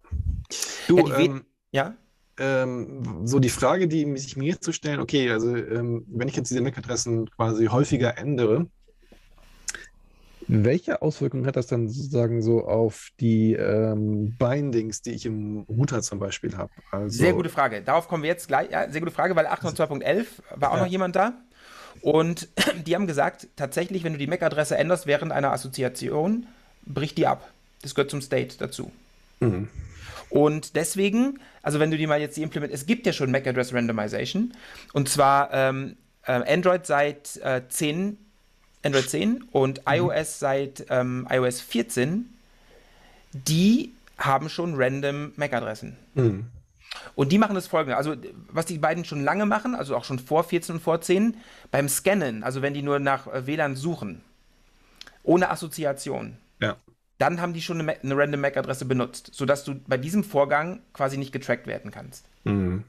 Du, 0.88 1.08
ja, 1.08 1.18
ähm, 1.18 1.46
ja? 1.72 1.96
Ähm, 2.40 3.26
so 3.26 3.40
die 3.40 3.50
Frage, 3.50 3.88
die 3.88 4.18
sich 4.18 4.38
mir 4.38 4.50
jetzt 4.50 4.64
zu 4.64 4.72
stellen, 4.72 5.00
okay, 5.00 5.32
also 5.32 5.56
ähm, 5.56 6.06
wenn 6.08 6.28
ich 6.28 6.36
jetzt 6.36 6.50
diese 6.50 6.62
MAC-Adressen 6.62 7.30
quasi 7.32 7.66
häufiger 7.68 8.18
ändere, 8.18 8.68
welche 10.50 11.02
Auswirkungen 11.02 11.46
hat 11.46 11.58
das 11.58 11.68
dann 11.68 11.90
sozusagen 11.90 12.42
so 12.42 12.66
auf 12.66 13.10
die 13.20 13.54
ähm, 13.54 14.36
Bindings, 14.38 15.02
die 15.02 15.12
ich 15.12 15.26
im 15.26 15.66
Router 15.68 16.02
zum 16.02 16.20
Beispiel 16.20 16.56
habe? 16.56 16.72
Also, 16.92 17.18
sehr 17.18 17.34
gute 17.34 17.50
Frage. 17.50 17.82
Darauf 17.82 18.08
kommen 18.08 18.24
wir 18.24 18.30
jetzt 18.30 18.48
gleich. 18.48 18.72
Ja, 18.72 18.90
sehr 18.90 19.02
gute 19.02 19.12
Frage, 19.12 19.36
weil 19.36 19.46
802.11 19.46 20.26
war 20.56 20.72
auch 20.72 20.78
ja. 20.78 20.84
noch 20.84 20.90
jemand 20.90 21.18
da. 21.18 21.34
Und 22.02 22.48
die 22.88 22.96
haben 22.96 23.08
gesagt, 23.08 23.50
tatsächlich, 23.58 24.06
wenn 24.06 24.14
du 24.14 24.20
die 24.20 24.28
MAC-Adresse 24.28 24.78
änderst 24.78 25.06
während 25.06 25.34
einer 25.34 25.52
Assoziation, 25.52 26.48
bricht 26.86 27.18
die 27.18 27.28
ab. 27.28 27.52
Das 27.82 27.94
gehört 27.94 28.12
zum 28.12 28.22
State 28.22 28.56
dazu. 28.58 28.92
Mhm. 29.42 29.68
Und 30.30 30.76
deswegen, 30.76 31.40
also 31.62 31.80
wenn 31.80 31.92
du 31.92 31.98
die 31.98 32.08
mal 32.08 32.20
jetzt 32.20 32.38
die 32.38 32.44
implementierst, 32.44 32.84
es 32.84 32.88
gibt 32.88 33.06
ja 33.06 33.14
schon 33.14 33.32
MAC 33.32 33.48
Address 33.48 33.74
Randomization 33.74 34.54
und 34.94 35.10
zwar 35.10 35.54
ähm, 35.54 35.96
äh, 36.26 36.54
Android 36.54 36.86
seit 36.86 37.38
äh, 37.38 37.62
10, 37.68 38.18
Android 38.84 39.10
10 39.10 39.44
und 39.52 39.80
mhm. 39.80 39.94
iOS 39.94 40.40
seit 40.40 40.86
ähm, 40.90 41.28
iOS 41.30 41.62
14, 41.62 42.30
die 43.34 43.94
haben 44.18 44.50
schon 44.50 44.76
random 44.76 45.34
MAC-Adressen. 45.36 45.96
Mhm. 46.16 46.48
Und 47.16 47.32
die 47.32 47.38
machen 47.38 47.56
das 47.56 47.68
folgende, 47.68 47.98
also 47.98 48.16
was 48.50 48.66
die 48.66 48.78
beiden 48.78 49.06
schon 49.06 49.24
lange 49.24 49.46
machen, 49.46 49.76
also 49.76 49.96
auch 49.96 50.04
schon 50.04 50.20
vor 50.20 50.44
14 50.44 50.76
und 50.76 50.82
vor 50.82 51.02
10, 51.02 51.38
beim 51.72 51.90
Scannen, 51.90 52.44
also 52.44 52.62
wenn 52.62 52.74
die 52.74 52.82
nur 52.82 53.00
nach 53.00 53.28
äh, 53.28 53.46
WLAN 53.46 53.76
suchen, 53.76 54.22
ohne 55.24 55.50
Assoziation. 55.50 56.38
Dann 57.18 57.42
haben 57.42 57.54
die 57.54 57.62
schon 57.62 57.82
eine, 57.82 58.00
eine 58.00 58.18
Random 58.18 58.42
MAC-Adresse 58.42 58.86
benutzt, 58.86 59.32
sodass 59.34 59.64
du 59.64 59.76
bei 59.88 59.98
diesem 59.98 60.24
Vorgang 60.24 60.82
quasi 60.94 61.18
nicht 61.18 61.32
getrackt 61.32 61.68
werden 61.68 61.92
kannst. 61.92 62.26
Mhm. 62.44 62.84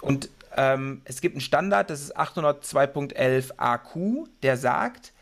Und 0.00 0.28
ähm, 0.56 1.02
es 1.04 1.20
gibt 1.20 1.36
einen 1.36 1.40
Standard, 1.40 1.90
das 1.90 2.00
ist 2.00 2.18
802.11 2.18 3.52
AQ, 3.56 4.28
der 4.42 4.56
sagt, 4.56 5.12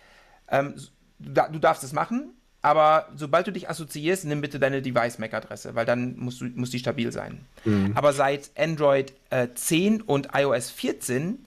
ähm, 0.51 0.75
du 1.19 1.59
darfst 1.59 1.85
es 1.85 1.93
machen, 1.93 2.33
aber 2.63 3.09
sobald 3.15 3.47
du 3.47 3.53
dich 3.53 3.71
assoziierst, 3.71 4.25
nimm 4.25 4.41
bitte 4.41 4.59
deine 4.59 4.83
Device-MAC-Adresse, 4.83 5.75
weil 5.75 5.87
dann 5.87 6.17
musst 6.17 6.41
du, 6.41 6.47
muss 6.47 6.71
die 6.71 6.79
stabil 6.79 7.13
sein. 7.13 7.45
Mhm. 7.65 7.93
Aber 7.95 8.13
seit 8.13 8.51
Android 8.59 9.13
äh, 9.31 9.49
10 9.55 10.03
und 10.03 10.31
iOS 10.35 10.71
14 10.71 11.45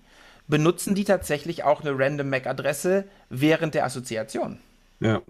benutzen 0.47 0.95
die 0.95 1.03
tatsächlich 1.03 1.63
auch 1.63 1.81
eine 1.81 1.97
Random 1.97 2.29
MAC-Adresse 2.29 3.05
während 3.29 3.73
der 3.73 3.85
Assoziation. 3.85 4.59
Ja. 4.99 5.21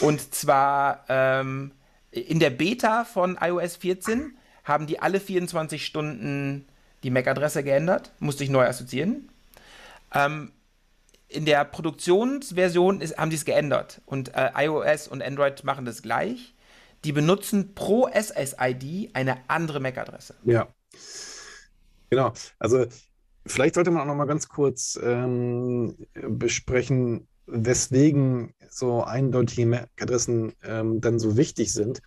Und 0.00 0.34
zwar 0.34 1.04
ähm, 1.08 1.72
in 2.10 2.38
der 2.38 2.50
Beta 2.50 3.04
von 3.04 3.38
iOS 3.40 3.76
14 3.76 4.36
haben 4.64 4.86
die 4.86 5.00
alle 5.00 5.20
24 5.20 5.84
Stunden 5.84 6.66
die 7.02 7.10
MAC-Adresse 7.10 7.62
geändert, 7.62 8.12
musste 8.18 8.44
ich 8.44 8.50
neu 8.50 8.66
assoziieren. 8.66 9.28
Ähm, 10.12 10.52
in 11.28 11.44
der 11.44 11.64
Produktionsversion 11.64 13.00
ist, 13.00 13.18
haben 13.18 13.30
die 13.30 13.36
es 13.36 13.44
geändert 13.44 14.00
und 14.06 14.34
äh, 14.34 14.50
iOS 14.56 15.08
und 15.08 15.22
Android 15.22 15.64
machen 15.64 15.84
das 15.84 16.02
gleich. 16.02 16.54
Die 17.04 17.12
benutzen 17.12 17.74
pro 17.74 18.08
SSID 18.08 19.10
eine 19.14 19.38
andere 19.48 19.80
MAC-Adresse. 19.80 20.36
Ja. 20.44 20.68
Genau. 22.08 22.32
Also 22.58 22.86
vielleicht 23.46 23.74
sollte 23.74 23.90
man 23.90 24.02
auch 24.02 24.06
noch 24.06 24.14
mal 24.14 24.24
ganz 24.26 24.48
kurz 24.48 24.98
ähm, 25.02 26.06
besprechen, 26.14 27.26
weswegen 27.46 28.54
so 28.68 29.04
eindeutige 29.04 29.66
MAC-Adressen 29.66 30.52
ähm, 30.64 31.00
dann 31.00 31.18
so 31.18 31.36
wichtig 31.36 31.72
sind. 31.72 32.02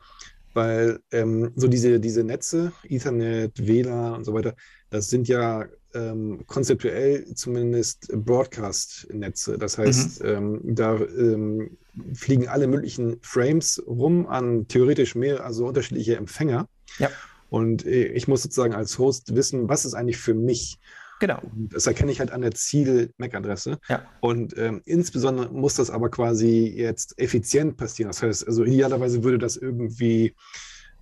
Weil 0.53 0.99
ähm, 1.11 1.51
so 1.55 1.67
diese, 1.67 1.99
diese 1.99 2.23
Netze, 2.23 2.71
Ethernet, 2.83 3.67
WLAN 3.67 4.15
und 4.15 4.23
so 4.23 4.33
weiter, 4.33 4.55
das 4.89 5.09
sind 5.09 5.27
ja 5.27 5.65
ähm, 5.93 6.43
konzeptuell 6.47 7.25
zumindest 7.35 8.07
Broadcast-Netze. 8.11 9.57
Das 9.57 9.77
heißt, 9.77 10.23
mhm. 10.23 10.61
da 10.63 10.99
ähm, 10.99 11.77
fliegen 12.13 12.47
alle 12.47 12.67
möglichen 12.67 13.17
Frames 13.21 13.81
rum 13.85 14.27
an 14.27 14.67
theoretisch 14.67 15.15
mehr, 15.15 15.43
also 15.45 15.67
unterschiedliche 15.67 16.15
Empfänger. 16.15 16.67
Ja. 16.99 17.09
Und 17.49 17.85
äh, 17.85 18.07
ich 18.07 18.27
muss 18.27 18.43
sozusagen 18.43 18.73
als 18.73 18.97
Host 18.97 19.35
wissen, 19.35 19.69
was 19.69 19.85
ist 19.85 19.93
eigentlich 19.93 20.17
für 20.17 20.33
mich. 20.33 20.79
Genau. 21.19 21.41
Das 21.53 21.87
erkenne 21.87 22.11
ich 22.11 22.19
halt 22.19 22.31
an 22.31 22.41
der 22.41 22.51
Ziel-MAC-Adresse. 22.51 23.79
Ja. 23.89 24.05
Und 24.19 24.55
ähm, 24.57 24.81
insbesondere 24.85 25.49
muss 25.51 25.75
das 25.75 25.89
aber 25.89 26.09
quasi 26.09 26.71
jetzt 26.75 27.17
effizient 27.19 27.77
passieren. 27.77 28.09
Das 28.09 28.21
heißt, 28.21 28.47
also 28.47 28.63
idealerweise 28.63 29.23
würde 29.23 29.39
das 29.39 29.57
irgendwie 29.57 30.35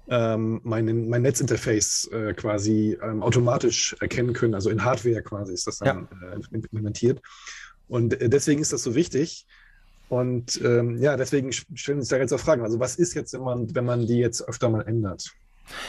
ähm, 0.07 0.61
mein, 0.63 1.09
mein 1.09 1.21
Netzinterface 1.21 2.09
äh, 2.11 2.33
quasi 2.33 2.97
ähm, 3.01 3.23
automatisch 3.23 3.95
erkennen 3.99 4.33
können. 4.33 4.53
Also 4.53 4.69
in 4.69 4.83
Hardware 4.83 5.21
quasi 5.21 5.53
ist 5.53 5.67
das 5.67 5.79
dann 5.79 6.07
ja. 6.21 6.29
äh, 6.29 6.39
implementiert. 6.51 7.21
Und 7.87 8.19
äh, 8.21 8.29
deswegen 8.29 8.61
ist 8.61 8.71
das 8.71 8.83
so 8.83 8.95
wichtig. 8.95 9.45
Und 10.07 10.61
ähm, 10.63 10.97
ja, 11.01 11.17
deswegen 11.17 11.51
stellen 11.51 12.01
sich 12.01 12.09
da 12.09 12.17
jetzt 12.17 12.31
auch 12.31 12.39
Fragen. 12.39 12.61
Also 12.61 12.79
was 12.79 12.95
ist 12.95 13.15
jetzt, 13.15 13.33
wenn 13.33 13.41
man, 13.41 13.75
wenn 13.75 13.85
man 13.85 14.05
die 14.05 14.19
jetzt 14.19 14.47
öfter 14.47 14.69
mal 14.69 14.81
ändert? 14.81 15.31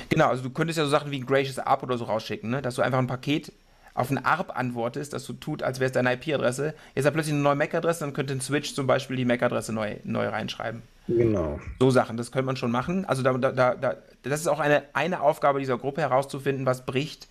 Genau, 0.09 0.29
also 0.29 0.43
du 0.43 0.51
könntest 0.51 0.79
ja 0.79 0.85
so 0.85 0.91
Sachen 0.91 1.11
wie 1.11 1.21
ein 1.21 1.27
Gracious 1.27 1.59
ARP 1.59 1.83
oder 1.83 1.99
so 1.99 2.05
rausschicken, 2.05 2.49
ne? 2.49 2.63
dass 2.63 2.77
du 2.77 2.83
einfach 2.83 2.99
ein 2.99 3.07
Paket 3.07 3.53
auf 3.97 4.11
ein 4.11 4.25
ARP 4.25 4.57
antwortest, 4.57 5.13
das 5.13 5.25
so 5.25 5.33
tut, 5.33 5.63
als 5.63 5.81
wäre 5.81 5.87
es 5.87 5.93
deine 5.93 6.13
IP-Adresse. 6.13 6.75
Jetzt 6.95 7.07
hat 7.07 7.15
plötzlich 7.15 7.35
eine 7.35 7.43
neue 7.43 7.57
MAC-Adresse, 7.57 8.01
dann 8.01 8.13
könnte 8.13 8.35
ein 8.35 8.41
Switch 8.41 8.75
zum 8.75 8.87
Beispiel 8.87 9.17
die 9.17 9.25
MAC-Adresse 9.25 9.73
neu, 9.73 9.97
neu 10.05 10.29
reinschreiben. 10.29 10.83
Genau. 11.09 11.61
So 11.79 11.91
Sachen, 11.91 12.17
das 12.17 12.31
könnte 12.31 12.47
man 12.47 12.57
schon 12.57 12.71
machen. 12.71 13.05
Also 13.05 13.23
da, 13.23 13.33
da, 13.33 13.75
da, 13.75 13.95
das 14.23 14.41
ist 14.41 14.49
auch 14.49 14.61
eine, 14.61 14.83
eine 14.93 15.21
Aufgabe 15.21 15.61
dieser 15.61 15.79
Gruppe 15.79 16.03
herauszufinden, 16.03 16.67
was 16.67 16.85
bricht. 16.85 17.29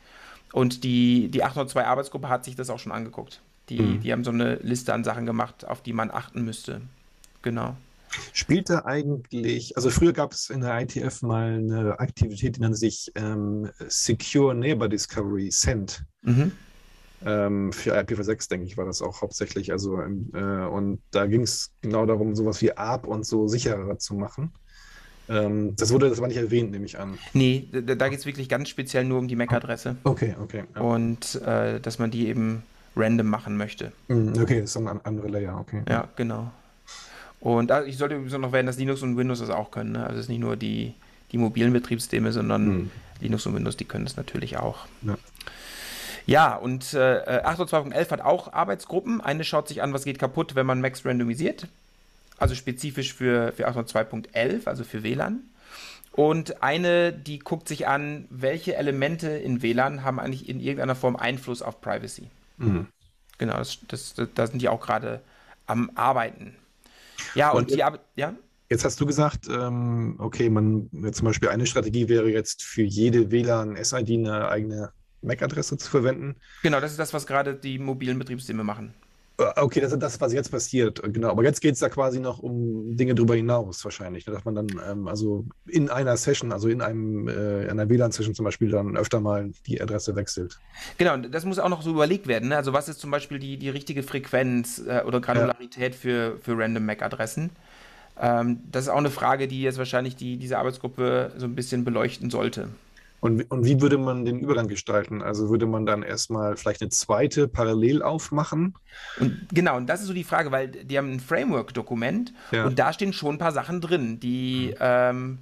Und 0.53 0.83
die, 0.83 1.29
die 1.29 1.43
802 1.43 1.85
Arbeitsgruppe 1.85 2.29
hat 2.29 2.45
sich 2.45 2.55
das 2.55 2.69
auch 2.69 2.79
schon 2.79 2.91
angeguckt. 2.91 3.41
Die, 3.69 3.79
mhm. 3.79 3.99
die 4.01 4.11
haben 4.11 4.23
so 4.23 4.31
eine 4.31 4.55
Liste 4.55 4.93
an 4.93 5.03
Sachen 5.03 5.25
gemacht, 5.25 5.67
auf 5.67 5.81
die 5.81 5.93
man 5.93 6.09
achten 6.09 6.43
müsste. 6.45 6.81
Genau. 7.41 7.75
Spielt 8.33 8.69
da 8.69 8.85
eigentlich, 8.85 9.75
also 9.77 9.89
früher 9.89 10.13
gab 10.13 10.33
es 10.33 10.49
in 10.49 10.61
der 10.61 10.79
ITF 10.81 11.21
mal 11.21 11.55
eine 11.55 11.99
Aktivität, 11.99 12.57
die 12.57 12.61
nannte 12.61 12.77
sich 12.77 13.11
ähm, 13.15 13.69
Secure 13.87 14.53
Neighbor 14.55 14.89
Discovery, 14.89 15.51
SEND. 15.51 16.03
Mhm. 16.21 16.51
Ähm, 17.25 17.71
für 17.71 17.97
IPv6, 17.97 18.49
denke 18.49 18.65
ich, 18.67 18.77
war 18.77 18.85
das 18.85 19.01
auch 19.01 19.21
hauptsächlich. 19.21 19.71
Also, 19.71 19.99
äh, 19.99 20.67
und 20.67 21.01
da 21.11 21.25
ging 21.25 21.41
es 21.41 21.71
genau 21.81 22.05
darum, 22.05 22.35
sowas 22.35 22.61
wie 22.61 22.75
ARP 22.75 23.07
und 23.07 23.25
so 23.25 23.47
sicherer 23.47 23.97
zu 23.97 24.15
machen. 24.15 24.51
Ähm, 25.27 25.75
das 25.75 25.91
wurde, 25.91 26.09
das 26.09 26.21
war 26.21 26.27
nicht 26.27 26.37
erwähnt, 26.37 26.71
nehme 26.71 26.85
ich 26.85 26.99
an. 26.99 27.17
Nee, 27.33 27.67
da, 27.71 27.95
da 27.95 28.09
geht 28.09 28.19
es 28.19 28.25
wirklich 28.25 28.49
ganz 28.49 28.69
speziell 28.69 29.05
nur 29.05 29.19
um 29.19 29.27
die 29.27 29.35
MAC-Adresse. 29.35 29.95
Okay, 30.03 30.35
okay. 30.41 30.65
Ja. 30.75 30.81
Und 30.81 31.41
äh, 31.43 31.79
dass 31.79 31.99
man 31.99 32.11
die 32.11 32.27
eben 32.27 32.63
random 32.95 33.27
machen 33.27 33.57
möchte. 33.57 33.91
Mm, 34.07 34.33
okay, 34.39 34.61
das 34.61 34.71
ist 34.71 34.77
ein 34.77 34.87
anderer 34.87 35.29
Layer, 35.29 35.57
okay. 35.59 35.83
Ja, 35.89 36.07
genau. 36.15 36.51
Und 37.39 37.71
also 37.71 37.87
ich 37.87 37.97
sollte 37.97 38.15
übrigens 38.15 38.33
noch 38.33 38.43
erwähnen, 38.43 38.67
dass 38.67 38.77
Linux 38.77 39.01
und 39.01 39.17
Windows 39.17 39.39
das 39.39 39.49
auch 39.49 39.71
können. 39.71 39.93
Ne? 39.93 40.03
Also 40.03 40.15
es 40.15 40.25
ist 40.25 40.29
nicht 40.29 40.39
nur 40.39 40.55
die, 40.55 40.93
die 41.31 41.37
mobilen 41.37 41.73
Betriebssysteme, 41.73 42.31
sondern 42.31 42.67
mhm. 42.67 42.91
Linux 43.21 43.45
und 43.45 43.55
Windows, 43.55 43.77
die 43.77 43.85
können 43.85 44.05
das 44.05 44.17
natürlich 44.17 44.57
auch. 44.57 44.85
Ja. 45.03 45.17
Ja, 46.27 46.55
und 46.55 46.93
äh, 46.93 47.41
802.11 47.45 48.09
hat 48.11 48.21
auch 48.21 48.51
Arbeitsgruppen. 48.51 49.21
Eine 49.21 49.43
schaut 49.43 49.67
sich 49.67 49.83
an, 49.83 49.93
was 49.93 50.05
geht 50.05 50.17
kaputt, 50.17 50.55
wenn 50.55 50.65
man 50.65 50.81
Max 50.81 51.05
randomisiert. 51.05 51.67
Also 52.37 52.55
spezifisch 52.55 53.13
für, 53.13 53.51
für 53.51 53.69
802.11, 53.69 54.65
also 54.67 54.83
für 54.83 55.03
WLAN. 55.03 55.41
Und 56.11 56.63
eine, 56.63 57.13
die 57.13 57.39
guckt 57.39 57.67
sich 57.67 57.87
an, 57.87 58.25
welche 58.29 58.75
Elemente 58.75 59.29
in 59.29 59.61
WLAN 59.61 60.03
haben 60.03 60.19
eigentlich 60.19 60.49
in 60.49 60.59
irgendeiner 60.59 60.95
Form 60.95 61.15
Einfluss 61.15 61.61
auf 61.61 61.81
Privacy. 61.81 62.29
Mhm. 62.57 62.87
Genau, 63.37 63.57
das, 63.57 63.79
das, 63.87 64.15
da 64.33 64.47
sind 64.47 64.61
die 64.61 64.69
auch 64.69 64.81
gerade 64.81 65.21
am 65.67 65.91
Arbeiten. 65.95 66.55
Ja, 67.33 67.51
und, 67.51 67.71
und 67.71 67.71
die 67.71 67.83
ja? 68.15 68.33
Jetzt 68.69 68.83
hast 68.83 68.99
du 68.99 69.05
gesagt, 69.05 69.47
ähm, 69.47 70.15
okay, 70.17 70.49
man 70.49 70.89
zum 71.11 71.25
Beispiel 71.25 71.49
eine 71.49 71.65
Strategie 71.65 72.09
wäre 72.09 72.29
jetzt 72.29 72.63
für 72.63 72.81
jede 72.81 73.31
WLAN-SID 73.31 74.09
eine 74.09 74.49
eigene 74.49 74.91
MAC-Adresse 75.21 75.77
zu 75.77 75.89
verwenden. 75.89 76.35
Genau, 76.63 76.79
das 76.79 76.91
ist 76.91 76.99
das, 76.99 77.13
was 77.13 77.27
gerade 77.27 77.55
die 77.55 77.77
mobilen 77.77 78.17
Betriebssysteme 78.17 78.63
machen. 78.63 78.93
Äh, 79.37 79.61
okay, 79.61 79.81
das 79.81 79.91
ist 79.91 79.99
das, 80.01 80.21
was 80.21 80.33
jetzt 80.33 80.51
passiert, 80.51 81.01
genau. 81.13 81.29
Aber 81.29 81.43
jetzt 81.43 81.61
geht 81.61 81.73
es 81.73 81.79
da 81.79 81.89
quasi 81.89 82.19
noch 82.19 82.39
um 82.39 82.95
Dinge 82.95 83.15
darüber 83.15 83.35
hinaus 83.35 83.83
wahrscheinlich, 83.83 84.25
ne? 84.25 84.33
dass 84.33 84.45
man 84.45 84.55
dann 84.55 84.67
ähm, 84.89 85.07
also 85.07 85.45
in 85.67 85.89
einer 85.89 86.15
Session, 86.17 86.51
also 86.51 86.69
in 86.69 86.81
einem 86.81 87.27
äh, 87.27 87.69
einer 87.69 87.89
WLAN-Session 87.89 88.33
zum 88.33 88.45
Beispiel 88.45 88.69
dann 88.69 88.95
öfter 88.97 89.19
mal 89.19 89.51
die 89.65 89.81
Adresse 89.81 90.15
wechselt. 90.15 90.59
Genau, 90.97 91.17
das 91.17 91.45
muss 91.45 91.59
auch 91.59 91.69
noch 91.69 91.81
so 91.81 91.91
überlegt 91.91 92.27
werden. 92.27 92.49
Ne? 92.49 92.57
Also 92.57 92.73
was 92.73 92.87
ist 92.87 92.99
zum 92.99 93.11
Beispiel 93.11 93.39
die, 93.39 93.57
die 93.57 93.69
richtige 93.69 94.03
Frequenz 94.03 94.81
äh, 94.87 95.01
oder 95.05 95.19
Granularität 95.19 95.93
ja. 95.93 95.99
für, 95.99 96.39
für 96.41 96.57
random 96.57 96.85
MAC-Adressen? 96.85 97.49
Ähm, 98.19 98.59
das 98.71 98.83
ist 98.85 98.89
auch 98.89 98.97
eine 98.97 99.09
Frage, 99.09 99.47
die 99.47 99.61
jetzt 99.61 99.77
wahrscheinlich 99.77 100.15
die, 100.15 100.37
diese 100.37 100.57
Arbeitsgruppe 100.57 101.33
so 101.37 101.45
ein 101.45 101.55
bisschen 101.55 101.83
beleuchten 101.83 102.29
sollte. 102.29 102.69
Und, 103.25 103.49
und 103.49 103.65
wie 103.65 103.81
würde 103.81 103.97
man 103.97 104.23
den 104.23 104.39
Übergang 104.39 104.67
gestalten? 104.67 105.23
Also 105.23 105.49
würde 105.49 105.65
man 105.65 105.87
dann 105.87 106.03
erstmal 106.03 106.55
vielleicht 106.57 106.81
eine 106.81 106.91
zweite 106.91 107.47
parallel 107.47 108.03
aufmachen? 108.03 108.75
Und 109.19 109.47
genau, 109.51 109.77
und 109.77 109.87
das 109.87 110.01
ist 110.01 110.07
so 110.07 110.13
die 110.13 110.23
Frage, 110.23 110.51
weil 110.51 110.67
die 110.67 110.95
haben 110.95 111.11
ein 111.13 111.19
Framework-Dokument 111.19 112.33
ja. 112.51 112.65
und 112.65 112.77
da 112.77 112.93
stehen 112.93 113.13
schon 113.13 113.35
ein 113.35 113.37
paar 113.39 113.51
Sachen 113.51 113.81
drin, 113.81 114.19
die 114.19 114.73
mhm. 114.73 114.77
ähm, 114.79 115.37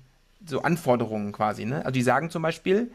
so 0.45 0.61
Anforderungen 0.61 1.33
quasi. 1.33 1.65
Ne? 1.65 1.79
Also 1.79 1.91
die 1.91 2.03
sagen 2.03 2.29
zum 2.29 2.41
Beispiel, 2.41 2.89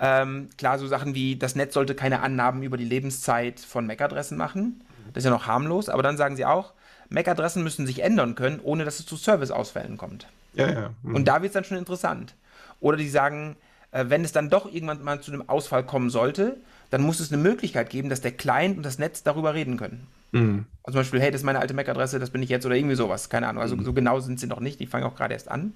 ähm, 0.00 0.48
klar, 0.56 0.78
so 0.78 0.86
Sachen 0.86 1.14
wie, 1.14 1.36
das 1.36 1.54
Netz 1.54 1.74
sollte 1.74 1.94
keine 1.94 2.20
Annahmen 2.20 2.62
über 2.62 2.78
die 2.78 2.86
Lebenszeit 2.86 3.60
von 3.60 3.86
MAC-Adressen 3.86 4.38
machen. 4.38 4.82
Das 5.12 5.22
ist 5.22 5.24
ja 5.26 5.30
noch 5.30 5.46
harmlos, 5.46 5.90
aber 5.90 6.02
dann 6.02 6.16
sagen 6.16 6.36
sie 6.36 6.46
auch, 6.46 6.72
MAC-Adressen 7.10 7.62
müssen 7.62 7.86
sich 7.86 8.02
ändern 8.02 8.34
können, 8.34 8.60
ohne 8.62 8.86
dass 8.86 8.98
es 8.98 9.04
zu 9.04 9.18
Service-Ausfällen 9.18 9.98
kommt. 9.98 10.26
Ja, 10.54 10.72
ja. 10.72 10.90
Mhm. 11.02 11.16
Und 11.16 11.28
da 11.28 11.42
wird 11.42 11.50
es 11.50 11.52
dann 11.52 11.64
schon 11.64 11.76
interessant. 11.76 12.34
Oder 12.80 12.96
die 12.96 13.10
sagen, 13.10 13.56
äh, 13.92 14.06
wenn 14.08 14.24
es 14.24 14.32
dann 14.32 14.50
doch 14.50 14.72
irgendwann 14.72 15.02
mal 15.04 15.20
zu 15.20 15.32
einem 15.32 15.48
Ausfall 15.48 15.84
kommen 15.84 16.10
sollte, 16.10 16.56
dann 16.90 17.02
muss 17.02 17.20
es 17.20 17.32
eine 17.32 17.40
Möglichkeit 17.40 17.90
geben, 17.90 18.08
dass 18.08 18.20
der 18.20 18.32
Client 18.32 18.76
und 18.76 18.82
das 18.84 18.98
Netz 18.98 19.22
darüber 19.22 19.54
reden 19.54 19.76
können. 19.76 20.06
Mhm. 20.32 20.66
Also 20.82 20.96
zum 20.96 21.00
Beispiel, 21.00 21.20
hey, 21.20 21.30
das 21.30 21.42
ist 21.42 21.44
meine 21.44 21.60
alte 21.60 21.74
MAC-Adresse, 21.74 22.18
das 22.18 22.30
bin 22.30 22.42
ich 22.42 22.48
jetzt 22.48 22.66
oder 22.66 22.74
irgendwie 22.74 22.96
sowas. 22.96 23.30
Keine 23.30 23.48
Ahnung. 23.48 23.62
Also 23.62 23.76
mhm. 23.76 23.84
so 23.84 23.92
genau 23.92 24.20
sind 24.20 24.40
sie 24.40 24.46
noch 24.46 24.60
nicht. 24.60 24.80
Die 24.80 24.86
fangen 24.86 25.04
auch 25.04 25.14
gerade 25.14 25.34
erst 25.34 25.50
an. 25.50 25.74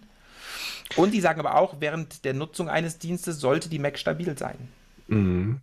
Und 0.97 1.13
die 1.13 1.21
sagen 1.21 1.41
aber 1.41 1.57
auch, 1.57 1.77
während 1.81 2.25
der 2.25 2.35
Nutzung 2.35 2.69
eines 2.69 2.99
Dienstes 2.99 3.39
sollte 3.41 3.69
die 3.69 3.79
Mac 3.79 3.99
stabil 3.99 4.37
sein. 4.37 4.57
Mhm. 5.09 5.61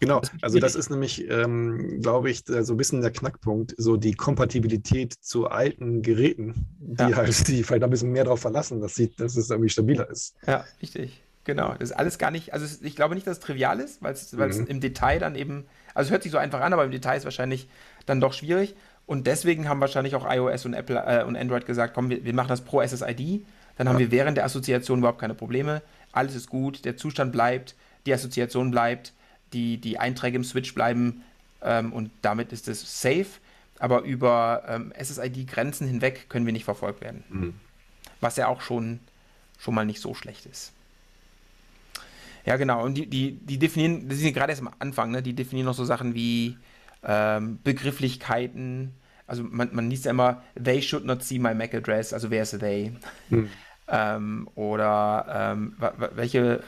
Genau, 0.00 0.22
also 0.40 0.58
das 0.58 0.76
ist 0.76 0.88
nämlich, 0.88 1.28
ähm, 1.28 2.00
glaube 2.00 2.30
ich, 2.30 2.44
so 2.46 2.72
ein 2.72 2.76
bisschen 2.78 3.02
der 3.02 3.10
Knackpunkt, 3.10 3.74
so 3.76 3.98
die 3.98 4.14
Kompatibilität 4.14 5.12
zu 5.20 5.48
alten 5.48 6.00
Geräten, 6.00 6.66
die 6.78 7.02
ja. 7.02 7.16
halt, 7.16 7.48
die 7.48 7.62
vielleicht 7.62 7.84
ein 7.84 7.90
bisschen 7.90 8.10
mehr 8.10 8.24
darauf 8.24 8.40
verlassen, 8.40 8.80
dass, 8.80 8.94
sie, 8.94 9.14
dass 9.14 9.36
es 9.36 9.50
irgendwie 9.50 9.68
stabiler 9.68 10.08
ist. 10.08 10.36
Ja, 10.46 10.64
richtig. 10.80 11.22
Genau, 11.50 11.74
das 11.78 11.90
ist 11.90 11.96
alles 11.96 12.18
gar 12.18 12.30
nicht, 12.30 12.52
also 12.52 12.64
ich 12.82 12.94
glaube 12.94 13.16
nicht, 13.16 13.26
dass 13.26 13.38
es 13.38 13.42
trivial 13.42 13.80
ist, 13.80 14.02
weil 14.02 14.12
es 14.12 14.32
mhm. 14.32 14.66
im 14.66 14.80
Detail 14.80 15.18
dann 15.18 15.34
eben, 15.34 15.64
also 15.94 16.06
es 16.06 16.12
hört 16.12 16.22
sich 16.22 16.30
so 16.30 16.38
einfach 16.38 16.60
an, 16.60 16.72
aber 16.72 16.84
im 16.84 16.92
Detail 16.92 17.16
ist 17.16 17.24
wahrscheinlich 17.24 17.68
dann 18.06 18.20
doch 18.20 18.32
schwierig. 18.32 18.76
Und 19.06 19.26
deswegen 19.26 19.68
haben 19.68 19.80
wahrscheinlich 19.80 20.14
auch 20.14 20.24
iOS 20.32 20.66
und 20.66 20.74
Apple 20.74 21.02
äh, 21.04 21.24
und 21.24 21.36
Android 21.36 21.66
gesagt, 21.66 21.94
komm, 21.94 22.08
wir, 22.10 22.24
wir, 22.24 22.32
machen 22.32 22.50
das 22.50 22.60
pro 22.60 22.80
SSID. 22.80 23.44
Dann 23.76 23.88
haben 23.88 23.98
wir 23.98 24.12
während 24.12 24.36
der 24.36 24.44
Assoziation 24.44 25.00
überhaupt 25.00 25.18
keine 25.18 25.34
Probleme. 25.34 25.82
Alles 26.12 26.36
ist 26.36 26.48
gut, 26.48 26.84
der 26.84 26.96
Zustand 26.96 27.32
bleibt, 27.32 27.74
die 28.06 28.14
Assoziation 28.14 28.70
bleibt, 28.70 29.12
die, 29.52 29.78
die 29.78 29.98
Einträge 29.98 30.36
im 30.36 30.44
Switch 30.44 30.72
bleiben 30.72 31.24
ähm, 31.62 31.92
und 31.92 32.12
damit 32.22 32.52
ist 32.52 32.68
es 32.68 33.02
safe. 33.02 33.26
Aber 33.80 34.02
über 34.02 34.62
ähm, 34.68 34.92
SSID-Grenzen 34.96 35.88
hinweg 35.88 36.28
können 36.28 36.46
wir 36.46 36.52
nicht 36.52 36.64
verfolgt 36.64 37.00
werden. 37.00 37.24
Mhm. 37.28 37.54
Was 38.20 38.36
ja 38.36 38.46
auch 38.46 38.60
schon, 38.60 39.00
schon 39.58 39.74
mal 39.74 39.86
nicht 39.86 40.00
so 40.00 40.14
schlecht 40.14 40.46
ist. 40.46 40.72
Ja, 42.44 42.56
genau. 42.56 42.84
Und 42.84 42.94
die, 42.94 43.08
die, 43.08 43.38
die 43.38 43.58
definieren, 43.58 44.08
das 44.08 44.18
ist 44.18 44.34
gerade 44.34 44.52
erst 44.52 44.62
am 44.62 44.70
Anfang, 44.78 45.10
ne? 45.10 45.22
die 45.22 45.34
definieren 45.34 45.66
noch 45.66 45.74
so 45.74 45.84
Sachen 45.84 46.14
wie 46.14 46.56
ähm, 47.02 47.58
Begrifflichkeiten. 47.62 48.94
Also 49.26 49.44
man, 49.44 49.70
man 49.72 49.90
liest 49.90 50.06
ja 50.06 50.10
immer, 50.10 50.42
they 50.62 50.82
should 50.82 51.04
not 51.04 51.22
see 51.22 51.38
my 51.38 51.54
MAC 51.54 51.74
address, 51.74 52.12
also 52.12 52.30
wer 52.30 52.42
ist 52.42 52.58
they? 52.58 52.92
Hm. 53.28 53.48
Ähm, 53.88 54.48
oder 54.54 55.52
ähm, 55.52 55.76
welche, 56.14 56.62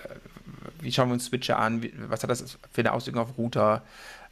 wie 0.80 0.92
schauen 0.92 1.08
wir 1.08 1.14
uns 1.14 1.26
Switcher 1.26 1.58
an, 1.58 1.84
was 2.08 2.22
hat 2.22 2.30
das 2.30 2.58
für 2.70 2.80
eine 2.80 2.92
Auswirkung 2.92 3.22
auf 3.22 3.38
Router, 3.38 3.82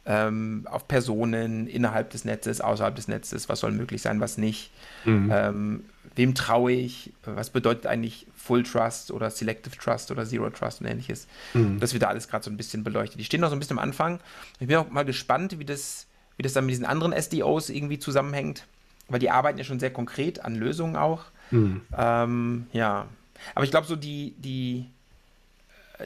ähm, 0.05 0.67
auf 0.69 0.87
Personen 0.87 1.67
innerhalb 1.67 2.09
des 2.09 2.25
Netzes, 2.25 2.61
außerhalb 2.61 2.95
des 2.95 3.07
Netzes, 3.07 3.49
was 3.49 3.59
soll 3.59 3.71
möglich 3.71 4.01
sein, 4.01 4.19
was 4.19 4.37
nicht. 4.37 4.71
Mhm. 5.05 5.31
Ähm, 5.31 5.83
wem 6.15 6.33
traue 6.33 6.71
ich? 6.71 7.13
Was 7.23 7.51
bedeutet 7.51 7.85
eigentlich 7.85 8.27
Full 8.35 8.63
Trust 8.63 9.11
oder 9.11 9.29
Selective 9.29 9.77
Trust 9.77 10.11
oder 10.11 10.25
Zero 10.25 10.49
Trust 10.49 10.81
und 10.81 10.87
ähnliches? 10.87 11.27
Mhm. 11.53 11.79
Das 11.79 11.93
wird 11.93 12.03
da 12.03 12.07
alles 12.07 12.27
gerade 12.27 12.43
so 12.43 12.49
ein 12.49 12.57
bisschen 12.57 12.83
beleuchtet. 12.83 13.19
Die 13.19 13.25
stehen 13.25 13.41
noch 13.41 13.49
so 13.49 13.55
ein 13.55 13.59
bisschen 13.59 13.77
am 13.77 13.83
Anfang. 13.83 14.19
Ich 14.59 14.67
bin 14.67 14.77
auch 14.77 14.89
mal 14.89 15.05
gespannt, 15.05 15.59
wie 15.59 15.65
das, 15.65 16.07
wie 16.37 16.43
das 16.43 16.53
dann 16.53 16.65
mit 16.65 16.71
diesen 16.71 16.85
anderen 16.85 17.13
SDOs 17.13 17.69
irgendwie 17.69 17.99
zusammenhängt, 17.99 18.65
weil 19.07 19.19
die 19.19 19.29
arbeiten 19.29 19.59
ja 19.59 19.63
schon 19.63 19.79
sehr 19.79 19.93
konkret 19.93 20.43
an 20.43 20.55
Lösungen 20.55 20.95
auch. 20.95 21.25
Mhm. 21.51 21.81
Ähm, 21.95 22.67
ja. 22.73 23.07
Aber 23.53 23.65
ich 23.65 23.71
glaube, 23.71 23.87
so 23.87 23.95
die, 23.95 24.33
die, 24.37 24.87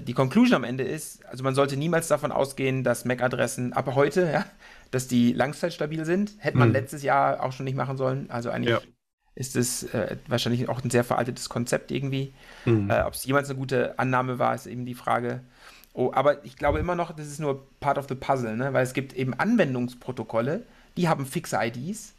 die 0.02 0.14
Conclusion 0.14 0.56
am 0.56 0.64
Ende 0.64 0.84
ist, 0.84 1.26
also 1.26 1.44
man 1.44 1.56
sollte 1.56 1.78
niemals 1.78 2.08
davon 2.08 2.32
ausgehen, 2.32 2.84
dass 2.84 3.06
MAC-Adressen 3.06 3.74
ab 3.74 3.90
heute, 3.96 4.30
ja, 4.32 4.46
dass 4.92 5.08
die 5.08 5.34
langzeitstabil 5.34 6.06
sind. 6.06 6.34
Hätte 6.38 6.58
man 6.58 6.70
mhm. 6.70 6.74
letztes 6.74 7.04
Jahr 7.04 7.44
auch 7.44 7.52
schon 7.52 7.66
nicht 7.66 7.76
machen 7.76 7.98
sollen. 7.98 8.30
Also 8.30 8.50
eigentlich 8.50 8.76
ja 8.76 8.82
ist 9.36 9.56
es 9.58 9.84
äh, 9.94 10.16
wahrscheinlich 10.28 10.70
auch 10.70 10.82
ein 10.84 10.90
sehr 10.90 11.04
veraltetes 11.04 11.50
Konzept 11.50 11.92
irgendwie. 11.92 12.34
Mhm. 12.64 12.90
Äh, 12.90 13.02
Ob 13.02 13.14
es 13.14 13.26
jemals 13.26 13.50
eine 13.50 13.60
gute 13.60 14.00
Annahme 14.00 14.40
war, 14.40 14.56
ist 14.56 14.66
eben 14.66 14.86
die 14.86 14.96
Frage. 14.96 15.42
Oh, 15.94 16.12
aber 16.14 16.44
ich 16.46 16.56
glaube 16.56 16.80
immer 16.80 16.96
noch, 16.96 17.14
das 17.14 17.28
ist 17.28 17.40
nur 17.40 17.68
part 17.80 17.98
of 17.98 18.08
the 18.10 18.16
puzzle, 18.16 18.56
ne? 18.56 18.74
weil 18.74 18.84
es 18.84 18.94
gibt 18.94 19.14
eben 19.14 19.34
Anwendungsprotokolle, 19.34 20.66
die 20.98 21.08
haben 21.08 21.26
fixe 21.26 21.58
IDs 21.62 22.15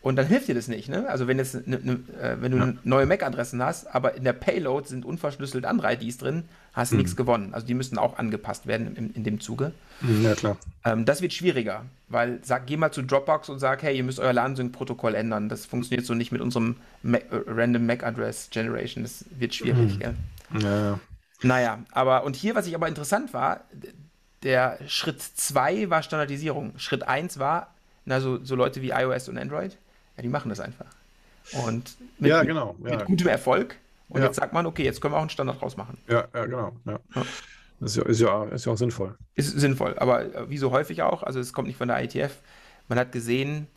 und 0.00 0.16
dann 0.16 0.26
hilft 0.26 0.46
dir 0.46 0.54
das 0.54 0.68
nicht, 0.68 0.88
ne? 0.88 1.08
Also 1.08 1.26
wenn, 1.26 1.38
jetzt 1.38 1.66
ne, 1.66 1.80
ne, 1.82 1.98
äh, 2.22 2.36
wenn 2.40 2.52
du 2.52 2.58
ja. 2.58 2.72
neue 2.84 3.06
MAC-Adressen 3.06 3.62
hast, 3.62 3.92
aber 3.92 4.14
in 4.14 4.22
der 4.22 4.32
Payload 4.32 4.86
sind 4.86 5.04
unverschlüsselt 5.04 5.64
andere 5.64 5.92
IDs 5.94 6.18
drin, 6.18 6.44
hast 6.72 6.92
du 6.92 6.94
mhm. 6.94 7.02
nichts 7.02 7.16
gewonnen. 7.16 7.52
Also 7.52 7.66
die 7.66 7.74
müssen 7.74 7.98
auch 7.98 8.16
angepasst 8.16 8.68
werden 8.68 8.94
in, 8.96 9.12
in 9.12 9.24
dem 9.24 9.40
Zuge. 9.40 9.72
Mhm, 10.00 10.22
ja, 10.22 10.34
klar. 10.34 10.56
Ähm, 10.84 11.04
das 11.04 11.20
wird 11.20 11.32
schwieriger, 11.32 11.84
weil 12.08 12.38
sag, 12.44 12.66
geh 12.66 12.76
mal 12.76 12.92
zu 12.92 13.02
Dropbox 13.02 13.48
und 13.48 13.58
sag, 13.58 13.82
hey, 13.82 13.96
ihr 13.96 14.04
müsst 14.04 14.20
euer 14.20 14.32
LAN-Sync-Protokoll 14.32 15.16
ändern. 15.16 15.48
Das 15.48 15.66
funktioniert 15.66 16.06
so 16.06 16.14
nicht 16.14 16.30
mit 16.30 16.40
unserem 16.40 16.76
Mac, 17.02 17.24
äh, 17.32 17.40
Random 17.48 17.84
MAC-Address 17.84 18.50
Generation. 18.50 19.02
Das 19.02 19.24
wird 19.36 19.54
schwierig, 19.54 19.96
mhm. 19.96 19.98
gell? 19.98 20.14
Ja. 20.62 21.00
Naja, 21.42 21.80
aber 21.90 22.24
und 22.24 22.36
hier, 22.36 22.54
was 22.54 22.68
ich 22.68 22.74
aber 22.76 22.86
interessant 22.86 23.34
war, 23.34 23.64
der 24.44 24.78
Schritt 24.86 25.20
2 25.20 25.90
war 25.90 26.04
Standardisierung. 26.04 26.78
Schritt 26.78 27.02
1 27.02 27.40
war, 27.40 27.74
na, 28.04 28.20
so, 28.20 28.42
so 28.44 28.54
Leute 28.54 28.80
wie 28.80 28.90
iOS 28.90 29.28
und 29.28 29.38
Android 29.38 29.76
ja, 30.18 30.22
die 30.22 30.28
machen 30.28 30.48
das 30.48 30.60
einfach. 30.60 30.86
Und 31.64 31.96
mit, 32.18 32.30
ja, 32.30 32.42
genau, 32.42 32.76
ja. 32.84 32.96
mit 32.96 33.04
gutem 33.06 33.28
Erfolg. 33.28 33.76
Und 34.08 34.20
ja. 34.20 34.26
jetzt 34.26 34.36
sagt 34.36 34.52
man, 34.52 34.66
okay, 34.66 34.84
jetzt 34.84 35.00
können 35.00 35.14
wir 35.14 35.18
auch 35.18 35.22
einen 35.22 35.30
Standard 35.30 35.62
rausmachen. 35.62 35.96
Ja, 36.08 36.26
ja 36.34 36.44
genau. 36.44 36.72
Ja. 36.84 36.98
Das 37.80 37.92
ist 37.92 37.96
ja, 37.96 38.02
ist, 38.04 38.20
ja, 38.20 38.44
ist 38.46 38.66
ja 38.66 38.72
auch 38.72 38.76
sinnvoll. 38.76 39.16
Ist 39.36 39.58
sinnvoll, 39.58 39.96
aber 39.98 40.34
äh, 40.34 40.50
wie 40.50 40.58
so 40.58 40.72
häufig 40.72 41.02
auch, 41.02 41.22
also 41.22 41.38
es 41.38 41.52
kommt 41.52 41.68
nicht 41.68 41.76
von 41.76 41.88
der 41.88 42.02
ITF. 42.02 42.36
Man 42.88 42.98
hat 42.98 43.12
gesehen, 43.12 43.68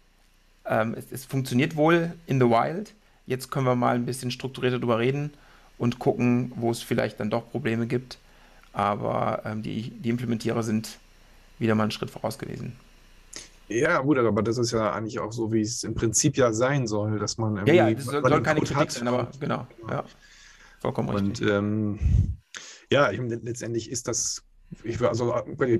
ähm, 0.65 0.95
es, 0.97 1.11
es, 1.11 1.25
funktioniert 1.25 1.75
wohl 1.75 2.13
in 2.25 2.39
the 2.39 2.47
wild. 2.47 2.93
Jetzt 3.27 3.51
können 3.51 3.67
wir 3.67 3.75
mal 3.75 3.95
ein 3.95 4.05
bisschen 4.05 4.31
strukturierter 4.31 4.79
drüber 4.79 4.97
reden 4.97 5.31
und 5.77 5.99
gucken, 5.99 6.51
wo 6.55 6.71
es 6.71 6.81
vielleicht 6.81 7.19
dann 7.19 7.29
doch 7.29 7.51
Probleme 7.51 7.85
gibt. 7.85 8.17
Aber 8.73 9.43
ähm, 9.45 9.61
die, 9.61 9.91
die 9.91 10.09
Implementierer 10.09 10.63
sind 10.63 10.97
wieder 11.59 11.75
mal 11.75 11.83
einen 11.83 11.91
Schritt 11.91 12.09
voraus 12.09 12.39
gewesen. 12.39 12.75
Ja, 13.71 13.99
gut, 13.99 14.17
aber 14.17 14.43
das 14.43 14.57
ist 14.57 14.71
ja 14.71 14.91
eigentlich 14.91 15.19
auch 15.19 15.31
so, 15.31 15.51
wie 15.51 15.61
es 15.61 15.83
im 15.83 15.93
Prinzip 15.93 16.37
ja 16.37 16.51
sein 16.51 16.87
soll, 16.87 17.19
dass 17.19 17.37
man 17.37 17.55
irgendwie. 17.55 17.75
Ja, 17.75 17.87
ja, 17.87 17.95
das 17.95 18.05
soll, 18.05 18.21
soll 18.21 18.43
keine 18.43 18.59
Kritik 18.59 18.77
hat. 18.77 18.91
sein, 18.91 19.07
aber 19.07 19.29
genau. 19.39 19.67
Ja, 19.89 20.03
vollkommen 20.79 21.09
richtig. 21.09 21.41
Und 21.41 21.51
ähm, 21.51 21.99
ja, 22.91 23.11
ich, 23.11 23.19
letztendlich 23.19 23.89
ist 23.89 24.07
das, 24.07 24.43
ich, 24.83 25.01
also, 25.01 25.33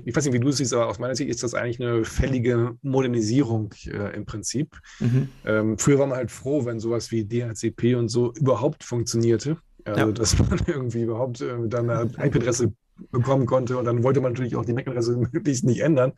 ich 0.04 0.16
weiß 0.16 0.24
nicht, 0.24 0.34
wie 0.34 0.40
du 0.40 0.48
es 0.48 0.56
siehst, 0.56 0.72
aber 0.72 0.88
aus 0.88 0.98
meiner 0.98 1.14
Sicht 1.14 1.30
ist 1.30 1.42
das 1.42 1.54
eigentlich 1.54 1.80
eine 1.80 2.04
fällige 2.04 2.76
Modernisierung 2.82 3.74
äh, 3.86 4.14
im 4.16 4.24
Prinzip. 4.24 4.78
Mhm. 5.00 5.28
Ähm, 5.44 5.78
früher 5.78 5.98
war 5.98 6.06
man 6.06 6.16
halt 6.16 6.30
froh, 6.30 6.64
wenn 6.64 6.80
sowas 6.80 7.10
wie 7.10 7.24
DHCP 7.24 7.94
und 7.96 8.08
so 8.08 8.32
überhaupt 8.34 8.84
funktionierte. 8.84 9.58
Also, 9.84 10.06
ja. 10.06 10.12
dass 10.12 10.38
man 10.38 10.60
irgendwie 10.66 11.02
überhaupt 11.02 11.40
äh, 11.40 11.54
dann 11.66 11.90
eine 11.90 12.10
IP-Adresse 12.24 12.72
bekommen 13.10 13.46
konnte 13.46 13.76
und 13.76 13.84
dann 13.84 14.02
wollte 14.02 14.20
man 14.20 14.32
natürlich 14.32 14.56
auch 14.56 14.64
die 14.64 14.72
MAC-Adresse 14.72 15.16
möglichst 15.32 15.64
nicht 15.64 15.80
ändern. 15.80 16.12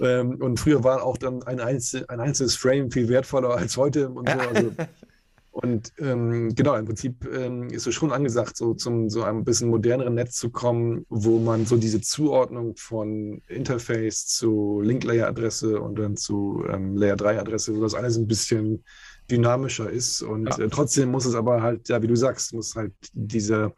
Ähm, 0.00 0.36
und 0.40 0.60
früher 0.60 0.84
war 0.84 1.02
auch 1.02 1.16
dann 1.18 1.42
ein, 1.42 1.60
Einzel 1.60 2.04
ein 2.08 2.20
einzelnes 2.20 2.56
Frame 2.56 2.90
viel 2.90 3.08
wertvoller 3.08 3.50
als 3.50 3.76
heute 3.76 4.08
und 4.08 4.28
so. 4.28 4.38
Also, 4.38 4.72
und 5.50 5.92
ähm, 5.98 6.54
genau, 6.54 6.76
im 6.76 6.84
Prinzip 6.84 7.26
ähm, 7.32 7.68
ist 7.70 7.86
es 7.86 7.94
schon 7.94 8.12
angesagt, 8.12 8.56
so 8.56 8.74
zum 8.74 9.10
so 9.10 9.22
einem 9.22 9.44
bisschen 9.44 9.70
moderneren 9.70 10.14
Netz 10.14 10.36
zu 10.36 10.50
kommen, 10.50 11.04
wo 11.08 11.38
man 11.38 11.66
so 11.66 11.76
diese 11.76 12.00
Zuordnung 12.00 12.76
von 12.76 13.42
Interface 13.48 14.26
zu 14.26 14.80
Link-Layer-Adresse 14.82 15.80
und 15.80 15.98
dann 15.98 16.16
zu 16.16 16.64
ähm, 16.70 16.96
Layer-3-Adresse, 16.96 17.76
wo 17.76 17.82
das 17.82 17.94
alles 17.94 18.16
ein 18.16 18.26
bisschen 18.26 18.84
dynamischer 19.30 19.90
ist. 19.90 20.22
Und 20.22 20.48
ja. 20.48 20.64
äh, 20.64 20.68
trotzdem 20.68 21.10
muss 21.10 21.26
es 21.26 21.34
aber 21.34 21.62
halt, 21.62 21.88
ja, 21.88 22.00
wie 22.02 22.06
du 22.06 22.16
sagst, 22.16 22.54
muss 22.54 22.76
halt 22.76 22.92
diese 23.12 23.72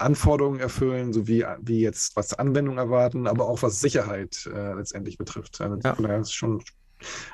Anforderungen 0.00 0.60
erfüllen, 0.60 1.12
so 1.12 1.26
wie, 1.26 1.44
wie 1.60 1.80
jetzt 1.80 2.16
was 2.16 2.34
Anwendung 2.34 2.78
erwarten, 2.78 3.26
aber 3.26 3.48
auch 3.48 3.62
was 3.62 3.80
Sicherheit 3.80 4.48
äh, 4.52 4.74
letztendlich 4.74 5.18
betrifft. 5.18 5.60
Also, 5.60 5.76
ja. 5.82 6.16
Ist 6.16 6.32
schon, 6.32 6.62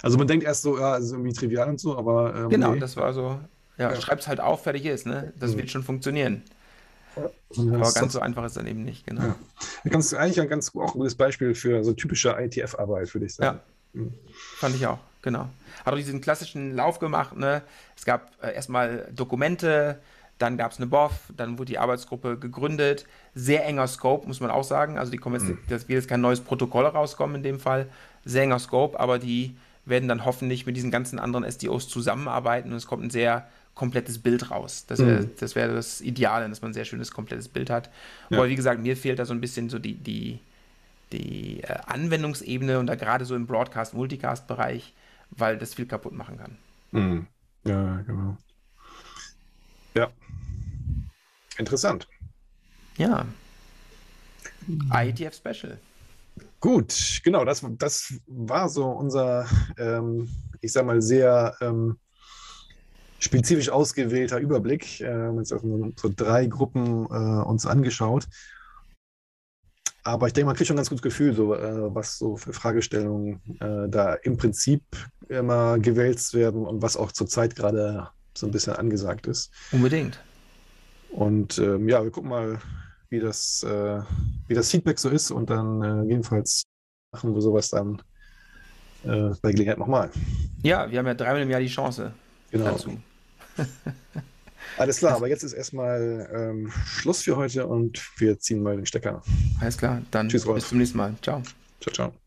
also 0.02 0.18
man 0.18 0.26
denkt 0.26 0.44
erst 0.44 0.62
so, 0.62 0.78
ja, 0.78 0.97
ist 0.97 1.12
irgendwie 1.12 1.32
trivial 1.32 1.68
und 1.68 1.80
so, 1.80 1.97
aber. 1.97 2.34
Ähm, 2.34 2.48
genau, 2.48 2.72
nee. 2.72 2.80
das 2.80 2.97
war 2.97 3.12
so, 3.12 3.38
ja, 3.78 3.93
ja. 3.93 4.01
schreib's 4.01 4.26
halt 4.26 4.40
auf, 4.40 4.62
fertig 4.62 4.84
ist, 4.86 5.06
ne? 5.06 5.32
Das 5.38 5.52
mhm. 5.52 5.59
wird 5.59 5.70
schon 5.70 5.82
funktionieren. 5.82 6.43
Aber 7.16 7.93
ganz 7.93 8.12
so 8.12 8.20
einfach 8.20 8.44
ist 8.44 8.56
dann 8.56 8.66
eben 8.66 8.84
nicht, 8.84 9.06
genau. 9.06 9.22
Ja. 9.22 9.36
Da 9.84 9.90
kannst 9.90 10.12
du 10.12 10.16
eigentlich 10.16 10.40
ein 10.40 10.48
ganz 10.48 10.74
auch 10.74 10.93
gutes 10.93 11.14
Beispiel 11.14 11.55
für 11.55 11.82
so 11.82 11.94
typische 11.94 12.36
ITF-Arbeit, 12.38 13.14
würde 13.14 13.26
ich 13.26 13.34
sagen. 13.34 13.60
Ja. 13.94 14.01
Mhm. 14.02 14.14
Fand 14.56 14.76
ich 14.76 14.86
auch, 14.86 14.98
genau. 15.22 15.48
Hat 15.84 15.94
auch 15.94 15.97
diesen 15.97 16.20
klassischen 16.20 16.74
Lauf 16.74 16.98
gemacht, 16.98 17.36
ne? 17.36 17.62
Es 17.97 18.05
gab 18.05 18.32
äh, 18.43 18.55
erstmal 18.55 19.09
Dokumente, 19.14 19.98
dann 20.38 20.56
gab 20.56 20.72
es 20.72 20.78
eine 20.78 20.86
BOF, 20.86 21.32
dann 21.36 21.58
wurde 21.58 21.72
die 21.72 21.78
Arbeitsgruppe 21.78 22.38
gegründet. 22.38 23.06
Sehr 23.34 23.64
enger 23.64 23.86
Scope, 23.86 24.26
muss 24.26 24.40
man 24.40 24.50
auch 24.50 24.64
sagen. 24.64 24.98
Also 24.98 25.10
die 25.10 25.18
kommen 25.18 25.36
jetzt, 25.36 25.48
mhm. 25.48 25.58
das 25.68 25.88
wird 25.88 26.00
jetzt 26.00 26.08
kein 26.08 26.20
neues 26.20 26.40
Protokoll 26.40 26.84
rauskommen 26.86 27.36
in 27.36 27.42
dem 27.42 27.60
Fall. 27.60 27.86
Sehr 28.24 28.42
enger 28.42 28.58
Scope, 28.58 28.98
aber 29.00 29.18
die 29.18 29.56
werden 29.86 30.08
dann 30.08 30.24
hoffentlich 30.24 30.66
mit 30.66 30.76
diesen 30.76 30.90
ganzen 30.90 31.18
anderen 31.18 31.50
SDOs 31.50 31.88
zusammenarbeiten 31.88 32.70
und 32.70 32.76
es 32.76 32.86
kommt 32.86 33.04
ein 33.04 33.10
sehr 33.10 33.46
komplettes 33.74 34.18
Bild 34.18 34.50
raus. 34.50 34.84
Das 34.86 34.98
wäre 34.98 35.22
mhm. 35.22 35.30
das, 35.38 35.54
wär 35.54 35.68
das 35.68 36.00
Ideale, 36.00 36.48
dass 36.48 36.60
man 36.60 36.70
ein 36.70 36.74
sehr 36.74 36.84
schönes, 36.84 37.12
komplettes 37.12 37.48
Bild 37.48 37.70
hat. 37.70 37.90
Ja. 38.30 38.38
Aber 38.38 38.48
wie 38.48 38.56
gesagt, 38.56 38.82
mir 38.82 38.96
fehlt 38.96 39.18
da 39.18 39.24
so 39.24 39.32
ein 39.32 39.40
bisschen 39.40 39.68
so 39.70 39.78
die, 39.78 39.94
die, 39.94 40.40
die 41.12 41.62
äh, 41.62 41.76
Anwendungsebene 41.86 42.78
und 42.78 42.86
da 42.86 42.94
gerade 42.94 43.24
so 43.24 43.36
im 43.36 43.46
Broadcast-Multicast-Bereich, 43.46 44.92
weil 45.30 45.58
das 45.58 45.74
viel 45.74 45.86
kaputt 45.86 46.14
machen 46.14 46.38
kann. 46.38 46.56
Mhm. 46.90 47.26
Ja, 47.64 48.02
genau. 48.06 48.36
Ja. 49.97 50.10
Interessant. 51.59 52.06
Ja. 52.98 53.27
IETF 54.93 55.35
Special. 55.35 55.78
Gut, 56.60 57.20
genau, 57.24 57.44
das, 57.44 57.64
das 57.78 58.14
war 58.27 58.68
so 58.68 58.86
unser, 58.89 59.47
ähm, 59.78 60.28
ich 60.60 60.73
sag 60.73 60.85
mal, 60.85 61.01
sehr 61.01 61.56
ähm, 61.60 61.98
spezifisch 63.18 63.70
ausgewählter 63.70 64.39
Überblick. 64.39 65.01
Äh, 65.01 65.12
haben 65.12 65.39
uns 65.39 65.52
also 65.52 65.93
so 65.97 66.10
drei 66.14 66.47
Gruppen 66.47 67.06
äh, 67.06 67.44
uns 67.44 67.64
angeschaut. 67.66 68.27
Aber 70.05 70.27
ich 70.27 70.35
denke, 70.35 70.47
man 70.47 70.56
kriegt 70.56 70.68
schon 70.68 70.74
ein 70.74 70.78
ganz 70.78 70.90
gutes 70.90 71.02
Gefühl, 71.02 71.35
so, 71.35 71.55
äh, 71.55 71.94
was 71.94 72.18
so 72.18 72.36
für 72.36 72.52
Fragestellungen 72.52 73.40
äh, 73.60 73.89
da 73.89 74.14
im 74.14 74.36
Prinzip 74.36 74.82
immer 75.28 75.78
gewälzt 75.78 76.35
werden 76.35 76.66
und 76.66 76.82
was 76.82 76.97
auch 76.97 77.12
zurzeit 77.12 77.56
gerade 77.56 78.10
so 78.36 78.46
ein 78.46 78.52
bisschen 78.52 78.74
angesagt 78.74 79.26
ist. 79.26 79.50
Unbedingt. 79.72 80.18
Und 81.10 81.58
ähm, 81.58 81.88
ja, 81.88 82.02
wir 82.02 82.10
gucken 82.10 82.30
mal, 82.30 82.58
wie 83.08 83.20
das, 83.20 83.62
äh, 83.62 84.00
wie 84.48 84.54
das 84.54 84.70
Feedback 84.70 84.98
so 84.98 85.08
ist 85.08 85.30
und 85.30 85.50
dann 85.50 85.82
äh, 85.82 86.02
jedenfalls 86.08 86.64
machen 87.12 87.34
wir 87.34 87.40
sowas 87.40 87.68
dann 87.68 88.02
äh, 89.04 89.30
bei 89.40 89.52
Gelegenheit 89.52 89.78
nochmal. 89.78 90.10
Ja, 90.62 90.90
wir 90.90 90.98
haben 90.98 91.06
ja 91.06 91.14
dreimal 91.14 91.42
im 91.42 91.50
Jahr 91.50 91.60
die 91.60 91.68
Chance 91.68 92.12
genau. 92.50 92.72
dazu. 92.72 92.98
Alles 94.78 94.98
klar, 94.98 95.16
aber 95.16 95.28
jetzt 95.28 95.42
ist 95.42 95.52
erstmal 95.52 96.28
ähm, 96.32 96.70
Schluss 96.84 97.22
für 97.22 97.36
heute 97.36 97.66
und 97.66 98.02
wir 98.18 98.38
ziehen 98.38 98.62
mal 98.62 98.76
den 98.76 98.84
Stecker. 98.84 99.22
Alles 99.60 99.78
klar, 99.78 100.02
dann 100.10 100.28
Tschüss, 100.28 100.44
bis 100.44 100.68
zum 100.68 100.78
nächsten 100.78 100.98
Mal. 100.98 101.14
Ciao. 101.22 101.42
Ciao, 101.80 101.94
ciao. 101.94 102.26